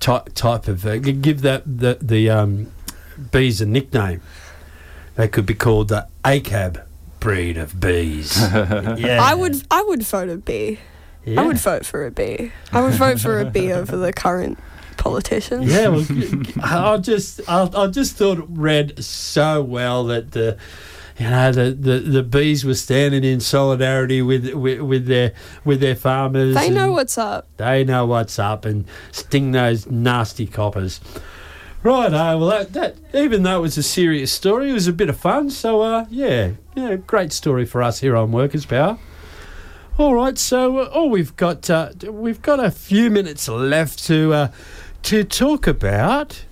type 0.00 0.30
type 0.34 0.68
of 0.68 0.86
uh, 0.86 0.98
give 0.98 1.42
that 1.42 1.62
the 1.66 1.98
the 2.00 2.30
um, 2.30 2.70
bees 3.32 3.60
a 3.60 3.66
nickname. 3.66 4.20
They 5.16 5.28
could 5.28 5.46
be 5.46 5.54
called 5.54 5.88
the 5.88 6.06
ACAB 6.24 6.82
breed 7.18 7.58
of 7.58 7.78
bees. 7.78 8.40
yeah, 8.54 9.18
I 9.20 9.34
would 9.34 9.62
I 9.70 9.82
would 9.82 10.02
vote 10.02 10.28
a 10.28 10.36
bee. 10.36 10.78
Yeah. 11.24 11.42
I 11.42 11.46
would 11.46 11.58
vote 11.58 11.84
for 11.84 12.06
a 12.06 12.10
bee. 12.10 12.50
I 12.72 12.80
would 12.82 12.94
vote 12.94 13.20
for 13.20 13.40
a 13.40 13.44
bee 13.44 13.72
over 13.72 13.94
the 13.96 14.12
current 14.12 14.58
politicians. 14.96 15.66
Yeah, 15.70 15.88
well, 15.88 16.00
g- 16.04 16.36
g- 16.36 16.54
I 16.62 16.96
just 16.98 17.40
I, 17.48 17.68
I 17.74 17.86
just 17.88 18.16
thought 18.16 18.38
it 18.38 18.46
read 18.48 19.02
so 19.04 19.62
well 19.62 20.04
that 20.04 20.30
the. 20.32 20.56
You 21.20 21.28
know 21.28 21.52
the, 21.52 21.70
the, 21.72 21.98
the 21.98 22.22
bees 22.22 22.64
were 22.64 22.72
standing 22.72 23.24
in 23.24 23.40
solidarity 23.40 24.22
with, 24.22 24.54
with 24.54 24.80
with 24.80 25.04
their 25.04 25.34
with 25.66 25.80
their 25.80 25.94
farmers. 25.94 26.54
They 26.54 26.70
know 26.70 26.92
what's 26.92 27.18
up. 27.18 27.46
They 27.58 27.84
know 27.84 28.06
what's 28.06 28.38
up 28.38 28.64
and 28.64 28.86
sting 29.12 29.52
those 29.52 29.86
nasty 29.86 30.46
coppers. 30.46 30.98
Right, 31.82 32.12
uh, 32.12 32.38
well, 32.38 32.48
that, 32.48 32.72
that 32.72 32.96
even 33.14 33.42
though 33.42 33.58
it 33.58 33.60
was 33.60 33.76
a 33.76 33.82
serious 33.82 34.32
story, 34.32 34.70
it 34.70 34.72
was 34.72 34.86
a 34.86 34.92
bit 34.94 35.10
of 35.10 35.18
fun. 35.18 35.50
So, 35.50 35.82
uh, 35.82 36.06
yeah, 36.10 36.52
yeah, 36.74 36.96
great 36.96 37.32
story 37.32 37.66
for 37.66 37.82
us 37.82 38.00
here 38.00 38.16
on 38.16 38.32
Workers' 38.32 38.64
Power. 38.64 38.98
All 39.98 40.14
right, 40.14 40.38
so 40.38 40.78
uh, 40.78 40.90
oh, 40.92 41.06
we've 41.06 41.36
got 41.36 41.68
uh, 41.68 41.90
we've 42.02 42.40
got 42.40 42.60
a 42.60 42.70
few 42.70 43.10
minutes 43.10 43.46
left 43.46 44.02
to 44.06 44.32
uh, 44.32 44.48
to 45.02 45.24
talk 45.24 45.66
about 45.66 46.44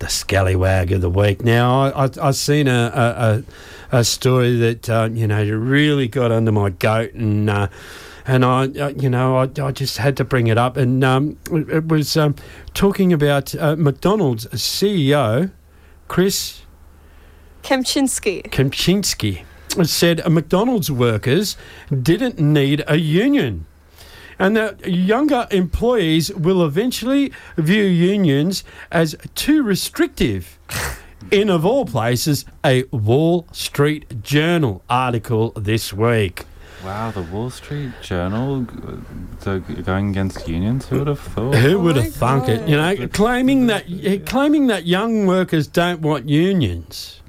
the 0.00 0.08
scallywag 0.08 0.90
of 0.90 1.00
the 1.00 1.10
week. 1.10 1.44
Now, 1.44 1.82
I, 1.82 2.06
I, 2.06 2.10
I've 2.20 2.36
seen 2.36 2.66
a, 2.66 2.90
a, 2.92 3.00
a, 3.08 3.44
a 3.92 4.04
story 4.04 4.56
that 4.56 4.88
uh, 4.88 5.08
you 5.12 5.26
know 5.26 5.42
really 5.44 6.08
got 6.08 6.32
under 6.32 6.52
my 6.52 6.70
goat 6.70 7.14
and. 7.14 7.50
Uh, 7.50 7.68
and 8.26 8.44
I, 8.44 8.66
uh, 8.66 8.88
you 8.90 9.08
know, 9.08 9.38
I, 9.38 9.48
I 9.60 9.72
just 9.72 9.96
had 9.96 10.16
to 10.18 10.24
bring 10.24 10.46
it 10.46 10.58
up, 10.58 10.76
and 10.76 11.02
um, 11.02 11.38
it, 11.50 11.68
it 11.68 11.88
was 11.88 12.16
um, 12.16 12.36
talking 12.74 13.12
about 13.12 13.54
uh, 13.56 13.74
McDonald's 13.76 14.46
CEO, 14.48 15.50
Chris 16.06 16.62
Kempczinski. 17.62 18.42
Kempczinski, 18.50 19.44
said 19.84 20.26
McDonald's 20.30 20.90
workers 20.90 21.56
didn't 21.90 22.38
need 22.38 22.84
a 22.86 22.96
union. 22.96 23.66
And 24.38 24.56
that 24.56 24.86
younger 24.88 25.46
employees 25.50 26.32
will 26.32 26.64
eventually 26.64 27.30
view 27.56 27.84
unions 27.84 28.64
as 28.90 29.14
too 29.34 29.62
restrictive. 29.62 30.58
In, 31.30 31.50
of 31.50 31.64
all 31.64 31.84
places, 31.84 32.44
a 32.64 32.84
Wall 32.84 33.46
Street 33.52 34.22
Journal 34.22 34.82
article 34.88 35.52
this 35.52 35.92
week. 35.92 36.44
Wow, 36.84 37.10
the 37.10 37.22
Wall 37.22 37.50
Street 37.50 37.92
Journal 38.00 38.66
uh, 39.44 39.58
going 39.58 40.10
against 40.10 40.48
unions. 40.48 40.86
Who 40.88 41.00
would 41.00 41.08
have 41.08 41.20
thought? 41.20 41.54
Who 41.56 41.78
Oh 41.78 41.82
would 41.82 41.96
my 41.96 42.02
have 42.04 42.14
thunk 42.14 42.48
it? 42.48 42.66
You 42.66 42.76
know, 42.76 43.06
claiming 43.08 43.66
that 43.66 43.84
claiming 44.24 44.68
that 44.68 44.86
young 44.86 45.26
workers 45.26 45.66
don't 45.66 46.00
want 46.00 46.28
unions, 46.28 47.19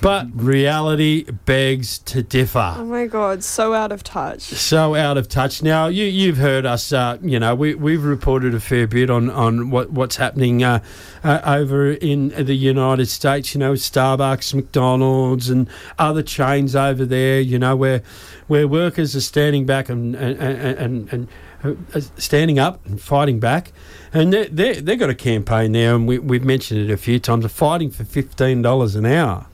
but 0.00 0.28
reality 0.34 1.24
begs 1.46 1.98
to 2.00 2.22
differ. 2.22 2.74
Oh 2.76 2.84
my 2.84 3.06
god, 3.06 3.42
so 3.42 3.72
out 3.72 3.92
of 3.92 4.02
touch. 4.02 4.42
so 4.42 4.94
out 4.94 5.16
of 5.16 5.28
touch. 5.28 5.62
Now 5.62 5.86
you 5.86 6.04
you've 6.04 6.36
heard 6.36 6.66
us. 6.66 6.92
Uh, 6.92 7.18
you 7.22 7.38
know 7.38 7.54
we 7.54 7.74
we've 7.74 8.04
reported 8.04 8.54
a 8.54 8.60
fair 8.60 8.86
bit 8.86 9.10
on 9.10 9.30
on 9.30 9.70
what 9.70 9.90
what's 9.90 10.16
happening 10.16 10.62
uh, 10.62 10.82
uh, 11.24 11.40
over 11.44 11.92
in 11.92 12.28
the 12.28 12.54
United 12.54 13.06
States. 13.06 13.54
You 13.54 13.60
know 13.60 13.72
Starbucks, 13.72 14.54
McDonald's, 14.54 15.48
and 15.48 15.68
other 15.98 16.22
chains 16.22 16.76
over 16.76 17.06
there. 17.06 17.40
You 17.40 17.58
know 17.58 17.74
where 17.76 18.02
where 18.48 18.68
workers 18.68 19.16
are 19.16 19.20
standing 19.20 19.66
back 19.66 19.88
and 19.88 20.14
and 20.14 20.38
and. 20.38 21.12
and, 21.12 21.28
uh, 21.62 21.74
standing 22.16 22.58
up 22.58 22.86
and 22.86 22.98
fighting 22.98 23.38
back, 23.38 23.70
and 24.14 24.32
they 24.32 24.46
they 24.46 24.80
they've 24.80 24.98
got 24.98 25.10
a 25.10 25.14
campaign 25.14 25.72
there, 25.72 25.94
and 25.94 26.08
we 26.08 26.18
we've 26.18 26.42
mentioned 26.42 26.80
it 26.80 26.90
a 26.90 26.96
few 26.96 27.18
times. 27.18 27.44
Of 27.44 27.52
fighting 27.52 27.90
for 27.90 28.02
fifteen 28.02 28.62
dollars 28.62 28.96
an 28.96 29.04
hour. 29.04 29.44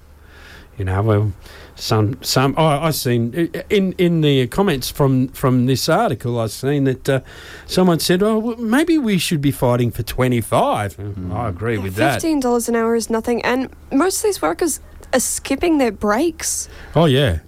You 0.78 0.84
know, 0.84 1.02
well, 1.02 1.32
some 1.74 2.22
some 2.22 2.54
oh, 2.58 2.66
I 2.66 2.90
seen 2.90 3.32
in 3.70 3.92
in 3.92 4.20
the 4.20 4.46
comments 4.46 4.90
from 4.90 5.28
from 5.28 5.66
this 5.66 5.88
article. 5.88 6.38
I've 6.38 6.50
seen 6.50 6.84
that 6.84 7.08
uh, 7.08 7.20
someone 7.66 7.98
said, 7.98 8.22
"Oh, 8.22 8.38
well, 8.38 8.56
maybe 8.56 8.98
we 8.98 9.16
should 9.16 9.40
be 9.40 9.50
fighting 9.50 9.90
for 9.90 10.02
twenty 10.02 10.40
five. 10.40 10.98
I 11.32 11.48
agree 11.48 11.78
with 11.78 11.94
that. 11.94 12.14
Fifteen 12.14 12.40
dollars 12.40 12.68
an 12.68 12.76
hour 12.76 12.94
is 12.94 13.08
nothing, 13.08 13.42
and 13.42 13.70
most 13.90 14.18
of 14.18 14.24
these 14.24 14.42
workers 14.42 14.80
are 15.14 15.20
skipping 15.20 15.78
their 15.78 15.92
breaks. 15.92 16.68
Oh 16.94 17.06
yeah, 17.06 17.40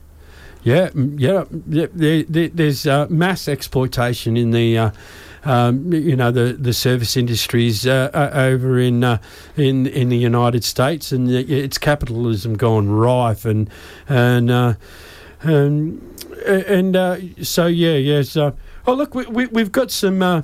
yeah, 0.62 0.88
mm, 0.88 1.18
yeah. 1.18 1.44
yeah 1.68 1.86
there, 1.92 2.22
there, 2.22 2.48
there's 2.48 2.86
uh, 2.86 3.06
mass 3.10 3.48
exploitation 3.48 4.36
in 4.36 4.52
the. 4.52 4.78
Uh, 4.78 4.90
um, 5.44 5.92
you 5.92 6.16
know 6.16 6.30
the 6.30 6.52
the 6.52 6.72
service 6.72 7.16
industries 7.16 7.86
uh, 7.86 8.30
over 8.34 8.78
in 8.78 9.04
uh, 9.04 9.18
in 9.56 9.86
in 9.86 10.08
the 10.08 10.16
United 10.16 10.64
States, 10.64 11.12
and 11.12 11.30
it's 11.30 11.78
capitalism 11.78 12.56
gone 12.56 12.88
rife, 12.90 13.44
and 13.44 13.70
and 14.08 14.50
uh, 14.50 14.74
and 15.42 16.00
and 16.46 16.96
uh, 16.96 17.16
so 17.42 17.66
yeah, 17.66 17.94
yes. 17.94 18.36
Uh, 18.36 18.52
oh 18.86 18.94
look, 18.94 19.14
we, 19.14 19.26
we 19.26 19.46
we've 19.46 19.72
got 19.72 19.90
some. 19.90 20.22
Uh, 20.22 20.42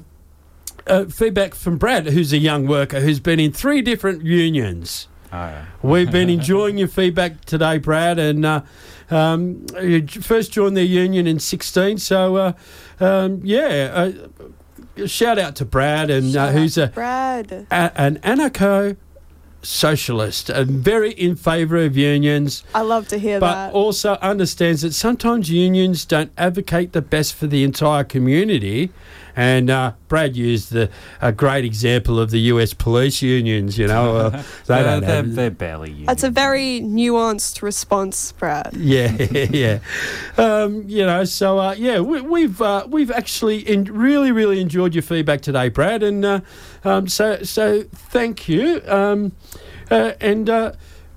uh, 0.86 1.06
feedback 1.06 1.54
from 1.54 1.78
Brad, 1.78 2.06
who's 2.08 2.30
a 2.32 2.36
young 2.36 2.66
worker 2.66 3.00
who's 3.00 3.18
been 3.18 3.40
in 3.40 3.52
three 3.52 3.80
different 3.80 4.22
unions. 4.22 5.08
Oh, 5.32 5.36
yeah. 5.36 5.64
We've 5.82 6.10
been 6.10 6.28
enjoying 6.38 6.78
your 6.78 6.88
feedback 6.88 7.44
today, 7.44 7.78
Brad, 7.78 8.18
and 8.18 8.44
uh, 8.44 8.62
um, 9.10 9.66
you 9.80 10.06
first 10.06 10.52
joined 10.52 10.76
the 10.76 10.84
union 10.84 11.26
in 11.26 11.40
16. 11.40 11.98
So, 11.98 12.36
uh, 12.36 12.52
um, 13.00 13.40
yeah, 13.42 13.90
uh, 13.94 14.12
shout 15.06 15.38
out 15.38 15.56
to 15.56 15.64
Brad, 15.64 16.10
and 16.10 16.36
uh, 16.36 16.50
who's 16.50 16.78
a, 16.78 16.88
Brad. 16.88 17.66
a, 17.70 17.92
an 18.00 18.16
anarcho 18.18 18.96
socialist, 19.62 20.50
and 20.50 20.68
very 20.70 21.12
in 21.12 21.36
favour 21.36 21.78
of 21.78 21.96
unions, 21.96 22.64
I 22.74 22.82
love 22.82 23.08
to 23.08 23.18
hear 23.18 23.40
but 23.40 23.52
that. 23.52 23.72
But 23.72 23.78
also 23.78 24.14
understands 24.14 24.82
that 24.82 24.92
sometimes 24.94 25.50
unions 25.50 26.04
don't 26.04 26.32
advocate 26.36 26.92
the 26.92 27.02
best 27.02 27.34
for 27.34 27.46
the 27.46 27.64
entire 27.64 28.04
community. 28.04 28.90
And 29.36 29.70
uh, 29.70 29.92
Brad 30.08 30.36
used 30.36 30.72
the, 30.72 30.90
a 31.20 31.32
great 31.32 31.64
example 31.64 32.20
of 32.20 32.30
the 32.30 32.38
US 32.40 32.72
police 32.72 33.22
unions, 33.22 33.78
you 33.78 33.86
know. 33.86 34.16
Uh, 34.16 34.30
they 34.30 34.42
They're, 34.66 34.84
don't 34.84 35.00
they're, 35.00 35.16
have, 35.16 35.34
they're 35.34 35.50
barely 35.50 35.90
unions. 35.90 36.06
That's 36.06 36.22
a 36.22 36.30
very 36.30 36.80
nuanced 36.80 37.62
response, 37.62 38.32
Brad. 38.32 38.74
Yeah, 38.84 39.12
yeah. 39.50 39.78
Um, 40.36 40.84
you 40.86 41.06
know, 41.06 41.24
so 41.24 41.58
uh, 41.58 41.74
yeah, 41.76 42.00
we, 42.00 42.20
we've 42.20 42.60
uh, 42.60 42.86
we've 42.88 43.10
actually 43.10 43.58
in, 43.58 43.84
really 43.84 44.30
really 44.30 44.60
enjoyed 44.60 44.94
your 44.94 45.02
feedback 45.02 45.40
today, 45.40 45.70
Brad, 45.70 46.02
and 46.02 46.24
uh, 46.24 46.40
um, 46.84 47.08
so 47.08 47.42
so 47.42 47.84
thank 47.84 48.46
you. 48.46 48.82
Um, 48.86 49.32
uh, 49.90 50.12
and 50.20 50.50
uh, 50.50 50.72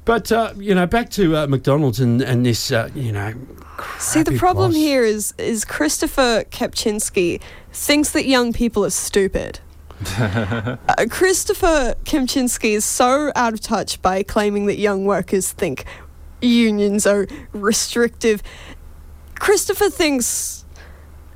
but 0.06 0.32
uh, 0.32 0.54
you 0.58 0.74
know, 0.74 0.88
back 0.88 1.10
to 1.12 1.36
uh, 1.36 1.48
McDonald's 1.48 2.00
and 2.00 2.22
and 2.22 2.46
this, 2.46 2.72
uh, 2.72 2.90
you 2.96 3.12
know. 3.12 3.34
See, 4.00 4.24
the 4.24 4.38
problem 4.38 4.72
boss. 4.72 4.78
here 4.78 5.04
is 5.04 5.34
is 5.38 5.66
Christopher 5.66 6.46
Kepchinski 6.50 7.42
thinks 7.78 8.12
that 8.12 8.26
young 8.26 8.54
people 8.54 8.84
are 8.84 8.90
stupid. 8.90 9.60
uh, 10.18 10.78
Christopher 11.10 11.96
Kempczinski 12.04 12.72
is 12.72 12.86
so 12.86 13.32
out 13.36 13.54
of 13.54 13.62
touch 13.62 14.02
by 14.02 14.24
claiming 14.24 14.66
that 14.66 14.78
young 14.78 15.06
workers 15.06 15.52
think 15.52 15.86
unions 16.42 17.08
are 17.08 17.28
restrictive. 17.54 18.44
Christopher 19.36 19.90
thinks 19.90 20.66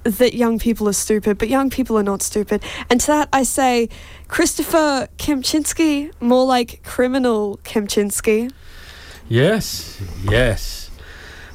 that 0.03 0.33
young 0.33 0.57
people 0.57 0.89
are 0.89 0.93
stupid, 0.93 1.37
but 1.37 1.47
young 1.47 1.69
people 1.69 1.97
are 1.97 2.03
not 2.03 2.21
stupid. 2.23 2.63
And 2.89 2.99
to 3.01 3.07
that 3.07 3.29
I 3.31 3.43
say, 3.43 3.89
Christopher 4.27 5.07
Kempczinski, 5.17 6.11
more 6.19 6.45
like 6.45 6.83
criminal 6.83 7.59
Kempczinski. 7.63 8.51
Yes, 9.29 10.01
yes. 10.23 10.80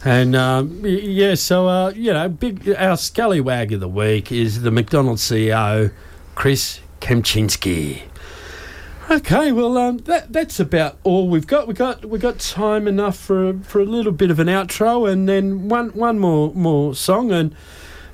And 0.06 0.36
um, 0.36 0.82
yeah, 0.84 1.34
so 1.34 1.66
uh, 1.66 1.90
you 1.90 2.12
know, 2.12 2.28
big 2.28 2.72
our 2.78 2.96
scallywag 2.96 3.72
of 3.72 3.80
the 3.80 3.88
week 3.88 4.30
is 4.30 4.62
the 4.62 4.70
McDonald's 4.70 5.20
CEO, 5.20 5.90
Chris 6.36 6.78
Kempczinski. 7.00 8.02
Okay, 9.10 9.50
well, 9.50 9.76
um, 9.76 9.98
that 9.98 10.32
that's 10.32 10.60
about 10.60 10.96
all 11.02 11.28
we've 11.28 11.48
got. 11.48 11.66
We 11.66 11.74
got 11.74 12.04
we 12.04 12.20
got 12.20 12.38
time 12.38 12.86
enough 12.86 13.16
for 13.16 13.54
for 13.64 13.80
a 13.80 13.84
little 13.84 14.12
bit 14.12 14.30
of 14.30 14.38
an 14.38 14.46
outro, 14.46 15.10
and 15.10 15.28
then 15.28 15.68
one 15.68 15.88
one 15.88 16.20
more 16.20 16.54
more 16.54 16.94
song. 16.94 17.32
And 17.32 17.56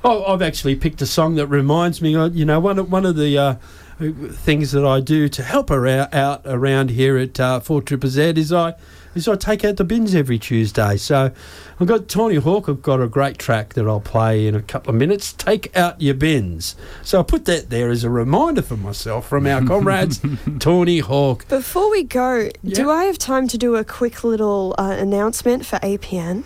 oh, 0.03 0.25
I've 0.25 0.41
actually 0.41 0.77
picked 0.77 1.03
a 1.03 1.07
song 1.07 1.35
that 1.35 1.49
reminds 1.49 2.01
me. 2.01 2.17
Of, 2.17 2.35
you 2.35 2.47
know, 2.47 2.59
one 2.59 2.79
of 2.79 2.91
one 2.91 3.05
of 3.05 3.17
the. 3.17 3.37
Uh, 3.37 3.55
things 4.01 4.73
that 4.73 4.85
I 4.85 4.99
do 4.99 5.29
to 5.29 5.45
help 5.45 5.69
her 5.69 5.87
out, 5.87 6.13
out 6.13 6.43
around 6.45 6.91
here 6.91 7.17
at 7.19 7.39
uh, 7.39 7.61
Four 7.61 7.83
Triple 7.83 8.11
Z 8.11 8.33
is 8.37 8.53
I 8.53 8.75
is 9.15 9.29
I 9.29 9.37
take 9.37 9.65
out 9.65 9.77
the 9.77 9.85
bins 9.85 10.15
every 10.15 10.39
Tuesday. 10.39 10.97
So 10.97 11.31
I've 11.81 11.87
got 11.87 12.09
Tony 12.09 12.37
Hawk. 12.37 12.69
I've 12.69 12.83
got 12.83 13.01
a 13.01 13.09
great 13.09 13.39
track 13.39 13.75
that 13.75 13.87
I'll 13.87 14.01
play 14.01 14.47
in 14.47 14.55
a 14.55 14.63
couple 14.63 14.91
of 14.91 14.97
minutes. 14.99 15.33
Take 15.33 15.75
out 15.77 16.01
your 16.01 16.15
bins. 16.15 16.77
So 17.03 17.21
I 17.21 17.23
put 17.23 17.45
that 17.47 17.71
there 17.71 17.91
as 17.91 18.05
a 18.05 18.11
reminder 18.11 18.63
for 18.63 18.77
myself 18.77 19.29
from 19.29 19.47
our 19.47 19.65
comrades, 19.65 20.21
Tony 20.59 21.01
Hawk. 21.01 21.47
Before 21.49 21.91
we 21.91 22.03
go, 22.05 22.49
Yeah. 22.63 22.75
do 22.75 22.91
I 22.91 23.05
have 23.05 23.19
time 23.19 23.49
to 23.49 23.59
do 23.59 23.77
a 23.77 23.85
quick 23.85 24.25
little 24.25 24.75
uh, 24.79 24.97
announcement 24.99 25.67
for 25.67 25.77
APN? 25.81 26.45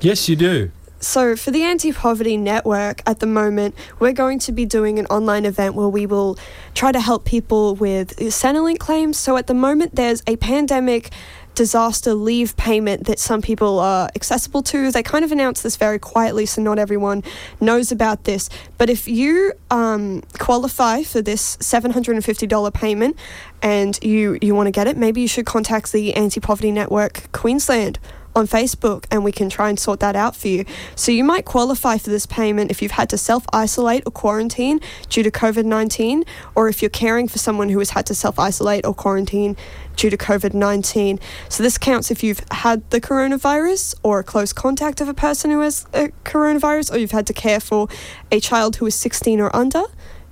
Yes, 0.00 0.28
you 0.28 0.36
do. 0.36 0.70
So, 1.00 1.36
for 1.36 1.52
the 1.52 1.62
Anti 1.62 1.92
Poverty 1.92 2.36
Network 2.36 3.02
at 3.06 3.20
the 3.20 3.26
moment, 3.26 3.76
we're 4.00 4.12
going 4.12 4.40
to 4.40 4.50
be 4.50 4.66
doing 4.66 4.98
an 4.98 5.06
online 5.06 5.44
event 5.44 5.76
where 5.76 5.88
we 5.88 6.06
will 6.06 6.36
try 6.74 6.90
to 6.90 6.98
help 6.98 7.24
people 7.24 7.76
with 7.76 8.16
Centrelink 8.16 8.80
claims. 8.80 9.16
So, 9.16 9.36
at 9.36 9.46
the 9.46 9.54
moment, 9.54 9.94
there's 9.94 10.24
a 10.26 10.34
pandemic 10.34 11.10
disaster 11.58 12.14
leave 12.14 12.56
payment 12.56 13.06
that 13.06 13.18
some 13.18 13.42
people 13.42 13.80
are 13.80 14.08
accessible 14.14 14.62
to. 14.62 14.92
They 14.92 15.02
kind 15.02 15.24
of 15.24 15.32
announced 15.32 15.64
this 15.64 15.74
very 15.74 15.98
quietly, 15.98 16.46
so 16.46 16.62
not 16.62 16.78
everyone 16.78 17.24
knows 17.60 17.90
about 17.90 18.24
this. 18.24 18.48
But 18.78 18.88
if 18.88 19.08
you 19.08 19.52
um, 19.68 20.22
qualify 20.38 21.02
for 21.02 21.20
this 21.20 21.56
$750 21.56 22.72
payment 22.72 23.18
and 23.60 23.98
you, 24.04 24.38
you 24.40 24.54
want 24.54 24.68
to 24.68 24.70
get 24.70 24.86
it, 24.86 24.96
maybe 24.96 25.20
you 25.20 25.26
should 25.26 25.46
contact 25.46 25.90
the 25.90 26.14
Anti 26.14 26.40
Poverty 26.40 26.70
Network 26.70 27.30
Queensland 27.32 27.98
on 28.34 28.46
Facebook 28.46 29.06
and 29.10 29.24
we 29.24 29.32
can 29.32 29.48
try 29.48 29.68
and 29.68 29.78
sort 29.78 30.00
that 30.00 30.16
out 30.16 30.36
for 30.36 30.48
you. 30.48 30.64
So 30.94 31.12
you 31.12 31.24
might 31.24 31.44
qualify 31.44 31.98
for 31.98 32.10
this 32.10 32.26
payment 32.26 32.70
if 32.70 32.82
you've 32.82 32.92
had 32.92 33.10
to 33.10 33.18
self 33.18 33.44
isolate 33.52 34.02
or 34.06 34.12
quarantine 34.12 34.80
due 35.08 35.22
to 35.22 35.30
COVID 35.30 35.64
19, 35.64 36.24
or 36.54 36.68
if 36.68 36.82
you're 36.82 36.88
caring 36.88 37.28
for 37.28 37.38
someone 37.38 37.68
who 37.68 37.78
has 37.78 37.90
had 37.90 38.06
to 38.06 38.14
self 38.14 38.38
isolate 38.38 38.84
or 38.84 38.94
quarantine 38.94 39.56
due 39.96 40.10
to 40.10 40.16
COVID 40.16 40.54
19. 40.54 41.18
So 41.48 41.62
this 41.62 41.78
counts 41.78 42.10
if 42.10 42.22
you've 42.22 42.42
had 42.50 42.88
the 42.90 43.00
coronavirus 43.00 43.96
or 44.02 44.20
a 44.20 44.24
close 44.24 44.52
contact 44.52 45.00
of 45.00 45.08
a 45.08 45.14
person 45.14 45.50
who 45.50 45.60
has 45.60 45.86
a 45.92 46.08
coronavirus, 46.24 46.92
or 46.92 46.98
you've 46.98 47.10
had 47.10 47.26
to 47.26 47.32
care 47.32 47.60
for 47.60 47.88
a 48.30 48.40
child 48.40 48.76
who 48.76 48.86
is 48.86 48.94
16 48.94 49.40
or 49.40 49.54
under 49.54 49.84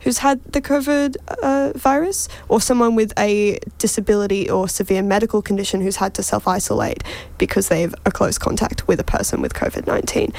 who's 0.06 0.18
had 0.18 0.40
the 0.52 0.62
COVID 0.62 1.16
uh, 1.42 1.72
virus, 1.76 2.28
or 2.48 2.60
someone 2.60 2.94
with 2.94 3.12
a 3.18 3.58
disability 3.78 4.48
or 4.48 4.68
severe 4.68 5.02
medical 5.02 5.42
condition 5.42 5.80
who's 5.80 5.96
had 5.96 6.14
to 6.14 6.22
self 6.22 6.46
isolate 6.46 7.02
because 7.38 7.66
they 7.66 7.80
have 7.80 7.92
a 8.04 8.12
close 8.12 8.38
contact 8.38 8.86
with 8.86 9.00
a 9.00 9.04
person 9.04 9.42
with 9.42 9.52
COVID 9.52 9.88
19. 9.88 10.32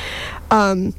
Um, 0.52 0.94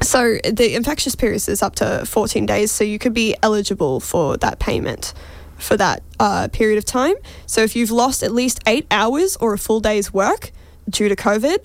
So 0.00 0.38
the 0.44 0.76
infectious 0.76 1.16
period 1.16 1.48
is 1.48 1.60
up 1.60 1.74
to 1.76 2.06
14 2.06 2.46
days, 2.46 2.70
so 2.70 2.84
you 2.84 3.00
could 3.00 3.14
be 3.14 3.34
eligible 3.42 3.98
for 3.98 4.36
that 4.36 4.60
payment 4.60 5.12
for 5.56 5.76
that 5.76 6.04
uh, 6.20 6.46
period 6.52 6.78
of 6.78 6.84
time. 6.84 7.16
So 7.46 7.62
if 7.62 7.74
you've 7.74 7.90
lost 7.90 8.22
at 8.22 8.30
least 8.30 8.60
eight 8.64 8.86
hours 8.92 9.36
or 9.40 9.54
a 9.54 9.58
full 9.58 9.80
day's 9.80 10.14
work 10.14 10.52
due 10.88 11.08
to 11.08 11.16
COVID, 11.16 11.58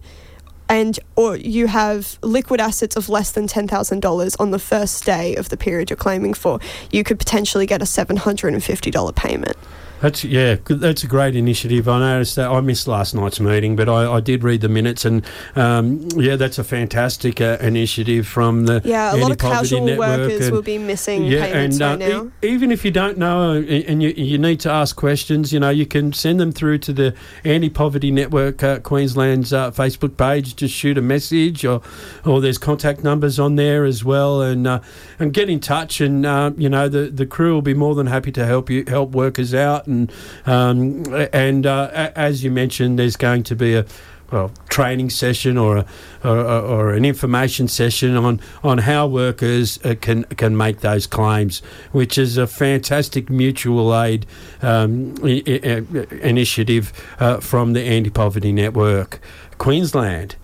and 0.70 1.00
or 1.16 1.36
you 1.36 1.68
have 1.68 2.18
liquid 2.22 2.60
assets 2.60 2.96
of 2.96 3.10
less 3.10 3.32
than 3.32 3.48
$10,000 3.48 4.36
on 4.40 4.52
the 4.52 4.60
first 4.60 5.06
day 5.06 5.36
of 5.36 5.50
the 5.50 5.58
period 5.58 5.90
you're 5.90 5.98
claiming 5.98 6.34
for, 6.34 6.60
you 6.92 7.04
could 7.04 7.20
potentially 7.20 7.66
get 7.66 7.82
a 7.82 7.86
$750 7.86 9.16
payment. 9.16 9.58
That's 10.04 10.26
yeah, 10.26 10.58
that's 10.68 11.06
a 11.06 11.08
great 11.08 11.34
initiative. 11.34 11.88
I 11.88 11.98
noticed 11.98 12.36
that 12.36 12.50
I 12.52 12.60
missed 12.60 12.90
last 12.90 13.16
night's 13.16 13.40
meeting, 13.40 13.78
but 13.78 13.88
I, 13.88 14.16
I 14.16 14.20
did 14.20 14.44
read 14.44 14.60
the 14.60 14.68
minutes, 14.68 15.06
and 15.06 15.26
um, 15.56 16.10
yeah, 16.18 16.36
that's 16.36 16.60
a 16.60 16.64
fantastic 16.66 17.40
uh, 17.40 17.58
initiative 17.62 18.28
from 18.28 18.66
the 18.66 18.82
Yeah, 18.84 19.16
a 19.16 19.16
lot 19.16 19.32
of 19.32 19.38
casual 19.38 19.86
Network 19.86 20.10
workers 20.20 20.48
and- 20.48 20.56
will 20.56 20.62
be 20.62 20.78
missing 20.78 21.24
yeah, 21.24 21.46
payments 21.46 21.80
and 21.80 22.02
right 22.02 22.12
uh, 22.12 22.24
now. 22.24 22.32
e- 22.44 22.50
even 22.50 22.70
if 22.70 22.84
you 22.84 22.92
don't 22.92 23.18
know 23.18 23.54
uh, 23.54 23.62
and 23.62 24.04
you, 24.04 24.10
you 24.10 24.38
need 24.38 24.60
to 24.60 24.70
ask 24.70 24.94
questions, 24.98 25.54
you 25.54 25.60
know, 25.62 25.70
you 25.70 25.86
can 25.86 26.12
send 26.12 26.38
them 26.38 26.52
through 26.52 26.80
to 26.80 26.92
the 26.92 27.16
Anti 27.46 27.70
Poverty 27.70 28.12
Network 28.12 28.62
uh, 28.62 28.80
Queensland's 28.80 29.54
uh, 29.54 29.72
Facebook 29.72 30.18
page. 30.18 30.58
Just 30.58 30.74
shoot 30.76 30.98
a 30.98 31.02
message, 31.02 31.64
or 31.64 31.82
or 32.26 32.42
there's 32.42 32.58
contact 32.58 33.06
numbers 33.06 33.40
on 33.40 33.56
there 33.56 33.86
as 33.86 34.04
well, 34.04 34.42
and 34.42 34.68
uh, 34.68 34.82
and 35.18 35.34
get 35.34 35.50
in 35.50 35.62
touch. 35.62 36.02
And 36.02 36.26
uh, 36.26 36.52
you 36.58 36.68
know, 36.68 36.90
the 36.90 37.10
the 37.10 37.26
crew 37.26 37.54
will 37.54 37.62
be 37.62 37.74
more 37.74 37.96
than 37.96 38.08
happy 38.08 38.34
to 38.34 38.46
help 38.46 38.70
you 38.70 38.84
help 38.86 39.12
workers 39.12 39.54
out. 39.54 39.88
And 39.94 40.12
um, 40.46 41.04
and 41.32 41.66
uh, 41.66 42.12
as 42.16 42.44
you 42.44 42.52
mentioned, 42.52 42.98
there's 43.00 43.16
going 43.16 43.44
to 43.44 43.56
be 43.56 43.76
a 43.76 43.86
well, 44.32 44.52
training 44.70 45.12
session 45.12 45.58
or 45.60 45.78
a, 45.78 45.86
or, 46.24 46.38
or 46.40 46.94
an 46.94 47.06
information 47.06 47.68
session 47.68 48.16
on, 48.18 48.42
on 48.64 48.80
how 48.80 49.06
workers 49.06 49.78
uh, 49.86 49.94
can 50.02 50.24
can 50.24 50.58
make 50.58 50.80
those 50.80 51.06
claims, 51.06 51.62
which 51.92 52.18
is 52.18 52.38
a 52.38 52.48
fantastic 52.48 53.30
mutual 53.30 53.96
aid 53.96 54.26
um, 54.64 55.14
I- 55.24 55.44
I- 55.46 56.16
initiative 56.22 56.92
uh, 57.20 57.38
from 57.42 57.74
the 57.74 57.82
Anti 57.84 58.10
Poverty 58.10 58.52
Network, 58.52 59.20
Queensland. 59.60 60.36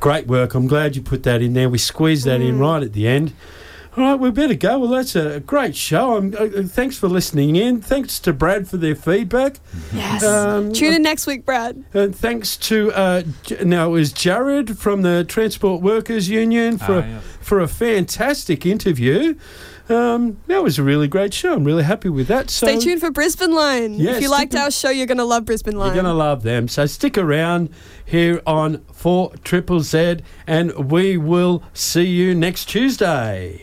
Great 0.00 0.26
work. 0.28 0.54
I'm 0.54 0.68
glad 0.68 0.94
you 0.94 1.02
put 1.02 1.22
that 1.24 1.40
in 1.42 1.54
there. 1.54 1.68
We 1.68 1.78
squeezed 1.78 2.24
that 2.26 2.40
in 2.40 2.56
Mm. 2.56 2.60
right 2.60 2.82
at 2.84 2.92
the 2.92 3.08
end. 3.08 3.32
All 3.98 4.04
right, 4.12 4.20
we 4.20 4.30
better 4.30 4.54
go. 4.54 4.78
Well, 4.78 4.90
that's 4.90 5.16
a 5.16 5.40
great 5.40 5.74
show. 5.74 6.16
Um, 6.16 6.34
uh, 6.38 6.44
uh, 6.44 6.62
thanks 6.62 6.96
for 6.96 7.08
listening 7.08 7.56
in. 7.56 7.80
Thanks 7.80 8.20
to 8.20 8.32
Brad 8.32 8.68
for 8.68 8.76
their 8.76 8.94
feedback. 8.94 9.56
Yes. 9.92 10.22
Um, 10.22 10.72
Tune 10.72 10.94
in 10.94 11.02
next 11.02 11.26
week, 11.26 11.44
Brad. 11.44 11.82
and 11.92 12.14
thanks 12.14 12.56
to 12.58 12.92
uh, 12.92 13.22
now 13.64 13.86
it 13.88 13.90
was 13.90 14.12
Jared 14.12 14.78
from 14.78 15.02
the 15.02 15.24
Transport 15.24 15.82
Workers 15.82 16.28
Union 16.28 16.78
for 16.78 16.92
Ah, 16.92 16.98
a, 16.98 17.00
yeah. 17.08 17.20
for 17.40 17.58
a 17.60 17.66
fantastic 17.68 18.64
interview. 18.64 19.34
Um, 19.90 20.36
that 20.48 20.62
was 20.62 20.78
a 20.78 20.82
really 20.82 21.08
great 21.08 21.32
show. 21.32 21.54
I'm 21.54 21.64
really 21.64 21.82
happy 21.82 22.10
with 22.10 22.28
that. 22.28 22.50
So 22.50 22.66
Stay 22.66 22.78
tuned 22.78 23.00
for 23.00 23.10
Brisbane 23.10 23.54
Line. 23.54 23.94
Yeah, 23.94 24.16
if 24.16 24.22
you 24.22 24.30
liked 24.30 24.54
our 24.54 24.70
show, 24.70 24.90
you're 24.90 25.06
going 25.06 25.16
to 25.16 25.24
love 25.24 25.46
Brisbane 25.46 25.78
Line. 25.78 25.86
You're 25.94 26.02
going 26.02 26.12
to 26.12 26.12
love 26.12 26.42
them. 26.42 26.68
So 26.68 26.84
stick 26.84 27.16
around 27.16 27.70
here 28.04 28.42
on 28.46 28.84
4 28.92 29.32
Triple 29.44 29.80
Z, 29.80 30.18
and 30.46 30.90
we 30.90 31.16
will 31.16 31.62
see 31.72 32.04
you 32.04 32.34
next 32.34 32.66
Tuesday. 32.66 33.56